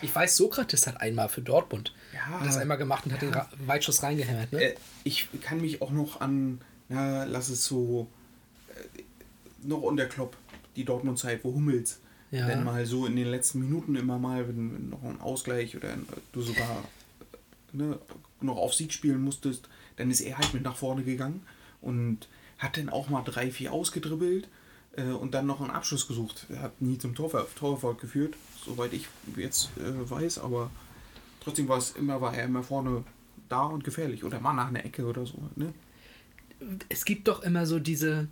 Ich 0.00 0.14
weiß, 0.14 0.36
Sokrates 0.36 0.86
hat 0.86 1.00
einmal 1.00 1.28
für 1.28 1.40
Dortmund 1.42 1.92
Ja. 2.14 2.44
das 2.44 2.56
einmal 2.56 2.78
gemacht 2.78 3.04
und 3.06 3.12
hat 3.12 3.22
den 3.22 3.34
Ra 3.34 3.48
Weitschuss 3.66 4.02
reingehämmert. 4.02 4.52
Ne? 4.52 4.62
Äh, 4.62 4.74
ich 5.04 5.28
kann 5.42 5.60
mich 5.60 5.82
auch 5.82 5.90
noch 5.90 6.20
an, 6.20 6.60
na, 6.88 7.24
lass 7.24 7.48
es 7.48 7.64
so, 7.64 8.06
äh, 8.68 9.02
noch 9.66 9.82
unter 9.82 10.06
Klopp, 10.06 10.36
die 10.76 10.84
Dortmund-Zeit, 10.84 11.40
wo 11.42 11.52
Hummels 11.52 11.98
Ja. 12.30 12.46
dann 12.46 12.62
mal 12.64 12.86
so 12.86 13.06
in 13.06 13.16
den 13.16 13.26
letzten 13.26 13.58
Minuten 13.60 13.96
immer 13.96 14.18
mal, 14.18 14.46
wenn, 14.46 14.72
wenn 14.72 14.88
noch 14.90 15.02
ein 15.02 15.20
Ausgleich 15.20 15.76
oder 15.76 15.94
du 16.32 16.42
sogar 16.42 16.84
ne, 17.72 17.98
noch 18.40 18.56
auf 18.56 18.74
Sieg 18.74 18.92
spielen 18.92 19.22
musstest, 19.22 19.68
dann 19.96 20.10
ist 20.10 20.20
er 20.20 20.38
halt 20.38 20.54
mit 20.54 20.62
nach 20.62 20.76
vorne 20.76 21.02
gegangen 21.02 21.42
und 21.80 22.28
hat 22.58 22.76
dann 22.76 22.88
auch 22.88 23.08
mal 23.08 23.22
drei, 23.22 23.50
vier 23.50 23.72
ausgedribbelt 23.72 24.48
äh, 24.96 25.04
und 25.04 25.34
dann 25.34 25.46
noch 25.46 25.60
einen 25.60 25.70
Abschluss 25.70 26.08
gesucht. 26.08 26.46
Er 26.48 26.62
hat 26.62 26.80
nie 26.82 26.98
zum 26.98 27.14
Torver 27.14 27.46
Torerfolg 27.56 28.00
geführt, 28.00 28.34
soweit 28.64 28.92
ich 28.92 29.06
jetzt 29.36 29.70
äh, 29.78 30.10
weiß, 30.10 30.38
aber 30.38 30.70
trotzdem 31.40 31.68
war 31.68 31.78
es 31.78 31.92
immer, 31.92 32.20
war 32.20 32.34
er 32.34 32.44
immer 32.44 32.62
vorne 32.62 33.04
da 33.48 33.62
und 33.62 33.84
gefährlich 33.84 34.24
oder 34.24 34.40
mal 34.40 34.52
nach 34.52 34.68
einer 34.68 34.84
Ecke 34.84 35.06
oder 35.06 35.24
so. 35.24 35.38
Ne? 35.56 35.72
es 36.88 37.04
gibt 37.04 37.28
doch 37.28 37.42
immer 37.42 37.66
so 37.66 37.78
diese 37.78 38.28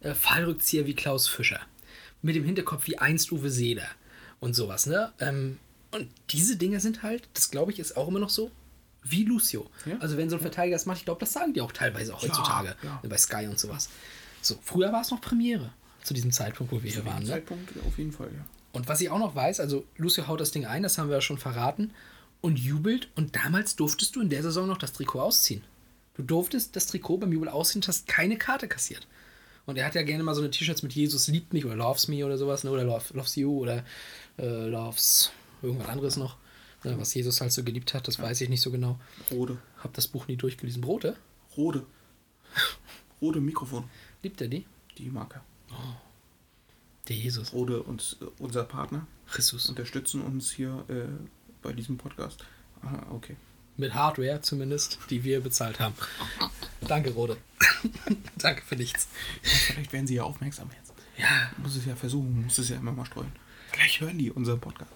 äh, 0.00 0.14
Fallrückzieher 0.14 0.86
wie 0.86 0.94
Klaus 0.94 1.28
Fischer. 1.28 1.60
Mit 2.22 2.36
dem 2.36 2.44
Hinterkopf 2.44 2.86
wie 2.86 2.98
einst 2.98 3.32
Uwe 3.32 3.50
Seeler 3.50 3.88
und 4.40 4.54
sowas, 4.54 4.86
ne? 4.86 5.12
Ähm, 5.20 5.58
und 5.90 6.08
diese 6.30 6.56
Dinge 6.56 6.80
sind 6.80 7.02
halt, 7.02 7.28
das 7.34 7.50
glaube 7.50 7.72
ich, 7.72 7.78
ist 7.78 7.96
auch 7.96 8.08
immer 8.08 8.20
noch 8.20 8.30
so, 8.30 8.50
wie 9.02 9.24
Lucio. 9.24 9.68
Ja. 9.86 9.96
Also 9.98 10.16
wenn 10.16 10.30
so 10.30 10.36
ein 10.36 10.42
Verteidiger 10.42 10.76
das 10.76 10.86
macht, 10.86 10.98
ich 10.98 11.04
glaube, 11.04 11.20
das 11.20 11.32
sagen 11.32 11.54
die 11.54 11.60
auch 11.60 11.72
teilweise 11.72 12.14
auch 12.14 12.22
Ja, 12.22 12.28
heutzutage. 12.28 12.76
ja. 12.82 13.00
Bei 13.08 13.16
Sky 13.16 13.46
und 13.46 13.58
sowas. 13.58 13.88
So, 14.42 14.58
früher 14.62 14.92
war 14.92 15.00
es 15.02 15.10
noch 15.10 15.20
Premiere 15.20 15.72
zu 16.02 16.14
diesem 16.14 16.32
Zeitpunkt, 16.32 16.72
wo 16.72 16.82
wir 16.82 16.90
hier 16.90 17.04
waren. 17.04 17.22
Ne? 17.22 17.28
Zeitpunkt 17.28 17.70
auf 17.86 17.98
jeden 17.98 18.12
Fall, 18.12 18.28
ja. 18.28 18.44
Und 18.72 18.88
was 18.88 19.00
ich 19.00 19.10
auch 19.10 19.18
noch 19.18 19.34
weiß, 19.34 19.60
also 19.60 19.84
Lucio 19.96 20.28
haut 20.28 20.40
das 20.40 20.52
Ding 20.52 20.64
ein, 20.64 20.82
das 20.82 20.96
haben 20.96 21.08
wir 21.08 21.16
ja 21.16 21.20
schon 21.20 21.38
verraten, 21.38 21.92
und 22.40 22.58
jubelt. 22.58 23.08
Und 23.16 23.36
damals 23.36 23.76
durftest 23.76 24.16
du 24.16 24.20
in 24.20 24.30
der 24.30 24.42
Saison 24.42 24.66
noch 24.66 24.78
das 24.78 24.92
Trikot 24.92 25.20
ausziehen. 25.20 25.62
Du 26.14 26.22
durftest 26.22 26.74
das 26.76 26.86
Trikot 26.86 27.18
beim 27.18 27.32
Jubel 27.32 27.48
ausziehen 27.48 27.82
und 27.82 27.88
hast 27.88 28.06
keine 28.06 28.36
Karte 28.38 28.68
kassiert. 28.68 29.06
Und 29.66 29.76
er 29.76 29.86
hat 29.86 29.94
ja 29.94 30.02
gerne 30.02 30.24
mal 30.24 30.34
so 30.34 30.40
eine 30.40 30.50
T-Shirts 30.50 30.82
mit 30.82 30.92
Jesus 30.92 31.28
liebt 31.28 31.52
mich 31.52 31.64
oder 31.64 31.76
Loves 31.76 32.08
me 32.08 32.24
oder 32.24 32.38
sowas, 32.38 32.64
ne? 32.64 32.70
oder 32.70 32.84
Love, 32.84 33.04
Loves 33.14 33.36
you 33.36 33.58
oder 33.58 33.84
äh, 34.38 34.66
Loves 34.66 35.32
irgendwas 35.62 35.88
anderes 35.88 36.16
noch. 36.16 36.36
Ne? 36.84 36.98
Was 36.98 37.14
Jesus 37.14 37.40
halt 37.40 37.52
so 37.52 37.62
geliebt 37.64 37.92
hat, 37.94 38.08
das 38.08 38.18
weiß 38.18 38.40
ich 38.40 38.48
nicht 38.48 38.60
so 38.62 38.70
genau. 38.70 38.98
Rode. 39.30 39.58
Hab 39.82 39.92
das 39.94 40.08
Buch 40.08 40.26
nie 40.28 40.36
durchgelesen. 40.36 40.80
Brote? 40.80 41.16
Rode. 41.56 41.84
Rode 43.20 43.40
Mikrofon, 43.40 43.84
Liebt 44.22 44.40
er 44.40 44.48
die? 44.48 44.64
die 44.98 45.10
Marke. 45.10 45.40
Der 47.08 47.16
Jesus. 47.16 47.52
Rode 47.52 47.82
und 47.82 48.16
äh, 48.20 48.24
unser 48.38 48.64
Partner 48.64 49.06
Jesus. 49.34 49.68
unterstützen 49.68 50.20
uns 50.22 50.50
hier 50.50 50.84
äh, 50.88 51.06
bei 51.62 51.72
diesem 51.72 51.96
Podcast. 51.98 52.44
Aha, 52.82 53.06
okay. 53.10 53.36
Mit 53.76 53.94
Hardware 53.94 54.40
zumindest, 54.42 54.98
die 55.10 55.24
wir 55.24 55.40
bezahlt 55.40 55.80
haben. 55.80 55.94
Danke, 56.86 57.10
Rode. 57.10 57.36
Danke 58.36 58.62
für 58.62 58.76
nichts. 58.76 59.08
Vielleicht 59.42 59.92
werden 59.92 60.06
sie 60.06 60.16
ja 60.16 60.24
aufmerksam 60.24 60.70
jetzt. 60.78 60.92
Ja, 61.18 61.50
Muss 61.58 61.76
es 61.76 61.84
ja 61.86 61.96
versuchen, 61.96 62.44
muss 62.44 62.58
es 62.58 62.68
ja 62.68 62.76
immer 62.76 62.92
mal 62.92 63.04
streuen. 63.06 63.32
Gleich 63.72 64.00
hören 64.00 64.18
die 64.18 64.30
unseren 64.30 64.60
Podcast. 64.60 64.90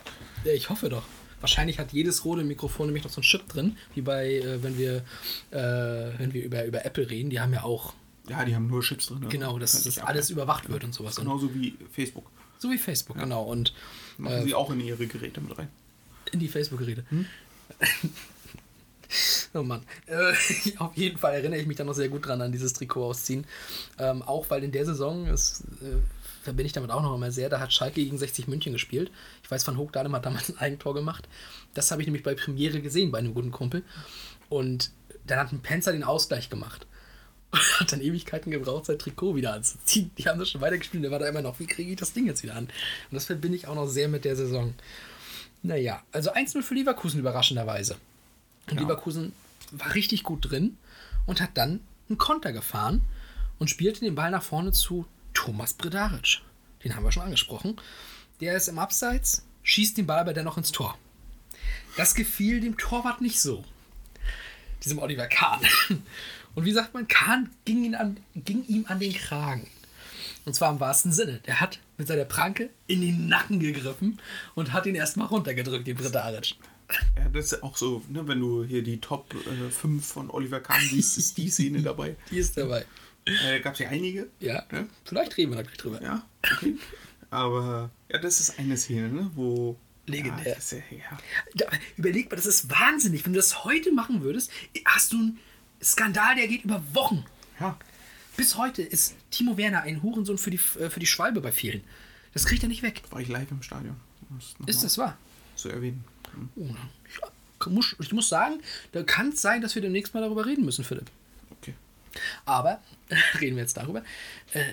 Ja, 0.45 0.53
ich 0.53 0.69
hoffe 0.71 0.89
doch. 0.89 1.05
Wahrscheinlich 1.45 1.79
hat 1.79 1.93
jedes 1.93 2.25
rote 2.25 2.43
Mikrofon 2.43 2.87
nämlich 2.87 3.05
noch 3.05 3.11
so 3.11 3.19
einen 3.21 3.25
Chip 3.25 3.47
drin, 3.49 3.77
wie 3.95 4.01
bei, 4.01 4.37
äh, 4.37 4.63
wenn 4.63 4.79
wir, 4.79 5.05
äh, 5.51 6.19
wenn 6.19 6.33
wir 6.33 6.43
über, 6.43 6.65
über 6.65 6.87
Apple 6.87 7.11
reden. 7.11 7.29
Die 7.29 7.39
haben 7.39 7.53
ja 7.53 7.65
auch, 7.65 7.93
Ja, 8.31 8.47
die 8.47 8.55
haben 8.55 8.67
nur 8.67 8.81
Chips 8.81 9.09
drin. 9.09 9.29
genau, 9.29 9.59
dass 9.59 9.83
das 9.83 9.99
alles 9.99 10.31
überwacht 10.31 10.71
wird 10.71 10.85
und 10.85 10.95
sowas. 10.95 11.17
Genauso 11.17 11.55
wie 11.55 11.77
Facebook. 11.93 12.31
so 12.59 12.71
wie 12.71 12.79
Facebook, 12.79 13.19
genau. 13.19 13.43
Und 13.43 13.75
Machen 14.17 14.39
äh, 14.39 14.43
sie 14.45 14.55
auch 14.55 14.71
in 14.71 14.81
ihre 14.81 15.07
Geräte 15.07 15.43
mit 15.43 15.59
rein. 15.59 15.69
in 16.33 16.41
die 16.41 16.49
Facebook-Geräte. 16.49 17.05
oh 19.53 19.63
Mann. 19.63 19.83
Äh, 20.07 20.33
auf 20.79 20.97
jeden 20.97 21.19
Fall 21.19 21.35
erinnere 21.35 21.61
ich 21.61 21.67
mich 21.67 21.77
da 21.77 21.85
noch 21.85 21.93
sehr 21.93 22.09
gut 22.09 22.25
dran 22.27 22.41
an 22.41 22.53
dieses 22.53 22.73
Trikot 22.73 23.05
ausziehen. 23.05 23.47
Ähm, 23.99 24.23
auch 24.23 24.49
weil 24.49 24.65
in 24.65 24.73
der 24.73 24.87
Saison, 24.87 25.27
das 25.27 25.63
äh, 25.83 25.99
verbinde 26.45 26.67
ich 26.67 26.73
damit 26.73 26.91
auch 26.91 27.03
noch 27.03 27.15
immer 27.15 27.33
sehr, 27.33 27.49
da 27.49 27.59
hat 27.59 27.73
Schalke 27.73 28.03
gegen 28.05 28.19
60 28.19 28.47
München 28.49 28.73
gespielt. 28.73 29.11
Ich 29.43 29.51
weiß, 29.51 29.67
Van 29.67 29.79
Hoogdalem 29.79 30.15
hat 30.15 30.27
damals 30.27 30.51
ein 30.51 30.59
Eigentor 30.59 30.95
gemacht. 30.95 31.29
Das 31.73 31.91
habe 31.91 32.03
ich 32.03 32.07
nämlich 32.07 32.23
bei 32.23 32.35
Premiere 32.35 32.81
gesehen, 32.81 33.11
bei 33.11 33.19
einem 33.19 33.35
guten 33.35 33.51
Kumpel. 33.51 33.83
Und 34.49 34.91
dann 35.27 35.39
hat 35.39 35.53
ein 35.53 35.61
Penzer 35.61 35.93
den 35.93 36.05
Ausgleich 36.05 36.51
gemacht. 36.51 36.87
Und 37.51 37.81
hat 37.81 37.93
dann 37.93 38.01
Ewigkeiten 38.01 38.51
gebraucht, 38.51 38.87
sein 38.87 38.99
Trikot 38.99 39.37
wieder 39.37 39.55
anzuziehen. 39.55 40.11
Die 40.19 40.25
haben 40.25 40.39
das 40.39 40.51
schon 40.51 40.61
weitergespielt, 40.61 41.03
der 41.03 41.11
war 41.11 41.19
da 41.19 41.29
immer 41.29 41.43
noch, 41.43 41.59
wie 41.61 41.67
kriege 41.67 41.91
ich 41.91 41.97
das 41.97 42.13
Ding 42.13 42.27
jetzt 42.27 42.43
wieder 42.43 42.57
an? 42.57 42.65
Und 42.65 43.15
das 43.15 43.25
verbinde 43.25 43.57
ich 43.57 43.67
auch 43.67 43.75
noch 43.75 43.87
sehr 43.87 44.09
mit 44.09 44.25
der 44.25 44.37
Saison. 44.37 44.75
Naja, 45.63 46.03
also 46.13 46.33
1-0 46.33 46.63
für 46.63 46.75
Leverkusen 46.75 47.21
überraschenderweise. 47.21 47.97
Und 48.71 48.81
Leverkusen 48.81 49.33
war 49.71 49.95
richtig 49.95 50.23
gut 50.23 50.51
drin 50.51 50.77
und 51.27 51.41
hat 51.41 51.51
dann 51.55 51.81
einen 52.09 52.19
Konter 52.19 52.53
gefahren 52.53 53.01
und 53.59 53.71
spielte 53.71 54.01
den 54.01 54.15
Ball 54.15 54.31
nach 54.31 54.43
vorne 54.43 54.73
zu 54.73 55.07
Thomas 55.45 55.75
Bredaric. 55.75 56.41
Den 56.83 56.97
haben 56.97 57.05
wir 57.05 57.13
schon 57.13 57.23
angesprochen. 57.23 57.77
Der 58.41 58.57
ist 58.57 58.69
im 58.69 58.79
Abseits, 58.79 59.45
schießt 59.63 59.99
den 59.99 60.07
Ball 60.07 60.21
aber 60.21 60.33
dennoch 60.33 60.57
ins 60.57 60.73
Tor. 60.73 60.97
Das 61.99 62.15
gefiel 62.15 62.61
dem 62.61 62.79
Torwart 62.79 63.21
nicht 63.21 63.39
so. 63.39 63.63
Diesem 64.83 64.99
Oliver 64.99 65.27
Kahn. 65.27 65.61
Und 66.55 66.65
wie 66.65 66.73
sagt 66.73 66.95
man, 66.95 67.09
Kahn 67.09 67.51
ging, 67.67 67.85
ihn 67.85 67.95
an, 67.95 68.17
ging 68.35 68.65
ihm 68.67 68.87
an 68.89 69.01
den 69.01 69.13
Kragen. 69.13 69.69
Und 70.47 70.55
zwar 70.55 70.73
im 70.73 70.81
wahrsten 70.81 71.13
Sinne. 71.13 71.41
Der 71.47 71.61
hat 71.61 71.79
mit 71.99 72.09
seiner 72.09 72.25
Pranke 72.25 72.71
in 72.87 73.03
den 73.03 73.29
Nacken 73.29 73.61
gegriffen 73.61 74.21
und 74.55 74.73
hat 74.73 74.87
ihn 74.87 74.95
erstmal 74.95 75.27
runtergedrückt, 75.27 75.87
den 75.87 75.97
Bredaric. 75.97 76.55
Ja, 77.17 77.29
das 77.29 77.53
ist 77.53 77.63
auch 77.63 77.77
so, 77.77 78.03
ne, 78.09 78.27
wenn 78.27 78.41
du 78.41 78.65
hier 78.65 78.83
die 78.83 78.99
Top 78.99 79.35
äh, 79.35 79.71
5 79.71 80.07
von 80.07 80.31
Oliver 80.31 80.61
Kahn 80.61 80.81
siehst, 80.81 81.19
ist 81.19 81.37
die 81.37 81.51
Szene 81.51 81.83
dabei. 81.83 82.17
Die 82.31 82.39
ist 82.39 82.57
dabei. 82.57 82.87
Äh, 83.27 83.61
Gab 83.61 83.75
es 83.75 83.79
ja 83.81 83.89
einige. 83.89 84.29
Ja, 84.41 84.65
Ja. 84.71 84.87
vielleicht 85.05 85.37
reden 85.37 85.55
wir 85.55 85.63
gleich 85.63 85.77
drüber. 85.77 86.03
Ja, 86.03 86.25
okay. 86.53 86.77
Aber 87.31 87.91
ja, 88.11 88.19
das 88.19 88.41
ist 88.41 88.59
eine 88.59 88.77
Szene, 88.77 89.09
ne, 89.09 89.31
wo. 89.35 89.77
Legendär. 90.07 90.47
Ja, 90.49 90.55
das 90.57 90.71
ja, 90.71 90.79
ja. 90.91 91.67
Überleg 91.97 92.29
mal, 92.31 92.37
das 92.37 92.45
ist 92.45 92.69
wahnsinnig. 92.71 93.25
Wenn 93.25 93.33
du 93.33 93.39
das 93.39 93.65
heute 93.65 93.91
machen 93.91 94.23
würdest, 94.23 94.51
hast 94.85 95.13
du 95.15 95.17
einen 95.17 95.39
Skandal, 95.83 96.37
der 96.37 96.47
geht 96.49 96.65
über 96.65 96.83
Wochen. 96.93 97.25
ja. 97.61 97.79
Bis 98.37 98.57
heute 98.57 98.83
ist 98.83 99.15
Timo 99.31 99.57
Werner 99.57 99.83
ein 99.83 100.03
Hurensohn 100.03 100.39
für 100.39 100.51
die, 100.51 100.59
äh, 100.81 100.91
für 100.91 100.99
die 101.01 101.07
Schwalbe 101.07 101.41
bei 101.41 101.53
vielen. 101.53 101.85
Das 102.33 102.45
kriegt 102.47 102.63
er 102.65 102.69
nicht 102.69 102.83
weg. 102.83 103.01
War 103.11 103.21
ich 103.21 103.29
live 103.29 103.51
im 103.53 103.63
Stadion. 103.63 103.97
Ist 104.67 104.83
das 104.83 104.99
wahr? 104.99 105.17
Zu 105.55 105.69
erwähnen. 105.69 106.05
Oh, 106.57 106.67
ja. 106.67 107.71
muss, 107.71 107.95
ich 108.01 108.13
muss 108.13 108.29
sagen, 108.29 108.61
da 108.91 109.05
kann 109.05 109.29
es 109.29 109.41
sein, 109.41 109.63
dass 109.63 109.77
wir 109.77 109.83
demnächst 109.83 110.15
mal 110.15 110.21
darüber 110.21 110.45
reden 110.47 110.65
müssen, 110.65 110.85
Philipp. 110.85 111.11
Aber, 112.45 112.81
reden 113.41 113.57
wir 113.57 113.63
jetzt 113.63 113.77
darüber, 113.77 114.03
äh, 114.53 114.65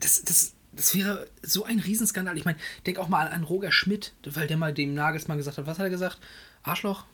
das, 0.00 0.22
das, 0.24 0.54
das 0.72 0.94
wäre 0.94 1.26
so 1.42 1.64
ein 1.64 1.78
Riesenskandal. 1.78 2.36
Ich 2.36 2.44
meine, 2.44 2.58
denk 2.86 2.98
auch 2.98 3.08
mal 3.08 3.28
an, 3.28 3.44
Roger 3.44 3.72
Schmidt, 3.72 4.14
weil 4.24 4.46
der 4.46 4.56
mal 4.56 4.72
dem 4.72 4.94
Nagelsmann 4.94 5.38
gesagt 5.38 5.58
hat, 5.58 5.66
was 5.66 5.78
hat 5.78 5.86
er 5.86 5.90
gesagt? 5.90 6.18
Arschloch? 6.62 7.04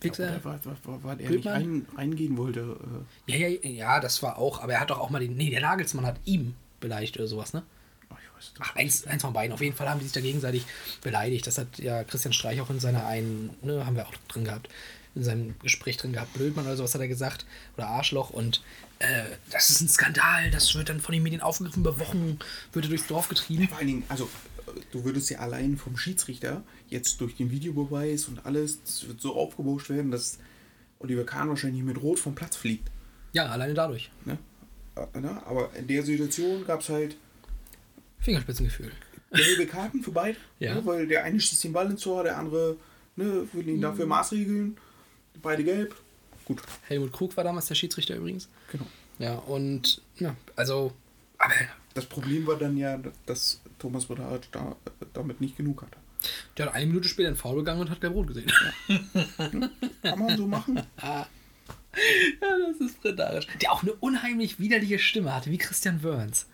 Wichser? 0.00 0.42
War 0.42 1.16
der 1.16 1.26
Blödmann? 1.26 1.28
nicht 1.28 1.46
rein, 1.46 1.86
reingehen 1.96 2.36
wollte? 2.36 2.78
Äh, 3.26 3.36
Ja, 3.38 3.48
ja, 3.48 3.68
ja, 3.68 4.00
das 4.00 4.22
war 4.22 4.38
auch, 4.38 4.62
aber 4.62 4.72
er 4.72 4.80
hat 4.80 4.90
doch 4.90 4.98
auch 4.98 5.10
mal 5.10 5.18
den, 5.18 5.36
nee, 5.36 5.50
der 5.50 5.60
Nagelsmann 5.60 6.06
hat 6.06 6.16
ihm 6.24 6.54
beleidigt 6.80 7.18
oder 7.18 7.26
sowas, 7.26 7.52
ne? 7.52 7.62
ach, 8.10 8.18
ich 8.18 8.36
weiß 8.36 8.52
Ach, 8.60 8.76
eins, 8.76 9.06
eins 9.06 9.22
von 9.22 9.32
beiden. 9.32 9.52
Auf 9.52 9.60
jeden 9.60 9.76
Fall 9.76 9.88
haben 9.88 9.98
die 9.98 10.04
sich 10.04 10.12
da 10.12 10.20
gegenseitig 10.20 10.64
beleidigt. 11.02 11.46
Das 11.46 11.58
hat 11.58 11.78
ja 11.78 12.04
Christian 12.04 12.32
Streich 12.32 12.60
auch 12.60 12.70
in 12.70 12.80
seiner 12.80 13.06
einen, 13.06 13.50
ne, 13.62 13.86
haben 13.86 13.96
wir 13.96 14.06
auch 14.06 14.14
drin 14.28 14.44
gehabt, 14.44 14.68
in 15.14 15.24
seinem 15.24 15.54
Gespräch 15.62 15.96
drin 15.96 16.12
gehabt. 16.12 16.32
Blödmann 16.34 16.66
oder 16.66 16.76
sowas 16.76 16.94
hat 16.94 17.00
er 17.00 17.08
gesagt. 17.08 17.46
Oder 17.76 17.88
Arschloch. 17.88 18.30
Und 18.30 18.62
äh, 19.00 19.24
das 19.50 19.70
ist 19.70 19.80
ein 19.80 19.88
Skandal. 19.88 20.50
Das 20.50 20.74
wird 20.74 20.88
dann 20.90 21.00
von 21.00 21.12
den 21.12 21.22
Medien 21.22 21.40
aufgegriffen. 21.40 21.80
Über 21.80 21.98
Wochen 21.98 22.38
wird 22.72 22.84
er 22.84 22.88
durchs 22.90 23.06
Dorf 23.06 23.28
getrieben. 23.28 23.66
Vor 23.66 23.78
allen 23.78 23.86
Dingen, 23.86 24.04
also 24.08 24.24
äh, 24.66 24.80
du 24.92 25.04
würdest 25.04 25.30
ja 25.30 25.38
allein 25.38 25.78
vom 25.78 25.96
Schiedsrichter 25.96 26.62
jetzt 26.88 27.20
durch 27.20 27.34
den 27.34 27.50
Videobeweis 27.50 28.26
und 28.28 28.44
alles, 28.44 28.82
das 28.84 29.08
wird 29.08 29.20
so 29.20 29.34
aufgebauscht 29.34 29.88
werden, 29.88 30.10
dass 30.10 30.38
Oliver 30.98 31.24
Kahn 31.24 31.48
wahrscheinlich 31.48 31.82
mit 31.82 32.00
Rot 32.00 32.18
vom 32.18 32.34
Platz 32.34 32.56
fliegt. 32.56 32.88
Ja, 33.32 33.46
alleine 33.46 33.72
dadurch. 33.72 34.10
Ne? 34.26 34.38
Äh, 34.96 35.20
ne? 35.20 35.42
Aber 35.46 35.70
in 35.74 35.86
der 35.86 36.02
Situation 36.02 36.66
gab 36.66 36.80
es 36.80 36.90
halt 36.90 37.16
Fingerspitzengefühl. 38.18 38.92
gelbe 39.32 39.66
Karten 39.66 40.02
für 40.02 40.12
beide. 40.12 40.36
Ja. 40.58 40.74
Ne? 40.74 40.84
Weil 40.84 41.06
der 41.06 41.24
eine 41.24 41.40
schießt 41.40 41.64
den 41.64 41.72
Ball 41.72 41.90
ins 41.90 42.02
Tor, 42.02 42.22
der 42.22 42.36
andere 42.36 42.76
ne, 43.16 43.48
will 43.54 43.66
ihn 43.66 43.80
dafür 43.80 44.04
maßregeln. 44.04 44.76
Beide 45.40 45.64
gelb. 45.64 45.96
Gut, 46.44 46.62
Helmut 46.88 47.12
Krug 47.12 47.36
war 47.36 47.44
damals 47.44 47.66
der 47.66 47.74
Schiedsrichter 47.76 48.16
übrigens. 48.16 48.48
genau. 48.72 48.86
Ja, 49.18 49.34
und 49.34 50.00
ja, 50.18 50.34
also, 50.56 50.92
aber 51.38 51.52
Das 51.94 52.06
Problem 52.06 52.46
war 52.46 52.56
dann 52.56 52.76
ja, 52.78 52.98
dass 53.26 53.60
Thomas 53.78 54.06
Bredaric 54.06 54.50
da, 54.50 54.76
damit 55.12 55.40
nicht 55.42 55.56
genug 55.58 55.82
hatte. 55.82 55.98
der 56.56 56.66
hat 56.66 56.74
eine 56.74 56.86
Minute 56.86 57.06
später 57.08 57.28
einen 57.28 57.36
Foul 57.36 57.56
begangen 57.56 57.80
und 57.82 57.90
hat 57.90 58.00
gelb 58.00 58.14
rot 58.14 58.28
gesehen. 58.28 58.50
Kann 60.02 60.18
man 60.18 60.36
so 60.36 60.46
machen? 60.46 60.80
Ja, 62.40 62.56
das 62.68 62.80
ist 62.88 63.00
Bredarisch. 63.02 63.48
Der 63.60 63.72
auch 63.72 63.82
eine 63.82 63.92
unheimlich 63.94 64.60
widerliche 64.60 65.00
Stimme 65.00 65.34
hatte, 65.34 65.50
wie 65.50 65.58
Christian 65.58 66.04
Wörns. 66.04 66.46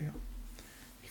Ja. 0.00 0.12
Ich 1.02 1.10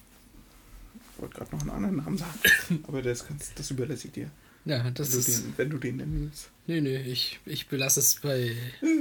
wollte 1.22 1.36
gerade 1.36 1.52
noch 1.54 1.62
einen 1.62 1.70
anderen 1.72 1.98
Namen 1.98 2.18
sagen, 2.18 2.40
aber 2.88 3.02
das, 3.02 3.26
das 3.56 3.72
überlasse 3.72 4.08
ich 4.08 4.14
dir. 4.14 4.30
Ja, 4.66 4.84
Wenn 4.86 4.94
das 4.94 5.10
du, 5.12 5.20
ist. 5.20 5.28
den, 5.28 5.54
wenn 5.58 5.70
du 5.70 5.78
den 5.78 5.98
nennen 5.98 6.22
willst. 6.22 6.50
Nee, 6.68 6.82
nee, 6.82 6.98
ich, 6.98 7.40
ich 7.46 7.68
belasse 7.68 8.00
es 8.00 8.16
bei. 8.16 8.56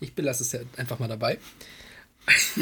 Ich 0.00 0.14
belasse 0.14 0.42
es 0.42 0.50
ja 0.50 0.60
einfach 0.76 0.98
mal 0.98 1.06
dabei. 1.06 1.38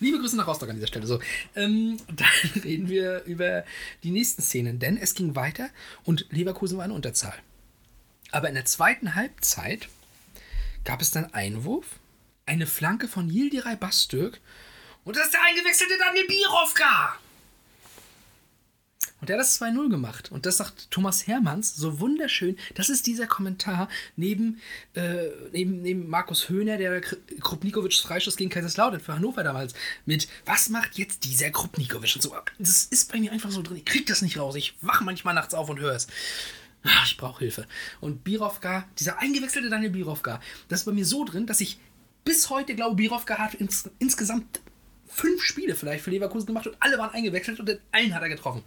Liebe 0.00 0.18
Grüße 0.18 0.36
nach 0.36 0.46
Rostock 0.46 0.68
an 0.70 0.76
dieser 0.76 0.86
Stelle. 0.86 1.06
So, 1.06 1.20
ähm, 1.56 1.96
dann 2.08 2.28
reden 2.64 2.88
wir 2.88 3.24
über 3.24 3.64
die 4.02 4.10
nächsten 4.10 4.42
Szenen, 4.42 4.78
denn 4.78 4.96
es 4.96 5.14
ging 5.14 5.34
weiter 5.34 5.70
und 6.04 6.26
Leverkusen 6.30 6.78
war 6.78 6.84
in 6.84 6.92
Unterzahl. 6.92 7.34
Aber 8.30 8.48
in 8.48 8.54
der 8.54 8.64
zweiten 8.64 9.14
Halbzeit 9.14 9.88
gab 10.84 11.00
es 11.02 11.10
dann 11.10 11.32
Einwurf, 11.34 11.86
eine 12.46 12.66
Flanke 12.66 13.08
von 13.08 13.28
Yildiray 13.28 13.76
Bastürk 13.76 14.40
und 15.04 15.16
das 15.16 15.26
ist 15.26 15.34
der 15.34 15.44
eingewechselte 15.44 15.98
Daniel 15.98 16.26
Birovka. 16.26 17.18
Und 19.20 19.28
der 19.28 19.36
hat 19.36 19.44
das 19.44 19.60
2-0 19.60 19.88
gemacht. 19.88 20.32
Und 20.32 20.46
das 20.46 20.56
sagt 20.56 20.90
Thomas 20.90 21.26
Hermanns 21.28 21.74
so 21.76 22.00
wunderschön. 22.00 22.56
Das 22.74 22.88
ist 22.88 23.06
dieser 23.06 23.26
Kommentar 23.26 23.88
neben, 24.16 24.60
äh, 24.94 25.26
neben, 25.52 25.80
neben 25.82 26.08
Markus 26.08 26.48
Höhner, 26.48 26.76
der 26.76 27.00
Kr- 27.02 27.18
Krupnikovics 27.40 27.98
Freistoß 28.00 28.36
gegen 28.36 28.50
Kaiserslautern 28.50 29.00
für 29.00 29.14
Hannover 29.14 29.44
damals 29.44 29.74
mit 30.06 30.26
Was 30.44 30.68
macht 30.70 30.98
jetzt 30.98 31.24
dieser 31.24 31.50
Krupnikovic? 31.50 32.16
Und 32.16 32.22
so. 32.22 32.34
Das 32.58 32.84
ist 32.86 33.12
bei 33.12 33.20
mir 33.20 33.30
einfach 33.32 33.50
so 33.52 33.62
drin. 33.62 33.76
Ich 33.76 33.84
krieg 33.84 34.06
das 34.06 34.22
nicht 34.22 34.38
raus. 34.38 34.56
Ich 34.56 34.74
wache 34.80 35.04
manchmal 35.04 35.34
nachts 35.34 35.54
auf 35.54 35.68
und 35.68 35.78
höre 35.78 35.94
es. 35.94 36.08
Ah, 36.82 37.04
Ich 37.06 37.16
brauche 37.16 37.38
Hilfe. 37.40 37.66
Und 38.00 38.24
Birovka, 38.24 38.88
dieser 38.98 39.18
eingewechselte 39.20 39.70
Daniel 39.70 39.90
Birovka, 39.90 40.40
das 40.68 40.80
ist 40.80 40.84
bei 40.86 40.92
mir 40.92 41.06
so 41.06 41.24
drin, 41.24 41.46
dass 41.46 41.60
ich 41.60 41.78
bis 42.24 42.50
heute 42.50 42.74
glaube, 42.74 42.96
Birovka 42.96 43.38
hat 43.38 43.54
ins, 43.54 43.88
insgesamt 44.00 44.60
fünf 45.06 45.42
Spiele 45.42 45.76
vielleicht 45.76 46.02
für 46.02 46.10
Leverkusen 46.10 46.46
gemacht 46.46 46.66
und 46.66 46.76
alle 46.80 46.98
waren 46.98 47.10
eingewechselt 47.10 47.60
und 47.60 47.68
in 47.68 47.78
allen 47.92 48.14
hat 48.14 48.22
er 48.22 48.28
getroffen. 48.30 48.62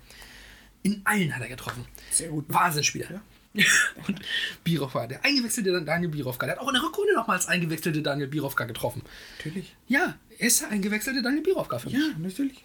In 0.86 1.02
allen 1.04 1.36
hat 1.36 1.42
er 1.42 1.48
getroffen. 1.50 1.84
Sehr 2.12 2.30
gut. 2.30 2.46
Wahnsinnsspieler. 2.48 3.20
und 4.08 4.20
Birovka, 4.64 5.08
der 5.08 5.26
eingewechselte 5.26 5.82
Daniel 5.84 6.12
Birovka, 6.12 6.46
der 6.46 6.58
hat 6.58 6.62
auch 6.62 6.68
in 6.68 6.76
der 6.76 6.84
Rückrunde 6.84 7.16
nochmals 7.16 7.48
eingewechselte 7.48 8.04
Daniel 8.04 8.28
Birovka 8.28 8.66
getroffen. 8.66 9.02
Natürlich. 9.40 9.76
Ja, 9.88 10.16
er 10.38 10.46
ist 10.46 10.62
der 10.62 10.70
eingewechselte 10.70 11.24
Daniel 11.24 11.42
Birovka 11.42 11.80
für 11.80 11.90
mich. 11.90 11.98
Ja, 11.98 12.14
natürlich. 12.20 12.64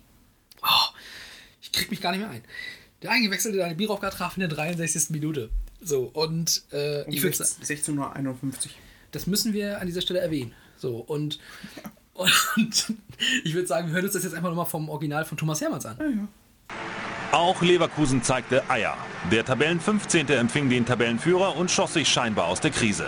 Oh, 0.63 0.95
ich 1.63 1.73
krieg 1.73 1.91
mich 1.91 2.03
gar 2.03 2.11
nicht 2.11 2.21
mehr 2.21 2.29
ein. 2.29 2.45
Der 3.01 3.11
eingewechselte 3.11 3.57
Daniel 3.57 3.77
Birovka 3.77 4.11
traf 4.11 4.37
in 4.37 4.41
der 4.41 4.51
63. 4.51 5.09
Minute. 5.09 5.49
So, 5.81 6.03
und 6.03 6.63
äh, 6.73 7.05
Um 7.05 7.15
ich 7.15 7.23
würde 7.23 7.35
16.51 7.39 7.97
Uhr. 7.97 8.71
das 9.13 9.27
müssen 9.27 9.55
wir 9.55 9.81
an 9.81 9.87
dieser 9.87 10.03
Stelle 10.03 10.21
erwähnen. 10.21 10.53
So, 10.77 10.99
und, 10.99 11.39
und 12.13 12.95
ich 13.45 13.55
würde 13.55 13.67
sagen, 13.67 13.87
wir 13.87 13.95
hören 13.95 14.05
uns 14.05 14.13
das 14.13 14.25
jetzt 14.25 14.35
einfach 14.35 14.51
nochmal 14.51 14.67
vom 14.67 14.91
Original 14.91 15.25
von 15.25 15.39
Thomas 15.39 15.63
Hermanns 15.63 15.87
an. 15.87 16.29
Auch 17.33 17.63
Leverkusen 17.63 18.25
zeigte 18.25 18.69
Eier. 18.69 18.97
Der 19.31 19.45
Tabellen 19.45 19.79
15. 19.81 20.29
empfing 20.31 20.69
den 20.69 20.85
Tabellenführer 20.85 21.57
und 21.57 21.71
schoss 21.71 21.95
sich 21.95 22.09
scheinbar 22.09 22.47
aus 22.47 22.61
der 22.61 22.73
Krise. 22.73 23.07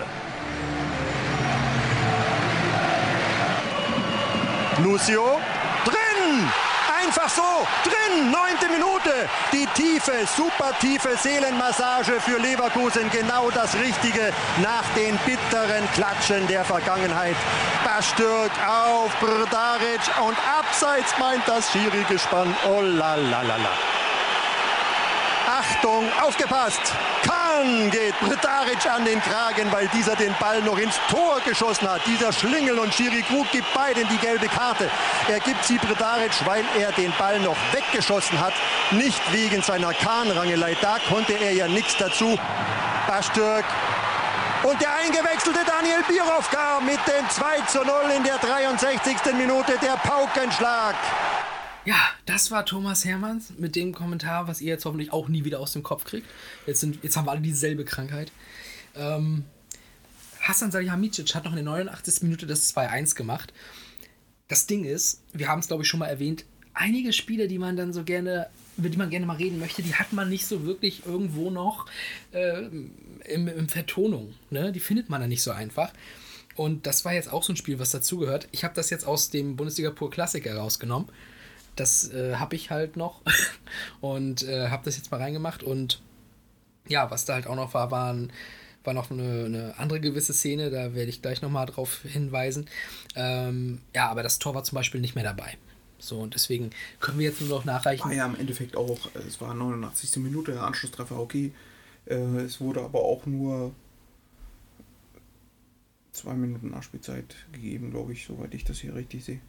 Lucio 4.85 5.41
drin! 5.85 6.49
Einfach 7.05 7.29
so, 7.29 7.67
drin, 7.83 8.31
neunte 8.31 8.69
Minute. 8.69 9.29
Die 9.53 9.67
tiefe, 9.75 10.13
super 10.37 10.73
tiefe 10.81 11.17
Seelenmassage 11.17 12.21
für 12.21 12.39
Leverkusen, 12.39 13.11
genau 13.11 13.51
das 13.51 13.75
Richtige 13.75 14.33
nach 14.63 14.85
den 14.95 15.19
bitteren 15.27 15.91
Klatschen 15.95 16.47
der 16.47 16.65
Vergangenheit. 16.65 17.35
Bastürk 17.85 18.53
auf 18.69 19.13
Brdaric 19.19 20.01
und 20.25 20.37
abseits 20.61 21.13
meint 21.19 21.43
das 21.49 21.73
Schiri-Gespann. 21.73 22.55
Oh 22.69 22.81
la 22.81 23.17
la 23.17 23.43
la 23.43 23.57
la. 23.57 24.02
Achtung, 25.63 26.11
aufgepasst! 26.21 26.81
Kahn 27.25 27.89
geht 27.91 28.19
Brdaric 28.19 28.85
an 28.91 29.05
den 29.05 29.21
Kragen, 29.23 29.71
weil 29.71 29.87
dieser 29.89 30.17
den 30.17 30.35
Ball 30.41 30.61
noch 30.63 30.77
ins 30.77 30.99
Tor 31.09 31.39
geschossen 31.45 31.89
hat. 31.89 32.01
Dieser 32.05 32.33
Schlingel 32.33 32.81
und 32.81 32.93
Schiri 32.93 33.23
Krug 33.23 33.49
gibt 33.53 33.73
beiden 33.73 34.09
die 34.09 34.17
gelbe 34.17 34.49
Karte. 34.49 34.91
Er 35.29 35.39
gibt 35.39 35.65
sie 35.65 35.79
Brdaric, 35.79 36.33
weil 36.47 36.65
er 36.81 36.91
den 36.93 37.13
Ball 37.17 37.39
noch 37.39 37.57
weggeschossen 37.71 38.41
hat. 38.41 38.55
Nicht 38.91 39.21
wegen 39.33 39.63
seiner 39.63 39.95
Kahn-Rangelei. 39.95 40.77
Da 40.81 40.97
konnte 41.09 41.35
er 41.35 41.53
ja 41.53 41.69
nichts 41.69 41.97
dazu. 41.97 42.37
Bastürk 43.07 43.65
und 44.65 44.81
der 44.81 44.95
eingewechselte 44.97 45.61
Daniel 45.65 46.03
Birovka 46.09 46.81
mit 46.81 46.99
dem 47.07 47.29
2 47.29 47.61
zu 47.69 47.85
0 47.85 48.11
in 48.17 48.25
der 48.25 48.39
63. 48.39 49.17
Minute. 49.35 49.79
Der 49.81 49.97
Paukenschlag. 49.97 50.97
Ja, 51.85 51.97
das 52.27 52.53
war 52.53 52.65
Thomas 52.65 53.05
Hermanns 53.05 53.55
mit 53.59 53.75
dem 53.75 53.93
Kommentar, 53.93 54.47
was 54.47 54.61
ihr 54.61 54.69
jetzt 54.69 54.85
hoffentlich 54.85 55.13
auch 55.13 55.29
nie 55.29 55.45
wieder 55.45 55.59
aus 55.59 55.73
dem 55.73 55.83
Kopf 55.83 56.05
kriegt. 56.05 56.29
Jetzt, 56.67 56.81
sind, 56.81 57.03
jetzt 57.03 57.17
haben 57.17 57.27
wir 57.27 57.33
alle 57.33 57.41
dieselbe 57.41 57.85
Krankheit. 57.85 58.31
Ähm, 58.95 59.45
Hassan 60.41 60.71
Salihamidzic 60.71 61.35
hat 61.35 61.45
noch 61.45 61.53
in 61.53 61.57
der 61.57 61.65
89. 61.65 62.23
Minute 62.23 62.47
das 62.47 62.75
2-1 62.75 63.17
gemacht. 63.17 63.53
Das 64.47 64.67
Ding 64.67 64.85
ist, 64.85 65.23
wir 65.33 65.49
haben 65.49 65.59
es 65.59 65.67
glaube 65.67 65.83
ich 65.83 65.89
schon 65.89 65.99
mal 65.99 66.07
erwähnt, 66.07 66.45
einige 66.73 67.13
Spiele, 67.13 67.49
die 67.49 67.59
man 67.59 67.77
dann 67.77 67.93
so 67.93 68.05
gerne, 68.05 68.49
über 68.77 68.89
die 68.89 68.97
man 68.97 69.11
gerne 69.11 69.27
mal 69.27 69.37
reden 69.37 69.59
möchte, 69.59 69.83
die 69.83 69.95
hat 69.95 70.13
man 70.13 70.29
nicht 70.29 70.47
so 70.47 70.65
wirklich 70.65 71.05
irgendwo 71.05 71.51
noch 71.51 71.87
äh, 72.33 72.67
im, 73.25 73.49
im 73.49 73.69
Vertonung. 73.69 74.35
Ne? 74.51 74.71
Die 74.71 74.81
findet 74.81 75.11
man 75.11 75.21
dann 75.21 75.31
nicht 75.31 75.43
so 75.43 75.51
einfach. 75.51 75.93
Und 76.55 76.87
das 76.87 77.05
war 77.05 77.13
jetzt 77.13 77.33
auch 77.33 77.43
so 77.43 77.53
ein 77.53 77.57
Spiel, 77.57 77.79
was 77.79 77.91
dazugehört. 77.91 78.47
Ich 78.53 78.63
habe 78.63 78.75
das 78.75 78.91
jetzt 78.91 79.07
aus 79.07 79.31
dem 79.31 79.57
Bundesliga 79.57 79.91
Pur 79.91 80.11
Klassiker 80.11 80.55
rausgenommen. 80.55 81.09
Das 81.77 82.13
äh, 82.13 82.37
habe 82.37 82.55
ich 82.55 82.71
halt 82.71 82.97
noch 82.97 83.23
und 84.01 84.43
äh, 84.43 84.69
habe 84.69 84.85
das 84.85 84.97
jetzt 84.97 85.11
mal 85.11 85.21
reingemacht. 85.21 85.63
Und 85.63 86.03
ja, 86.89 87.11
was 87.11 87.25
da 87.25 87.35
halt 87.35 87.47
auch 87.47 87.57
noch 87.57 87.75
war, 87.75 87.91
waren 87.91 88.33
war 88.85 88.95
noch 88.95 89.11
eine, 89.11 89.45
eine 89.45 89.79
andere 89.79 90.01
gewisse 90.01 90.33
Szene, 90.33 90.71
da 90.71 90.95
werde 90.95 91.09
ich 91.11 91.23
gleich 91.23 91.43
nochmal 91.43 91.67
drauf 91.67 92.01
hinweisen. 92.03 92.69
Ähm, 93.15 93.81
ja, 93.95 94.09
aber 94.09 94.23
das 94.23 94.39
Tor 94.39 94.55
war 94.55 94.65
zum 94.65 94.77
Beispiel 94.77 95.01
nicht 95.01 95.15
mehr 95.15 95.25
dabei. 95.25 95.57
So, 95.99 96.19
und 96.19 96.35
deswegen 96.35 96.71
können 96.99 97.19
wir 97.19 97.29
jetzt 97.29 97.41
nur 97.41 97.51
noch 97.51 97.65
nachreichen. 97.65 98.05
War 98.05 98.13
ja 98.13 98.27
im 98.27 98.35
Endeffekt 98.35 98.77
auch, 98.77 98.99
es 99.27 99.41
war 99.41 99.55
89. 99.55 100.17
Minute, 100.17 100.53
der 100.53 100.65
Anschlusstreffer, 100.65 101.19
okay. 101.19 101.53
Äh, 102.07 102.17
es 102.41 102.61
wurde 102.61 102.81
aber 102.81 103.01
auch 103.01 103.25
nur 103.27 103.73
zwei 106.11 106.35
Minuten 106.35 106.71
Nachspielzeit 106.71 107.37
gegeben, 107.53 107.91
glaube 107.91 108.13
ich, 108.13 108.27
soweit 108.27 108.53
ich 108.53 108.65
das 108.65 108.81
hier 108.81 108.95
richtig 108.95 109.25
sehe. 109.25 109.41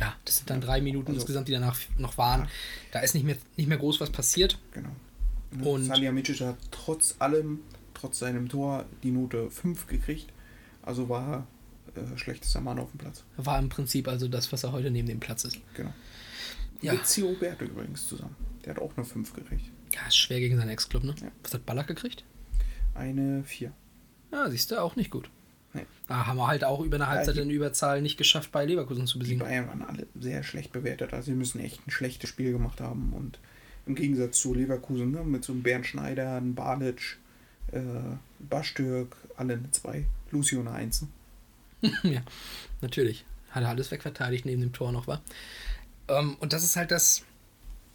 Ja, 0.00 0.14
das 0.24 0.36
sind 0.38 0.50
dann 0.50 0.60
drei 0.60 0.80
Minuten 0.80 1.08
Also- 1.08 1.20
insgesamt, 1.20 1.48
die 1.48 1.52
danach 1.52 1.78
noch 1.98 2.18
waren. 2.18 2.42
Ja. 2.42 2.48
Da 2.92 2.98
ist 3.00 3.14
nicht 3.14 3.24
mehr, 3.24 3.36
nicht 3.56 3.66
mehr 3.68 3.78
groß 3.78 4.00
was 4.00 4.10
passiert. 4.10 4.58
Genau. 4.72 4.90
Und- 5.52 5.62
Und 5.66 5.84
Salihamidzic 5.84 6.40
hat 6.40 6.56
trotz 6.70 7.14
allem, 7.18 7.60
trotz 7.94 8.18
seinem 8.18 8.48
Tor, 8.48 8.84
die 9.02 9.10
Note 9.10 9.50
5 9.50 9.86
gekriegt. 9.86 10.26
Also 10.82 11.08
war 11.08 11.46
äh, 11.94 12.18
schlechtester 12.18 12.60
Mann 12.60 12.78
auf 12.78 12.90
dem 12.90 12.98
Platz. 12.98 13.24
War 13.38 13.58
im 13.58 13.70
Prinzip 13.70 14.06
also 14.06 14.28
das, 14.28 14.52
was 14.52 14.64
er 14.64 14.72
heute 14.72 14.90
neben 14.90 15.08
dem 15.08 15.18
Platz 15.20 15.44
ist. 15.44 15.58
Genau. 15.74 15.94
Ja. 16.82 16.92
Mit 16.92 17.06
Zio 17.06 17.32
Berto 17.32 17.64
übrigens 17.64 18.06
zusammen. 18.06 18.36
Der 18.64 18.74
hat 18.74 18.82
auch 18.82 18.94
eine 18.96 19.06
5 19.06 19.32
gekriegt. 19.32 19.64
Ja, 19.94 20.06
ist 20.06 20.16
schwer 20.18 20.40
gegen 20.40 20.58
seinen 20.58 20.68
Ex-Club, 20.68 21.04
ne? 21.04 21.14
Ja. 21.22 21.28
Was 21.42 21.54
hat 21.54 21.64
Ballack 21.64 21.86
gekriegt? 21.86 22.24
Eine 22.94 23.44
4. 23.44 23.72
Ja, 24.32 24.50
siehst 24.50 24.70
du, 24.72 24.82
auch 24.82 24.94
nicht 24.96 25.10
gut. 25.10 25.30
Nee. 25.76 25.86
Da 26.08 26.26
haben 26.26 26.36
wir 26.38 26.46
halt 26.48 26.64
auch 26.64 26.80
über 26.80 26.96
eine 26.96 27.06
Halbzeit 27.08 27.36
die- 27.36 27.40
in 27.40 27.50
Überzahl 27.50 28.02
nicht 28.02 28.16
geschafft, 28.16 28.50
bei 28.52 28.64
Leverkusen 28.64 29.06
zu 29.06 29.14
Die 29.18 29.24
besiegen. 29.24 29.40
Bayern 29.46 29.68
waren 29.68 29.82
alle 29.82 30.06
sehr 30.18 30.42
schlecht 30.42 30.72
bewertet. 30.72 31.12
Also 31.12 31.26
sie 31.26 31.36
müssen 31.36 31.60
echt 31.60 31.86
ein 31.86 31.90
schlechtes 31.90 32.28
Spiel 32.30 32.52
gemacht 32.52 32.80
haben. 32.80 33.12
Und 33.12 33.38
im 33.86 33.94
Gegensatz 33.94 34.38
zu 34.40 34.54
Leverkusen, 34.54 35.10
ne, 35.12 35.22
mit 35.22 35.44
so 35.44 35.52
einem 35.52 35.62
Bernd 35.62 35.86
Schneider, 35.86 36.36
einem 36.36 36.54
Balic, 36.54 37.18
äh, 37.72 37.80
Bastürk, 38.40 39.16
alle 39.36 39.54
eine 39.54 39.70
2. 39.70 40.04
Lucio 40.30 40.60
eine 40.60 40.72
1. 40.72 41.06
ja, 42.02 42.22
natürlich. 42.80 43.24
Hat 43.50 43.62
er 43.62 43.68
alles 43.70 43.90
wegverteidigt 43.90 44.44
neben 44.44 44.60
dem 44.60 44.72
Tor 44.72 44.92
noch, 44.92 45.06
war. 45.06 45.22
Ähm, 46.08 46.36
und 46.40 46.52
das 46.52 46.62
ist 46.64 46.76
halt 46.76 46.90
das, 46.90 47.22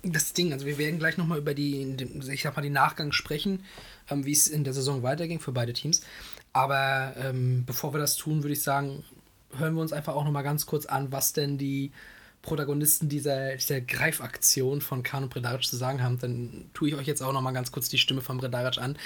das 0.04 0.34
Ding. 0.34 0.54
Also 0.54 0.66
wir 0.66 0.78
werden 0.78 0.98
gleich 1.00 1.18
nochmal 1.18 1.38
über 1.40 1.54
die, 1.54 1.96
ich 2.32 2.42
sag 2.42 2.56
mal, 2.56 2.62
den 2.62 2.74
Nachgang 2.74 3.12
sprechen, 3.12 3.64
ähm, 4.10 4.26
wie 4.26 4.32
es 4.32 4.48
in 4.48 4.64
der 4.64 4.74
Saison 4.74 5.04
weiterging 5.04 5.40
für 5.40 5.52
beide 5.52 5.74
Teams. 5.74 6.02
Aber 6.54 7.14
ähm, 7.18 7.64
bevor 7.66 7.94
wir 7.94 8.00
das 8.00 8.16
tun, 8.16 8.44
würde 8.44 8.54
ich 8.54 8.64
sagen, 8.64 9.04
hören 9.58 9.76
wir 9.76 9.82
uns 9.82 9.94
einfach 9.94 10.16
auch 10.16 10.26
nochmal 10.26 10.44
ganz 10.44 10.66
kurz 10.66 10.86
an, 10.86 11.12
was 11.12 11.34
denn 11.34 11.58
die 11.58 11.92
Protagonisten 12.42 13.08
dieser, 13.08 13.56
dieser 13.56 13.82
Greifaktion 13.82 14.82
von 14.82 15.04
Kahn 15.04 15.24
und 15.24 15.30
Bredaric 15.30 15.64
zu 15.64 15.78
sagen 15.78 16.02
haben. 16.02 16.18
Dann 16.20 16.70
tue 16.74 16.90
ich 16.90 16.96
euch 16.96 17.08
jetzt 17.08 17.22
auch 17.22 17.34
nochmal 17.34 17.54
ganz 17.54 17.72
kurz 17.72 17.90
die 17.90 17.98
Stimme 17.98 18.22
von 18.22 18.38
Bredaric 18.38 18.80
an, 18.80 18.98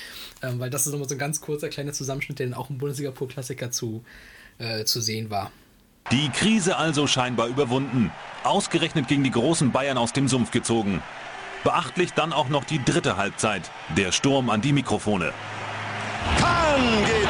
ähm, 0.41 0.59
weil 0.59 0.69
das 0.69 0.85
ist 0.85 0.93
nochmal 0.93 1.09
so 1.09 1.15
ein 1.15 1.19
ganz 1.19 1.41
kurzer 1.41 1.69
kleiner 1.69 1.91
Zusammenschnitt, 1.91 2.39
der 2.39 2.47
dann 2.47 2.55
auch 2.55 2.69
im 2.69 2.77
Bundesliga-Pro-Klassiker 2.77 3.71
zu, 3.71 4.03
äh, 4.57 4.85
zu 4.85 5.01
sehen 5.01 5.29
war. 5.29 5.51
Die 6.11 6.29
Krise 6.29 6.77
also 6.77 7.07
scheinbar 7.07 7.47
überwunden. 7.47 8.11
Ausgerechnet 8.43 9.07
gegen 9.07 9.23
die 9.23 9.31
großen 9.31 9.71
Bayern 9.71 9.97
aus 9.97 10.13
dem 10.13 10.27
Sumpf 10.27 10.51
gezogen. 10.51 11.01
Beachtlich 11.63 12.13
dann 12.13 12.31
auch 12.31 12.47
noch 12.47 12.63
die 12.63 12.83
dritte 12.83 13.17
Halbzeit. 13.17 13.71
Der 13.97 14.11
Sturm 14.11 14.51
an 14.51 14.61
die 14.61 14.71
Mikrofone. 14.71 15.33
Kahn 16.37 17.05
geht 17.05 17.24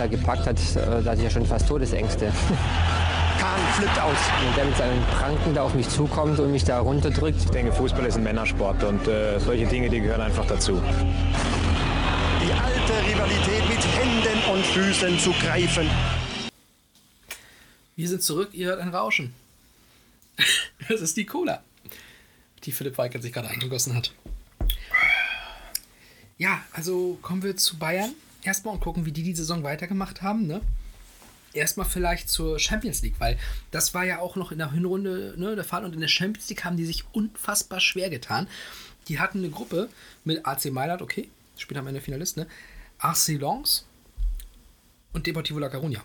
da 0.00 0.06
gepackt 0.06 0.46
hat, 0.46 0.58
äh, 0.58 1.02
da 1.02 1.10
hatte 1.10 1.18
ich 1.18 1.24
ja 1.24 1.30
schon 1.30 1.44
fast 1.44 1.68
Todesängste. 1.68 2.32
Kahn 3.38 3.60
flippt 3.76 4.00
aus. 4.00 4.16
Und 4.46 4.56
der 4.56 4.64
mit 4.64 4.76
seinen 4.76 5.02
Pranken 5.04 5.54
da 5.54 5.62
auf 5.62 5.74
mich 5.74 5.88
zukommt 5.88 6.38
und 6.40 6.50
mich 6.52 6.64
da 6.64 6.80
runterdrückt. 6.80 7.38
Ich 7.44 7.50
denke, 7.50 7.72
Fußball 7.72 8.06
ist 8.06 8.16
ein 8.16 8.22
Männersport 8.22 8.82
und 8.84 9.06
äh, 9.06 9.38
solche 9.38 9.66
Dinge, 9.66 9.90
die 9.90 10.00
gehören 10.00 10.22
einfach 10.22 10.46
dazu. 10.46 10.80
Die 12.42 12.52
alte 12.52 13.12
Rivalität 13.12 13.68
mit 13.68 13.78
Händen 13.78 14.50
und 14.50 14.64
Füßen 14.64 15.18
zu 15.18 15.32
greifen. 15.32 15.88
Wir 17.96 18.08
sind 18.08 18.22
zurück, 18.22 18.50
ihr 18.52 18.68
hört 18.68 18.80
ein 18.80 18.88
Rauschen. 18.94 19.34
Das 20.88 21.02
ist 21.02 21.16
die 21.16 21.26
Cola, 21.26 21.62
die 22.64 22.72
Philipp 22.72 22.98
Weigert 22.98 23.22
sich 23.22 23.32
gerade 23.32 23.48
eingegossen 23.48 23.94
hat. 23.94 24.12
Ja, 26.36 26.62
also 26.72 27.18
kommen 27.22 27.44
wir 27.44 27.56
zu 27.56 27.78
Bayern 27.78 28.12
erstmal 28.42 28.74
und 28.74 28.80
gucken, 28.80 29.06
wie 29.06 29.12
die 29.12 29.22
die 29.22 29.34
Saison 29.34 29.62
weitergemacht 29.62 30.22
haben. 30.22 30.46
Ne? 30.46 30.60
Erstmal 31.52 31.86
vielleicht 31.86 32.28
zur 32.28 32.58
Champions 32.58 33.02
League, 33.02 33.16
weil 33.18 33.38
das 33.70 33.94
war 33.94 34.04
ja 34.04 34.20
auch 34.20 34.36
noch 34.36 34.52
in 34.52 34.58
der 34.58 34.72
Hinrunde 34.72 35.34
ne, 35.36 35.54
der 35.56 35.64
Fall 35.64 35.84
und 35.84 35.94
in 35.94 36.00
der 36.00 36.08
Champions 36.08 36.48
League 36.48 36.64
haben 36.64 36.76
die 36.76 36.84
sich 36.84 37.04
unfassbar 37.12 37.80
schwer 37.80 38.10
getan. 38.10 38.48
Die 39.08 39.18
hatten 39.18 39.38
eine 39.38 39.50
Gruppe 39.50 39.88
mit 40.24 40.46
AC 40.46 40.66
Mailand, 40.66 41.02
okay, 41.02 41.28
spielt 41.56 41.78
am 41.78 41.86
Ende 41.86 42.00
Finalist, 42.00 42.36
ne? 42.36 42.46
AC 42.98 43.28
Lens 43.28 43.86
und 45.12 45.26
Deportivo 45.26 45.58
La 45.58 45.68
Coruña. 45.68 46.00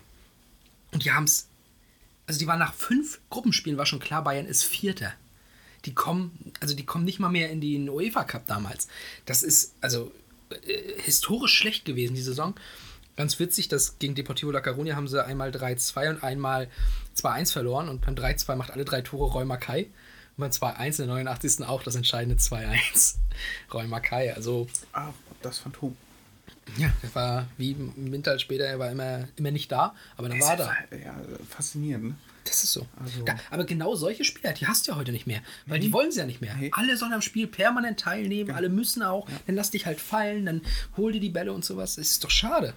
Und 0.92 1.04
die 1.04 1.12
haben 1.12 1.24
es 1.24 1.48
also 2.26 2.40
die 2.40 2.46
waren 2.46 2.58
nach 2.58 2.74
fünf 2.74 3.20
Gruppenspielen, 3.30 3.78
war 3.78 3.86
schon 3.86 4.00
klar, 4.00 4.24
Bayern 4.24 4.46
ist 4.46 4.64
Vierter. 4.64 5.12
Die 5.84 5.94
kommen, 5.94 6.52
also 6.60 6.74
die 6.74 6.84
kommen 6.84 7.04
nicht 7.04 7.20
mal 7.20 7.28
mehr 7.28 7.50
in 7.50 7.60
den 7.60 7.88
UEFA 7.88 8.24
Cup 8.24 8.46
damals. 8.46 8.88
Das 9.24 9.42
ist 9.42 9.74
also 9.80 10.12
äh, 10.50 11.00
historisch 11.02 11.54
schlecht 11.54 11.84
gewesen, 11.84 12.14
die 12.14 12.22
Saison. 12.22 12.54
Ganz 13.16 13.38
witzig, 13.38 13.68
dass 13.68 13.98
gegen 13.98 14.14
Deportivo 14.14 14.50
La 14.50 14.60
Coruña 14.60 14.94
haben 14.94 15.08
sie 15.08 15.24
einmal 15.24 15.50
3-2 15.50 16.10
und 16.10 16.22
einmal 16.22 16.68
2-1 17.16 17.52
verloren 17.52 17.88
und 17.88 18.04
beim 18.04 18.14
3-2 18.14 18.56
macht 18.56 18.70
alle 18.70 18.84
drei 18.84 19.00
Tore 19.00 19.32
Roy 19.32 19.44
Mackay. 19.46 19.84
Und 20.36 20.40
beim 20.40 20.50
2-1 20.50 21.00
in 21.00 21.06
der 21.08 21.24
89. 21.24 21.66
auch 21.66 21.82
das 21.82 21.94
entscheidende 21.94 22.36
2-1. 22.36 23.14
Roy 23.72 23.86
Mackay, 23.86 24.30
also 24.32 24.66
Ah, 24.92 25.12
das 25.40 25.58
Phantom. 25.58 25.96
ja, 26.76 26.92
er 27.02 27.14
war 27.14 27.46
wie 27.56 27.72
im 27.72 28.12
Winter 28.12 28.38
später, 28.38 28.64
er 28.66 28.78
war 28.78 28.90
immer, 28.90 29.28
immer 29.36 29.50
nicht 29.50 29.72
da, 29.72 29.94
aber 30.18 30.28
dann 30.28 30.38
war 30.40 30.50
er 30.50 30.56
da. 30.58 30.96
Ja, 30.96 31.14
faszinierend, 31.48 32.04
ne? 32.04 32.14
Das 32.46 32.64
ist 32.64 32.72
so. 32.72 32.86
Also- 33.02 33.22
da, 33.24 33.36
aber 33.50 33.64
genau 33.64 33.94
solche 33.94 34.24
Spieler, 34.24 34.52
die 34.52 34.66
hast 34.66 34.86
du 34.86 34.92
ja 34.92 34.96
heute 34.96 35.12
nicht 35.12 35.26
mehr. 35.26 35.40
Weil 35.66 35.80
die 35.80 35.92
wollen 35.92 36.10
sie 36.12 36.20
ja 36.20 36.26
nicht 36.26 36.40
mehr. 36.40 36.54
Nee. 36.56 36.70
Alle 36.72 36.96
sollen 36.96 37.12
am 37.12 37.22
Spiel 37.22 37.46
permanent 37.46 38.00
teilnehmen, 38.00 38.50
alle 38.52 38.68
müssen 38.68 39.02
auch. 39.02 39.28
Dann 39.46 39.56
lass 39.56 39.70
dich 39.70 39.86
halt 39.86 40.00
fallen, 40.00 40.46
dann 40.46 40.62
hol 40.96 41.12
dir 41.12 41.20
die 41.20 41.28
Bälle 41.30 41.52
und 41.52 41.64
sowas. 41.64 41.96
Das 41.96 42.10
ist 42.10 42.24
doch 42.24 42.30
schade. 42.30 42.74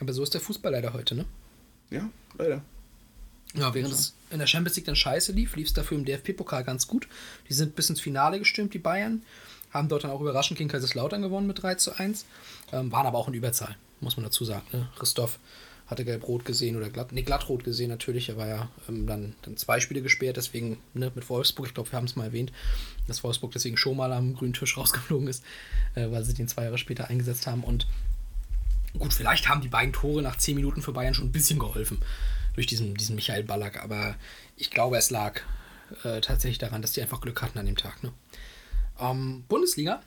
Aber 0.00 0.12
so 0.12 0.22
ist 0.22 0.34
der 0.34 0.40
Fußball 0.40 0.72
leider 0.72 0.92
heute, 0.92 1.14
ne? 1.14 1.24
Ja, 1.90 2.08
leider. 2.38 2.62
Ja, 3.54 3.74
während 3.74 3.92
es 3.92 4.14
in 4.30 4.38
der 4.38 4.46
Champions 4.46 4.76
League 4.76 4.86
dann 4.86 4.96
scheiße 4.96 5.32
lief, 5.32 5.56
lief 5.56 5.68
es 5.68 5.74
dafür 5.74 5.98
im 5.98 6.04
DFB-Pokal 6.04 6.64
ganz 6.64 6.86
gut. 6.86 7.08
Die 7.48 7.52
sind 7.52 7.74
bis 7.74 7.90
ins 7.90 8.00
Finale 8.00 8.38
gestürmt, 8.38 8.72
die 8.74 8.78
Bayern. 8.78 9.22
Haben 9.72 9.88
dort 9.88 10.04
dann 10.04 10.10
auch 10.10 10.20
überraschend 10.20 10.58
gegen 10.58 10.70
Kaiserslautern 10.70 11.22
gewonnen 11.22 11.46
mit 11.46 11.62
3 11.62 11.74
zu 11.76 11.92
1. 11.92 12.24
Ähm, 12.72 12.90
waren 12.92 13.06
aber 13.06 13.18
auch 13.18 13.28
in 13.28 13.34
Überzahl, 13.34 13.76
muss 14.00 14.16
man 14.16 14.24
dazu 14.24 14.44
sagen. 14.44 14.64
Ne? 14.72 14.88
Christoph 14.98 15.38
hatte 15.90 16.04
gelb-rot 16.04 16.44
gesehen 16.44 16.76
oder 16.76 16.88
glatt, 16.88 17.12
nee, 17.12 17.22
glattrot 17.22 17.64
gesehen 17.64 17.90
natürlich. 17.90 18.28
Er 18.28 18.36
war 18.36 18.46
ja 18.46 18.70
ähm, 18.88 19.06
dann, 19.06 19.34
dann 19.42 19.56
zwei 19.56 19.80
Spiele 19.80 20.02
gesperrt, 20.02 20.36
deswegen 20.36 20.78
ne, 20.94 21.10
mit 21.14 21.28
Wolfsburg. 21.28 21.66
Ich 21.66 21.74
glaube, 21.74 21.90
wir 21.90 21.96
haben 21.96 22.06
es 22.06 22.16
mal 22.16 22.24
erwähnt, 22.24 22.52
dass 23.08 23.24
Wolfsburg 23.24 23.52
deswegen 23.52 23.76
schon 23.76 23.96
mal 23.96 24.12
am 24.12 24.34
grünen 24.34 24.52
Tisch 24.52 24.76
rausgeflogen 24.76 25.28
ist, 25.28 25.44
äh, 25.94 26.10
weil 26.10 26.24
sie 26.24 26.34
den 26.34 26.48
zwei 26.48 26.64
Jahre 26.64 26.78
später 26.78 27.08
eingesetzt 27.08 27.46
haben. 27.46 27.64
Und 27.64 27.86
Gut, 28.98 29.14
vielleicht 29.14 29.48
haben 29.48 29.60
die 29.60 29.68
beiden 29.68 29.92
Tore 29.92 30.22
nach 30.22 30.36
10 30.36 30.56
Minuten 30.56 30.82
für 30.82 30.92
Bayern 30.92 31.14
schon 31.14 31.26
ein 31.26 31.32
bisschen 31.32 31.58
geholfen 31.58 32.00
durch 32.54 32.66
diesen, 32.66 32.94
diesen 32.94 33.14
Michael 33.14 33.44
Ballack, 33.44 33.82
aber 33.82 34.16
ich 34.56 34.70
glaube, 34.70 34.96
es 34.96 35.10
lag 35.10 35.40
äh, 36.02 36.20
tatsächlich 36.20 36.58
daran, 36.58 36.82
dass 36.82 36.92
die 36.92 37.02
einfach 37.02 37.20
Glück 37.20 37.40
hatten 37.40 37.58
an 37.58 37.66
dem 37.66 37.76
Tag. 37.76 38.02
Ne? 38.02 38.12
Ähm, 38.98 39.44
Bundesliga, 39.48 40.02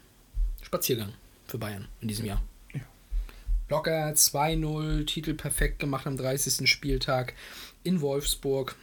Spaziergang 0.61 1.13
für 1.47 1.57
Bayern 1.57 1.87
in 2.01 2.09
diesem 2.09 2.25
Jahr. 2.25 2.41
Locker 3.73 4.09
2-0, 4.09 5.07
Titel 5.07 5.33
perfekt 5.33 5.79
gemacht 5.79 6.05
am 6.05 6.15
30. 6.15 6.69
Spieltag 6.69 7.33
in 7.81 8.01
Wolfsburg. 8.01 8.75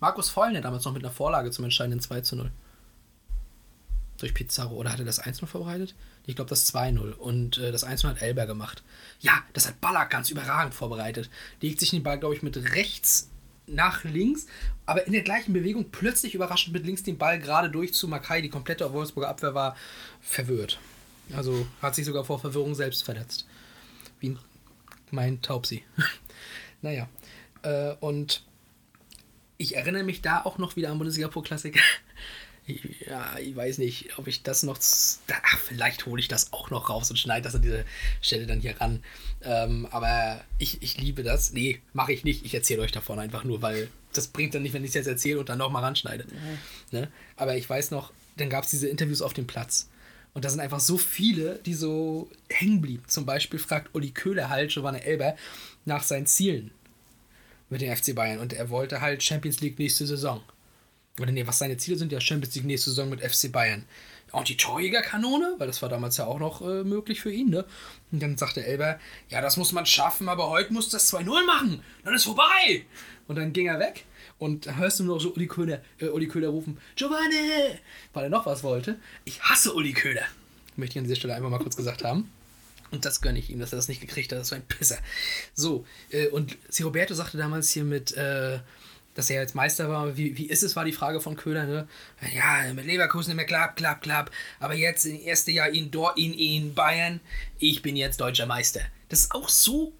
Markus 0.00 0.28
Vollner 0.28 0.60
damals 0.60 0.84
noch 0.84 0.92
mit 0.92 1.02
einer 1.02 1.14
Vorlage 1.14 1.50
zum 1.50 1.64
entscheidenden 1.64 2.00
2 2.00 2.36
0 2.36 2.50
durch 4.18 4.34
Pizarro 4.34 4.74
oder 4.74 4.92
hat 4.92 4.98
er 4.98 5.06
das 5.06 5.22
1-0 5.22 5.46
vorbereitet? 5.46 5.94
Ich 6.26 6.36
glaube 6.36 6.50
das 6.50 6.70
2-0 6.74 7.12
und 7.12 7.56
äh, 7.56 7.72
das 7.72 7.86
1-0 7.86 8.06
hat 8.06 8.20
Elber 8.20 8.44
gemacht. 8.44 8.82
Ja, 9.20 9.42
das 9.54 9.66
hat 9.66 9.80
Ballack 9.80 10.10
ganz 10.10 10.28
überragend 10.28 10.74
vorbereitet. 10.74 11.30
Legt 11.62 11.80
sich 11.80 11.88
den 11.88 12.02
Ball, 12.02 12.18
glaube 12.18 12.34
ich, 12.34 12.42
mit 12.42 12.74
rechts 12.74 13.30
nach 13.66 14.04
links, 14.04 14.46
aber 14.84 15.06
in 15.06 15.14
der 15.14 15.22
gleichen 15.22 15.54
Bewegung 15.54 15.90
plötzlich 15.90 16.34
überraschend 16.34 16.74
mit 16.74 16.84
links 16.84 17.02
den 17.02 17.16
Ball 17.16 17.38
gerade 17.38 17.70
durch 17.70 17.94
zu 17.94 18.08
Makai. 18.08 18.42
Die 18.42 18.50
komplette 18.50 18.92
Wolfsburger 18.92 19.30
Abwehr 19.30 19.54
war 19.54 19.74
verwirrt. 20.20 20.78
Also 21.34 21.66
hat 21.82 21.94
sich 21.94 22.04
sogar 22.04 22.24
vor 22.24 22.38
Verwirrung 22.38 22.74
selbst 22.74 23.04
verletzt. 23.04 23.46
Wie 24.20 24.36
mein 25.10 25.42
Taubsi. 25.42 25.84
naja. 26.82 27.08
Äh, 27.62 27.94
und 28.00 28.42
ich 29.58 29.76
erinnere 29.76 30.04
mich 30.04 30.22
da 30.22 30.42
auch 30.42 30.58
noch 30.58 30.76
wieder 30.76 30.90
am 30.90 30.98
Bundesliga 30.98 31.28
Pro 31.28 31.42
Klassik. 31.42 31.80
Ja, 33.08 33.38
ich 33.38 33.54
weiß 33.54 33.78
nicht, 33.78 34.18
ob 34.18 34.26
ich 34.26 34.42
das 34.42 34.64
noch. 34.64 34.76
Ach, 35.30 35.58
vielleicht 35.58 36.04
hole 36.04 36.18
ich 36.18 36.26
das 36.26 36.52
auch 36.52 36.68
noch 36.68 36.88
raus 36.88 37.08
und 37.10 37.16
schneide 37.16 37.42
das 37.42 37.54
an 37.54 37.62
dieser 37.62 37.84
Stelle 38.20 38.46
dann 38.46 38.60
hier 38.60 38.80
ran. 38.80 39.04
Ähm, 39.42 39.86
aber 39.92 40.44
ich, 40.58 40.82
ich 40.82 40.98
liebe 40.98 41.22
das. 41.22 41.52
Nee, 41.52 41.80
mache 41.92 42.12
ich 42.12 42.24
nicht. 42.24 42.44
Ich 42.44 42.54
erzähle 42.54 42.82
euch 42.82 42.90
davon 42.90 43.20
einfach 43.20 43.44
nur, 43.44 43.62
weil 43.62 43.88
das 44.12 44.26
bringt 44.26 44.52
dann 44.52 44.64
nicht, 44.64 44.72
wenn 44.72 44.82
ich 44.82 44.88
es 44.88 44.94
jetzt 44.94 45.06
erzähle 45.06 45.38
und 45.38 45.48
dann 45.48 45.58
nochmal 45.58 45.84
ranschneide. 45.84 46.26
Ne? 46.90 47.08
Aber 47.36 47.56
ich 47.56 47.70
weiß 47.70 47.92
noch, 47.92 48.12
dann 48.36 48.50
gab 48.50 48.64
es 48.64 48.70
diese 48.70 48.88
Interviews 48.88 49.22
auf 49.22 49.32
dem 49.32 49.46
Platz. 49.46 49.88
Und 50.36 50.44
da 50.44 50.50
sind 50.50 50.60
einfach 50.60 50.80
so 50.80 50.98
viele, 50.98 51.60
die 51.64 51.72
so 51.72 52.28
hängen 52.50 52.82
blieben. 52.82 53.02
Zum 53.06 53.24
Beispiel 53.24 53.58
fragt 53.58 53.94
Uli 53.94 54.10
Köhler 54.10 54.50
halt 54.50 54.70
Giovanni 54.70 54.98
Elber 54.98 55.34
nach 55.86 56.02
seinen 56.02 56.26
Zielen 56.26 56.72
mit 57.70 57.80
dem 57.80 57.96
FC 57.96 58.14
Bayern. 58.14 58.40
Und 58.40 58.52
er 58.52 58.68
wollte 58.68 59.00
halt 59.00 59.22
Champions 59.22 59.62
League 59.62 59.78
nächste 59.78 60.06
Saison. 60.06 60.42
Oder 61.18 61.32
nee, 61.32 61.46
was 61.46 61.56
seine 61.56 61.78
Ziele 61.78 61.96
sind, 61.96 62.12
ja 62.12 62.20
Champions 62.20 62.54
League 62.54 62.66
nächste 62.66 62.90
Saison 62.90 63.08
mit 63.08 63.22
FC 63.22 63.50
Bayern. 63.50 63.86
Und 64.30 64.50
die 64.50 64.58
Torjägerkanone, 64.58 65.54
weil 65.56 65.68
das 65.68 65.80
war 65.80 65.88
damals 65.88 66.18
ja 66.18 66.26
auch 66.26 66.38
noch 66.38 66.60
äh, 66.60 66.84
möglich 66.84 67.22
für 67.22 67.32
ihn, 67.32 67.48
ne? 67.48 67.64
Und 68.12 68.22
dann 68.22 68.36
sagte 68.36 68.62
Elber, 68.62 69.00
ja, 69.30 69.40
das 69.40 69.56
muss 69.56 69.72
man 69.72 69.86
schaffen, 69.86 70.28
aber 70.28 70.50
heute 70.50 70.70
muss 70.70 70.90
das 70.90 71.10
2-0 71.14 71.46
machen. 71.46 71.82
Dann 72.04 72.12
ist 72.12 72.24
vorbei. 72.24 72.84
Und 73.26 73.36
dann 73.36 73.54
ging 73.54 73.68
er 73.68 73.78
weg. 73.78 74.04
Und 74.38 74.66
da 74.66 74.76
hörst 74.76 75.00
du 75.00 75.04
nur 75.04 75.16
noch 75.16 75.22
so 75.22 75.32
Uli 75.32 75.46
Köhler, 75.46 75.82
äh, 75.98 76.08
Uli 76.08 76.28
Köhler 76.28 76.48
rufen, 76.48 76.78
Giovanni, 76.94 77.78
weil 78.12 78.24
er 78.24 78.30
noch 78.30 78.46
was 78.46 78.62
wollte. 78.62 78.98
Ich 79.24 79.40
hasse 79.42 79.72
Uli 79.74 79.92
Köhler. 79.92 80.24
Möchte 80.76 80.94
ich 80.94 80.98
an 80.98 81.04
dieser 81.04 81.16
Stelle 81.16 81.34
einfach 81.34 81.48
mal 81.48 81.58
kurz 81.58 81.76
gesagt 81.76 82.04
haben. 82.04 82.30
Und 82.90 83.04
das 83.04 83.20
gönne 83.20 83.38
ich 83.38 83.50
ihm, 83.50 83.58
dass 83.58 83.72
er 83.72 83.76
das 83.76 83.88
nicht 83.88 84.00
gekriegt 84.00 84.30
hat. 84.32 84.38
Das 84.38 84.50
war 84.50 84.58
ein 84.58 84.66
Pisser. 84.66 84.98
So, 85.54 85.86
äh, 86.10 86.28
und 86.28 86.56
Si 86.68 86.82
Roberto 86.82 87.14
sagte 87.14 87.38
damals 87.38 87.70
hier 87.70 87.84
mit, 87.84 88.12
äh, 88.12 88.60
dass 89.14 89.30
er 89.30 89.40
jetzt 89.40 89.54
Meister 89.54 89.88
war. 89.88 90.16
Wie, 90.16 90.36
wie 90.36 90.46
ist 90.46 90.62
es, 90.62 90.76
war 90.76 90.84
die 90.84 90.92
Frage 90.92 91.20
von 91.20 91.36
Köhler, 91.36 91.64
ne? 91.64 91.88
Ja, 92.34 92.72
mit 92.74 92.86
Leverkusen 92.86 93.32
immer 93.32 93.44
klapp, 93.44 93.76
klapp, 93.76 94.02
klapp. 94.02 94.30
Aber 94.60 94.74
jetzt 94.74 95.06
im 95.06 95.18
ersten 95.18 95.50
Jahr 95.50 95.70
in, 95.70 95.90
Dor 95.90 96.16
in, 96.16 96.34
in 96.34 96.74
Bayern, 96.74 97.20
ich 97.58 97.82
bin 97.82 97.96
jetzt 97.96 98.20
deutscher 98.20 98.46
Meister. 98.46 98.82
Das 99.08 99.20
ist 99.20 99.34
auch 99.34 99.48
so 99.48 99.92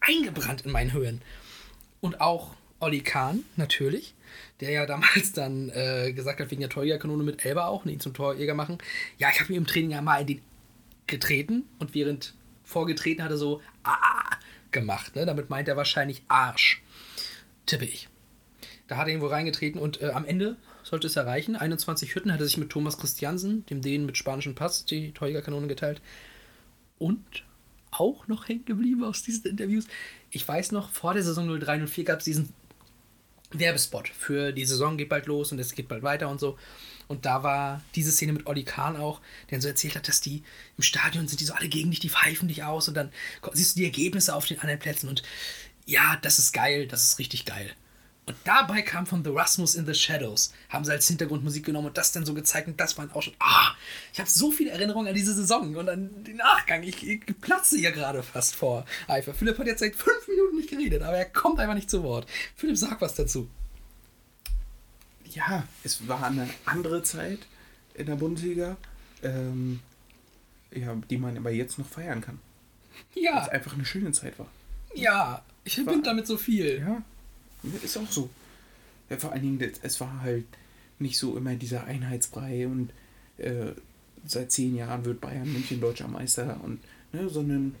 eingebrannt 0.00 0.62
in 0.62 0.72
meinen 0.72 0.92
Hören. 0.92 1.22
Und 2.00 2.20
auch 2.20 2.54
Olli 2.80 3.00
Kahn, 3.00 3.44
natürlich, 3.56 4.14
der 4.60 4.70
ja 4.70 4.86
damals 4.86 5.32
dann 5.32 5.70
äh, 5.70 6.12
gesagt 6.12 6.40
hat, 6.40 6.50
wegen 6.50 6.60
der 6.60 6.70
Torjägerkanone 6.70 7.22
mit 7.22 7.44
Elba 7.44 7.66
auch, 7.66 7.86
ihn 7.86 8.00
zum 8.00 8.14
Torjäger 8.14 8.54
machen. 8.54 8.78
Ja, 9.18 9.28
ich 9.32 9.40
habe 9.40 9.52
mir 9.52 9.58
im 9.58 9.66
Training 9.66 9.90
ja 9.90 10.02
mal 10.02 10.20
in 10.20 10.26
den 10.26 10.42
getreten 11.06 11.64
und 11.78 11.94
während 11.94 12.34
vorgetreten 12.64 13.22
hat 13.22 13.30
er 13.30 13.36
so 13.36 13.60
ah 13.82 14.36
gemacht. 14.70 15.16
Ne? 15.16 15.26
Damit 15.26 15.50
meint 15.50 15.68
er 15.68 15.76
wahrscheinlich 15.76 16.22
Arsch. 16.28 16.82
Tippe 17.66 17.84
ich. 17.84 18.08
Da 18.88 18.96
hat 18.96 19.06
er 19.06 19.12
irgendwo 19.12 19.28
reingetreten 19.28 19.80
und 19.80 20.00
äh, 20.00 20.10
am 20.10 20.24
Ende 20.24 20.56
sollte 20.82 21.06
es 21.06 21.16
erreichen. 21.16 21.56
21 21.56 22.14
Hütten 22.14 22.32
hat 22.32 22.40
er 22.40 22.46
sich 22.46 22.56
mit 22.56 22.70
Thomas 22.70 22.98
Christiansen, 22.98 23.64
dem 23.66 23.80
Dänen 23.80 24.06
mit 24.06 24.16
spanischem 24.16 24.54
Pass, 24.54 24.84
die 24.84 25.12
Torjägerkanone 25.12 25.68
geteilt. 25.68 26.00
Und 26.98 27.44
auch 27.90 28.26
noch 28.28 28.48
hängen 28.48 28.64
geblieben 28.64 29.04
aus 29.04 29.22
diesen 29.22 29.46
Interviews. 29.46 29.86
Ich 30.30 30.46
weiß 30.46 30.72
noch, 30.72 30.90
vor 30.90 31.14
der 31.14 31.22
Saison 31.22 31.48
03-04 31.50 32.04
gab 32.04 32.18
es 32.20 32.24
diesen 32.24 32.52
Werbespot 33.52 34.08
für 34.08 34.52
die 34.52 34.64
Saison 34.64 34.96
geht 34.96 35.08
bald 35.08 35.26
los 35.26 35.52
und 35.52 35.58
es 35.58 35.74
geht 35.74 35.88
bald 35.88 36.02
weiter 36.02 36.28
und 36.28 36.40
so. 36.40 36.58
Und 37.08 37.24
da 37.24 37.42
war 37.42 37.82
diese 37.96 38.12
Szene 38.12 38.32
mit 38.32 38.46
Olli 38.46 38.62
Kahn 38.62 38.96
auch, 38.96 39.20
der 39.50 39.60
so 39.60 39.66
erzählt 39.66 39.96
hat, 39.96 40.06
dass 40.06 40.20
die 40.20 40.44
im 40.76 40.82
Stadion 40.82 41.26
sind, 41.26 41.40
die 41.40 41.44
so 41.44 41.54
alle 41.54 41.68
gegen 41.68 41.90
dich, 41.90 41.98
die 41.98 42.08
pfeifen 42.08 42.46
dich 42.46 42.62
aus 42.62 42.86
und 42.86 42.94
dann 42.94 43.12
siehst 43.52 43.74
du 43.74 43.80
die 43.80 43.86
Ergebnisse 43.86 44.34
auf 44.34 44.46
den 44.46 44.60
anderen 44.60 44.78
Plätzen 44.78 45.08
und 45.08 45.22
ja, 45.86 46.16
das 46.22 46.38
ist 46.38 46.52
geil, 46.52 46.86
das 46.86 47.02
ist 47.02 47.18
richtig 47.18 47.46
geil. 47.46 47.74
Und 48.26 48.36
dabei 48.44 48.82
kam 48.82 49.06
von 49.06 49.24
The 49.24 49.30
Rasmus 49.30 49.74
in 49.74 49.86
the 49.86 49.94
Shadows, 49.94 50.52
haben 50.68 50.84
sie 50.84 50.92
als 50.92 51.08
Hintergrundmusik 51.08 51.64
genommen 51.64 51.88
und 51.88 51.98
das 51.98 52.12
dann 52.12 52.24
so 52.24 52.34
gezeigt 52.34 52.68
und 52.68 52.78
das 52.78 52.96
war 52.96 53.08
auch 53.14 53.22
schon, 53.22 53.34
ah, 53.40 53.72
ich 54.12 54.20
habe 54.20 54.30
so 54.30 54.52
viele 54.52 54.70
Erinnerungen 54.70 55.08
an 55.08 55.14
diese 55.14 55.34
Saison 55.34 55.74
und 55.74 55.88
an 55.88 56.22
den 56.22 56.36
Nachgang. 56.36 56.82
Ich, 56.84 57.04
ich 57.06 57.24
platze 57.40 57.78
hier 57.78 57.90
gerade 57.90 58.22
fast 58.22 58.54
vor 58.54 58.84
Eifer. 59.08 59.34
Philipp 59.34 59.58
hat 59.58 59.66
jetzt 59.66 59.80
seit 59.80 59.96
fünf 59.96 60.28
Minuten 60.28 60.58
nicht 60.58 60.70
geredet, 60.70 61.02
aber 61.02 61.16
er 61.16 61.24
kommt 61.24 61.58
einfach 61.58 61.74
nicht 61.74 61.90
zu 61.90 62.02
Wort. 62.02 62.28
Philipp, 62.54 62.76
sag 62.76 63.00
was 63.00 63.14
dazu. 63.14 63.48
Ja, 65.32 65.64
es 65.82 66.06
war 66.06 66.24
eine 66.24 66.48
andere 66.66 67.02
Zeit 67.02 67.40
in 67.94 68.06
der 68.06 68.16
Bundesliga, 68.16 68.76
ähm, 69.22 69.80
ja, 70.72 70.94
die 71.08 71.18
man 71.18 71.36
aber 71.36 71.50
jetzt 71.50 71.78
noch 71.78 71.88
feiern 71.88 72.20
kann. 72.20 72.38
Ja. 73.14 73.36
Weil 73.36 73.42
es 73.42 73.48
einfach 73.48 73.74
eine 73.74 73.84
schöne 73.84 74.12
Zeit 74.12 74.38
war. 74.38 74.48
Ja, 74.94 75.44
ich 75.64 75.74
verbinde 75.74 76.02
damit 76.02 76.26
so 76.26 76.36
viel. 76.36 76.80
Ja, 76.80 77.02
ist 77.82 77.96
auch 77.96 78.10
so. 78.10 78.30
Ja, 79.08 79.16
vor 79.16 79.32
allen 79.32 79.42
Dingen, 79.42 79.72
es 79.82 80.00
war 80.00 80.22
halt 80.22 80.46
nicht 80.98 81.18
so 81.18 81.36
immer 81.36 81.54
dieser 81.54 81.84
Einheitsbrei 81.84 82.66
und 82.66 82.90
äh, 83.38 83.72
seit 84.26 84.52
zehn 84.52 84.76
Jahren 84.76 85.04
wird 85.04 85.20
Bayern 85.20 85.52
München 85.52 85.80
deutscher 85.80 86.08
Meister 86.08 86.60
und 86.62 86.80
ne, 87.12 87.28
sondern 87.28 87.74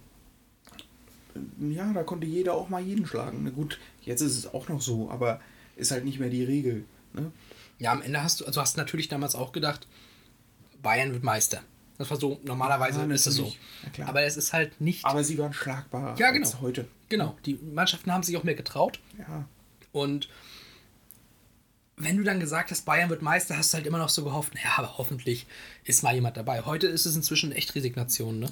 äh, 1.34 1.74
ja, 1.74 1.92
da 1.92 2.02
konnte 2.02 2.26
jeder 2.26 2.54
auch 2.54 2.68
mal 2.68 2.82
jeden 2.82 3.06
schlagen. 3.06 3.40
Na 3.44 3.50
gut, 3.50 3.78
jetzt 4.02 4.20
ist 4.22 4.36
es 4.36 4.52
auch 4.52 4.68
noch 4.68 4.80
so, 4.80 5.10
aber 5.10 5.40
ist 5.76 5.90
halt 5.90 6.04
nicht 6.04 6.18
mehr 6.18 6.30
die 6.30 6.44
Regel. 6.44 6.84
Ne? 7.12 7.30
Ja, 7.78 7.92
am 7.92 8.02
Ende 8.02 8.22
hast 8.22 8.40
du, 8.40 8.44
also 8.46 8.60
hast 8.60 8.76
natürlich 8.76 9.08
damals 9.08 9.34
auch 9.34 9.52
gedacht, 9.52 9.86
Bayern 10.82 11.12
wird 11.12 11.22
Meister. 11.22 11.62
Das 11.98 12.10
war 12.10 12.18
so, 12.18 12.40
normalerweise 12.44 13.00
Ja, 13.00 13.06
ist 13.12 13.26
es 13.26 13.34
so. 13.34 13.52
Ja. 13.98 14.06
Aber 14.06 14.22
es 14.22 14.38
ist 14.38 14.54
halt 14.54 14.80
nicht. 14.80 15.04
Aber 15.04 15.22
sie 15.22 15.36
waren 15.36 15.52
schlagbarer 15.52 16.18
Ja, 16.18 16.30
genau. 16.30 16.46
als 16.46 16.60
heute. 16.62 16.88
Genau, 17.10 17.36
die 17.44 17.58
Mannschaften 17.74 18.10
haben 18.10 18.22
sich 18.22 18.36
auch 18.38 18.44
mehr 18.44 18.54
getraut. 18.54 19.00
Ja. 19.18 19.44
Und 19.92 20.28
wenn 21.96 22.16
du 22.16 22.22
dann 22.22 22.40
gesagt 22.40 22.70
hast, 22.70 22.86
Bayern 22.86 23.10
wird 23.10 23.20
Meister, 23.22 23.56
hast 23.56 23.72
du 23.72 23.76
halt 23.76 23.86
immer 23.86 23.98
noch 23.98 24.08
so 24.08 24.24
gehofft, 24.24 24.54
naja, 24.54 24.70
aber 24.76 24.96
hoffentlich 24.98 25.46
ist 25.84 26.02
mal 26.02 26.14
jemand 26.14 26.36
dabei. 26.36 26.62
Heute 26.64 26.86
ist 26.86 27.04
es 27.06 27.14
inzwischen 27.16 27.52
echt 27.52 27.74
Resignation, 27.74 28.38
ne? 28.38 28.50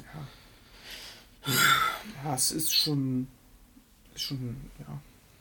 Ja, 2.25 2.35
es 2.35 2.51
ist 2.53 2.75
schon, 2.75 3.27
ist 4.15 4.23
schon, 4.23 4.57
ja, 4.81 5.01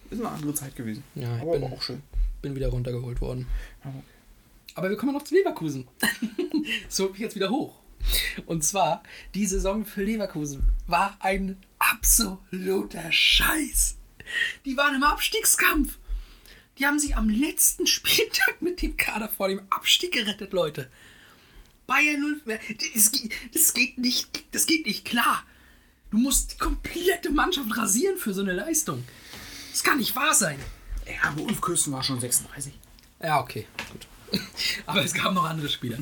ist 0.10 0.20
eine 0.22 0.30
andere 0.30 0.54
Zeit 0.54 0.76
gewesen. 0.76 1.04
Ja, 1.16 1.36
ich 1.36 1.42
aber, 1.42 1.52
bin- 1.54 1.64
aber 1.66 1.74
auch 1.76 1.82
schön. 1.82 2.02
Bin 2.42 2.56
wieder 2.56 2.70
runtergeholt 2.70 3.20
worden. 3.20 3.48
Ja. 3.84 3.92
Aber 4.76 4.90
wir 4.90 4.96
kommen 4.96 5.14
noch 5.14 5.24
zu 5.24 5.34
Leverkusen. 5.36 5.88
so 6.88 7.04
holt 7.06 7.14
mich 7.14 7.22
jetzt 7.22 7.36
wieder 7.36 7.50
hoch. 7.50 7.76
Und 8.46 8.64
zwar, 8.64 9.04
die 9.34 9.48
Saison 9.48 9.84
für 9.86 10.04
Leverkusen 10.04 10.70
war 10.86 11.18
ein 11.20 11.58
absoluter 11.80 13.12
Scheiß. 13.12 13.97
Die 14.66 14.78
waren 14.78 14.96
im 14.96 15.04
Abstiegskampf. 15.04 15.98
Die 16.78 16.86
haben 16.86 17.00
sich 17.00 17.16
am 17.16 17.30
letzten 17.30 17.88
Spieltag 17.88 18.62
mit 18.62 18.82
dem 18.82 18.98
Kader 18.98 19.30
vor 19.30 19.48
dem 19.48 19.62
Abstieg 19.70 20.12
gerettet, 20.14 20.54
Leute. 20.54 20.90
Bayern 21.88 22.20
0. 22.46 22.60
Das, 22.94 23.12
geht- 23.12 23.32
das 23.54 23.74
geht 23.74 23.98
nicht, 23.98 24.44
das 24.54 24.66
geht 24.66 24.86
nicht 24.86 25.06
klar. 25.06 25.44
Du 26.12 26.18
musst 26.18 26.54
die 26.54 26.58
komplette 26.58 27.30
Mannschaft 27.32 27.76
rasieren 27.78 28.18
für 28.18 28.34
so 28.34 28.42
eine 28.42 28.54
Leistung. 28.54 29.04
Das 29.72 29.84
kann 29.84 29.98
nicht 29.98 30.16
wahr 30.16 30.34
sein. 30.34 30.60
Ja, 31.06 31.30
aber 31.30 31.42
Ulf 31.44 31.62
Kirsten 31.62 31.92
war 31.94 32.04
schon 32.04 32.20
36. 32.20 32.74
Ja, 33.22 33.40
okay, 33.40 33.66
gut. 33.92 34.08
Aber 34.86 35.04
es 35.04 35.14
gab 35.14 35.34
noch 35.34 35.46
andere 35.46 35.70
Spieler. 35.70 35.98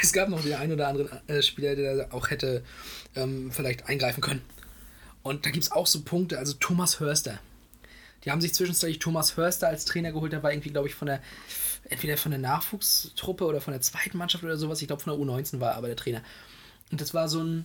Es 0.00 0.12
gab 0.12 0.28
noch 0.28 0.40
den 0.42 0.54
einen 0.54 0.72
oder 0.74 0.86
anderen 0.88 1.28
äh, 1.28 1.42
Spieler, 1.42 1.74
der 1.74 2.14
auch 2.14 2.30
hätte 2.30 2.64
ähm, 3.16 3.50
vielleicht 3.50 3.86
eingreifen 3.88 4.20
können. 4.20 4.40
Und 5.22 5.44
da 5.46 5.50
gibt 5.50 5.64
es 5.64 5.72
auch 5.72 5.86
so 5.86 6.02
Punkte, 6.02 6.38
also 6.38 6.54
Thomas 6.54 7.00
Hörster. 7.00 7.38
Die 8.24 8.30
haben 8.30 8.40
sich 8.40 8.54
zwischenzeitlich 8.54 8.98
Thomas 8.98 9.36
Hörster 9.36 9.68
als 9.68 9.84
Trainer 9.84 10.12
geholt, 10.12 10.32
der 10.32 10.42
war 10.42 10.52
irgendwie, 10.52 10.70
glaube 10.70 10.88
ich, 10.88 10.94
von 10.94 11.06
der, 11.06 11.22
entweder 11.84 12.16
von 12.16 12.30
der 12.30 12.40
Nachwuchstruppe 12.40 13.44
oder 13.44 13.60
von 13.60 13.72
der 13.72 13.80
zweiten 13.80 14.18
Mannschaft 14.18 14.44
oder 14.44 14.56
sowas. 14.56 14.80
Ich 14.82 14.88
glaube, 14.88 15.02
von 15.02 15.12
der 15.12 15.26
U19 15.26 15.60
war 15.60 15.72
er 15.72 15.76
aber 15.76 15.86
der 15.88 15.96
Trainer. 15.96 16.22
Und 16.90 17.00
das 17.00 17.14
war 17.14 17.28
so 17.28 17.42
ein, 17.42 17.64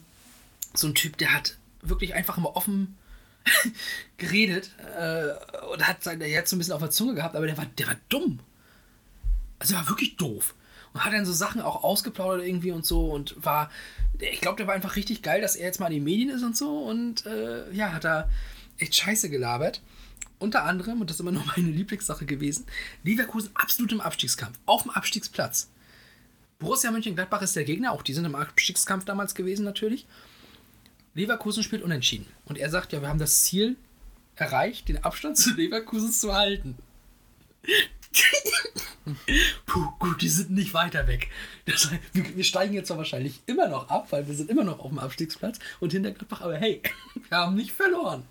so 0.73 0.87
ein 0.87 0.95
Typ, 0.95 1.17
der 1.17 1.33
hat 1.33 1.57
wirklich 1.81 2.13
einfach 2.13 2.37
immer 2.37 2.55
offen 2.55 2.97
geredet 4.17 4.71
äh, 4.97 5.65
und 5.71 5.87
hat 5.87 6.03
seine 6.03 6.27
jetzt 6.27 6.49
so 6.49 6.55
ein 6.55 6.59
bisschen 6.59 6.73
auf 6.73 6.81
der 6.81 6.91
Zunge 6.91 7.15
gehabt, 7.15 7.35
aber 7.35 7.45
der 7.45 7.57
war, 7.57 7.65
der 7.65 7.87
war 7.87 7.97
dumm. 8.09 8.39
Also 9.59 9.73
er 9.73 9.81
war 9.81 9.89
wirklich 9.89 10.15
doof. 10.17 10.55
Hat 10.95 11.13
dann 11.13 11.25
so 11.25 11.33
Sachen 11.33 11.61
auch 11.61 11.83
ausgeplaudert 11.83 12.45
irgendwie 12.45 12.71
und 12.71 12.85
so 12.85 13.11
und 13.11 13.35
war, 13.43 13.69
ich 14.19 14.41
glaube, 14.41 14.57
der 14.57 14.67
war 14.67 14.73
einfach 14.73 14.95
richtig 14.95 15.21
geil, 15.21 15.41
dass 15.41 15.55
er 15.55 15.65
jetzt 15.65 15.79
mal 15.79 15.87
in 15.87 15.95
den 15.95 16.03
Medien 16.05 16.29
ist 16.29 16.43
und 16.43 16.55
so 16.55 16.79
und 16.79 17.25
äh, 17.25 17.69
ja, 17.71 17.91
hat 17.91 18.05
da 18.05 18.29
echt 18.77 18.95
scheiße 18.95 19.29
gelabert. 19.29 19.81
Unter 20.39 20.63
anderem, 20.63 21.01
und 21.01 21.09
das 21.09 21.17
ist 21.17 21.21
immer 21.21 21.31
noch 21.33 21.57
meine 21.57 21.69
Lieblingssache 21.69 22.25
gewesen, 22.25 22.65
Leverkusen 23.03 23.51
absolut 23.55 23.91
im 23.91 24.01
Abstiegskampf, 24.01 24.57
auf 24.65 24.83
dem 24.83 24.91
Abstiegsplatz. 24.91 25.69
Borussia 26.59 26.91
Mönchengladbach 26.91 27.41
ist 27.41 27.55
der 27.55 27.65
Gegner, 27.65 27.91
auch 27.91 28.01
die 28.01 28.13
sind 28.13 28.25
im 28.25 28.35
Abstiegskampf 28.35 29.05
damals 29.05 29.35
gewesen 29.35 29.65
natürlich. 29.65 30.05
Leverkusen 31.13 31.63
spielt 31.63 31.83
unentschieden. 31.83 32.27
Und 32.45 32.57
er 32.57 32.69
sagt, 32.69 32.93
ja, 32.93 33.01
wir 33.01 33.09
haben 33.09 33.19
das 33.19 33.43
Ziel 33.43 33.77
erreicht, 34.35 34.87
den 34.87 35.03
Abstand 35.03 35.37
zu 35.37 35.53
Leverkusen 35.53 36.11
zu 36.11 36.33
halten. 36.33 36.77
Puh, 39.65 39.91
gut, 39.99 40.21
die 40.21 40.29
sind 40.29 40.51
nicht 40.51 40.73
weiter 40.73 41.07
weg. 41.07 41.29
Das 41.65 41.91
heißt, 41.91 42.01
wir, 42.13 42.35
wir 42.35 42.43
steigen 42.43 42.73
jetzt 42.73 42.87
zwar 42.87 42.97
wahrscheinlich 42.97 43.41
immer 43.45 43.67
noch 43.67 43.89
ab, 43.89 44.07
weil 44.11 44.27
wir 44.27 44.35
sind 44.35 44.49
immer 44.49 44.63
noch 44.63 44.79
auf 44.79 44.89
dem 44.89 44.99
Abstiegsplatz 44.99 45.59
und 45.79 45.91
hinter 45.91 46.11
Gladbach, 46.11 46.41
aber 46.41 46.57
hey, 46.57 46.81
wir 47.29 47.37
haben 47.37 47.55
nicht 47.55 47.71
verloren. 47.71 48.25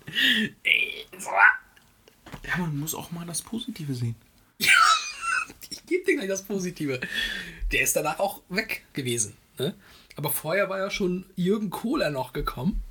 Ja, 2.43 2.57
man 2.57 2.79
muss 2.79 2.95
auch 2.95 3.11
mal 3.11 3.25
das 3.25 3.41
Positive 3.41 3.93
sehen. 3.93 4.15
Ich 5.69 5.85
gebe 5.85 6.05
dir 6.05 6.15
gleich 6.15 6.29
das 6.29 6.43
Positive. 6.43 6.99
Der 7.71 7.81
ist 7.81 7.95
danach 7.95 8.19
auch 8.19 8.41
weg 8.49 8.85
gewesen. 8.93 9.35
Ne? 9.57 9.75
Aber 10.15 10.29
vorher 10.31 10.69
war 10.69 10.79
ja 10.79 10.89
schon 10.89 11.25
Jürgen 11.35 11.69
Kohler 11.69 12.09
noch 12.09 12.33
gekommen 12.33 12.81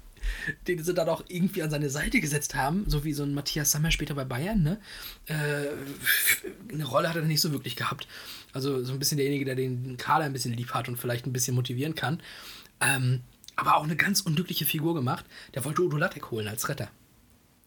den 0.68 0.82
sie 0.82 0.94
dann 0.94 1.08
auch 1.08 1.24
irgendwie 1.28 1.62
an 1.62 1.70
seine 1.70 1.90
Seite 1.90 2.20
gesetzt 2.20 2.54
haben, 2.54 2.84
so 2.88 3.04
wie 3.04 3.12
so 3.12 3.22
ein 3.22 3.34
Matthias 3.34 3.70
Sammer 3.70 3.90
später 3.90 4.14
bei 4.14 4.24
Bayern, 4.24 4.62
ne? 4.62 4.80
Äh, 5.26 6.72
eine 6.72 6.84
Rolle 6.84 7.08
hat 7.08 7.16
er 7.16 7.22
nicht 7.22 7.40
so 7.40 7.52
wirklich 7.52 7.76
gehabt. 7.76 8.06
Also 8.52 8.84
so 8.84 8.92
ein 8.92 8.98
bisschen 8.98 9.18
derjenige, 9.18 9.44
der 9.44 9.56
den 9.56 9.96
Kader 9.96 10.24
ein 10.24 10.32
bisschen 10.32 10.54
lieb 10.54 10.72
hat 10.74 10.88
und 10.88 10.96
vielleicht 10.96 11.26
ein 11.26 11.32
bisschen 11.32 11.54
motivieren 11.54 11.94
kann. 11.94 12.20
Ähm, 12.80 13.20
aber 13.56 13.76
auch 13.76 13.84
eine 13.84 13.96
ganz 13.96 14.20
unglückliche 14.20 14.64
Figur 14.64 14.94
gemacht. 14.94 15.24
Der 15.54 15.64
wollte 15.64 15.82
Udo 15.82 15.96
Lattek 15.96 16.30
holen 16.30 16.48
als 16.48 16.68
Retter. 16.68 16.90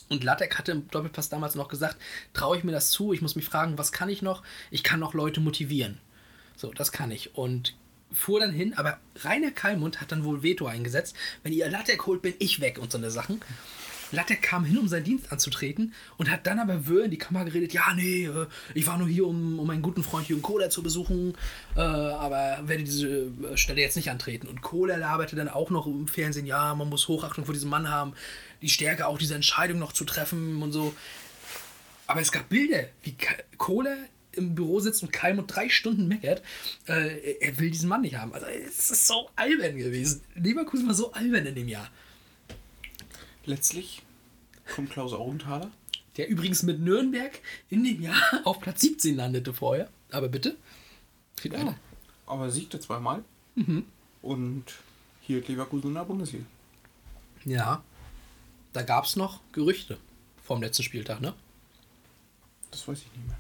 Und 0.10 0.24
Lattek 0.24 0.58
hatte 0.58 0.72
im 0.72 0.88
Doppelpass 0.88 1.30
damals 1.30 1.56
noch 1.56 1.68
gesagt, 1.68 1.98
traue 2.34 2.58
ich 2.58 2.64
mir 2.64 2.72
das 2.72 2.92
zu, 2.92 3.14
ich 3.14 3.22
muss 3.22 3.36
mich 3.36 3.46
fragen, 3.46 3.78
was 3.78 3.92
kann 3.92 4.10
ich 4.10 4.22
noch? 4.22 4.44
Ich 4.72 4.84
kann 4.84 5.00
noch 5.00 5.14
Leute 5.14 5.42
motivieren. 5.42 5.98
So, 6.56 6.72
das 6.72 6.92
kann 6.92 7.12
ich. 7.12 7.36
Und 7.36 7.76
fuhr 8.12 8.40
dann 8.40 8.52
hin, 8.52 8.74
aber 8.76 9.00
Rainer 9.24 9.52
Kalmund 9.52 10.02
hat 10.02 10.12
dann 10.12 10.24
wohl 10.24 10.44
Veto 10.44 10.66
eingesetzt. 10.66 11.16
Wenn 11.44 11.54
ihr 11.54 11.70
Lattek 11.70 12.06
holt, 12.06 12.22
bin 12.22 12.34
ich 12.40 12.60
weg 12.60 12.80
und 12.80 12.92
so 12.92 12.98
eine 12.98 13.12
Sachen. 13.12 13.42
Lattek 14.12 14.42
kam 14.42 14.64
hin, 14.64 14.78
um 14.78 14.88
seinen 14.88 15.04
Dienst 15.04 15.32
anzutreten 15.32 15.94
und 16.18 16.32
hat 16.32 16.48
dann 16.48 16.60
aber 16.60 16.88
Wöhr 16.88 17.06
in 17.06 17.12
die 17.12 17.18
Kamera 17.18 17.44
geredet, 17.44 17.74
ja, 17.74 17.94
nee, 17.94 18.26
äh, 18.26 18.48
ich 18.74 18.88
war 18.88 18.98
nur 18.98 19.08
hier, 19.08 19.28
um, 19.28 19.60
um 19.60 19.68
meinen 19.68 19.82
guten 19.82 20.04
Freund 20.04 20.30
Jürgen 20.30 20.42
Kohler 20.42 20.70
zu 20.70 20.82
besuchen, 20.82 21.34
äh, 21.76 21.82
aber 21.82 22.60
werde 22.64 22.84
diese 22.84 23.08
äh, 23.08 23.58
Stelle 23.58 23.82
jetzt 23.82 23.96
nicht 23.96 24.10
antreten. 24.10 24.48
Und 24.48 24.62
Kohler 24.62 24.98
laberte 24.98 25.36
dann 25.36 25.50
auch 25.50 25.70
noch 25.70 25.88
im 25.88 26.08
Fernsehen, 26.08 26.46
ja, 26.46 26.74
man 26.76 26.90
muss 26.90 27.08
Hochachtung 27.08 27.46
vor 27.46 27.54
diesem 27.54 27.70
Mann 27.70 27.90
haben, 27.90 28.14
die 28.62 28.70
Stärke 28.70 29.08
auch 29.08 29.18
diese 29.18 29.36
Entscheidung 29.36 29.80
noch 29.80 29.92
zu 29.92 30.06
treffen 30.06 30.62
und 30.62 30.72
so. 30.72 30.96
Aber 32.08 32.22
es 32.22 32.32
gab 32.32 32.48
Bilder, 32.48 32.86
wie 33.04 33.18
Kohler 33.58 33.98
im 34.38 34.56
Büro 34.56 34.80
sitzt 34.80 35.04
und 35.04 35.12
Kalmund 35.12 35.54
drei 35.54 35.70
Stunden 35.70 36.08
meckert, 36.08 36.42
äh, 36.88 37.38
er 37.40 37.60
will 37.60 37.72
diesen 37.72 37.90
Mann 37.90 38.02
nicht 38.02 38.16
haben. 38.16 38.34
Also 38.34 38.46
es 38.48 38.90
ist 38.92 39.08
so 39.08 39.30
albern 39.36 39.78
gewesen. 39.78 40.22
Leverkusen 40.36 40.88
war 40.88 40.94
so 40.94 41.12
albern 41.12 41.46
in 41.46 41.56
dem 41.56 41.68
Jahr. 41.68 41.90
Letztlich 43.46 44.04
kommt 44.74 44.92
Klaus 44.92 45.14
Augenthaler. 45.14 45.72
Der 46.18 46.28
übrigens 46.28 46.64
mit 46.64 46.80
Nürnberg 46.80 47.40
in 47.70 47.84
dem 47.84 48.02
Jahr 48.02 48.22
auf 48.44 48.60
Platz 48.60 48.82
17 48.82 49.16
landete 49.16 49.54
vorher. 49.54 49.90
Aber 50.12 50.30
bitte. 50.30 50.58
Geht 51.42 51.54
ja, 51.54 51.76
aber 52.26 52.50
siegte 52.50 52.80
zweimal. 52.80 53.24
Mhm. 53.56 53.86
Und 54.22 54.64
hielt 55.22 55.48
Leverkusen 55.48 55.90
in 55.90 55.94
der 55.94 56.06
Bundesliga. 56.06 56.46
Ja. 57.46 57.84
Da 58.74 58.82
gab 58.82 59.06
es 59.06 59.16
noch 59.16 59.42
Gerüchte 59.52 59.98
vom 60.44 60.62
letzten 60.62 60.84
Spieltag, 60.84 61.22
ne? 61.22 61.34
Das 62.72 62.88
weiß 62.88 63.00
ich 63.00 63.12
nicht 63.18 63.28
mehr. 63.28 63.40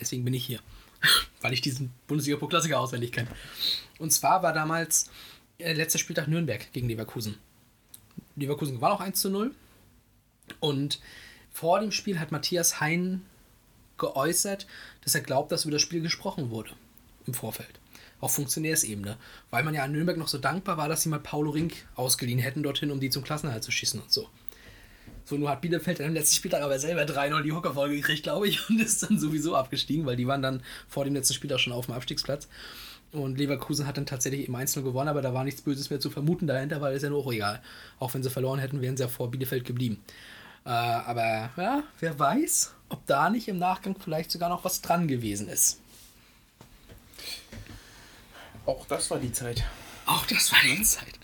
Deswegen 0.00 0.24
bin 0.24 0.34
ich 0.34 0.44
hier. 0.44 0.60
Weil 1.40 1.52
ich 1.52 1.60
diesen 1.60 1.92
Bundesliga-Pro-Klassiker 2.06 2.80
auswendig 2.80 3.12
kenne. 3.12 3.28
Und 3.98 4.12
zwar 4.12 4.42
war 4.42 4.52
damals 4.52 5.10
äh, 5.58 5.72
letzter 5.72 5.98
Spieltag 5.98 6.28
Nürnberg 6.28 6.72
gegen 6.72 6.88
Leverkusen. 6.88 7.36
Leverkusen 8.36 8.76
gewann 8.76 8.92
auch 8.92 9.00
1 9.00 9.20
zu 9.20 9.30
0. 9.30 9.54
Und 10.58 11.00
vor 11.52 11.80
dem 11.80 11.92
Spiel 11.92 12.18
hat 12.18 12.32
Matthias 12.32 12.80
Hein 12.80 13.22
geäußert, 13.98 14.66
dass 15.02 15.14
er 15.14 15.20
glaubt, 15.20 15.52
dass 15.52 15.64
über 15.64 15.72
das 15.72 15.82
Spiel 15.82 16.00
gesprochen 16.00 16.50
wurde 16.50 16.72
im 17.26 17.34
Vorfeld. 17.34 17.78
Auf 18.20 18.34
Funktionärsebene. 18.34 19.16
Weil 19.50 19.64
man 19.64 19.74
ja 19.74 19.84
an 19.84 19.92
Nürnberg 19.92 20.16
noch 20.16 20.28
so 20.28 20.38
dankbar 20.38 20.76
war, 20.76 20.88
dass 20.88 21.02
sie 21.02 21.08
mal 21.08 21.20
Paulo 21.20 21.50
Rink 21.50 21.74
ausgeliehen 21.94 22.38
hätten 22.38 22.62
dorthin, 22.62 22.90
um 22.90 23.00
die 23.00 23.10
zum 23.10 23.24
Klassenerhalt 23.24 23.64
zu 23.64 23.70
schießen 23.70 24.00
und 24.00 24.12
so. 24.12 24.28
So, 25.30 25.36
nur 25.36 25.48
hat 25.48 25.60
Bielefeld 25.60 26.00
im 26.00 26.12
letzten 26.12 26.34
Spieltag 26.34 26.60
aber 26.60 26.76
selber 26.80 27.02
3-0 27.02 27.42
die 27.42 27.52
Hockerfolge 27.52 27.94
gekriegt, 27.94 28.24
glaube 28.24 28.48
ich, 28.48 28.68
und 28.68 28.80
ist 28.80 29.04
dann 29.04 29.16
sowieso 29.16 29.54
abgestiegen, 29.54 30.04
weil 30.04 30.16
die 30.16 30.26
waren 30.26 30.42
dann 30.42 30.60
vor 30.88 31.04
dem 31.04 31.14
letzten 31.14 31.34
Spieltag 31.34 31.60
schon 31.60 31.72
auf 31.72 31.86
dem 31.86 31.94
Abstiegsplatz. 31.94 32.48
Und 33.12 33.38
Leverkusen 33.38 33.86
hat 33.86 33.96
dann 33.96 34.06
tatsächlich 34.06 34.48
im 34.48 34.56
Einzelnen 34.56 34.84
gewonnen, 34.84 35.08
aber 35.08 35.22
da 35.22 35.32
war 35.32 35.44
nichts 35.44 35.62
Böses 35.62 35.88
mehr 35.88 36.00
zu 36.00 36.10
vermuten 36.10 36.48
dahinter, 36.48 36.80
weil 36.80 36.96
es 36.96 37.04
ja 37.04 37.10
nur 37.10 37.20
auch 37.24 37.32
egal. 37.32 37.62
Auch 38.00 38.12
wenn 38.12 38.24
sie 38.24 38.30
verloren 38.30 38.58
hätten, 38.58 38.82
wären 38.82 38.96
sie 38.96 39.04
ja 39.04 39.08
vor 39.08 39.30
Bielefeld 39.30 39.64
geblieben. 39.64 40.02
Äh, 40.64 40.70
aber 40.70 41.50
ja, 41.56 41.84
wer 42.00 42.18
weiß, 42.18 42.74
ob 42.88 43.06
da 43.06 43.30
nicht 43.30 43.46
im 43.46 43.58
Nachgang 43.58 43.94
vielleicht 44.00 44.32
sogar 44.32 44.48
noch 44.48 44.64
was 44.64 44.80
dran 44.80 45.06
gewesen 45.06 45.48
ist. 45.48 45.80
Auch 48.66 48.84
das 48.86 49.08
war 49.12 49.20
die 49.20 49.30
Zeit. 49.30 49.62
Auch 50.06 50.26
das 50.26 50.50
war 50.50 50.58
die 50.64 50.82
Zeit. 50.82 51.20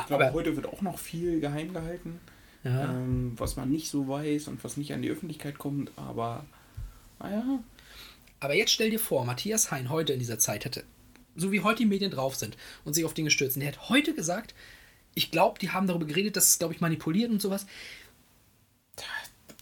Ich 0.00 0.06
glaube, 0.06 0.32
heute 0.32 0.56
wird 0.56 0.66
auch 0.66 0.82
noch 0.82 0.98
viel 0.98 1.38
geheim 1.38 1.72
gehalten, 1.72 2.18
ja. 2.66 2.84
ähm, 2.84 3.32
was 3.36 3.56
man 3.56 3.70
nicht 3.70 3.88
so 3.88 4.08
weiß 4.08 4.48
und 4.48 4.62
was 4.64 4.76
nicht 4.76 4.92
an 4.92 5.02
die 5.02 5.10
Öffentlichkeit 5.10 5.58
kommt, 5.58 5.90
aber 5.96 6.44
naja, 7.18 7.60
aber 8.40 8.54
jetzt 8.54 8.72
stell 8.72 8.90
dir 8.90 9.00
vor, 9.00 9.24
Matthias 9.24 9.70
Hein 9.70 9.88
heute 9.88 10.12
in 10.12 10.18
dieser 10.18 10.38
Zeit 10.38 10.64
hätte, 10.64 10.84
so 11.34 11.52
wie 11.52 11.62
heute 11.62 11.78
die 11.78 11.86
Medien 11.86 12.10
drauf 12.10 12.36
sind 12.36 12.56
und 12.84 12.94
sich 12.94 13.04
auf 13.04 13.14
Dinge 13.14 13.30
stürzen, 13.30 13.60
der 13.60 13.70
hätte 13.70 13.88
heute 13.88 14.14
gesagt, 14.14 14.54
ich 15.14 15.30
glaube, 15.30 15.58
die 15.58 15.70
haben 15.70 15.86
darüber 15.86 16.04
geredet, 16.04 16.36
dass 16.36 16.50
es, 16.50 16.58
glaube 16.58 16.74
ich, 16.74 16.80
manipuliert 16.80 17.30
und 17.30 17.40
sowas. 17.40 17.66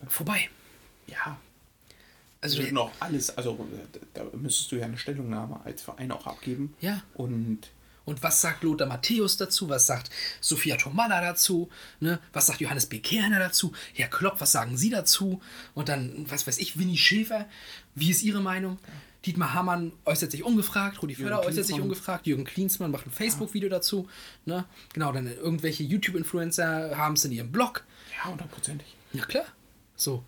Vorbei. 0.08 0.48
Ja. 1.06 1.38
Also 2.40 2.60
noch 2.72 2.90
alles, 3.00 3.36
also 3.38 3.66
da 4.12 4.24
müsstest 4.34 4.70
du 4.72 4.76
ja 4.76 4.84
eine 4.84 4.98
Stellungnahme 4.98 5.60
als 5.64 5.82
Verein 5.82 6.10
auch 6.10 6.26
abgeben. 6.26 6.74
Ja. 6.80 7.02
Und 7.14 7.70
und 8.04 8.22
was 8.22 8.40
sagt 8.40 8.62
Lothar 8.62 8.86
Matthäus 8.86 9.36
dazu? 9.36 9.68
Was 9.68 9.86
sagt 9.86 10.10
Sophia 10.40 10.76
Tomalla 10.76 11.20
dazu? 11.20 11.68
Ne? 12.00 12.18
Was 12.32 12.46
sagt 12.46 12.60
Johannes 12.60 12.86
B. 12.86 12.98
Kerner 12.98 13.38
dazu? 13.38 13.72
Herr 13.94 14.08
Klopp, 14.08 14.40
was 14.40 14.52
sagen 14.52 14.76
Sie 14.76 14.90
dazu? 14.90 15.40
Und 15.74 15.88
dann, 15.88 16.26
was 16.28 16.46
weiß 16.46 16.58
ich, 16.58 16.78
Winnie 16.78 16.98
Schäfer, 16.98 17.46
wie 17.94 18.10
ist 18.10 18.22
Ihre 18.22 18.40
Meinung? 18.40 18.78
Ja. 18.86 18.92
Dietmar 19.24 19.54
Hamann 19.54 19.92
äußert 20.04 20.30
sich 20.30 20.44
ungefragt, 20.44 21.02
Rudi 21.02 21.14
Völler 21.14 21.40
äußert 21.40 21.64
sich 21.64 21.80
ungefragt, 21.80 22.26
Jürgen 22.26 22.44
Klinsmann 22.44 22.90
macht 22.90 23.06
ein 23.06 23.10
Facebook-Video 23.10 23.70
ja. 23.70 23.76
dazu. 23.76 24.06
Ne? 24.44 24.66
Genau, 24.92 25.12
dann 25.12 25.26
irgendwelche 25.26 25.82
YouTube-Influencer 25.82 26.96
haben 26.96 27.14
es 27.14 27.24
in 27.24 27.32
ihrem 27.32 27.50
Blog. 27.50 27.84
Ja, 28.14 28.30
hundertprozentig. 28.30 28.94
Ja, 29.14 29.24
klar. 29.24 29.46
So. 29.96 30.24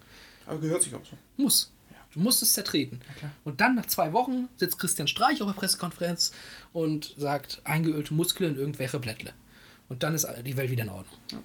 Aber 0.47 0.59
gehört 0.61 0.83
sich 0.83 0.95
auch 0.95 1.05
so. 1.05 1.19
Muss. 1.37 1.73
Du 2.17 2.23
musst 2.23 2.43
es 2.43 2.55
zertreten. 2.55 3.03
Und 3.45 3.61
dann 3.61 3.75
nach 3.75 3.85
zwei 3.87 4.15
Wochen 4.15 4.49
sitzt 4.57 4.79
Christian 4.79 5.07
Streich 5.07 5.43
auf 5.43 5.49
der 5.49 5.61
Pressekonferenz 5.61 6.33
und 6.73 7.15
sagt, 7.19 7.61
eingeölte 7.65 8.15
Muskeln 8.15 8.53
und 8.53 8.59
irgendwelche 8.59 8.99
Blättle. 8.99 9.35
Und 9.91 10.03
dann 10.03 10.15
ist 10.15 10.27
die 10.43 10.57
Welt 10.57 10.71
wieder 10.71 10.85
in 10.85 10.89
Ordnung. 10.89 11.19
Ja. 11.31 11.39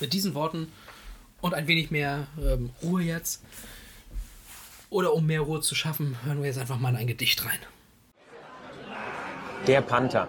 Mit 0.00 0.12
diesen 0.12 0.34
Worten 0.34 0.70
und 1.40 1.54
ein 1.54 1.66
wenig 1.66 1.90
mehr 1.90 2.26
ähm, 2.38 2.70
Ruhe 2.82 3.02
jetzt, 3.02 3.42
oder 4.90 5.14
um 5.14 5.24
mehr 5.24 5.40
Ruhe 5.40 5.62
zu 5.62 5.74
schaffen, 5.74 6.16
hören 6.24 6.40
wir 6.40 6.46
jetzt 6.46 6.58
einfach 6.58 6.78
mal 6.78 6.90
in 6.90 6.96
ein 6.96 7.06
Gedicht 7.06 7.42
rein. 7.44 7.58
Der 9.66 9.80
Panther. 9.80 10.28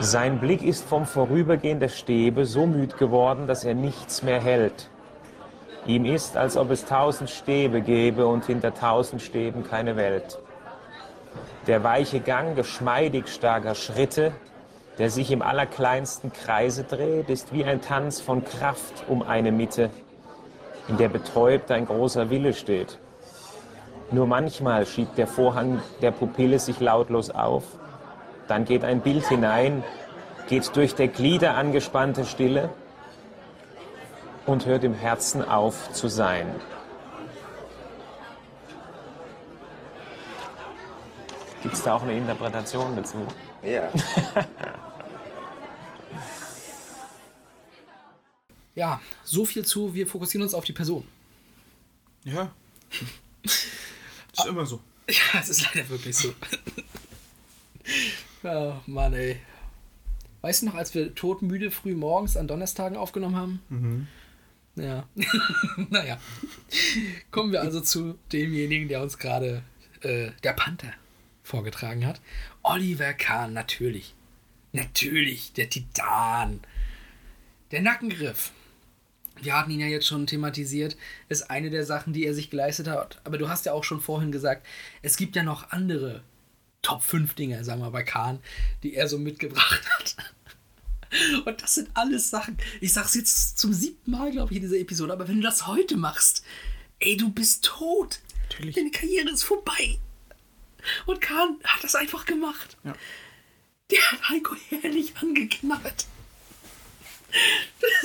Sein 0.00 0.40
Blick 0.40 0.62
ist 0.62 0.82
vom 0.84 1.06
Vorübergehen 1.06 1.78
der 1.78 1.88
Stäbe 1.88 2.46
so 2.46 2.66
müd 2.66 2.96
geworden, 2.96 3.46
dass 3.46 3.64
er 3.64 3.74
nichts 3.74 4.22
mehr 4.22 4.40
hält. 4.40 4.88
Ihm 5.86 6.04
ist, 6.04 6.36
als 6.36 6.56
ob 6.56 6.70
es 6.70 6.84
tausend 6.84 7.30
Stäbe 7.30 7.80
gäbe 7.80 8.26
und 8.26 8.44
hinter 8.44 8.74
tausend 8.74 9.22
Stäben 9.22 9.64
keine 9.64 9.96
Welt. 9.96 10.38
Der 11.66 11.84
weiche 11.84 12.20
Gang 12.20 12.56
geschmeidig 12.56 13.28
starker 13.28 13.74
Schritte, 13.74 14.32
der 14.98 15.10
sich 15.10 15.30
im 15.30 15.42
allerkleinsten 15.42 16.32
Kreise 16.32 16.84
dreht, 16.84 17.30
ist 17.30 17.52
wie 17.52 17.64
ein 17.64 17.80
Tanz 17.80 18.20
von 18.20 18.44
Kraft 18.44 19.04
um 19.08 19.22
eine 19.22 19.52
Mitte, 19.52 19.90
in 20.88 20.96
der 20.96 21.08
betäubt 21.08 21.70
ein 21.70 21.86
großer 21.86 22.30
Wille 22.30 22.54
steht. 22.54 22.98
Nur 24.10 24.26
manchmal 24.26 24.86
schiebt 24.86 25.18
der 25.18 25.26
Vorhang 25.26 25.82
der 26.00 26.10
Pupille 26.10 26.58
sich 26.58 26.80
lautlos 26.80 27.30
auf, 27.30 27.64
dann 28.48 28.64
geht 28.64 28.82
ein 28.82 29.00
Bild 29.00 29.26
hinein, 29.28 29.84
geht 30.48 30.74
durch 30.74 30.94
der 30.94 31.08
Glieder 31.08 31.54
angespannte 31.56 32.24
Stille, 32.24 32.70
und 34.48 34.64
hört 34.64 34.82
im 34.82 34.94
Herzen 34.94 35.42
auf 35.42 35.92
zu 35.92 36.08
sein. 36.08 36.48
Gibt 41.62 41.74
es 41.74 41.82
da 41.82 41.94
auch 41.94 42.02
eine 42.02 42.16
Interpretation 42.16 42.96
dazu? 42.96 43.26
Ja. 43.62 43.92
ja, 48.74 49.00
so 49.22 49.44
viel 49.44 49.66
zu, 49.66 49.92
wir 49.92 50.06
fokussieren 50.06 50.42
uns 50.42 50.54
auf 50.54 50.64
die 50.64 50.72
Person. 50.72 51.06
Ja. 52.24 52.50
ist 53.42 54.46
immer 54.46 54.66
so. 54.66 54.80
Ja, 55.10 55.40
es 55.40 55.48
ist 55.48 55.64
leider 55.64 55.88
wirklich 55.88 56.14
so. 56.14 56.34
oh 58.44 58.74
Mann, 58.86 59.14
ey. 59.14 59.40
Weißt 60.42 60.60
du 60.60 60.66
noch, 60.66 60.74
als 60.74 60.94
wir 60.94 61.14
todmüde 61.14 61.70
früh 61.70 61.94
morgens 61.94 62.36
an 62.36 62.46
Donnerstagen 62.46 62.98
aufgenommen 62.98 63.36
haben? 63.36 63.62
Mhm. 63.70 64.06
Ja. 64.78 65.08
naja. 65.90 66.18
Kommen 67.30 67.52
wir 67.52 67.60
also 67.60 67.80
zu 67.80 68.18
demjenigen, 68.32 68.88
der 68.88 69.02
uns 69.02 69.18
gerade 69.18 69.62
äh, 70.02 70.30
der 70.44 70.52
Panther 70.52 70.92
vorgetragen 71.42 72.06
hat. 72.06 72.20
Oliver 72.62 73.12
Kahn, 73.14 73.52
natürlich. 73.52 74.14
Natürlich, 74.72 75.52
der 75.54 75.68
Titan. 75.68 76.60
Der 77.70 77.82
Nackengriff. 77.82 78.52
Wir 79.40 79.56
hatten 79.56 79.70
ihn 79.70 79.80
ja 79.80 79.86
jetzt 79.86 80.06
schon 80.06 80.26
thematisiert, 80.26 80.96
ist 81.28 81.48
eine 81.48 81.70
der 81.70 81.84
Sachen, 81.84 82.12
die 82.12 82.26
er 82.26 82.34
sich 82.34 82.50
geleistet 82.50 82.88
hat. 82.88 83.20
Aber 83.24 83.38
du 83.38 83.48
hast 83.48 83.66
ja 83.66 83.72
auch 83.72 83.84
schon 83.84 84.00
vorhin 84.00 84.32
gesagt, 84.32 84.66
es 85.02 85.16
gibt 85.16 85.36
ja 85.36 85.44
noch 85.44 85.70
andere 85.70 86.22
Top 86.82 87.02
5 87.02 87.34
Dinge, 87.34 87.64
sagen 87.64 87.80
wir 87.80 87.90
bei 87.90 88.02
Kahn, 88.02 88.40
die 88.82 88.94
er 88.94 89.08
so 89.08 89.18
mitgebracht 89.18 89.82
hat. 89.98 90.16
Und 91.44 91.62
das 91.62 91.74
sind 91.74 91.90
alles 91.94 92.30
Sachen. 92.30 92.58
Ich 92.80 92.92
sag's 92.92 93.14
jetzt 93.14 93.58
zum 93.58 93.72
siebten 93.72 94.10
Mal, 94.10 94.30
glaube 94.30 94.52
ich, 94.52 94.56
in 94.56 94.62
dieser 94.62 94.78
Episode, 94.78 95.12
aber 95.12 95.28
wenn 95.28 95.36
du 95.36 95.42
das 95.42 95.66
heute 95.66 95.96
machst, 95.96 96.44
ey, 97.00 97.16
du 97.16 97.30
bist 97.30 97.64
tot. 97.64 98.20
Natürlich. 98.48 98.74
Deine 98.74 98.90
Karriere 98.90 99.30
ist 99.30 99.44
vorbei. 99.44 99.98
Und 101.06 101.20
Kahn 101.20 101.58
hat 101.64 101.84
das 101.84 101.94
einfach 101.94 102.24
gemacht. 102.24 102.76
Ja. 102.84 102.94
Der 103.90 104.12
hat 104.12 104.28
Heiko 104.28 104.54
herrlich 104.68 105.14
angeknallt. 105.20 106.06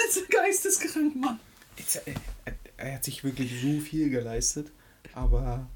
Das 0.08 0.18
ist 0.18 0.30
geisteskrank, 0.30 1.16
Mann. 1.16 1.40
Äh, 1.78 2.14
er, 2.76 2.96
hat 2.96 3.06
sich 3.06 3.24
wirklich 3.24 3.52
so 3.62 3.80
viel 3.80 4.10
geleistet, 4.10 4.70
aber 5.14 5.70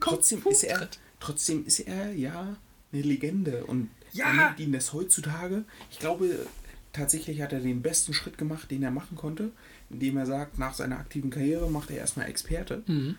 trotzdem 0.00 0.42
ist 0.46 0.64
er, 0.64 0.88
trotzdem 1.18 1.64
ist 1.64 1.80
er 1.80 2.12
ja 2.12 2.56
eine 2.92 3.02
Legende 3.02 3.64
und 3.64 3.88
Ja. 4.14 4.32
nennt 4.32 4.60
ihn 4.60 4.72
das 4.72 4.92
heutzutage. 4.92 5.64
Ich 5.90 5.98
glaube, 5.98 6.46
tatsächlich 6.92 7.40
hat 7.42 7.52
er 7.52 7.60
den 7.60 7.82
besten 7.82 8.14
Schritt 8.14 8.38
gemacht, 8.38 8.70
den 8.70 8.82
er 8.82 8.90
machen 8.90 9.16
konnte, 9.16 9.50
indem 9.90 10.16
er 10.16 10.26
sagt, 10.26 10.58
nach 10.58 10.74
seiner 10.74 10.98
aktiven 10.98 11.30
Karriere 11.30 11.70
macht 11.70 11.90
er 11.90 11.98
erstmal 11.98 12.28
Experte, 12.28 12.82
Mhm. 12.86 13.16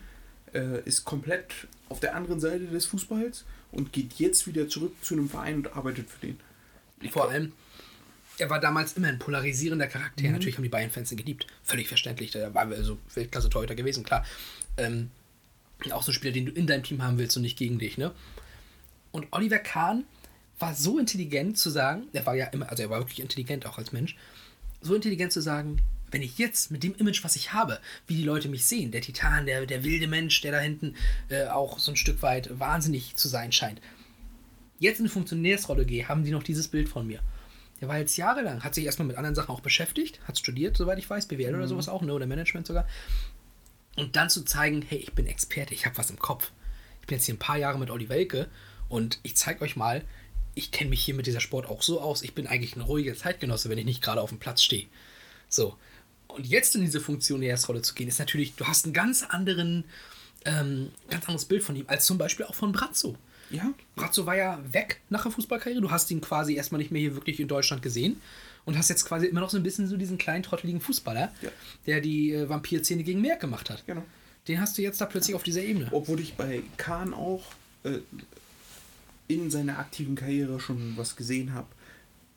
äh, 0.53 0.81
ist 0.85 1.03
komplett 1.05 1.67
auf 1.89 1.99
der 1.99 2.15
anderen 2.15 2.39
Seite 2.39 2.65
des 2.65 2.85
Fußballs 2.85 3.45
und 3.71 3.91
geht 3.93 4.13
jetzt 4.13 4.47
wieder 4.47 4.67
zurück 4.69 4.95
zu 5.01 5.13
einem 5.15 5.29
Verein 5.29 5.55
und 5.57 5.75
arbeitet 5.75 6.09
für 6.09 6.25
den. 6.25 6.39
Vor 7.11 7.29
allem, 7.29 7.51
er 8.37 8.49
war 8.49 8.59
damals 8.59 8.93
immer 8.93 9.07
ein 9.09 9.19
polarisierender 9.19 9.87
Charakter. 9.87 10.23
Mhm. 10.23 10.31
Natürlich 10.33 10.55
haben 10.55 10.63
die 10.63 10.69
Bayern-Fans 10.69 11.11
ihn 11.11 11.17
geliebt. 11.17 11.45
Völlig 11.63 11.87
verständlich. 11.87 12.31
Der 12.31 12.53
war 12.53 12.63
also 12.67 12.97
Weltklasse-Torhüter 13.13 13.75
gewesen, 13.75 14.03
klar. 14.03 14.25
Ähm, 14.77 15.09
auch 15.91 16.03
so 16.03 16.11
ein 16.11 16.15
Spieler, 16.15 16.33
den 16.33 16.45
du 16.45 16.51
in 16.53 16.67
deinem 16.67 16.83
Team 16.83 17.03
haben 17.03 17.17
willst 17.17 17.35
und 17.37 17.43
nicht 17.43 17.57
gegen 17.57 17.77
dich, 17.79 17.97
ne? 17.97 18.11
Und 19.11 19.27
Oliver 19.31 19.59
Kahn 19.59 20.03
war 20.59 20.73
so 20.73 20.99
intelligent 20.99 21.57
zu 21.57 21.69
sagen, 21.69 22.07
er 22.13 22.25
war 22.25 22.35
ja 22.35 22.47
immer, 22.47 22.69
also 22.69 22.83
er 22.83 22.89
war 22.89 22.99
wirklich 22.99 23.19
intelligent 23.19 23.65
auch 23.65 23.77
als 23.77 23.91
Mensch, 23.91 24.15
so 24.81 24.95
intelligent 24.95 25.33
zu 25.33 25.41
sagen, 25.41 25.81
wenn 26.11 26.21
ich 26.21 26.37
jetzt 26.37 26.71
mit 26.71 26.83
dem 26.83 26.95
Image, 26.95 27.23
was 27.23 27.35
ich 27.35 27.51
habe, 27.51 27.79
wie 28.07 28.15
die 28.15 28.23
Leute 28.23 28.47
mich 28.47 28.65
sehen, 28.65 28.91
der 28.91 29.01
Titan, 29.01 29.45
der, 29.45 29.65
der 29.65 29.83
wilde 29.83 30.07
Mensch, 30.07 30.39
der 30.41 30.53
da 30.53 30.59
hinten 30.59 30.95
äh, 31.29 31.47
auch 31.47 31.79
so 31.79 31.91
ein 31.91 31.97
Stück 31.97 32.21
weit 32.21 32.57
wahnsinnig 32.57 33.15
zu 33.15 33.27
sein 33.27 33.51
scheint, 33.51 33.81
jetzt 34.79 34.99
in 34.99 35.05
eine 35.05 35.11
Funktionärsrolle 35.11 35.85
gehe, 35.85 36.07
haben 36.07 36.23
die 36.23 36.31
noch 36.31 36.43
dieses 36.43 36.67
Bild 36.67 36.87
von 36.87 37.07
mir. 37.07 37.19
Der 37.81 37.89
war 37.89 37.97
jetzt 37.97 38.15
jahrelang, 38.15 38.63
hat 38.63 38.75
sich 38.75 38.85
erstmal 38.85 39.07
mit 39.07 39.17
anderen 39.17 39.35
Sachen 39.35 39.53
auch 39.53 39.59
beschäftigt, 39.59 40.21
hat 40.25 40.39
studiert, 40.39 40.77
soweit 40.77 40.99
ich 40.99 41.09
weiß, 41.09 41.25
BWL 41.25 41.55
oder 41.55 41.67
sowas 41.67 41.89
auch, 41.89 42.01
ne, 42.01 42.13
oder 42.13 42.25
Management 42.25 42.67
sogar. 42.67 42.87
Und 43.97 44.15
dann 44.15 44.29
zu 44.29 44.43
zeigen, 44.43 44.81
hey, 44.87 44.99
ich 44.99 45.13
bin 45.13 45.27
Experte, 45.27 45.73
ich 45.73 45.85
habe 45.85 45.97
was 45.97 46.09
im 46.09 46.19
Kopf. 46.19 46.51
Ich 47.01 47.07
bin 47.07 47.17
jetzt 47.17 47.25
hier 47.25 47.35
ein 47.35 47.39
paar 47.39 47.57
Jahre 47.57 47.77
mit 47.77 47.89
Olli 47.89 48.07
Welke 48.09 48.47
und 48.87 49.19
ich 49.23 49.35
zeige 49.35 49.61
euch 49.61 49.75
mal, 49.75 50.03
ich 50.55 50.71
kenne 50.71 50.89
mich 50.89 51.03
hier 51.03 51.13
mit 51.13 51.27
dieser 51.27 51.41
Sport 51.41 51.67
auch 51.67 51.81
so 51.83 51.99
aus, 52.01 52.21
ich 52.23 52.33
bin 52.33 52.47
eigentlich 52.47 52.75
ein 52.75 52.81
ruhiger 52.81 53.15
Zeitgenosse, 53.15 53.69
wenn 53.69 53.77
ich 53.77 53.85
nicht 53.85 54.01
gerade 54.01 54.21
auf 54.21 54.29
dem 54.29 54.39
Platz 54.39 54.63
stehe. 54.63 54.87
So. 55.49 55.75
Und 56.27 56.47
jetzt 56.47 56.75
in 56.75 56.81
diese 56.81 56.99
Funktionärsrolle 56.99 57.81
zu 57.81 57.93
gehen, 57.93 58.07
ist 58.07 58.19
natürlich, 58.19 58.55
du 58.55 58.65
hast 58.65 58.85
einen 58.85 58.93
ganz 58.93 59.23
anderen, 59.23 59.83
ähm, 60.45 60.91
ganz 61.09 61.25
anderes 61.25 61.45
Bild 61.45 61.63
von 61.63 61.75
ihm, 61.75 61.85
als 61.87 62.05
zum 62.05 62.17
Beispiel 62.17 62.45
auch 62.45 62.55
von 62.55 62.71
Brazzo. 62.71 63.15
Ja, 63.51 63.71
Brazzo 63.95 64.25
war 64.25 64.35
ja 64.35 64.59
weg 64.71 65.01
nach 65.09 65.21
der 65.23 65.31
Fußballkarriere. 65.31 65.79
Du 65.81 65.91
hast 65.91 66.09
ihn 66.09 66.19
quasi 66.19 66.55
erstmal 66.55 66.79
nicht 66.79 66.89
mehr 66.91 67.01
hier 67.01 67.13
wirklich 67.15 67.39
in 67.39 67.47
Deutschland 67.47 67.81
gesehen 67.83 68.19
und 68.65 68.75
hast 68.77 68.89
jetzt 68.89 69.05
quasi 69.05 69.27
immer 69.27 69.39
noch 69.41 69.51
so 69.51 69.57
ein 69.57 69.63
bisschen 69.63 69.87
so 69.87 69.97
diesen 69.97 70.17
kleinen 70.17 70.41
trotteligen 70.43 70.81
Fußballer, 70.81 71.31
Ja. 71.41 71.49
der 71.85 72.01
die 72.01 72.31
äh, 72.33 72.49
Vampirzähne 72.49 73.03
gegen 73.03 73.21
Merck 73.21 73.39
gemacht 73.39 73.69
hat. 73.69 73.85
genau. 73.85 74.03
Den 74.47 74.59
hast 74.61 74.77
du 74.77 74.83
jetzt 74.83 74.99
da 75.01 75.05
plötzlich 75.07 75.35
auf 75.35 75.41
dieser 75.43 75.61
Ebene. 75.63 75.87
Obwohl 75.91 76.19
ich 76.19 76.35
bei 76.35 76.61
Kahn 76.77 77.13
auch 77.15 77.43
äh, 77.83 77.99
in 79.27 79.49
seiner 79.51 79.79
aktiven 79.79 80.15
Karriere 80.15 80.59
schon 80.59 80.93
was 80.97 81.15
gesehen 81.15 81.53
habe. 81.53 81.67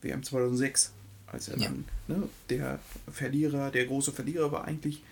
WM 0.02 0.22
2006, 0.22 0.92
als 1.26 1.48
er 1.48 1.58
Ja. 1.58 1.68
dann 1.68 1.84
ne, 2.06 2.28
der 2.50 2.78
Verlierer, 3.10 3.70
der 3.70 3.86
große 3.86 4.12
Verlierer 4.12 4.52
war 4.52 4.64
eigentlich 4.64 5.02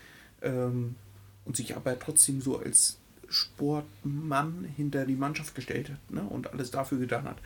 ähm, 0.42 0.94
und 1.44 1.56
sich 1.56 1.76
aber 1.76 1.98
trotzdem 1.98 2.40
so 2.40 2.58
als 2.58 2.98
Sportmann 3.28 4.64
hinter 4.76 5.04
die 5.04 5.14
Mannschaft 5.16 5.54
gestellt 5.54 5.90
hat 5.90 6.10
ne, 6.10 6.22
und 6.22 6.52
alles 6.52 6.70
dafür 6.70 6.98
getan 6.98 7.24
hat. 7.24 7.38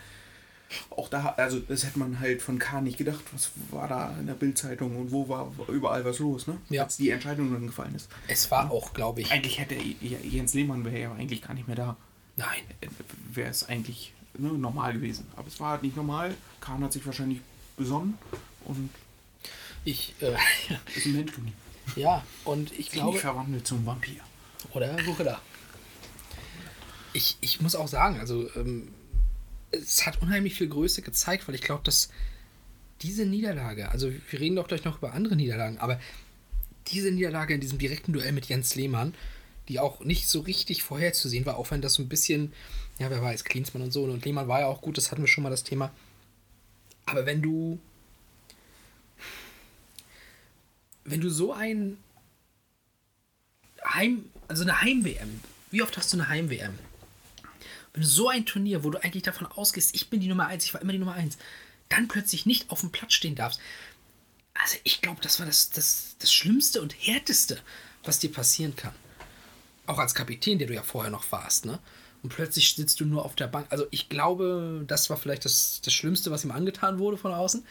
Auch 0.90 1.08
da, 1.08 1.30
also 1.36 1.58
das 1.58 1.84
hätte 1.84 1.98
man 1.98 2.20
halt 2.20 2.42
von 2.42 2.60
Kahn 2.60 2.84
nicht 2.84 2.96
gedacht, 2.98 3.24
was 3.32 3.50
war 3.72 3.88
da 3.88 4.14
in 4.20 4.26
der 4.26 4.34
Bildzeitung 4.34 4.96
und 4.96 5.10
wo 5.10 5.28
war 5.28 5.50
überall 5.68 6.04
was 6.04 6.20
los, 6.20 6.46
ne? 6.46 6.58
Ja. 6.68 6.84
Als 6.84 6.96
die 6.96 7.10
Entscheidung 7.10 7.52
dann 7.52 7.66
gefallen 7.66 7.92
ist. 7.96 8.08
Es 8.28 8.52
war 8.52 8.70
auch, 8.70 8.94
glaube 8.94 9.20
ich. 9.20 9.32
Eigentlich 9.32 9.58
hätte 9.58 9.74
Jens 9.74 10.54
Lehmann 10.54 10.84
wäre 10.84 11.00
ja 11.00 11.12
eigentlich 11.12 11.42
gar 11.42 11.54
nicht 11.54 11.66
mehr 11.66 11.74
da. 11.74 11.96
Nein. 12.36 12.60
Wäre 13.32 13.50
es 13.50 13.68
eigentlich 13.68 14.12
ne, 14.38 14.48
normal 14.52 14.94
gewesen. 14.94 15.26
Aber 15.36 15.48
es 15.48 15.58
war 15.60 15.70
halt 15.72 15.82
nicht 15.82 15.96
normal. 15.96 16.34
Kahn 16.60 16.82
hat 16.82 16.92
sich 16.92 17.04
wahrscheinlich 17.06 17.40
besonnen 17.76 18.18
und 18.64 18.90
Ich, 19.84 20.14
äh, 20.20 20.34
ist 20.96 21.06
ein 21.06 21.12
Mensch 21.12 21.32
geblieben. 21.32 21.56
ja, 21.96 22.24
und 22.44 22.72
ich 22.78 22.90
Glaube 22.90 23.10
glaube. 23.12 23.18
verwandelt 23.20 23.66
zum 23.66 23.84
Vampir. 23.86 24.20
Oder 24.72 24.96
Gorilla. 25.04 25.40
Ich, 27.12 27.36
ich 27.40 27.60
muss 27.60 27.74
auch 27.74 27.88
sagen, 27.88 28.20
also 28.20 28.48
ähm, 28.54 28.88
es 29.72 30.06
hat 30.06 30.20
unheimlich 30.22 30.54
viel 30.54 30.68
Größe 30.68 31.02
gezeigt, 31.02 31.48
weil 31.48 31.54
ich 31.54 31.62
glaube, 31.62 31.82
dass 31.84 32.10
diese 33.02 33.24
Niederlage, 33.24 33.90
also 33.90 34.12
wir 34.30 34.40
reden 34.40 34.56
doch 34.56 34.68
gleich 34.68 34.84
noch 34.84 34.98
über 34.98 35.12
andere 35.14 35.34
Niederlagen, 35.34 35.78
aber 35.78 35.98
diese 36.88 37.10
Niederlage 37.10 37.54
in 37.54 37.60
diesem 37.60 37.78
direkten 37.78 38.12
Duell 38.12 38.32
mit 38.32 38.46
Jens 38.46 38.74
Lehmann, 38.74 39.14
die 39.68 39.80
auch 39.80 40.00
nicht 40.00 40.28
so 40.28 40.40
richtig 40.40 40.82
vorherzusehen 40.82 41.46
war, 41.46 41.56
auch 41.56 41.70
wenn 41.70 41.80
das 41.80 41.94
so 41.94 42.02
ein 42.02 42.08
bisschen, 42.08 42.52
ja, 43.00 43.08
wer 43.08 43.22
weiß, 43.22 43.44
Klinsmann 43.44 43.82
und 43.82 43.92
so, 43.92 44.04
und 44.04 44.26
Lehmann 44.26 44.46
war 44.46 44.60
ja 44.60 44.66
auch 44.66 44.82
gut, 44.82 44.98
das 44.98 45.10
hatten 45.10 45.22
wir 45.22 45.26
schon 45.26 45.42
mal 45.42 45.48
das 45.48 45.64
Thema. 45.64 45.90
Aber 47.06 47.24
wenn 47.24 47.40
du, 47.40 47.80
wenn 51.04 51.22
du 51.22 51.30
so 51.30 51.54
ein 51.54 51.96
Heim, 53.86 54.26
also 54.48 54.64
eine 54.64 54.82
Heim-WM, 54.82 55.40
wie 55.70 55.82
oft 55.82 55.96
hast 55.96 56.12
du 56.12 56.18
eine 56.18 56.28
Heim-WM? 56.28 56.78
Wenn 57.94 58.02
du 58.02 58.06
so 58.06 58.28
ein 58.28 58.44
Turnier, 58.44 58.84
wo 58.84 58.90
du 58.90 59.02
eigentlich 59.02 59.22
davon 59.22 59.46
ausgehst, 59.46 59.94
ich 59.94 60.10
bin 60.10 60.20
die 60.20 60.28
Nummer 60.28 60.48
1, 60.48 60.66
ich 60.66 60.74
war 60.74 60.82
immer 60.82 60.92
die 60.92 60.98
Nummer 60.98 61.14
1, 61.14 61.38
dann 61.88 62.06
plötzlich 62.06 62.44
nicht 62.44 62.70
auf 62.70 62.80
dem 62.80 62.92
Platz 62.92 63.14
stehen 63.14 63.34
darfst. 63.34 63.60
Also 64.52 64.76
ich 64.84 65.00
glaube, 65.00 65.22
das 65.22 65.40
war 65.40 65.46
das, 65.46 65.70
das, 65.70 66.16
das 66.18 66.30
Schlimmste 66.30 66.82
und 66.82 66.94
Härteste, 66.94 67.62
was 68.04 68.18
dir 68.18 68.30
passieren 68.30 68.76
kann. 68.76 68.94
Auch 69.86 69.98
als 69.98 70.14
Kapitän, 70.14 70.58
der 70.58 70.68
du 70.68 70.74
ja 70.74 70.82
vorher 70.82 71.10
noch 71.10 71.32
warst, 71.32 71.64
ne? 71.64 71.78
Und 72.22 72.30
plötzlich 72.30 72.74
sitzt 72.74 73.00
du 73.00 73.04
nur 73.04 73.24
auf 73.24 73.34
der 73.34 73.48
Bank. 73.48 73.66
Also 73.70 73.86
ich 73.90 74.08
glaube, 74.08 74.84
das 74.86 75.08
war 75.08 75.16
vielleicht 75.16 75.44
das, 75.44 75.80
das 75.82 75.94
Schlimmste, 75.94 76.30
was 76.30 76.44
ihm 76.44 76.50
angetan 76.50 76.98
wurde 76.98 77.16
von 77.16 77.32
außen. 77.32 77.64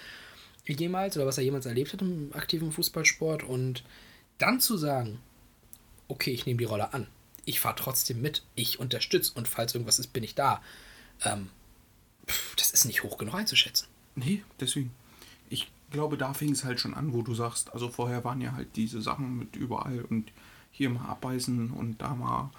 Jemals, 0.65 1.17
oder 1.17 1.25
was 1.25 1.37
er 1.37 1.43
jemals 1.43 1.65
erlebt 1.65 1.93
hat 1.93 2.01
im 2.01 2.31
aktiven 2.33 2.71
Fußballsport. 2.71 3.43
Und 3.43 3.83
dann 4.37 4.59
zu 4.59 4.77
sagen, 4.77 5.19
okay, 6.07 6.31
ich 6.31 6.45
nehme 6.45 6.57
die 6.57 6.65
Rolle 6.65 6.93
an. 6.93 7.07
Ich 7.45 7.59
fahre 7.59 7.75
trotzdem 7.75 8.21
mit. 8.21 8.43
Ich 8.55 8.79
unterstütze 8.79 9.33
und 9.35 9.47
falls 9.47 9.73
irgendwas 9.73 9.99
ist, 9.99 10.13
bin 10.13 10.23
ich 10.23 10.35
da. 10.35 10.61
Ähm, 11.23 11.49
pff, 12.27 12.55
das 12.55 12.71
ist 12.71 12.85
nicht 12.85 13.03
hoch 13.03 13.17
genug 13.17 13.33
einzuschätzen. 13.35 13.87
Nee, 14.15 14.43
deswegen. 14.59 14.91
Ich 15.49 15.71
glaube, 15.91 16.17
da 16.17 16.33
fing 16.33 16.51
es 16.51 16.63
halt 16.63 16.79
schon 16.79 16.93
an, 16.93 17.13
wo 17.13 17.23
du 17.23 17.33
sagst, 17.33 17.73
also 17.73 17.89
vorher 17.89 18.23
waren 18.23 18.41
ja 18.41 18.51
halt 18.51 18.75
diese 18.75 19.01
Sachen 19.01 19.37
mit 19.37 19.55
überall 19.55 20.01
und 20.01 20.31
hier 20.71 20.89
mal 20.89 21.09
abbeißen 21.09 21.71
und 21.71 21.99
da 21.99 22.13
mal 22.13 22.51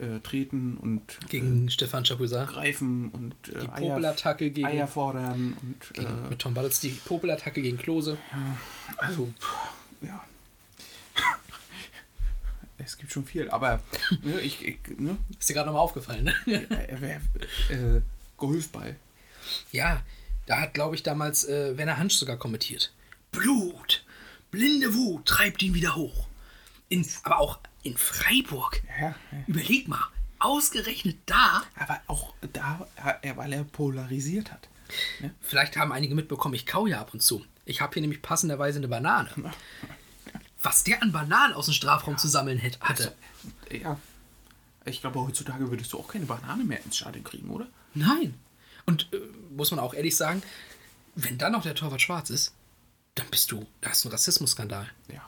äh, 0.00 0.20
treten 0.20 0.76
und 0.76 1.18
Gegen 1.28 1.70
Stefan 1.70 2.04
Chapuisat. 2.04 2.48
greifen 2.48 3.10
und 3.10 3.34
äh, 3.48 3.60
Die 3.60 3.66
Popelattacke 3.66 4.50
gegen, 4.50 4.66
Eier 4.66 4.86
fordern 4.86 5.56
und 5.62 5.94
gegen 5.94 6.06
äh, 6.26 6.30
mit 6.30 6.38
Tom 6.38 6.54
Ballotz, 6.54 6.80
die 6.80 6.90
Popelattacke 6.90 7.62
gegen 7.62 7.78
Klose. 7.78 8.18
Also, 8.96 9.32
pff, 9.40 9.56
ja. 10.02 10.24
Es 12.78 12.98
gibt 12.98 13.10
schon 13.10 13.24
viel, 13.24 13.48
aber 13.50 13.82
ne, 14.22 14.40
ich, 14.40 14.64
ich 14.64 14.78
ne, 14.98 15.16
Ist 15.38 15.48
dir 15.48 15.54
gerade 15.54 15.66
nochmal 15.66 15.82
aufgefallen, 15.82 16.24
ne? 16.24 16.34
wäre 16.44 17.20
äh, 17.70 18.00
Golfball. 18.36 18.96
Ja, 19.72 20.02
da 20.46 20.60
hat, 20.60 20.74
glaube 20.74 20.94
ich, 20.94 21.02
damals 21.02 21.44
äh, 21.44 21.76
Werner 21.76 21.96
Hansch 21.98 22.14
sogar 22.14 22.36
kommentiert. 22.36 22.92
Blut, 23.32 24.04
blinde 24.50 24.94
Wut 24.94 25.26
treibt 25.26 25.62
ihn 25.62 25.74
wieder 25.74 25.96
hoch. 25.96 26.26
In, 26.88 27.04
aber 27.24 27.38
auch 27.38 27.58
in 27.86 27.96
Freiburg. 27.96 28.82
Ja, 29.00 29.08
ja. 29.08 29.14
Überleg 29.46 29.88
mal, 29.88 30.02
ausgerechnet 30.38 31.18
da. 31.26 31.62
Aber 31.76 32.00
auch 32.06 32.34
da, 32.52 32.86
weil 33.34 33.52
er 33.52 33.64
polarisiert 33.64 34.52
hat. 34.52 34.68
Vielleicht 35.40 35.76
haben 35.76 35.92
einige 35.92 36.14
mitbekommen, 36.14 36.54
ich 36.54 36.66
kau 36.66 36.86
ja 36.86 37.00
ab 37.00 37.12
und 37.12 37.20
zu. 37.20 37.44
Ich 37.64 37.80
habe 37.80 37.94
hier 37.94 38.02
nämlich 38.02 38.22
passenderweise 38.22 38.78
eine 38.78 38.88
Banane. 38.88 39.30
Was 40.62 40.84
der 40.84 41.02
an 41.02 41.12
Bananen 41.12 41.54
aus 41.54 41.66
dem 41.66 41.74
Strafraum 41.74 42.18
zu 42.18 42.28
sammeln 42.28 42.58
hätte, 42.58 42.80
hatte. 42.80 43.14
Ja. 43.70 43.98
Ich 44.84 45.00
glaube, 45.00 45.20
heutzutage 45.20 45.70
würdest 45.70 45.92
du 45.92 45.98
auch 45.98 46.08
keine 46.08 46.26
Banane 46.26 46.64
mehr 46.64 46.84
ins 46.84 46.96
Stadion 46.96 47.24
kriegen, 47.24 47.50
oder? 47.50 47.66
Nein. 47.94 48.34
Und 48.84 49.08
äh, 49.12 49.18
muss 49.50 49.70
man 49.70 49.80
auch 49.80 49.94
ehrlich 49.94 50.16
sagen, 50.16 50.42
wenn 51.14 51.38
dann 51.38 51.52
noch 51.52 51.62
der 51.62 51.74
Torwart 51.74 52.00
schwarz 52.00 52.30
ist, 52.30 52.54
dann 53.14 53.26
bist 53.30 53.50
du, 53.50 53.66
da 53.80 53.90
hast 53.90 54.04
du 54.04 54.08
einen 54.08 54.12
Rassismusskandal. 54.12 54.88
Ja. 55.12 55.22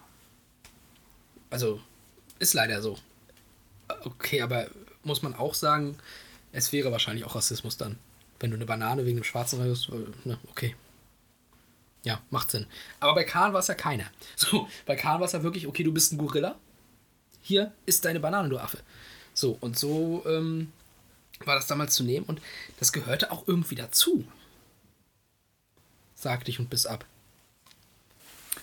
Also, 1.50 1.80
ist 2.38 2.54
leider 2.54 2.82
so. 2.82 2.98
Okay, 4.04 4.42
aber 4.42 4.68
muss 5.02 5.22
man 5.22 5.34
auch 5.34 5.54
sagen, 5.54 5.96
es 6.52 6.72
wäre 6.72 6.92
wahrscheinlich 6.92 7.24
auch 7.24 7.34
Rassismus 7.34 7.76
dann. 7.76 7.98
Wenn 8.40 8.50
du 8.50 8.56
eine 8.56 8.66
Banane 8.66 9.04
wegen 9.04 9.16
dem 9.16 9.24
Schwarzen 9.24 9.60
hast, 9.60 9.88
äh, 9.88 10.28
ne, 10.28 10.38
okay. 10.50 10.76
Ja, 12.04 12.20
macht 12.30 12.50
Sinn. 12.50 12.66
Aber 13.00 13.14
bei 13.14 13.24
Kahn 13.24 13.52
war 13.52 13.60
es 13.60 13.66
ja 13.66 13.74
keiner. 13.74 14.04
So, 14.36 14.68
bei 14.86 14.96
Kahn 14.96 15.20
war 15.20 15.26
es 15.26 15.32
ja 15.32 15.42
wirklich, 15.42 15.66
okay, 15.66 15.82
du 15.82 15.92
bist 15.92 16.12
ein 16.12 16.18
Gorilla. 16.18 16.56
Hier 17.42 17.72
ist 17.86 18.04
deine 18.04 18.20
Banane, 18.20 18.48
du 18.48 18.58
Affe. 18.58 18.78
So, 19.34 19.56
und 19.60 19.78
so 19.78 20.24
ähm, 20.26 20.72
war 21.44 21.56
das 21.56 21.66
damals 21.66 21.94
zu 21.94 22.04
nehmen 22.04 22.26
und 22.26 22.40
das 22.78 22.92
gehörte 22.92 23.30
auch 23.30 23.46
irgendwie 23.46 23.74
dazu. 23.74 24.24
Sag 26.14 26.44
dich 26.44 26.58
und 26.58 26.70
bis 26.70 26.86
ab. 26.86 27.04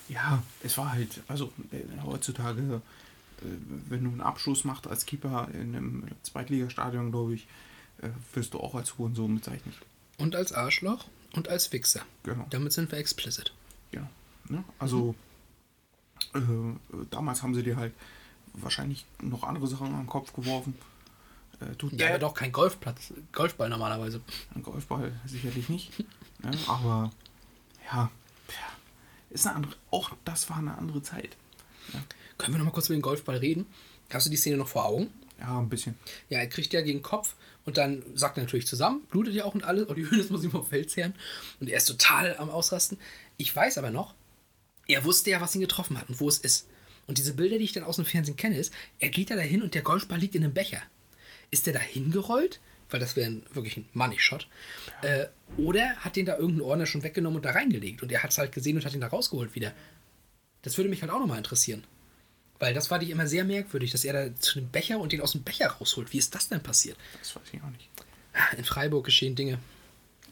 Ja, 0.08 0.42
es 0.62 0.76
war 0.78 0.92
halt, 0.92 1.20
also 1.26 1.52
äh, 1.72 1.82
heutzutage, 2.04 2.80
wenn 3.40 4.04
du 4.04 4.10
einen 4.10 4.20
Abschluss 4.20 4.64
machst 4.64 4.86
als 4.86 5.06
Keeper 5.06 5.48
in 5.52 5.76
einem 5.76 6.04
Zweitligastadion, 6.22 7.10
glaube 7.10 7.34
ich, 7.34 7.46
äh, 8.02 8.08
wirst 8.34 8.54
du 8.54 8.60
auch 8.60 8.74
als 8.74 8.98
Hurensohn 8.98 9.34
bezeichnet. 9.34 9.74
Und 10.18 10.34
als 10.34 10.52
Arschloch 10.52 11.04
und 11.34 11.48
als 11.48 11.72
Wichser. 11.72 12.00
Genau. 12.22 12.46
Damit 12.50 12.72
sind 12.72 12.90
wir 12.90 12.98
explicit. 12.98 13.52
Ja. 13.92 14.08
Ne? 14.48 14.64
Also, 14.78 15.14
äh, 16.34 16.40
damals 17.10 17.42
haben 17.42 17.54
sie 17.54 17.62
dir 17.62 17.76
halt 17.76 17.92
wahrscheinlich 18.54 19.04
noch 19.20 19.44
andere 19.44 19.66
Sachen 19.66 19.88
an 19.88 20.02
den 20.02 20.06
Kopf 20.06 20.32
geworfen. 20.32 20.74
Äh, 21.60 21.74
tut 21.76 21.92
Ja, 21.94 22.08
aber 22.08 22.18
doch 22.18 22.34
kein 22.34 22.52
Golfplatz, 22.52 23.12
Golfball 23.32 23.68
normalerweise. 23.68 24.20
Ein 24.54 24.62
Golfball 24.62 25.12
sicherlich 25.26 25.68
nicht. 25.68 25.98
ne? 25.98 26.50
Aber 26.68 27.10
ja, 27.86 28.10
tja, 28.48 28.58
ist 29.30 29.46
eine 29.46 29.56
andere, 29.56 29.76
auch 29.90 30.10
das 30.24 30.48
war 30.50 30.58
eine 30.58 30.76
andere 30.76 31.02
Zeit. 31.02 31.36
Können 32.38 32.54
wir 32.54 32.58
noch 32.58 32.66
mal 32.66 32.72
kurz 32.72 32.86
über 32.86 32.96
den 32.96 33.02
Golfball 33.02 33.36
reden? 33.36 33.66
Hast 34.10 34.26
du 34.26 34.30
die 34.30 34.36
Szene 34.36 34.56
noch 34.56 34.68
vor 34.68 34.84
Augen? 34.84 35.10
Ja, 35.38 35.58
ein 35.58 35.68
bisschen. 35.68 35.96
Ja, 36.28 36.38
er 36.38 36.48
kriegt 36.48 36.72
ja 36.72 36.80
gegen 36.80 36.98
den 36.98 37.02
Kopf 37.02 37.34
und 37.64 37.76
dann 37.76 38.02
sackt 38.14 38.38
er 38.38 38.44
natürlich 38.44 38.66
zusammen, 38.66 39.02
blutet 39.10 39.34
ja 39.34 39.44
auch 39.44 39.54
und 39.54 39.64
alles. 39.64 39.86
Und 39.86 39.96
die 39.98 40.08
Höhle 40.08 40.24
muss 40.30 40.44
ihm 40.44 40.50
vom 40.50 40.66
Feld 40.66 40.90
zehren. 40.90 41.14
Und 41.60 41.68
er 41.68 41.76
ist 41.76 41.86
total 41.86 42.36
am 42.38 42.50
Ausrasten. 42.50 42.98
Ich 43.36 43.54
weiß 43.54 43.78
aber 43.78 43.90
noch, 43.90 44.14
er 44.86 45.04
wusste 45.04 45.30
ja, 45.30 45.40
was 45.40 45.54
ihn 45.54 45.60
getroffen 45.60 45.98
hat 45.98 46.08
und 46.08 46.20
wo 46.20 46.28
es 46.28 46.38
ist. 46.38 46.68
Und 47.06 47.18
diese 47.18 47.34
Bilder, 47.34 47.58
die 47.58 47.64
ich 47.64 47.72
dann 47.72 47.84
aus 47.84 47.96
dem 47.96 48.04
Fernsehen 48.04 48.36
kenne, 48.36 48.56
ist, 48.56 48.72
er 48.98 49.10
geht 49.10 49.30
da 49.30 49.36
dahin 49.36 49.62
und 49.62 49.74
der 49.74 49.82
Golfball 49.82 50.18
liegt 50.18 50.34
in 50.34 50.44
einem 50.44 50.54
Becher. 50.54 50.82
Ist 51.50 51.66
der 51.66 51.74
da 51.74 51.80
hingerollt? 51.80 52.60
Weil 52.88 53.00
das 53.00 53.16
wäre 53.16 53.42
wirklich 53.52 53.76
ein 53.76 53.88
Money-Shot. 53.94 54.46
Äh, 55.02 55.26
oder 55.56 55.96
hat 55.96 56.14
den 56.14 56.26
da 56.26 56.36
irgendein 56.36 56.62
Ordner 56.62 56.86
schon 56.86 57.02
weggenommen 57.02 57.36
und 57.36 57.44
da 57.44 57.50
reingelegt? 57.50 58.02
Und 58.02 58.12
er 58.12 58.22
hat 58.22 58.30
es 58.30 58.38
halt 58.38 58.52
gesehen 58.52 58.76
und 58.76 58.84
hat 58.84 58.94
ihn 58.94 59.00
da 59.00 59.08
rausgeholt 59.08 59.56
wieder. 59.56 59.72
Das 60.66 60.76
würde 60.78 60.90
mich 60.90 61.00
halt 61.00 61.12
auch 61.12 61.20
nochmal 61.20 61.38
interessieren. 61.38 61.84
Weil 62.58 62.74
das 62.74 62.90
war 62.90 62.98
die 62.98 63.10
immer 63.12 63.28
sehr 63.28 63.44
merkwürdig, 63.44 63.92
dass 63.92 64.04
er 64.04 64.12
da 64.30 64.34
zu 64.34 64.58
dem 64.58 64.68
Becher 64.68 64.98
und 64.98 65.12
den 65.12 65.20
aus 65.20 65.30
dem 65.32 65.42
Becher 65.42 65.68
rausholt. 65.68 66.12
Wie 66.12 66.18
ist 66.18 66.34
das 66.34 66.48
denn 66.48 66.60
passiert? 66.60 66.96
Das 67.20 67.36
weiß 67.36 67.42
ich 67.52 67.62
auch 67.62 67.70
nicht. 67.70 67.88
In 68.58 68.64
Freiburg 68.64 69.04
geschehen 69.04 69.36
Dinge. 69.36 69.58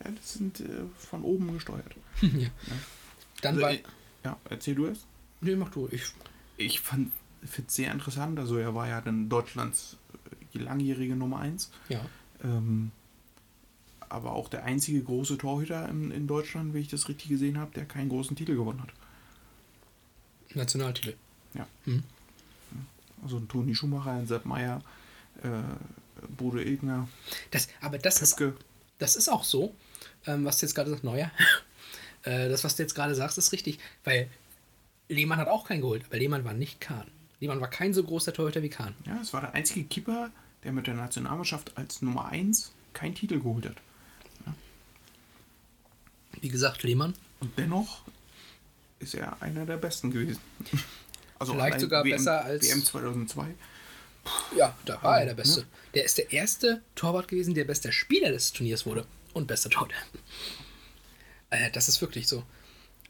Ja, 0.05 0.11
das 0.11 0.35
sind 0.35 0.59
äh, 0.61 0.65
von 0.99 1.23
oben 1.23 1.53
gesteuert. 1.55 1.95
ja. 2.23 2.49
Dann 3.43 3.55
Also, 3.55 3.61
war. 3.63 3.73
äh, 3.75 3.83
ja, 4.25 4.37
erzähl 4.51 4.75
du 4.75 4.87
es. 4.87 5.07
Nee, 5.41 5.55
mach 5.55 5.71
du. 5.71 5.89
Ich, 5.93 6.03
Ich 6.57 6.81
fand 6.81 7.13
es 7.43 7.75
sehr 7.75 7.93
interessant. 7.93 8.39
Also 8.41 8.57
er 8.57 8.75
war 8.75 8.89
ja 8.89 9.01
dann 9.01 9.29
Deutschlands 9.29 9.97
äh, 10.15 10.35
die 10.53 10.59
langjährige 10.59 11.15
Nummer 11.15 11.39
1. 11.41 11.71
ja. 11.89 12.05
Ähm, 12.43 12.91
aber 14.11 14.33
auch 14.33 14.49
der 14.49 14.65
einzige 14.65 15.03
große 15.03 15.39
Torhüter 15.39 15.89
in, 15.89 16.11
in 16.13 16.27
Deutschland, 16.27 16.73
wie 16.75 16.79
ich 16.81 16.89
das 16.89 17.09
richtig 17.09 17.29
gesehen 17.31 17.59
habe, 17.59 17.73
der 17.75 17.85
keinen 17.85 18.09
großen 18.11 18.37
Titel 18.37 18.55
gewonnen 18.55 18.81
hat. 18.83 18.91
Nationaltitel. 20.55 21.15
Ja. 21.55 21.67
Mhm. 21.85 22.03
Also 23.23 23.39
ein 23.39 23.49
Toni 23.49 23.75
Schumacher, 23.75 24.13
ein 24.13 24.27
Sepp 24.27 24.45
Meier, 24.45 24.83
äh, 25.43 25.49
Bodo 26.37 26.59
Ilgner, 26.59 27.09
Das, 27.51 27.69
aber 27.81 27.99
das 27.99 28.23
ist, 28.23 28.43
das 28.99 29.17
ist 29.17 29.29
auch 29.29 29.45
so, 29.45 29.75
ähm, 30.27 30.45
was 30.45 30.59
du 30.59 30.67
jetzt 30.67 30.75
gerade 30.75 30.91
sagst, 30.91 31.05
neuer. 31.05 31.31
äh, 32.23 32.49
das, 32.49 32.65
was 32.65 32.77
du 32.77 32.83
jetzt 32.83 32.95
gerade 32.95 33.15
sagst, 33.15 33.39
ist 33.39 33.53
richtig. 33.53 33.79
Weil 34.05 34.29
Lehmann 35.09 35.39
hat 35.39 35.49
auch 35.49 35.67
keinen 35.67 35.81
geholt, 35.81 36.05
aber 36.07 36.19
Lehmann 36.19 36.45
war 36.45 36.55
nicht 36.55 36.81
Kahn. 36.81 37.07
Lehmann 37.41 37.61
war 37.61 37.69
kein 37.69 37.93
so 37.93 38.03
großer 38.03 38.33
Torhüter 38.33 38.63
wie 38.63 38.69
Kahn. 38.69 38.95
Ja, 39.07 39.19
es 39.21 39.33
war 39.33 39.41
der 39.41 39.55
einzige 39.55 39.85
Keeper, 39.85 40.31
der 40.63 40.73
mit 40.73 40.87
der 40.87 40.95
Nationalmannschaft 40.95 41.77
als 41.77 42.01
Nummer 42.01 42.27
1 42.27 42.73
keinen 42.93 43.15
Titel 43.15 43.39
geholt 43.39 43.67
hat. 43.67 43.77
Wie 46.41 46.49
gesagt, 46.49 46.83
Lehmann. 46.83 47.15
Und 47.41 47.59
dennoch 47.59 48.03
ist 49.05 49.15
er 49.15 49.41
einer 49.41 49.65
der 49.67 49.77
Besten 49.77 50.11
gewesen. 50.11 50.41
Also 51.37 51.53
Vielleicht 51.53 51.81
sogar 51.81 52.05
WM, 52.05 52.17
besser 52.17 52.45
als- 52.45 52.71
WM 52.71 52.85
2002. 52.85 53.47
Ja, 54.57 54.75
da 54.85 55.03
war 55.03 55.19
er 55.19 55.25
der 55.27 55.35
ne? 55.35 55.43
Beste. 55.43 55.67
Der 55.93 56.05
ist 56.05 56.17
der 56.17 56.33
erste 56.33 56.81
Torwart 56.95 57.27
gewesen, 57.27 57.55
der 57.55 57.65
bester 57.65 57.91
Spieler 57.91 58.31
des 58.31 58.53
Turniers 58.53 58.87
wurde. 58.87 59.05
Und 59.35 59.49
bester 59.49 59.69
Torhüter. 59.69 59.97
Äh, 61.51 61.71
das 61.73 61.89
ist 61.89 62.01
wirklich 62.01 62.29
so. 62.29 62.45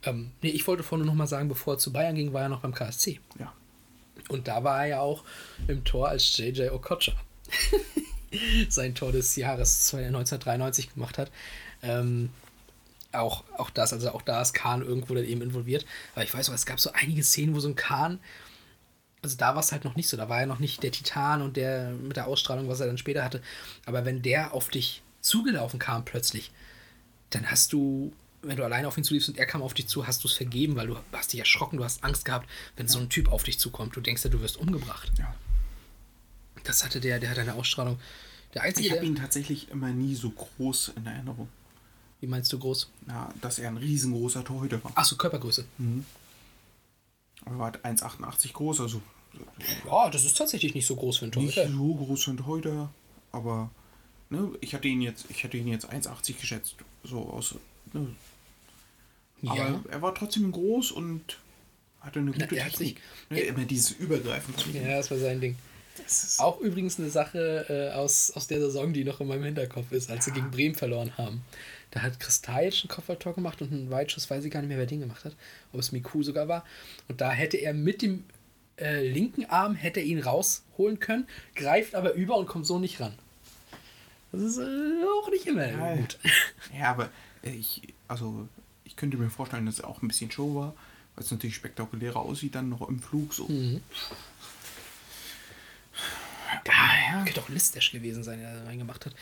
Ähm, 0.04 0.32
nee, 0.42 0.48
ich 0.48 0.66
wollte 0.66 0.82
vorhin 0.82 1.06
noch 1.06 1.14
mal 1.14 1.26
sagen, 1.26 1.48
bevor 1.48 1.74
er 1.74 1.78
zu 1.78 1.92
Bayern 1.92 2.14
ging, 2.14 2.32
war 2.32 2.42
er 2.42 2.48
noch 2.48 2.60
beim 2.62 2.74
KSC. 2.74 3.20
Ja. 3.38 3.52
Und 4.28 4.48
da 4.48 4.64
war 4.64 4.80
er 4.80 4.86
ja 4.88 5.00
auch 5.00 5.22
im 5.68 5.84
Tor 5.84 6.08
als 6.08 6.36
JJ 6.36 6.70
Okocha. 6.70 7.12
Sein 8.68 8.94
Tor 8.94 9.12
des 9.12 9.36
Jahres 9.36 9.92
1993 9.94 10.94
gemacht 10.94 11.18
hat. 11.18 11.30
Ähm, 11.82 12.30
auch, 13.14 13.44
auch 13.56 13.70
das, 13.70 13.92
also 13.92 14.10
auch 14.10 14.22
da 14.22 14.42
ist 14.42 14.52
Kahn 14.52 14.82
irgendwo 14.82 15.14
dann 15.14 15.24
eben 15.24 15.42
involviert. 15.42 15.84
Aber 16.14 16.24
ich 16.24 16.34
weiß 16.34 16.50
auch, 16.50 16.54
es 16.54 16.66
gab 16.66 16.80
so 16.80 16.90
einige 16.92 17.22
Szenen, 17.22 17.54
wo 17.54 17.60
so 17.60 17.68
ein 17.68 17.76
Kahn, 17.76 18.18
also 19.24 19.36
da 19.36 19.54
war 19.54 19.60
es 19.60 19.72
halt 19.72 19.84
noch 19.84 19.96
nicht 19.96 20.08
so, 20.08 20.16
da 20.16 20.28
war 20.28 20.40
er 20.40 20.46
noch 20.46 20.58
nicht 20.58 20.82
der 20.82 20.92
Titan 20.92 21.40
und 21.40 21.56
der 21.56 21.90
mit 21.90 22.16
der 22.16 22.26
Ausstrahlung, 22.26 22.68
was 22.68 22.80
er 22.80 22.86
dann 22.86 22.98
später 22.98 23.24
hatte. 23.24 23.40
Aber 23.86 24.04
wenn 24.04 24.22
der 24.22 24.52
auf 24.52 24.68
dich 24.68 25.02
zugelaufen 25.22 25.78
kam 25.78 26.04
plötzlich, 26.04 26.52
dann 27.30 27.50
hast 27.50 27.72
du, 27.72 28.12
wenn 28.42 28.56
du 28.56 28.64
alleine 28.64 28.86
auf 28.86 28.98
ihn 28.98 29.04
zuliefst 29.04 29.30
und 29.30 29.38
er 29.38 29.46
kam 29.46 29.62
auf 29.62 29.72
dich 29.72 29.88
zu, 29.88 30.06
hast 30.06 30.22
du 30.22 30.28
es 30.28 30.34
vergeben, 30.34 30.76
weil 30.76 30.86
du 30.86 30.98
hast 31.12 31.32
dich 31.32 31.40
erschrocken, 31.40 31.78
du 31.78 31.84
hast 31.84 32.04
Angst 32.04 32.26
gehabt, 32.26 32.48
wenn 32.76 32.86
so 32.86 32.98
ein 32.98 33.08
Typ 33.08 33.32
auf 33.32 33.42
dich 33.42 33.58
zukommt. 33.58 33.96
Du 33.96 34.02
denkst 34.02 34.22
ja, 34.24 34.30
du 34.30 34.42
wirst 34.42 34.58
umgebracht. 34.58 35.10
Ja. 35.18 35.34
Das 36.64 36.84
hatte 36.84 37.00
der, 37.00 37.18
der 37.18 37.30
hat 37.30 37.38
eine 37.38 37.54
Ausstrahlung. 37.54 37.98
Der 38.52 38.62
einzige, 38.62 38.88
Ich 38.88 38.92
habe 38.92 39.04
ihn 39.04 39.16
tatsächlich 39.16 39.70
immer 39.70 39.88
nie 39.88 40.14
so 40.14 40.30
groß 40.30 40.92
in 40.96 41.06
Erinnerung. 41.06 41.48
Wie 42.24 42.30
meinst 42.30 42.50
du 42.54 42.58
groß? 42.58 42.88
Ja, 43.06 43.28
dass 43.42 43.58
er 43.58 43.68
ein 43.68 43.76
riesengroßer 43.76 44.42
Torhüter 44.44 44.82
war. 44.82 44.92
Achso, 44.94 45.16
Körpergröße. 45.16 45.66
Er 47.44 47.58
war 47.58 47.66
halt 47.66 47.84
1,88 47.84 48.52
groß, 48.54 48.80
also 48.80 49.02
Ja, 49.84 50.08
das 50.08 50.24
ist 50.24 50.38
tatsächlich 50.38 50.74
nicht 50.74 50.86
so 50.86 50.96
groß 50.96 51.18
für 51.18 51.26
einen 51.26 51.44
nicht 51.44 51.54
Torhüter. 51.56 51.70
so 51.76 51.94
groß 51.94 52.24
für 52.24 52.30
einen 52.30 52.38
Torhüter, 52.38 52.90
aber 53.30 53.70
ne, 54.30 54.50
ich 54.62 54.74
hatte 54.74 54.88
ihn 54.88 55.02
jetzt, 55.02 55.26
ich 55.28 55.42
hätte 55.44 55.58
ihn 55.58 55.68
jetzt 55.68 55.90
1,80 55.90 56.40
geschätzt, 56.40 56.76
so 57.02 57.18
aus. 57.28 57.56
Ne, 57.92 58.06
aber 59.44 59.56
Ja. 59.58 59.84
er 59.90 60.00
war 60.00 60.14
trotzdem 60.14 60.50
groß 60.50 60.92
und 60.92 61.38
hatte 62.00 62.20
eine 62.20 62.30
Na, 62.30 62.46
gute 62.46 62.56
er 62.56 62.64
hat 62.64 62.70
Technik. 62.72 63.00
sich- 63.28 63.30
ne, 63.30 63.40
immer 63.40 63.64
dieses 63.66 63.90
Übergreifen. 63.90 64.54
ich 64.56 64.74
Ja, 64.74 64.96
das 64.96 65.10
war 65.10 65.18
sein 65.18 65.42
Ding. 65.42 65.56
Auch 66.38 66.60
übrigens 66.60 66.98
eine 66.98 67.08
Sache 67.10 67.66
äh, 67.68 67.94
aus, 67.94 68.30
aus 68.32 68.46
der 68.48 68.60
Saison, 68.60 68.92
die 68.94 69.04
noch 69.04 69.20
in 69.20 69.28
meinem 69.28 69.44
Hinterkopf 69.44 69.92
ist, 69.92 70.10
als 70.10 70.24
sie 70.24 70.32
gegen 70.32 70.50
Bremen 70.50 70.74
verloren 70.74 71.16
haben. 71.18 71.42
Da 71.94 72.02
hat 72.02 72.18
Kristajic 72.18 72.84
ein 72.84 72.88
Kopfballtor 72.88 73.34
gemacht 73.34 73.62
und 73.62 73.72
einen 73.72 73.88
Weitschuss, 73.90 74.28
weiß 74.28 74.44
ich 74.44 74.50
gar 74.50 74.60
nicht 74.60 74.68
mehr, 74.68 74.78
wer 74.78 74.86
den 74.86 75.00
gemacht 75.00 75.24
hat. 75.24 75.36
Ob 75.72 75.78
es 75.78 75.92
Miku 75.92 76.24
sogar 76.24 76.48
war. 76.48 76.64
Und 77.06 77.20
da 77.20 77.30
hätte 77.30 77.56
er 77.56 77.72
mit 77.72 78.02
dem 78.02 78.24
äh, 78.78 79.06
linken 79.06 79.44
Arm 79.46 79.76
hätte 79.76 80.00
er 80.00 80.06
ihn 80.06 80.18
rausholen 80.18 80.98
können, 80.98 81.28
greift 81.54 81.94
aber 81.94 82.14
über 82.14 82.36
und 82.36 82.46
kommt 82.46 82.66
so 82.66 82.80
nicht 82.80 82.98
ran. 83.00 83.14
Das 84.32 84.42
ist 84.42 84.58
äh, 84.58 85.04
auch 85.22 85.30
nicht 85.30 85.46
immer 85.46 85.70
Ja, 85.70 85.94
gut. 85.94 86.18
Ja, 86.76 86.90
aber 86.90 87.10
äh, 87.44 87.50
ich, 87.50 87.82
also 88.08 88.48
ich 88.82 88.96
könnte 88.96 89.16
mir 89.16 89.30
vorstellen, 89.30 89.66
dass 89.66 89.76
es 89.76 89.84
auch 89.84 90.02
ein 90.02 90.08
bisschen 90.08 90.32
Show 90.32 90.56
war, 90.56 90.74
weil 91.14 91.24
es 91.24 91.30
natürlich 91.30 91.54
spektakulärer 91.54 92.16
aussieht, 92.16 92.56
dann 92.56 92.68
noch 92.68 92.88
im 92.88 92.98
Flug 92.98 93.32
so. 93.32 93.46
Mhm. 93.46 93.80
Ja, 96.66 97.22
Könnte 97.24 97.40
auch 97.40 97.48
Listesch 97.48 97.92
gewesen 97.92 98.24
sein, 98.24 98.40
der 98.40 98.60
da 98.60 98.64
reingemacht 98.64 99.06
hat. 99.06 99.14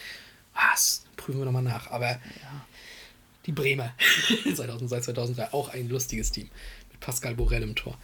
Was? 0.55 1.05
Prüfen 1.17 1.41
wir 1.41 1.45
nochmal 1.45 1.63
nach. 1.63 1.91
Aber 1.91 2.19
die 3.47 3.53
Bremer 3.53 3.93
2002, 4.55 5.01
2003 5.01 5.53
auch 5.53 5.69
ein 5.71 5.89
lustiges 5.89 6.31
Team. 6.31 6.49
Mit 6.91 7.01
Pascal 7.01 7.35
Borel 7.35 7.63
im 7.63 7.75
Tor. 7.75 7.99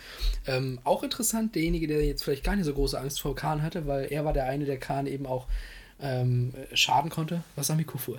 Ähm, 0.46 0.78
auch 0.84 1.02
interessant, 1.02 1.54
derjenige, 1.54 1.86
der 1.86 2.04
jetzt 2.04 2.24
vielleicht 2.24 2.44
gar 2.44 2.56
nicht 2.56 2.64
so 2.64 2.74
große 2.74 2.98
Angst 2.98 3.20
vor 3.20 3.34
Kahn 3.34 3.62
hatte, 3.62 3.86
weil 3.86 4.06
er 4.12 4.24
war 4.24 4.32
der 4.32 4.46
eine, 4.46 4.64
der 4.64 4.78
Kahn 4.78 5.06
eben 5.06 5.26
auch 5.26 5.46
ähm, 6.00 6.52
schaden 6.74 7.10
konnte, 7.10 7.42
was 7.56 7.70
Amico 7.70 7.98
fuhr. 7.98 8.18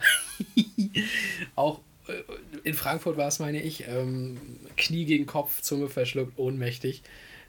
auch 1.56 1.80
äh, 2.07 2.14
in 2.64 2.73
Frankfurt 2.73 3.18
war 3.18 3.27
es, 3.27 3.39
meine 3.39 3.61
ich, 3.61 3.88
ähm, 3.88 4.38
Knie 4.77 5.06
gegen 5.06 5.26
Kopf, 5.26 5.61
Zunge 5.61 5.89
verschluckt, 5.89 6.38
ohnmächtig. 6.38 7.03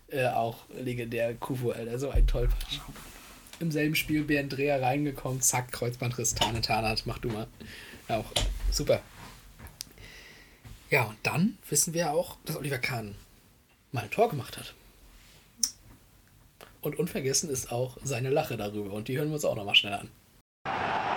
Äh, 0.09 0.28
auch 0.28 0.65
legendär 0.77 1.35
Kufu, 1.35 1.70
Alter, 1.70 1.98
so 1.98 2.11
ein 2.11 2.27
Tollpatsch. 2.27 2.81
Im 3.61 3.70
selben 3.70 3.95
Spiel 3.95 4.24
Bernd 4.24 4.57
Dreher 4.57 4.81
reingekommen, 4.81 5.43
zack, 5.43 5.70
Kreuzbandriss, 5.70 6.35
Tane 6.35 6.62
Tarnat, 6.62 7.03
mach 7.05 7.19
du 7.19 7.28
mal. 7.28 7.47
Auch 8.09 8.24
super. 8.70 9.01
Ja, 10.89 11.05
und 11.05 11.19
dann 11.23 11.59
wissen 11.69 11.93
wir 11.93 12.11
auch, 12.11 12.39
dass 12.47 12.57
Oliver 12.57 12.78
Kahn 12.78 13.15
mal 13.93 14.05
ein 14.05 14.11
Tor 14.11 14.31
gemacht 14.31 14.57
hat. 14.57 14.74
Und 16.81 16.99
unvergessen 16.99 17.51
ist 17.51 17.70
auch 17.70 17.99
seine 18.03 18.31
Lache 18.31 18.57
darüber. 18.57 18.95
Und 18.95 19.09
die 19.09 19.19
hören 19.19 19.28
wir 19.28 19.35
uns 19.35 19.45
auch 19.45 19.57
nochmal 19.57 19.74
schnell 19.74 19.93
an. 19.93 20.11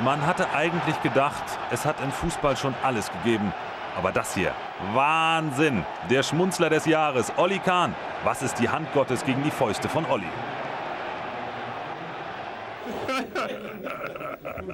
Man 0.03 0.25
hatte 0.25 0.49
eigentlich 0.49 1.01
gedacht, 1.01 1.45
es 1.71 1.85
hat 1.85 2.01
im 2.01 2.11
Fußball 2.11 2.57
schon 2.57 2.75
alles 2.83 3.09
gegeben. 3.11 3.53
Aber 3.95 4.11
das 4.11 4.33
hier, 4.33 4.53
Wahnsinn! 4.93 5.85
Der 6.09 6.23
Schmunzler 6.23 6.69
des 6.69 6.85
Jahres, 6.85 7.31
Olli 7.37 7.59
Kahn. 7.59 7.95
Was 8.25 8.41
ist 8.41 8.55
die 8.55 8.67
Hand 8.67 8.91
Gottes 8.93 9.23
gegen 9.23 9.43
die 9.43 9.51
Fäuste 9.51 9.87
von 9.87 10.05
Olli? 10.05 10.27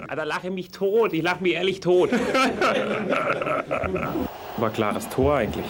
Da 0.07 0.23
lache 0.23 0.47
ich 0.47 0.53
mich 0.53 0.69
tot, 0.69 1.13
ich 1.13 1.21
lache 1.21 1.41
mich 1.43 1.53
ehrlich 1.53 1.79
tot. 1.79 2.11
War 4.57 4.69
klares 4.71 5.07
Tor 5.09 5.35
eigentlich. 5.35 5.65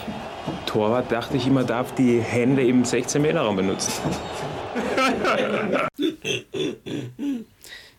Torwart 0.66 1.12
dachte 1.12 1.36
ich 1.36 1.46
immer, 1.46 1.64
darf 1.64 1.94
die 1.94 2.20
Hände 2.20 2.66
im 2.66 2.82
16-Meter-Raum 2.84 3.56
benutzen. 3.56 3.92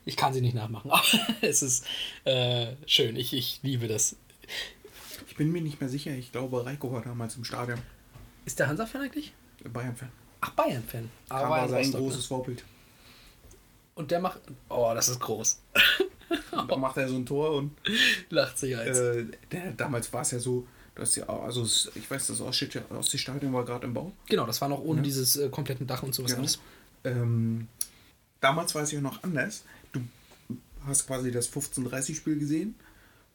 Ich 0.05 0.17
kann 0.17 0.33
sie 0.33 0.41
nicht 0.41 0.55
nachmachen, 0.55 0.91
aber 0.91 1.03
es 1.41 1.61
ist 1.61 1.85
äh, 2.25 2.73
schön. 2.85 3.15
Ich, 3.15 3.33
ich 3.33 3.59
liebe 3.63 3.87
das. 3.87 4.15
Ich 5.27 5.35
bin 5.35 5.51
mir 5.51 5.61
nicht 5.61 5.79
mehr 5.79 5.89
sicher. 5.89 6.11
Ich 6.11 6.31
glaube, 6.31 6.65
Reiko 6.65 6.91
war 6.91 7.01
damals 7.01 7.35
im 7.35 7.43
Stadion. 7.43 7.79
Ist 8.45 8.59
der 8.59 8.67
Hansa-Fan 8.67 9.01
eigentlich? 9.01 9.33
Bayern-Fan. 9.63 10.09
Ach, 10.41 10.49
Bayern-Fan. 10.51 11.09
Da 11.29 11.49
war 11.49 11.69
sein 11.69 11.91
großes 11.91 12.25
Vorbild. 12.25 12.63
Und 13.95 14.11
der 14.11 14.19
macht. 14.19 14.39
Oh, 14.69 14.91
das 14.95 15.09
ist 15.09 15.19
groß. 15.19 15.61
Da 16.51 16.77
macht 16.77 16.97
er 16.97 17.07
so 17.09 17.15
ein 17.15 17.25
Tor 17.25 17.51
und 17.55 17.71
Lacht 18.29 18.57
sich 18.57 18.75
eins. 18.77 18.97
äh, 18.97 19.25
der, 19.51 19.71
damals 19.73 20.11
war 20.13 20.21
es 20.21 20.31
ja 20.31 20.39
so, 20.39 20.67
dass 20.95 21.15
ja, 21.15 21.27
also 21.27 21.63
ich 21.95 22.09
weiß, 22.09 22.27
das 22.27 22.41
Ostseestadion 22.41 22.97
Ostseestadion 22.97 23.53
war 23.53 23.63
gerade 23.65 23.85
im 23.87 23.93
Bau. 23.93 24.11
Genau, 24.29 24.45
das 24.45 24.59
war 24.61 24.67
noch 24.69 24.79
ohne 24.81 24.99
Ja. 24.99 25.03
dieses 25.03 25.37
äh, 25.37 25.49
kompletten 25.49 25.87
Dach 25.87 26.03
und 26.03 26.13
sowas 26.13 26.31
Genau. 26.31 26.41
alles. 26.41 26.59
Ähm, 27.03 27.67
damals 28.39 28.75
war 28.75 28.83
es 28.83 28.91
ja 28.91 29.01
noch 29.01 29.23
anders. 29.23 29.63
Du 29.93 30.01
hast 30.85 31.07
quasi 31.07 31.31
das 31.31 31.47
15:30-Spiel 31.51 32.37
gesehen 32.39 32.75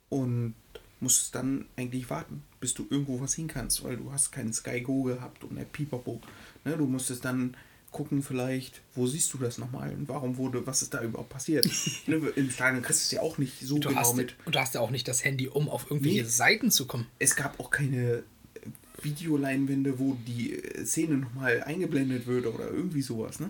und 0.08 0.54
musstest 1.00 1.34
dann 1.34 1.66
eigentlich 1.76 2.08
warten, 2.08 2.42
bis 2.60 2.72
du 2.74 2.86
irgendwo 2.90 3.20
was 3.20 3.34
hin 3.34 3.48
kannst, 3.48 3.84
weil 3.84 3.96
du 3.96 4.10
hast 4.12 4.32
keinen 4.32 4.52
Sky 4.52 4.80
Go 4.80 5.02
gehabt 5.04 5.44
und 5.44 5.56
der 5.56 5.64
Pipapo. 5.64 6.20
Ne, 6.64 6.76
du 6.76 6.86
musstest 6.86 7.24
dann 7.24 7.54
gucken 7.96 8.22
vielleicht, 8.22 8.82
wo 8.94 9.06
siehst 9.06 9.32
du 9.32 9.38
das 9.38 9.56
nochmal 9.56 9.90
und 9.94 10.06
warum 10.10 10.36
wurde, 10.36 10.66
was 10.66 10.82
ist 10.82 10.92
da 10.92 11.00
überhaupt 11.02 11.30
passiert. 11.30 11.66
ne, 12.06 12.16
Im 12.36 12.50
Stadion 12.50 12.82
kriegst 12.82 13.00
du 13.00 13.04
es 13.06 13.10
ja 13.12 13.22
auch 13.22 13.38
nicht 13.38 13.58
so 13.60 13.78
Du 13.78 13.88
genau 13.88 14.00
hast, 14.00 14.14
mit. 14.16 14.34
und 14.44 14.54
du 14.54 14.58
hast 14.60 14.74
ja 14.74 14.80
auch 14.82 14.90
nicht 14.90 15.08
das 15.08 15.24
Handy, 15.24 15.48
um 15.48 15.70
auf 15.70 15.90
irgendwelche 15.90 16.22
Nee. 16.22 16.28
Seiten 16.28 16.70
zu 16.70 16.86
kommen. 16.86 17.06
Es 17.18 17.36
gab 17.36 17.58
auch 17.58 17.70
keine 17.70 18.22
Videoleinwände, 19.00 19.98
wo 19.98 20.14
die 20.26 20.52
äh, 20.62 20.84
Szene 20.84 21.16
nochmal 21.16 21.62
eingeblendet 21.62 22.26
wird 22.26 22.46
oder 22.46 22.68
irgendwie 22.68 23.00
sowas. 23.02 23.40
Ne? 23.40 23.48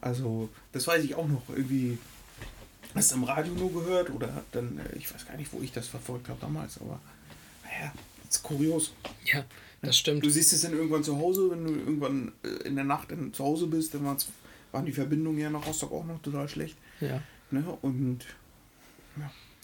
Also, 0.00 0.48
das 0.72 0.86
weiß 0.86 1.04
ich 1.04 1.14
auch 1.14 1.28
noch. 1.28 1.42
Irgendwie 1.50 1.98
hast 2.94 3.10
du 3.12 3.16
im 3.16 3.24
Radio 3.24 3.52
nur 3.54 3.70
gehört 3.72 4.08
oder 4.10 4.44
dann, 4.52 4.78
äh, 4.78 4.96
ich 4.96 5.12
weiß 5.12 5.26
gar 5.26 5.36
nicht, 5.36 5.52
wo 5.52 5.60
ich 5.60 5.72
das 5.72 5.88
verfolgt 5.88 6.28
habe 6.30 6.40
damals, 6.40 6.78
aber 6.80 7.00
naja, 7.64 7.92
ist 8.36 8.42
kurios. 8.42 8.92
Ja, 9.24 9.44
das 9.82 9.96
stimmt. 9.98 10.24
Du 10.24 10.30
siehst 10.30 10.52
es 10.52 10.62
dann 10.62 10.72
irgendwann 10.72 11.04
zu 11.04 11.18
Hause, 11.18 11.50
wenn 11.50 11.64
du 11.64 11.72
irgendwann 11.74 12.32
äh, 12.44 12.66
in 12.68 12.74
der 12.76 12.84
Nacht 12.84 13.08
zu 13.32 13.44
Hause 13.44 13.66
bist, 13.66 13.94
dann 13.94 14.04
waren 14.04 14.86
die 14.86 14.92
Verbindungen 14.92 15.38
ja 15.40 15.50
nach 15.50 15.66
Rostock 15.66 15.92
auch 15.92 16.04
noch 16.04 16.20
total 16.22 16.48
schlecht. 16.48 16.76
Ja. 17.00 17.20
Ne? 17.50 17.64
Und 17.82 18.20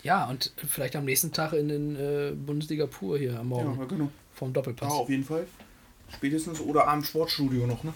Ja, 0.02 0.28
und 0.30 0.52
vielleicht 0.68 0.96
am 0.96 1.04
nächsten 1.04 1.32
Tag 1.32 1.52
in 1.52 1.68
den 1.68 1.96
äh, 1.96 2.32
Bundesliga 2.34 2.86
pur 2.86 3.18
hier 3.18 3.38
am 3.38 3.48
Morgen. 3.48 3.78
ja, 3.78 3.84
genau. 3.86 4.10
Vom 4.34 4.48
Ja, 4.48 4.52
Doppelpass. 4.54 4.90
auf 4.92 5.10
jeden 5.10 5.24
Fall. 5.24 5.46
Spätestens 6.14 6.60
oder 6.60 6.88
abends 6.88 7.08
Sportstudio 7.08 7.66
noch, 7.66 7.84
ne? 7.84 7.92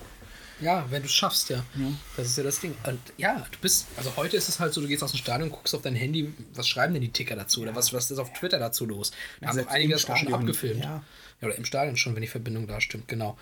Ja, 0.65 0.87
wenn 0.91 1.03
du 1.03 1.07
es 1.07 1.15
schaffst, 1.15 1.51
ja. 1.51 1.65
Ja. 1.77 1.89
Das 2.17 2.27
ist 2.27 2.39
ja 2.39 2.43
das 2.43 2.59
Ding. 2.61 2.75
Und 2.87 2.99
ja, 3.19 3.47
du 3.51 3.59
bist, 3.59 3.87
also 3.97 4.17
heute 4.17 4.37
ist 4.37 4.49
es 4.49 4.61
halt 4.61 4.73
so, 4.73 4.81
du 4.81 4.89
gehst 4.89 5.03
aus 5.03 5.13
dem 5.13 5.19
Stadion, 5.19 5.51
guckst 5.51 5.75
auf 5.75 5.83
dein 5.83 5.95
Handy, 5.95 6.33
was 6.55 6.67
schreiben 6.67 6.95
denn 6.95 7.03
die 7.03 7.13
Ticker 7.13 7.37
dazu 7.37 7.61
oder 7.63 7.75
was, 7.75 7.93
was 7.93 8.11
ist 8.11 8.19
auf 8.19 8.33
Twitter 8.33 8.59
dazu 8.59 8.87
los? 8.87 9.13
Da 9.41 9.49
haben 9.49 9.61
auch 9.61 9.67
einige 9.69 9.93
das 9.93 10.09
auch 10.09 10.17
schon 10.17 10.33
abgefilmt. 10.33 10.83
ja. 10.83 11.03
ja. 11.41 11.47
Oder 11.47 11.57
im 11.57 11.67
Stadion 11.67 11.97
schon, 11.97 12.15
wenn 12.15 12.23
die 12.23 12.29
Verbindung 12.29 12.67
da 12.67 12.81
stimmt, 12.81 13.09
genau. 13.09 13.37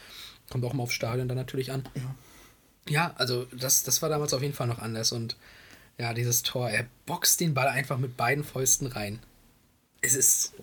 Kommt 0.50 0.64
auch 0.64 0.72
mal 0.72 0.82
aufs 0.82 0.94
Stadion 0.94 1.28
dann 1.28 1.36
natürlich 1.36 1.70
an. 1.70 1.88
Ja. 1.94 2.14
Ja, 2.88 3.14
also 3.16 3.44
das, 3.52 3.84
das 3.84 4.02
war 4.02 4.08
damals 4.08 4.34
auf 4.34 4.42
jeden 4.42 4.54
Fall 4.54 4.66
noch 4.66 4.80
anders 4.80 5.12
und 5.12 5.36
ja, 5.98 6.14
dieses 6.14 6.42
Tor, 6.42 6.68
er 6.68 6.86
boxt 7.06 7.38
den 7.38 7.54
Ball 7.54 7.68
einfach 7.68 7.98
mit 7.98 8.16
beiden 8.16 8.42
Fäusten 8.42 8.88
rein. 8.88 9.20
Es 10.00 10.14
ist 10.14 10.54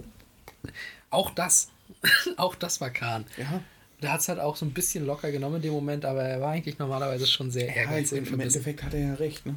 auch 1.10 1.32
das, 1.32 1.70
auch 2.38 2.56
das 2.56 2.82
war 2.82 2.90
Kahn. 2.90 3.26
Ja. 3.38 3.64
Da 4.02 4.14
hat 4.14 4.22
es 4.22 4.30
halt 4.30 4.40
auch 4.40 4.56
so 4.56 4.66
ein 4.66 4.72
bisschen 4.72 5.06
locker 5.06 5.32
genommen 5.32 5.58
in 5.58 5.62
dem 5.64 5.74
Moment, 5.74 6.06
aber 6.06 6.24
er 6.24 6.40
war 6.40 6.52
eigentlich 6.52 6.80
normalerweise 6.80 7.28
schon 7.28 7.52
sehr 7.52 7.68
Ja, 7.68 7.74
ehrgeizig 7.74 8.32
im. 8.32 8.40
Endeffekt 8.40 8.84
hat 8.84 8.94
er 8.94 9.00
ja 9.00 9.14
recht, 9.16 9.46
ne? 9.46 9.56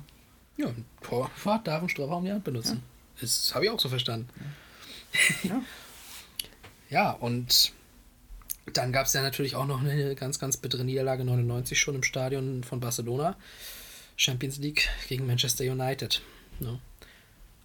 Ja, 0.56 0.66
ein 0.66 0.84
Torwart 1.00 1.66
darf 1.66 1.80
einen 1.80 1.88
Strafraum 1.88 2.24
die 2.24 2.32
Hand 2.32 2.44
benutzen. 2.44 2.82
Das 3.20 3.54
habe 3.54 3.64
ich 3.64 3.70
auch 3.70 3.80
so 3.80 3.88
verstanden. 3.88 4.28
Ja. 5.44 5.62
Ja, 6.90 7.12
und 7.12 7.72
dann 8.74 8.92
gab 8.92 9.06
es 9.06 9.14
ja 9.14 9.22
natürlich 9.22 9.56
auch 9.56 9.64
noch 9.66 9.80
eine 9.80 10.14
ganz, 10.14 10.38
ganz 10.38 10.58
bittere 10.58 10.84
Niederlage 10.84 11.24
99 11.24 11.80
schon 11.80 11.94
im 11.94 12.02
Stadion 12.02 12.64
von 12.64 12.80
Barcelona. 12.80 13.34
Champions 14.16 14.58
League 14.58 14.90
gegen 15.08 15.26
Manchester 15.26 15.64
United. 15.64 16.20
Ne? 16.60 16.78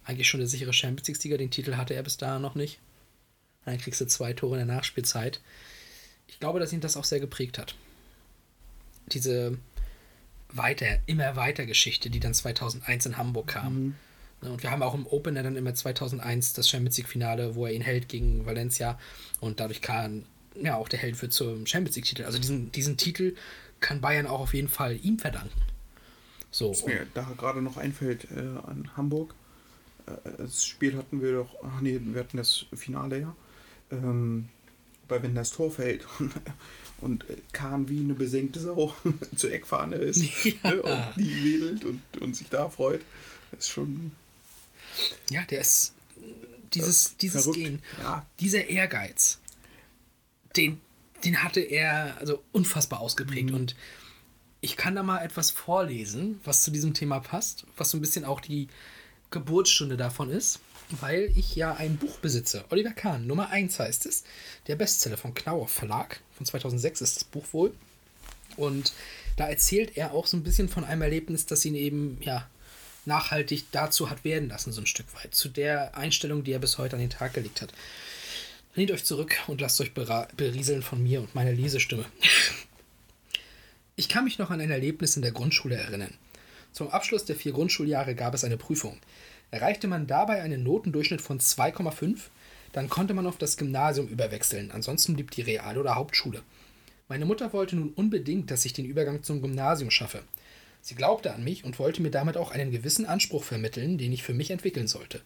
Eigentlich 0.04 0.28
schon 0.28 0.40
der 0.40 0.48
sichere 0.48 0.72
Champions 0.72 1.08
League-Sieger, 1.08 1.36
den 1.36 1.50
Titel 1.50 1.76
hatte 1.76 1.92
er 1.92 2.02
bis 2.02 2.16
dahin 2.16 2.40
noch 2.40 2.54
nicht. 2.54 2.78
Dann 3.66 3.76
kriegst 3.76 4.00
du 4.00 4.06
zwei 4.06 4.32
Tore 4.32 4.58
in 4.58 4.66
der 4.66 4.76
Nachspielzeit. 4.76 5.40
Ich 6.28 6.40
glaube, 6.40 6.60
dass 6.60 6.72
ihn 6.72 6.80
das 6.80 6.96
auch 6.96 7.04
sehr 7.04 7.20
geprägt 7.20 7.58
hat. 7.58 7.74
Diese 9.06 9.58
weiter, 10.50 10.98
immer 11.06 11.36
weiter 11.36 11.66
Geschichte, 11.66 12.10
die 12.10 12.20
dann 12.20 12.34
2001 12.34 13.06
in 13.06 13.16
Hamburg 13.16 13.48
kam. 13.48 13.94
Ne, 14.40 14.50
Und 14.50 14.62
wir 14.62 14.70
haben 14.70 14.82
auch 14.82 14.94
im 14.94 15.06
Opener 15.06 15.42
dann 15.42 15.56
immer 15.56 15.74
2001 15.74 16.52
das 16.52 16.68
Champions 16.68 16.96
League-Finale, 16.96 17.54
wo 17.54 17.66
er 17.66 17.72
ihn 17.72 17.82
hält 17.82 18.08
gegen 18.08 18.46
Valencia 18.46 18.98
und 19.40 19.60
dadurch 19.60 19.80
kann 19.80 20.24
ja 20.60 20.76
auch 20.76 20.88
der 20.88 20.98
Held 20.98 21.20
wird 21.22 21.32
zum 21.32 21.66
Champions 21.66 21.96
League-Titel. 21.96 22.24
Also 22.24 22.38
diesen, 22.38 22.72
diesen 22.72 22.96
Titel 22.96 23.34
kann 23.80 24.00
Bayern 24.00 24.26
auch 24.26 24.40
auf 24.40 24.54
jeden 24.54 24.68
Fall 24.68 24.98
ihm 25.02 25.18
verdanken. 25.18 25.60
So. 26.50 26.70
Was 26.70 26.86
mir 26.86 27.06
da 27.14 27.30
gerade 27.36 27.62
noch 27.62 27.76
einfällt 27.76 28.26
äh, 28.34 28.38
an 28.38 28.90
Hamburg. 28.96 29.34
Äh, 30.06 30.30
das 30.38 30.64
Spiel 30.64 30.96
hatten 30.96 31.20
wir 31.22 31.32
doch, 31.32 31.54
ach 31.62 31.80
nee, 31.80 32.00
wir 32.02 32.20
hatten 32.20 32.36
das 32.36 32.66
Finale 32.74 33.20
ja. 33.20 33.36
Ähm, 33.90 34.48
weil 35.08 35.22
wenn 35.22 35.34
das 35.34 35.50
Tor 35.50 35.70
fällt 35.70 36.06
und, 36.18 36.32
und 37.00 37.24
Kahn 37.52 37.88
wie 37.88 38.00
eine 38.00 38.14
besenkte 38.14 38.60
Sau 38.60 38.94
zur 39.36 39.52
Eckfahne 39.52 39.96
ist 39.96 40.18
ne, 40.62 40.82
und 40.82 41.04
die 41.16 41.44
wedelt 41.44 41.84
und, 41.84 42.02
und 42.20 42.36
sich 42.36 42.48
da 42.48 42.68
freut, 42.68 43.00
ist 43.58 43.68
schon 43.70 44.12
Ja, 45.30 45.42
der 45.42 45.60
ist 45.60 45.94
dieses, 46.74 47.16
dieses 47.16 47.42
verrückt. 47.44 47.58
Gehen, 47.58 47.82
Ja. 48.02 48.26
dieser 48.40 48.66
Ehrgeiz, 48.66 49.38
den, 50.56 50.80
den 51.24 51.42
hatte 51.42 51.60
er 51.60 52.16
also 52.18 52.42
unfassbar 52.52 53.00
ausgeprägt. 53.00 53.50
Und 53.52 53.74
ich 54.60 54.76
kann 54.76 54.94
da 54.94 55.02
mal 55.02 55.20
etwas 55.24 55.50
vorlesen, 55.50 56.40
was 56.44 56.62
zu 56.62 56.70
diesem 56.70 56.94
Thema 56.94 57.20
passt, 57.20 57.64
was 57.76 57.90
so 57.90 57.96
ein 57.96 58.00
bisschen 58.00 58.24
auch 58.24 58.40
die 58.40 58.68
Geburtsstunde 59.30 59.96
davon 59.96 60.30
ist, 60.30 60.60
weil 61.00 61.32
ich 61.36 61.54
ja 61.54 61.74
ein 61.74 61.96
Buch 61.96 62.18
besitze. 62.18 62.64
Oliver 62.70 62.92
Kahn, 62.92 63.26
Nummer 63.26 63.50
1 63.50 63.78
heißt 63.78 64.06
es. 64.06 64.24
Der 64.66 64.76
Bestseller 64.76 65.16
von 65.16 65.34
Knauer 65.34 65.68
Verlag. 65.68 66.20
Von 66.36 66.46
2006 66.46 67.00
ist 67.00 67.16
das 67.16 67.24
Buch 67.24 67.44
wohl. 67.52 67.74
Und 68.56 68.92
da 69.36 69.48
erzählt 69.48 69.96
er 69.96 70.12
auch 70.12 70.26
so 70.26 70.36
ein 70.36 70.42
bisschen 70.42 70.68
von 70.68 70.84
einem 70.84 71.02
Erlebnis, 71.02 71.46
das 71.46 71.64
ihn 71.64 71.74
eben, 71.74 72.18
ja, 72.22 72.48
nachhaltig 73.04 73.64
dazu 73.72 74.10
hat 74.10 74.24
werden 74.24 74.48
lassen, 74.48 74.72
so 74.72 74.80
ein 74.80 74.86
Stück 74.86 75.06
weit. 75.14 75.34
Zu 75.34 75.48
der 75.48 75.96
Einstellung, 75.96 76.44
die 76.44 76.52
er 76.52 76.58
bis 76.58 76.78
heute 76.78 76.96
an 76.96 77.00
den 77.00 77.10
Tag 77.10 77.34
gelegt 77.34 77.62
hat. 77.62 77.72
Lehnt 78.74 78.90
euch 78.90 79.04
zurück 79.04 79.34
und 79.46 79.60
lasst 79.60 79.80
euch 79.80 79.92
berieseln 79.94 80.82
von 80.82 81.02
mir 81.02 81.20
und 81.20 81.34
meiner 81.34 81.52
Lesestimme. 81.52 82.04
Ich 83.96 84.08
kann 84.08 84.24
mich 84.24 84.38
noch 84.38 84.50
an 84.50 84.60
ein 84.60 84.70
Erlebnis 84.70 85.16
in 85.16 85.22
der 85.22 85.32
Grundschule 85.32 85.74
erinnern. 85.74 86.14
Zum 86.72 86.88
Abschluss 86.90 87.24
der 87.24 87.34
vier 87.34 87.52
Grundschuljahre 87.52 88.14
gab 88.14 88.34
es 88.34 88.44
eine 88.44 88.56
Prüfung. 88.56 88.98
Erreichte 89.50 89.88
man 89.88 90.06
dabei 90.06 90.42
einen 90.42 90.62
Notendurchschnitt 90.62 91.22
von 91.22 91.40
2,5, 91.40 92.18
dann 92.72 92.88
konnte 92.88 93.14
man 93.14 93.26
auf 93.26 93.38
das 93.38 93.56
Gymnasium 93.56 94.08
überwechseln, 94.08 94.70
ansonsten 94.70 95.14
blieb 95.14 95.30
die 95.30 95.42
Real- 95.42 95.78
oder 95.78 95.94
Hauptschule. 95.94 96.42
Meine 97.08 97.24
Mutter 97.24 97.52
wollte 97.54 97.76
nun 97.76 97.94
unbedingt, 97.94 98.50
dass 98.50 98.66
ich 98.66 98.74
den 98.74 98.84
Übergang 98.84 99.22
zum 99.22 99.40
Gymnasium 99.40 99.90
schaffe. 99.90 100.22
Sie 100.82 100.94
glaubte 100.94 101.34
an 101.34 101.42
mich 101.42 101.64
und 101.64 101.78
wollte 101.78 102.02
mir 102.02 102.10
damit 102.10 102.36
auch 102.36 102.50
einen 102.50 102.70
gewissen 102.70 103.06
Anspruch 103.06 103.44
vermitteln, 103.44 103.96
den 103.96 104.12
ich 104.12 104.22
für 104.22 104.34
mich 104.34 104.50
entwickeln 104.50 104.86
sollte. 104.86 105.22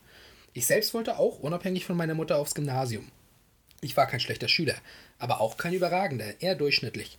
Ich 0.54 0.66
selbst 0.66 0.94
wollte 0.94 1.18
auch, 1.18 1.40
unabhängig 1.40 1.84
von 1.84 1.96
meiner 1.96 2.14
Mutter, 2.14 2.36
aufs 2.36 2.54
Gymnasium. 2.54 3.08
Ich 3.80 3.96
war 3.96 4.06
kein 4.06 4.20
schlechter 4.20 4.48
Schüler, 4.48 4.76
aber 5.18 5.40
auch 5.40 5.56
kein 5.56 5.74
überragender, 5.74 6.40
eher 6.40 6.54
durchschnittlich. 6.54 7.18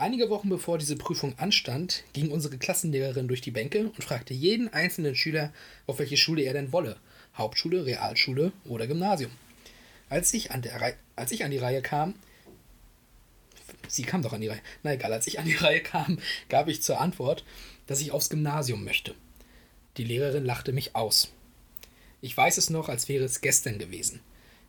Einige 0.00 0.30
Wochen 0.30 0.48
bevor 0.48 0.78
diese 0.78 0.94
Prüfung 0.94 1.36
anstand, 1.40 2.04
ging 2.12 2.30
unsere 2.30 2.56
Klassenlehrerin 2.56 3.26
durch 3.26 3.40
die 3.40 3.50
Bänke 3.50 3.86
und 3.86 4.04
fragte 4.04 4.32
jeden 4.32 4.72
einzelnen 4.72 5.16
Schüler, 5.16 5.52
auf 5.88 5.98
welche 5.98 6.16
Schule 6.16 6.42
er 6.42 6.52
denn 6.52 6.70
wolle. 6.70 6.98
Hauptschule, 7.36 7.84
Realschule 7.84 8.52
oder 8.64 8.86
Gymnasium. 8.86 9.32
Als 10.08 10.32
ich 10.34 10.52
an, 10.52 10.62
der 10.62 10.80
Rei- 10.80 10.96
als 11.16 11.32
ich 11.32 11.42
an 11.44 11.50
die 11.50 11.58
Reihe 11.58 11.82
kam, 11.82 12.14
sie 13.88 14.04
kam 14.04 14.22
doch 14.22 14.32
an 14.32 14.40
die 14.40 14.46
Reihe, 14.46 14.60
na 14.84 14.92
egal, 14.94 15.12
als 15.12 15.26
ich 15.26 15.40
an 15.40 15.46
die 15.46 15.54
Reihe 15.60 15.80
kam, 15.80 16.20
gab 16.48 16.68
ich 16.68 16.80
zur 16.80 17.00
Antwort, 17.00 17.44
dass 17.88 18.00
ich 18.00 18.12
aufs 18.12 18.30
Gymnasium 18.30 18.84
möchte. 18.84 19.16
Die 19.96 20.04
Lehrerin 20.04 20.44
lachte 20.44 20.72
mich 20.72 20.94
aus. 20.94 21.32
Ich 22.20 22.36
weiß 22.36 22.56
es 22.58 22.70
noch, 22.70 22.88
als 22.88 23.08
wäre 23.08 23.24
es 23.24 23.40
gestern 23.40 23.80
gewesen. 23.80 24.20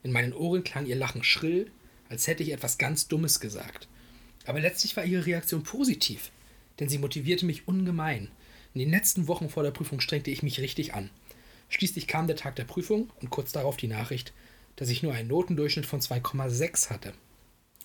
In 0.01 0.11
meinen 0.11 0.34
Ohren 0.34 0.64
klang 0.64 0.88
ihr 0.88 0.95
Lachen 0.95 1.23
schrill, 1.23 1.69
als 2.10 2.26
hätte 2.26 2.41
ich 2.41 2.51
etwas 2.51 2.80
ganz 2.80 3.07
Dummes 3.07 3.39
gesagt. 3.39 3.88
Aber 4.45 4.60
letztlich 4.60 4.95
war 4.95 5.06
ihre 5.06 5.26
Reaktion 5.26 5.64
positiv, 5.64 6.32
denn 6.80 6.90
sie 6.90 6.98
motivierte 6.98 7.45
mich 7.45 7.68
ungemein. 7.68 8.30
In 8.74 8.80
den 8.80 8.91
letzten 8.91 9.28
Wochen 9.28 9.49
vor 9.49 9.64
der 9.64 9.72
Prüfung 9.72 9.99
strengte 9.99 10.32
ich 10.32 10.44
mich 10.44 10.60
richtig 10.60 10.94
an. 10.94 11.10
Schließlich 11.70 12.07
kam 12.07 12.28
der 12.28 12.36
Tag 12.36 12.56
der 12.56 12.64
Prüfung 12.64 13.10
und 13.22 13.30
kurz 13.30 13.52
darauf 13.52 13.78
die 13.78 13.88
Nachricht, 13.88 14.34
dass 14.76 14.90
ich 14.90 15.03
nur 15.03 15.14
einen 15.14 15.28
Notendurchschnitt 15.28 15.86
von 15.86 16.02
2,6 16.02 16.90
hatte 16.90 17.14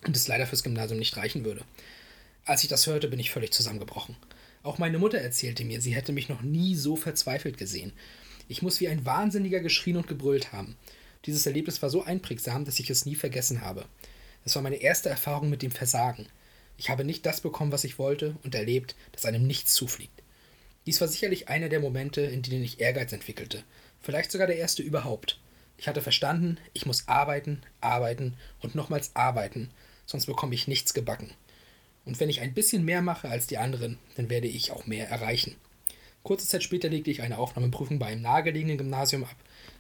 und 0.07 0.17
es 0.17 0.29
leider 0.29 0.47
fürs 0.47 0.63
Gymnasium 0.63 0.99
nicht 0.99 1.17
reichen 1.17 1.45
würde. 1.45 1.65
Als 2.45 2.63
ich 2.63 2.69
das 2.69 2.87
hörte, 2.87 3.09
bin 3.09 3.21
ich 3.21 3.31
völlig 3.31 3.53
zusammengebrochen. 3.53 4.17
Auch 4.63 4.79
meine 4.79 4.99
Mutter 4.99 5.19
erzählte 5.19 5.65
mir, 5.65 5.81
sie 5.81 5.95
hätte 5.95 6.13
mich 6.13 6.29
noch 6.29 6.43
nie 6.43 6.75
so 6.75 6.97
verzweifelt 6.97 7.59
gesehen. 7.59 7.93
Ich 8.49 8.63
muss 8.63 8.81
wie 8.81 8.89
ein 8.89 9.05
Wahnsinniger 9.05 9.61
geschrien 9.61 9.97
und 9.97 10.07
gebrüllt 10.07 10.53
haben. 10.53 10.77
Dieses 11.27 11.47
Erlebnis 11.47 11.81
war 11.83 11.91
so 11.91 12.03
einprägsam, 12.03 12.65
dass 12.65 12.79
ich 12.79 12.91
es 12.91 13.07
nie 13.07 13.15
vergessen 13.15 13.63
habe. 13.63 13.87
Es 14.45 14.55
war 14.55 14.63
meine 14.63 14.77
erste 14.77 15.09
Erfahrung 15.09 15.49
mit 15.49 15.63
dem 15.63 15.71
Versagen. 15.71 16.27
Ich 16.77 16.91
habe 16.91 17.05
nicht 17.05 17.25
das 17.27 17.41
bekommen, 17.41 17.73
was 17.73 17.85
ich 17.85 17.99
wollte, 17.99 18.37
und 18.43 18.55
erlebt, 18.55 18.97
dass 19.13 19.25
einem 19.25 19.47
nichts 19.47 19.75
zufliegt. 19.75 20.23
Dies 20.87 21.01
war 21.01 21.09
sicherlich 21.09 21.49
einer 21.49 21.69
der 21.69 21.81
Momente, 21.81 22.21
in 22.21 22.43
denen 22.43 22.65
ich 22.65 22.81
Ehrgeiz 22.81 23.13
entwickelte. 23.13 23.63
Vielleicht 24.01 24.31
sogar 24.31 24.47
der 24.47 24.57
erste 24.57 24.83
überhaupt. 24.83 25.41
Ich 25.79 25.89
hatte 25.89 26.03
verstanden, 26.03 26.59
ich 26.73 26.87
muss 26.87 27.09
arbeiten, 27.09 27.63
arbeiten 27.81 28.37
und 28.61 28.75
nochmals 28.75 29.17
arbeiten, 29.17 29.71
sonst 30.07 30.27
bekomme 30.27 30.55
ich 30.55 30.69
nichts 30.69 30.95
gebacken. 30.95 31.31
Und 32.05 32.21
wenn 32.21 32.29
ich 32.29 32.41
ein 32.41 32.55
bisschen 32.55 32.85
mehr 32.85 33.01
mache 33.01 33.29
als 33.29 33.47
die 33.47 33.59
anderen, 33.59 33.99
dann 34.17 34.29
werde 34.29 34.47
ich 34.47 34.73
auch 34.73 34.87
mehr 34.87 35.09
erreichen. 35.09 35.57
Kurze 36.23 36.47
Zeit 36.47 36.63
später 36.63 36.89
legte 36.89 37.11
ich 37.11 37.23
eine 37.23 37.39
Aufnahmeprüfung 37.39 37.99
bei 37.99 38.07
einem 38.07 38.23
nahegelegenen 38.23 38.79
Gymnasium 38.79 39.25
ab. 39.25 39.37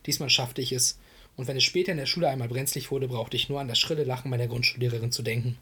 Diesmal 0.06 0.30
schaffte 0.30 0.62
ich 0.62 0.72
es, 0.72 0.98
und 1.36 1.48
wenn 1.48 1.56
es 1.56 1.64
später 1.64 1.92
in 1.92 1.98
der 1.98 2.06
Schule 2.06 2.28
einmal 2.28 2.48
brenzlig 2.48 2.90
wurde, 2.90 3.08
brauchte 3.08 3.36
ich 3.36 3.48
nur 3.48 3.60
an 3.60 3.68
das 3.68 3.78
schrille 3.78 4.04
Lachen 4.04 4.30
meiner 4.30 4.46
Grundschullehrerin 4.46 5.10
zu 5.10 5.22
denken, 5.22 5.58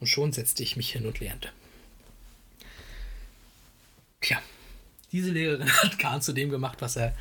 und 0.00 0.06
schon 0.06 0.32
setzte 0.32 0.62
ich 0.62 0.76
mich 0.76 0.92
hin 0.92 1.06
und 1.06 1.20
lernte. 1.20 1.50
Tja, 4.20 4.40
diese 5.12 5.30
Lehrerin 5.30 5.70
hat 5.82 5.98
Kahn 5.98 6.22
zu 6.22 6.32
dem 6.32 6.50
gemacht, 6.50 6.78
was 6.80 6.96
er 6.96 7.14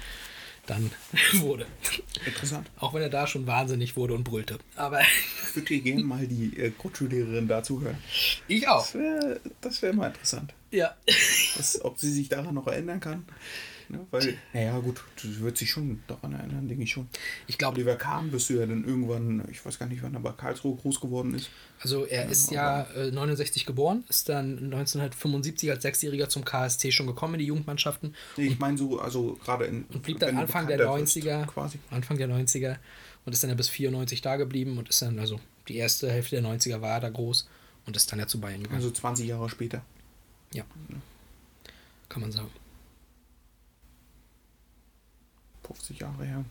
dann 0.66 0.92
wurde. 1.34 1.66
Interessant. 2.26 2.70
Auch 2.78 2.94
wenn 2.94 3.02
er 3.02 3.10
da 3.10 3.28
schon 3.28 3.46
wahnsinnig 3.48 3.98
wurde 3.98 4.14
und 4.14 4.24
brüllte. 4.24 4.60
Aber 4.76 5.02
Ich 5.02 5.56
würde 5.56 5.80
gerne 5.80 6.04
mal 6.04 6.26
die 6.26 6.58
äh, 6.58 6.72
Grundschullehrerin 6.72 7.48
dazu 7.48 7.82
hören. 7.82 7.98
ich 8.48 8.68
auch. 8.68 8.82
Das 8.82 8.94
wäre 8.96 9.40
wär 9.82 9.94
mal 9.94 10.08
interessant. 10.08 10.54
Ja. 10.72 10.96
Was, 11.58 11.84
ob 11.84 12.00
sie 12.00 12.12
sich 12.12 12.30
daran 12.30 12.56
noch 12.56 12.68
erinnern 12.68 13.00
kann. 13.02 13.26
Ne? 13.90 14.06
Weil, 14.12 14.38
naja, 14.54 14.78
gut, 14.80 15.02
sie 15.18 15.40
wird 15.42 15.58
sich 15.58 15.70
schon 15.70 16.02
daran 16.08 16.34
erinnern, 16.34 16.68
denke 16.68 16.84
ich 16.84 16.92
schon. 16.92 17.08
Ich 17.48 17.58
glaube, 17.58 17.76
Oliver 17.76 17.96
Kahn 17.96 18.32
bist 18.32 18.50
du 18.50 18.56
ja 18.56 18.66
dann 18.66 18.84
irgendwann, 18.86 19.44
ich 19.52 19.66
weiß 19.66 19.80
gar 19.80 19.86
nicht, 19.88 20.04
wann 20.04 20.14
er 20.14 20.20
bei 20.20 20.32
Karlsruhe 20.32 20.76
groß 20.76 21.00
geworden 21.00 21.34
ist. 21.34 21.50
also 21.80 22.06
er 22.06 22.30
ist 22.30 22.52
ja 22.52 22.84
äh, 22.96 23.12
69 23.12 23.66
geboren, 23.66 24.04
ist 24.10 24.30
dann 24.30 24.58
1975 24.74 25.72
als 25.72 25.84
Sechsjähriger 25.84 26.30
zum 26.30 26.46
KSC 26.46 26.92
schon 26.92 27.08
gekommen 27.08 27.36
in 27.36 27.40
die 27.40 27.46
Jugendmannschaften 27.48 28.16
Nee, 28.38 28.48
ich 28.48 28.60
meine 28.60 28.78
so, 28.78 29.00
also 29.00 29.38
gerade 29.44 29.66
in. 29.66 29.84
und 29.86 30.02
blieb 30.04 30.20
dann 30.20 30.36
du 30.36 30.42
Anfang 30.42 30.68
der 30.68 30.78
bekannter 30.78 31.02
wirst, 31.02 31.18
90er, 31.18 31.46
Quasi. 31.46 31.80
Anfang 31.90 32.18
der 32.18 32.30
90er 32.30 32.78
und 33.26 33.34
ist 33.34 33.44
dann 33.44 33.50
ja 33.50 33.56
bis 33.56 33.70
94 33.70 34.22
da 34.22 34.36
geblieben 34.36 34.78
und 34.78 34.90
ist 34.90 35.02
dann, 35.02 35.20
also 35.20 35.40
die 35.68 35.78
erste 35.78 36.12
Hälfte 36.12 36.42
der 36.42 36.46
90er 36.50 36.82
war 36.82 36.92
er 36.92 37.00
da 37.02 37.10
groß 37.10 37.48
und 37.86 37.96
ist 37.96 38.12
dann 38.12 38.20
ja 38.20 38.28
zu 38.28 38.40
Bayern 38.40 38.62
gegangen. 38.64 38.78
Also 38.78 38.92
20 38.92 39.28
Jahre 39.28 39.50
später. 39.50 39.84
ja. 40.54 40.64
Kann 42.10 42.22
man 42.22 42.32
sagen. 42.32 42.52
50 45.68 46.00
Jahre 46.00 46.26
her. 46.26 46.46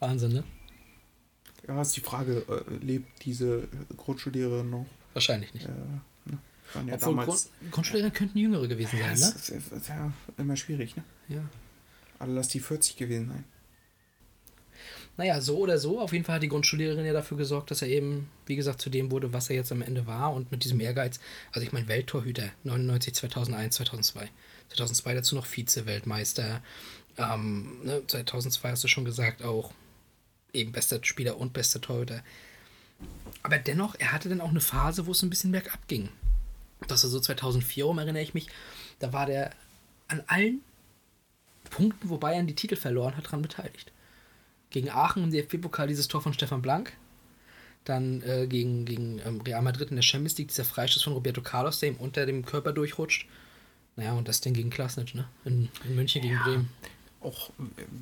Wahnsinn, 0.00 0.32
ne? 0.32 0.44
Ja, 1.66 1.82
ist 1.82 1.96
die 1.96 2.00
Frage, 2.00 2.44
äh, 2.48 2.84
lebt 2.84 3.24
diese 3.24 3.66
Grundschullehrerin 3.96 4.70
noch? 4.70 4.86
Wahrscheinlich 5.14 5.52
nicht. 5.54 5.66
Äh, 5.66 5.70
ne? 6.26 6.38
Ja 6.74 6.94
Obwohl 6.94 6.98
damals. 6.98 7.26
Grund, 7.26 7.72
Grundschullehrer 7.72 8.10
könnten 8.10 8.38
Jüngere 8.38 8.68
gewesen 8.68 8.98
ja, 8.98 9.16
sein, 9.16 9.30
ne? 9.30 9.36
ist, 9.36 9.50
es 9.50 9.72
ist 9.72 9.88
ja 9.88 10.12
immer 10.36 10.56
schwierig, 10.56 10.96
ne? 10.96 11.04
Ja. 11.28 11.44
Alle 12.18 12.34
lass 12.34 12.48
die 12.48 12.60
40 12.60 12.96
gewesen 12.96 13.28
sein. 13.28 13.44
Naja, 15.16 15.40
so 15.40 15.56
oder 15.56 15.78
so, 15.78 16.00
auf 16.00 16.12
jeden 16.12 16.24
Fall 16.24 16.36
hat 16.36 16.42
die 16.42 16.48
Grundschullehrerin 16.48 17.06
ja 17.06 17.14
dafür 17.14 17.38
gesorgt, 17.38 17.70
dass 17.70 17.80
er 17.80 17.88
eben, 17.88 18.28
wie 18.44 18.56
gesagt, 18.56 18.82
zu 18.82 18.90
dem 18.90 19.10
wurde, 19.10 19.32
was 19.32 19.48
er 19.48 19.56
jetzt 19.56 19.72
am 19.72 19.80
Ende 19.80 20.06
war 20.06 20.34
und 20.34 20.50
mit 20.52 20.62
diesem 20.62 20.78
Ehrgeiz, 20.78 21.20
also 21.52 21.66
ich 21.66 21.72
meine, 21.72 21.88
Welttorhüter, 21.88 22.50
99, 22.64 23.14
2001, 23.14 23.76
2002. 23.76 24.30
2002 24.68 25.14
dazu 25.14 25.34
noch 25.34 25.46
Vize-Weltmeister. 25.46 26.60
Ähm, 27.18 27.80
ne, 27.84 28.02
2002 28.06 28.70
hast 28.70 28.84
du 28.84 28.88
schon 28.88 29.04
gesagt, 29.04 29.42
auch 29.42 29.72
eben 30.52 30.72
bester 30.72 30.98
Spieler 31.02 31.38
und 31.38 31.52
bester 31.52 31.80
Torhüter. 31.80 32.22
Aber 33.42 33.58
dennoch, 33.58 33.94
er 33.98 34.12
hatte 34.12 34.28
dann 34.28 34.40
auch 34.40 34.50
eine 34.50 34.60
Phase, 34.60 35.06
wo 35.06 35.12
es 35.12 35.22
ein 35.22 35.30
bisschen 35.30 35.52
bergab 35.52 35.86
ging. 35.88 36.08
Das 36.88 37.04
ist 37.04 37.10
so 37.10 37.20
2004 37.20 37.84
rum, 37.84 37.98
erinnere 37.98 38.22
ich 38.22 38.34
mich. 38.34 38.48
Da 38.98 39.12
war 39.12 39.26
der 39.26 39.50
an 40.08 40.22
allen 40.26 40.60
Punkten, 41.70 42.08
wo 42.08 42.18
Bayern 42.18 42.46
die 42.46 42.54
Titel 42.54 42.76
verloren 42.76 43.16
hat, 43.16 43.30
dran 43.30 43.42
beteiligt. 43.42 43.92
Gegen 44.70 44.90
Aachen 44.90 45.24
im 45.24 45.30
DFB-Pokal 45.30 45.88
dieses 45.88 46.08
Tor 46.08 46.20
von 46.20 46.32
Stefan 46.32 46.62
Blank. 46.62 46.92
Dann 47.84 48.22
äh, 48.22 48.46
gegen, 48.48 48.84
gegen 48.84 49.20
ähm, 49.24 49.40
Real 49.42 49.62
Madrid 49.62 49.90
in 49.90 49.96
der 49.96 50.02
Champions 50.02 50.36
League 50.38 50.48
dieser 50.48 50.64
Freistoß 50.64 51.04
von 51.04 51.12
Roberto 51.12 51.40
Carlos, 51.40 51.78
der 51.78 51.90
ihm 51.90 51.96
unter 51.96 52.26
dem 52.26 52.44
Körper 52.44 52.72
durchrutscht. 52.72 53.28
Naja, 53.94 54.12
und 54.14 54.28
das 54.28 54.40
Ding 54.40 54.54
gegen 54.54 54.70
Klasnitsch, 54.70 55.14
ne? 55.14 55.28
In, 55.44 55.68
in 55.84 55.94
München 55.94 56.20
gegen 56.20 56.38
Bremen. 56.38 56.70
Auch 57.20 57.50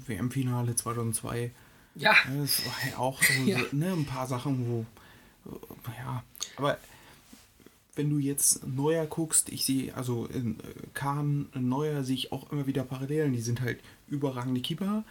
WM-Finale 0.07 0.75
2002. 0.77 1.51
Ja, 1.97 2.15
Das 2.41 2.65
war 2.67 2.91
ja 2.91 2.99
auch 2.99 3.23
so, 3.23 3.33
Ja. 3.45 3.59
ne, 3.73 3.93
ein 3.93 4.05
paar 4.07 4.27
Sachen, 4.27 4.67
wo. 4.69 4.87
Ja, 5.99 6.23
aber 6.57 6.79
wenn 7.97 8.11
du 8.11 8.19
jetzt 8.19 8.67
Neuer 8.67 9.07
guckst, 9.07 9.51
ich 9.51 9.65
sehe, 9.65 9.95
also 9.95 10.27
in 10.27 10.59
äh, 10.61 10.63
Kahn, 10.95 11.47
Neuer 11.55 12.03
sehe 12.03 12.17
ich 12.17 12.33
auch 12.33 12.51
immer 12.51 12.67
wieder 12.67 12.83
Parallelen. 12.83 13.33
Die 13.33 13.41
sind 13.41 13.61
halt 13.61 13.79
überragende 14.09 14.61
Keeper, 14.61 15.05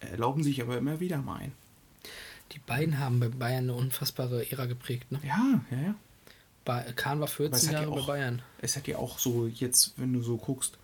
erlauben 0.00 0.42
sich 0.42 0.60
aber 0.62 0.76
immer 0.78 0.98
wieder 1.00 1.18
mal 1.18 1.36
ein. 1.36 1.52
die 2.52 2.58
beiden 2.60 2.98
haben 2.98 3.20
bei 3.20 3.28
Bayern 3.28 3.64
eine 3.64 3.74
unfassbare 3.74 4.50
Ära 4.50 4.66
geprägt, 4.66 5.12
ne? 5.12 5.20
Ja, 5.22 5.60
ja, 5.70 5.78
ja. 5.78 5.94
Ba 6.64 6.82
Kahn 6.96 7.20
war 7.20 7.28
Aber 7.28 7.36
14 7.36 7.54
es 7.56 7.66
hat 7.68 7.72
ja 7.74 7.80
Jahre 7.82 7.94
bei 7.94 8.00
auch- 8.00 8.06
Bayern. 8.08 8.42
Es 8.60 8.76
hat 8.76 8.88
ja 8.88 8.96
auch 8.98 9.18
so, 9.18 9.46
jetzt, 9.46 9.92
wenn 9.98 10.12
du 10.12 10.22
so 10.22 10.36
guckst, 10.38 10.76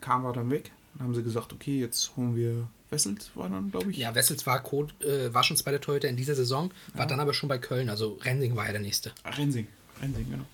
Kahn 0.00 0.22
war 0.22 0.32
dann 0.32 0.50
weg. 0.50 0.70
Dann 0.94 1.06
haben 1.08 1.14
sie 1.14 1.22
gesagt, 1.22 1.52
okay, 1.52 1.80
jetzt 1.80 2.12
holen 2.16 2.36
wir 2.36 2.68
Wessels, 2.90 3.30
war 3.34 3.48
dann, 3.48 3.70
glaube 3.70 3.90
ich. 3.90 3.96
Ja, 3.96 4.14
Wessels 4.14 4.46
war, 4.46 4.62
Code, 4.62 4.92
äh, 5.06 5.32
war 5.32 5.42
schon 5.42 5.56
zweiter 5.56 5.80
Torhüter 5.80 6.08
in 6.08 6.16
dieser 6.16 6.34
Saison, 6.34 6.70
war 6.94 7.06
dann 7.06 7.20
aber 7.20 7.32
schon 7.32 7.48
bei 7.48 7.58
Köln, 7.58 7.88
also 7.88 8.18
Rensing 8.22 8.54
war 8.56 8.66
ja 8.66 8.72
der 8.72 8.80
nächste. 8.82 9.12
Ah, 9.24 9.30
Rensing. 9.30 9.66
Rensing, 10.02 10.30
genau. 10.30 10.44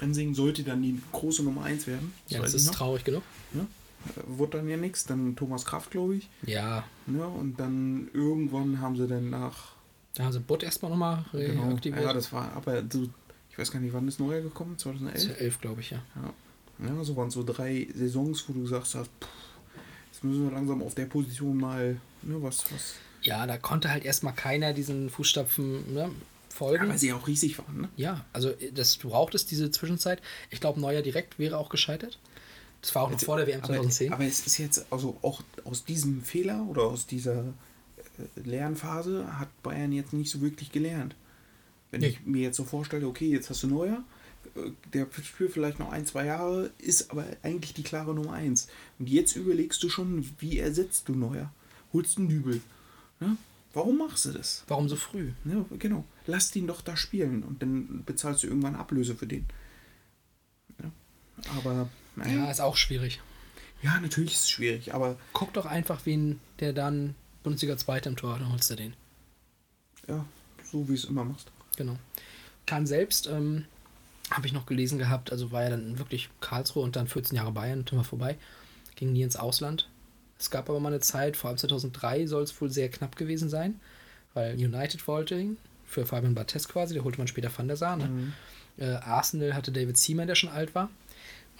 Rensing 0.00 0.34
sollte 0.34 0.62
dann 0.62 0.80
die 0.82 1.00
große 1.12 1.42
Nummer 1.42 1.64
1 1.64 1.86
werden. 1.88 2.12
Ja, 2.28 2.38
weiß 2.40 2.52
das 2.52 2.62
ist 2.62 2.66
noch. 2.68 2.74
traurig 2.76 3.02
genug. 3.02 3.22
Ne? 3.52 3.66
Äh, 4.16 4.20
Wurde 4.28 4.58
dann 4.58 4.68
ja 4.68 4.76
nichts. 4.76 5.04
Dann 5.06 5.34
Thomas 5.34 5.64
Kraft, 5.64 5.90
glaube 5.90 6.14
ich. 6.16 6.28
Ja, 6.46 6.84
Ne? 7.06 7.26
Und 7.26 7.58
dann 7.58 8.08
irgendwann 8.12 8.80
haben 8.80 8.96
sie 8.96 9.08
dann 9.08 9.28
nach. 9.30 9.72
da 10.14 10.22
haben 10.24 10.32
sie 10.32 10.38
Butt 10.38 10.62
erstmal 10.62 10.92
nochmal 10.92 11.24
Genau, 11.32 11.66
reaktiviert. 11.66 12.04
ja, 12.04 12.12
das 12.12 12.32
war 12.32 12.52
aber 12.52 12.84
so. 12.92 13.08
Ich 13.50 13.58
weiß 13.58 13.72
gar 13.72 13.80
nicht, 13.80 13.92
wann 13.92 14.06
ist 14.06 14.20
Neuer 14.20 14.40
gekommen? 14.40 14.78
2011? 14.78 15.40
11, 15.40 15.60
glaube 15.60 15.80
ich, 15.80 15.90
ja. 15.90 16.00
Ja. 16.78 16.86
ja, 16.86 17.02
so 17.02 17.16
waren 17.16 17.30
so 17.30 17.42
drei 17.42 17.88
Saisons, 17.92 18.48
wo 18.48 18.52
du 18.52 18.62
gesagt 18.62 18.84
hast, 18.94 18.94
pff, 19.20 19.28
jetzt 20.18 20.24
müssen 20.24 20.44
wir 20.44 20.52
langsam 20.52 20.82
auf 20.82 20.94
der 20.94 21.06
Position 21.06 21.56
mal 21.56 22.00
ne, 22.22 22.42
was. 22.42 22.64
was 22.72 22.94
Ja, 23.22 23.46
da 23.46 23.56
konnte 23.56 23.90
halt 23.90 24.04
erstmal 24.04 24.34
keiner 24.34 24.72
diesen 24.72 25.10
Fußstapfen 25.10 25.94
ne, 25.94 26.00
ja, 26.00 26.10
folgen. 26.48 26.88
weil 26.88 26.98
sie 26.98 27.12
auch 27.12 27.26
riesig 27.28 27.58
waren. 27.58 27.82
Ne? 27.82 27.88
Ja, 27.96 28.24
also 28.32 28.52
das, 28.74 28.98
du 28.98 29.10
brauchtest 29.10 29.50
diese 29.50 29.70
Zwischenzeit. 29.70 30.20
Ich 30.50 30.60
glaube, 30.60 30.80
Neuer 30.80 31.02
direkt 31.02 31.38
wäre 31.38 31.56
auch 31.56 31.68
gescheitert. 31.68 32.18
Das 32.82 32.94
war 32.94 33.02
auch 33.02 33.10
noch 33.10 33.20
vor 33.20 33.36
der 33.36 33.46
WM 33.46 33.58
aber, 33.60 33.68
2010. 33.74 34.12
aber 34.12 34.24
es 34.24 34.46
ist 34.46 34.58
jetzt, 34.58 34.86
also 34.90 35.16
auch 35.22 35.42
aus 35.64 35.84
diesem 35.84 36.22
Fehler 36.22 36.64
oder 36.68 36.82
aus 36.82 37.06
dieser 37.06 37.40
äh, 37.44 38.40
Lernphase 38.44 39.38
hat 39.38 39.48
Bayern 39.62 39.92
jetzt 39.92 40.12
nicht 40.12 40.30
so 40.30 40.40
wirklich 40.40 40.72
gelernt. 40.72 41.14
Wenn 41.90 42.00
Nee. 42.02 42.08
ich 42.08 42.26
mir 42.26 42.42
jetzt 42.42 42.56
so 42.56 42.64
vorstelle, 42.64 43.06
okay, 43.06 43.28
jetzt 43.30 43.50
hast 43.50 43.62
du 43.62 43.66
Neuer, 43.68 43.94
äh, 43.98 44.00
der 44.92 45.06
spielt 45.22 45.52
vielleicht 45.52 45.78
noch 45.78 45.90
ein, 45.90 46.06
zwei 46.06 46.26
Jahre, 46.26 46.70
ist 46.78 47.10
aber 47.10 47.24
eigentlich 47.42 47.74
die 47.74 47.82
klare 47.82 48.14
Nummer 48.14 48.32
eins. 48.32 48.68
Und 48.98 49.08
jetzt 49.08 49.36
überlegst 49.36 49.82
du 49.82 49.88
schon, 49.88 50.28
wie 50.38 50.58
ersetzt 50.58 51.08
du 51.08 51.14
Neuer? 51.14 51.52
Holst 51.92 52.18
einen 52.18 52.28
Dübel. 52.28 52.60
Ne? 53.20 53.36
Warum 53.74 53.98
machst 53.98 54.24
du 54.24 54.32
das? 54.32 54.64
Warum 54.66 54.88
so 54.88 54.96
früh? 54.96 55.32
Ne, 55.44 55.64
genau. 55.78 56.04
Lass 56.26 56.50
den 56.50 56.66
doch 56.66 56.80
da 56.80 56.96
spielen 56.96 57.42
und 57.42 57.62
dann 57.62 58.02
bezahlst 58.04 58.42
du 58.42 58.46
irgendwann 58.46 58.74
Ablöse 58.74 59.14
für 59.14 59.26
den. 59.26 59.46
Ja. 60.82 60.90
Aber, 61.56 61.88
naja. 62.16 62.44
Ja, 62.44 62.50
ist 62.50 62.60
auch 62.60 62.76
schwierig. 62.76 63.20
Ja, 63.82 64.00
natürlich 64.00 64.34
ist 64.34 64.42
es 64.44 64.50
schwierig, 64.50 64.94
aber 64.94 65.16
Guck 65.32 65.52
doch 65.52 65.66
einfach, 65.66 66.04
wen 66.04 66.40
der 66.60 66.72
dann 66.72 67.14
Bundesliga 67.42 67.76
Zweiter 67.76 68.10
im 68.10 68.16
Tor 68.16 68.34
hat, 68.34 68.40
dann 68.40 68.52
holst 68.52 68.70
du 68.70 68.74
den. 68.76 68.94
ja, 70.08 70.24
so 70.70 70.88
wie 70.88 70.94
es 70.94 71.04
immer 71.04 71.24
machst. 71.24 71.52
Genau. 71.76 71.96
Kahn 72.66 72.86
selbst, 72.86 73.28
ähm, 73.28 73.64
habe 74.30 74.46
ich 74.46 74.52
noch 74.52 74.66
gelesen 74.66 74.98
gehabt, 74.98 75.32
also 75.32 75.52
war 75.52 75.62
ja 75.62 75.70
dann 75.70 75.98
wirklich 75.98 76.28
Karlsruhe 76.40 76.82
und 76.82 76.96
dann 76.96 77.08
14 77.08 77.36
Jahre 77.36 77.52
Bayern, 77.52 77.84
war 77.92 78.04
vorbei, 78.04 78.36
ging 78.96 79.12
nie 79.12 79.22
ins 79.22 79.36
Ausland. 79.36 79.88
Es 80.38 80.50
gab 80.50 80.68
aber 80.68 80.80
mal 80.80 80.90
eine 80.90 81.00
Zeit, 81.00 81.36
vor 81.36 81.48
allem 81.48 81.58
2003 81.58 82.26
soll 82.26 82.42
es 82.42 82.60
wohl 82.60 82.70
sehr 82.70 82.88
knapp 82.90 83.16
gewesen 83.16 83.48
sein. 83.48 83.80
weil 84.34 84.54
United 84.54 85.06
wollte 85.08 85.38
ihn 85.38 85.56
für 85.84 86.06
Fabian 86.06 86.34
Barthez 86.34 86.68
quasi, 86.68 86.94
der 86.94 87.04
holte 87.04 87.18
man 87.18 87.26
später 87.26 87.50
Van 87.56 87.66
der 87.66 87.76
Sar. 87.76 87.96
Ne? 87.96 88.32
Äh, 88.78 88.94
Arsenal 88.96 89.54
hatte 89.54 89.72
David 89.72 89.96
Seaman, 89.96 90.26
der 90.28 90.34
schon 90.34 90.50
alt 90.50 90.74
war. 90.74 90.90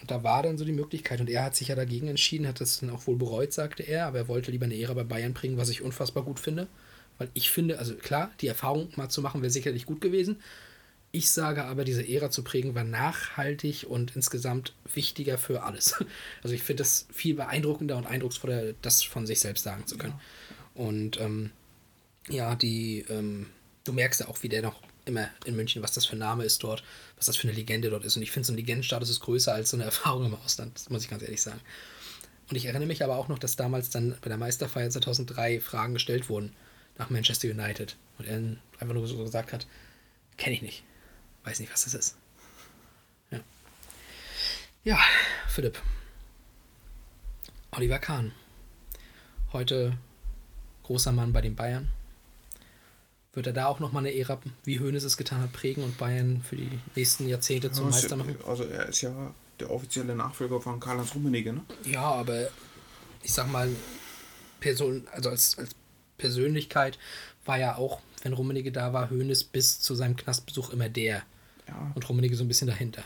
Und 0.01 0.09
da 0.09 0.23
war 0.23 0.43
dann 0.43 0.57
so 0.57 0.63
die 0.63 0.71
Möglichkeit. 0.71 1.19
Und 1.19 1.29
er 1.29 1.43
hat 1.43 1.55
sich 1.55 1.67
ja 1.67 1.75
dagegen 1.75 2.07
entschieden, 2.07 2.47
hat 2.47 2.61
das 2.61 2.79
dann 2.79 2.89
auch 2.89 3.05
wohl 3.07 3.17
bereut, 3.17 3.51
sagte 3.51 3.83
er. 3.83 4.05
Aber 4.05 4.19
er 4.19 4.27
wollte 4.29 4.51
lieber 4.51 4.65
eine 4.65 4.79
Ära 4.79 4.93
bei 4.93 5.03
Bayern 5.03 5.33
bringen, 5.33 5.57
was 5.57 5.69
ich 5.69 5.81
unfassbar 5.81 6.23
gut 6.23 6.39
finde. 6.39 6.67
Weil 7.17 7.29
ich 7.33 7.51
finde, 7.51 7.79
also 7.79 7.95
klar, 7.95 8.31
die 8.39 8.47
Erfahrung 8.47 8.89
mal 8.95 9.09
zu 9.09 9.21
machen, 9.21 9.41
wäre 9.41 9.51
sicherlich 9.51 9.85
gut 9.85 9.99
gewesen. 9.99 10.37
Ich 11.11 11.31
sage 11.31 11.65
aber, 11.65 11.85
diese 11.85 12.07
Ära 12.07 12.29
zu 12.29 12.43
prägen 12.43 12.75
war 12.75 12.83
nachhaltig 12.83 13.87
und 13.89 14.15
insgesamt 14.15 14.73
wichtiger 14.93 15.37
für 15.37 15.63
alles. 15.63 15.95
Also 16.43 16.55
ich 16.55 16.63
finde 16.63 16.83
das 16.83 17.07
viel 17.11 17.35
beeindruckender 17.35 17.97
und 17.97 18.05
eindrucksvoller, 18.05 18.73
das 18.81 19.03
von 19.03 19.25
sich 19.25 19.39
selbst 19.39 19.63
sagen 19.63 19.87
zu 19.87 19.97
können. 19.97 20.19
Und 20.75 21.19
ähm, 21.19 21.51
ja, 22.27 22.55
die, 22.55 23.05
ähm, 23.09 23.47
du 23.83 23.93
merkst 23.93 24.21
ja 24.21 24.27
auch, 24.27 24.43
wie 24.43 24.49
der 24.49 24.61
noch 24.61 24.81
immer 25.05 25.29
in 25.45 25.55
München, 25.55 25.81
was 25.81 25.93
das 25.93 26.05
für 26.05 26.15
ein 26.15 26.19
Name 26.19 26.43
ist 26.43 26.63
dort, 26.63 26.83
was 27.17 27.25
das 27.25 27.35
für 27.35 27.47
eine 27.47 27.57
Legende 27.57 27.89
dort 27.89 28.05
ist. 28.05 28.15
Und 28.15 28.21
ich 28.21 28.31
finde, 28.31 28.45
so 28.45 28.53
ein 28.53 28.57
Legendenstatus 28.57 29.09
ist 29.09 29.21
größer 29.21 29.53
als 29.53 29.71
so 29.71 29.77
eine 29.77 29.85
Erfahrung 29.85 30.25
im 30.25 30.35
Ausland, 30.35 30.75
das 30.75 30.89
muss 30.89 31.03
ich 31.03 31.09
ganz 31.09 31.23
ehrlich 31.23 31.41
sagen. 31.41 31.59
Und 32.49 32.55
ich 32.55 32.65
erinnere 32.65 32.87
mich 32.87 33.03
aber 33.03 33.17
auch 33.17 33.27
noch, 33.27 33.39
dass 33.39 33.55
damals 33.55 33.89
dann 33.89 34.15
bei 34.21 34.29
der 34.29 34.37
Meisterfeier 34.37 34.89
2003 34.89 35.59
Fragen 35.59 35.93
gestellt 35.93 36.29
wurden 36.29 36.53
nach 36.97 37.09
Manchester 37.09 37.47
United. 37.47 37.95
Und 38.17 38.27
er 38.27 38.37
einfach 38.79 38.93
nur 38.93 39.07
so 39.07 39.17
gesagt 39.17 39.53
hat, 39.53 39.67
kenne 40.37 40.55
ich 40.55 40.61
nicht. 40.61 40.83
Weiß 41.43 41.59
nicht, 41.59 41.71
was 41.71 41.83
das 41.85 41.93
ist. 41.93 42.15
Ja. 43.31 43.39
Ja, 44.83 44.99
Philipp. 45.47 45.81
Oliver 47.71 47.99
Kahn. 47.99 48.31
Heute 49.53 49.97
großer 50.83 51.11
Mann 51.11 51.33
bei 51.33 51.41
den 51.41 51.55
Bayern. 51.55 51.89
Wird 53.33 53.47
er 53.47 53.53
da 53.53 53.67
auch 53.67 53.79
nochmal 53.79 54.05
eine 54.05 54.15
Ära, 54.15 54.39
wie 54.63 54.79
Hoeneß 54.79 55.03
es 55.03 55.15
getan 55.17 55.41
hat, 55.41 55.53
prägen 55.53 55.83
und 55.83 55.97
Bayern 55.97 56.41
für 56.41 56.55
die 56.55 56.79
nächsten 56.95 57.27
Jahrzehnte 57.27 57.71
zum 57.71 57.85
Ja, 57.85 57.91
Meister 57.91 58.07
ist- 58.07 58.15
machen? 58.15 58.37
Also 58.45 58.63
er 58.63 58.87
ist 58.87 59.01
ja 59.01 59.33
der 59.59 59.69
offizielle 59.71 60.15
Nachfolger 60.15 60.59
von 60.61 60.79
Karl-Heinz 60.79 61.13
Rummenigge, 61.13 61.53
ne? 61.53 61.61
Ja, 61.85 62.01
aber 62.03 62.47
ich 63.21 63.33
sag 63.33 63.51
mal, 63.51 63.69
Person, 64.59 65.07
also 65.11 65.29
als, 65.29 65.57
als 65.57 65.71
Persönlichkeit 66.17 66.97
war 67.45 67.57
ja 67.59 67.75
auch, 67.75 68.01
wenn 68.23 68.33
Rummenigge 68.33 68.71
da 68.71 68.93
war, 68.93 69.09
Hoeneß 69.09 69.45
bis 69.45 69.79
zu 69.79 69.95
seinem 69.95 70.15
Knastbesuch 70.15 70.71
immer 70.71 70.89
der. 70.89 71.23
Ja. 71.67 71.91
Und 71.95 72.07
Rummenigge 72.07 72.35
so 72.35 72.43
ein 72.43 72.47
bisschen 72.47 72.67
dahinter. 72.67 73.03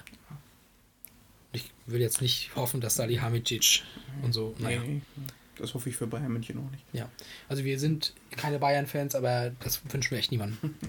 Und 1.51 1.59
ich 1.59 1.71
will 1.85 2.01
jetzt 2.01 2.21
nicht 2.21 2.55
hoffen, 2.55 2.81
dass 2.81 2.95
Salihamidzic 2.95 3.83
und 4.21 4.33
so, 4.33 4.55
naja. 4.59 4.81
Nee, 4.81 5.01
das 5.57 5.73
hoffe 5.73 5.89
ich 5.89 5.95
für 5.95 6.07
Bayern 6.07 6.31
München 6.31 6.57
auch 6.57 6.71
nicht. 6.71 6.83
Ja, 6.93 7.09
also 7.47 7.63
wir 7.63 7.79
sind 7.79 8.13
keine 8.31 8.59
Bayern-Fans, 8.59 9.15
aber 9.15 9.51
das 9.59 9.81
wünschen 9.91 10.11
wir 10.11 10.19
echt 10.19 10.31
niemandem. 10.31 10.75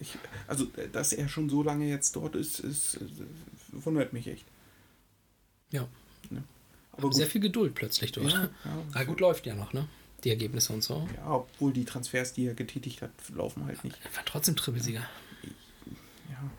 Ich, 0.00 0.18
also, 0.48 0.66
dass 0.92 1.12
er 1.12 1.28
schon 1.28 1.48
so 1.48 1.62
lange 1.62 1.88
jetzt 1.88 2.16
dort 2.16 2.34
ist, 2.34 2.58
ist 2.58 2.98
wundert 3.70 4.12
mich 4.12 4.26
echt. 4.26 4.44
Ja. 5.70 5.88
Ne? 6.30 6.42
Aber 6.92 7.12
sehr 7.12 7.28
viel 7.28 7.40
Geduld 7.40 7.74
plötzlich 7.74 8.12
durch. 8.12 8.32
Ja, 8.32 8.50
Ja, 8.64 8.84
ja. 8.94 9.04
gut 9.04 9.20
läuft 9.20 9.46
ja 9.46 9.54
noch, 9.54 9.72
ne? 9.72 9.88
Die 10.24 10.30
Ergebnisse 10.30 10.72
und 10.72 10.82
so. 10.82 11.06
Ja, 11.16 11.32
obwohl 11.34 11.72
die 11.72 11.84
Transfers, 11.84 12.32
die 12.32 12.46
er 12.46 12.54
getätigt 12.54 13.02
hat, 13.02 13.10
laufen 13.34 13.66
halt 13.66 13.84
nicht. 13.84 13.98
Er 14.04 14.16
war 14.16 14.24
trotzdem 14.24 14.56
Trippelsieger. 14.56 15.06
Ja. 16.30 16.50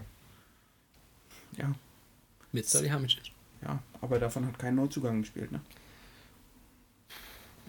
Ja, 1.57 1.75
Mit 2.51 2.67
Salihamidzic. 2.67 3.31
ja, 3.63 3.81
aber 4.01 4.19
davon 4.19 4.45
hat 4.45 4.59
kein 4.59 4.75
Neuzugang 4.75 5.21
gespielt, 5.21 5.51
ne? 5.51 5.61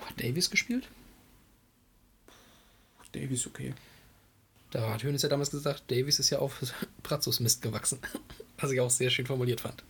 Hat 0.00 0.20
Davies 0.20 0.50
gespielt? 0.50 0.88
Davies 3.12 3.46
okay. 3.46 3.74
Da 4.70 4.92
hat 4.92 5.02
Hönes 5.02 5.22
ja 5.22 5.28
damals 5.28 5.50
gesagt, 5.50 5.90
Davies 5.90 6.18
ist 6.18 6.30
ja 6.30 6.38
auf 6.38 6.60
Brazos 7.02 7.40
Mist 7.40 7.62
gewachsen. 7.62 7.98
Was 8.58 8.70
ich 8.70 8.80
auch 8.80 8.90
sehr 8.90 9.10
schön 9.10 9.26
formuliert 9.26 9.60
fand. 9.62 9.82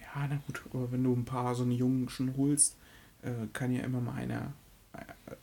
Ja, 0.00 0.26
na 0.28 0.40
gut, 0.46 0.62
aber 0.72 0.90
wenn 0.92 1.04
du 1.04 1.12
ein 1.14 1.24
paar 1.24 1.54
so 1.54 1.62
eine 1.62 1.74
Jungen 1.74 2.08
schon 2.08 2.36
holst, 2.36 2.76
äh, 3.22 3.32
kann 3.52 3.72
ja 3.74 3.82
immer 3.82 4.00
mal 4.00 4.14
einer 4.14 4.52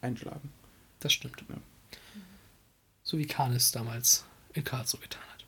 einschlagen. 0.01 0.51
Das 0.99 1.13
stimmt. 1.13 1.43
Ja. 1.49 1.55
So 3.03 3.17
wie 3.17 3.25
Kahn 3.25 3.53
es 3.53 3.71
damals 3.71 4.25
in 4.53 4.63
Karlsruhe 4.63 5.01
getan 5.01 5.23
hat. 5.33 5.45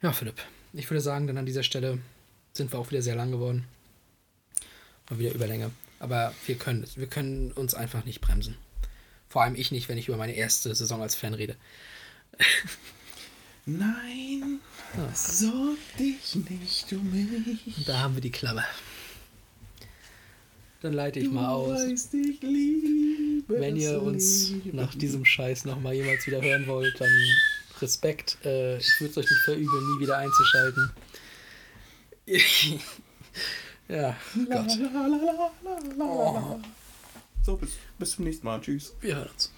Ja, 0.00 0.12
Philipp, 0.12 0.42
ich 0.72 0.90
würde 0.90 1.00
sagen, 1.00 1.26
dann 1.26 1.38
an 1.38 1.46
dieser 1.46 1.62
Stelle 1.62 1.98
sind 2.52 2.72
wir 2.72 2.78
auch 2.78 2.90
wieder 2.90 3.02
sehr 3.02 3.16
lang 3.16 3.30
geworden. 3.30 3.66
Mal 5.10 5.18
wieder 5.18 5.34
Überlänge. 5.34 5.70
Aber 5.98 6.34
wir 6.46 6.56
können, 6.56 6.86
wir 6.96 7.06
können 7.06 7.52
uns 7.52 7.74
einfach 7.74 8.04
nicht 8.04 8.20
bremsen. 8.20 8.56
Vor 9.28 9.42
allem 9.42 9.54
ich 9.54 9.70
nicht, 9.70 9.88
wenn 9.88 9.98
ich 9.98 10.08
über 10.08 10.16
meine 10.16 10.34
erste 10.34 10.74
Saison 10.74 11.00
als 11.00 11.14
Fan 11.14 11.34
rede. 11.34 11.56
Nein, 13.66 14.58
sorg 15.14 15.78
dich 15.98 16.34
nicht 16.34 16.92
um 16.92 17.10
mich. 17.10 17.84
Da 17.86 18.00
haben 18.00 18.14
wir 18.14 18.20
die 18.20 18.32
Klammer. 18.32 18.64
Dann 20.82 20.92
leite 20.94 21.20
ich 21.20 21.30
mal 21.30 21.48
aus. 21.48 21.78
Weißt, 21.78 22.12
ich 22.14 22.40
liebe 22.42 23.60
Wenn 23.60 23.76
ihr 23.76 24.02
uns 24.02 24.50
Leben. 24.50 24.76
nach 24.76 24.92
diesem 24.94 25.24
Scheiß 25.24 25.64
nochmal 25.64 25.94
jemals 25.94 26.26
wieder 26.26 26.42
hören 26.42 26.66
wollt, 26.66 27.00
dann 27.00 27.08
Respekt. 27.80 28.38
Äh, 28.44 28.78
ich 28.78 29.00
würde 29.00 29.10
es 29.12 29.18
euch 29.18 29.30
nicht 29.30 29.42
verübeln, 29.44 29.94
nie 29.94 30.02
wieder 30.02 30.18
einzuschalten. 30.18 30.90
ja, 33.88 34.16
Gott. 34.48 34.78
Oh, 36.00 36.58
So, 37.44 37.56
bis, 37.56 37.70
bis 37.98 38.10
zum 38.12 38.24
nächsten 38.24 38.44
Mal. 38.46 38.60
Tschüss. 38.60 38.94
wir 39.00 39.16
hören 39.16 39.28
uns. 39.32 39.52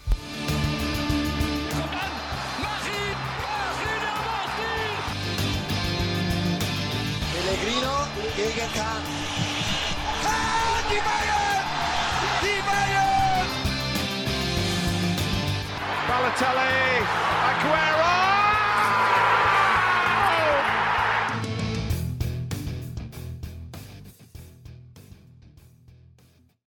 Pellegrino 7.33 7.95
gegen 8.37 8.73
Kahn. 8.75 9.34
Balotelli, 16.15 17.03
Aguero! 17.51 17.84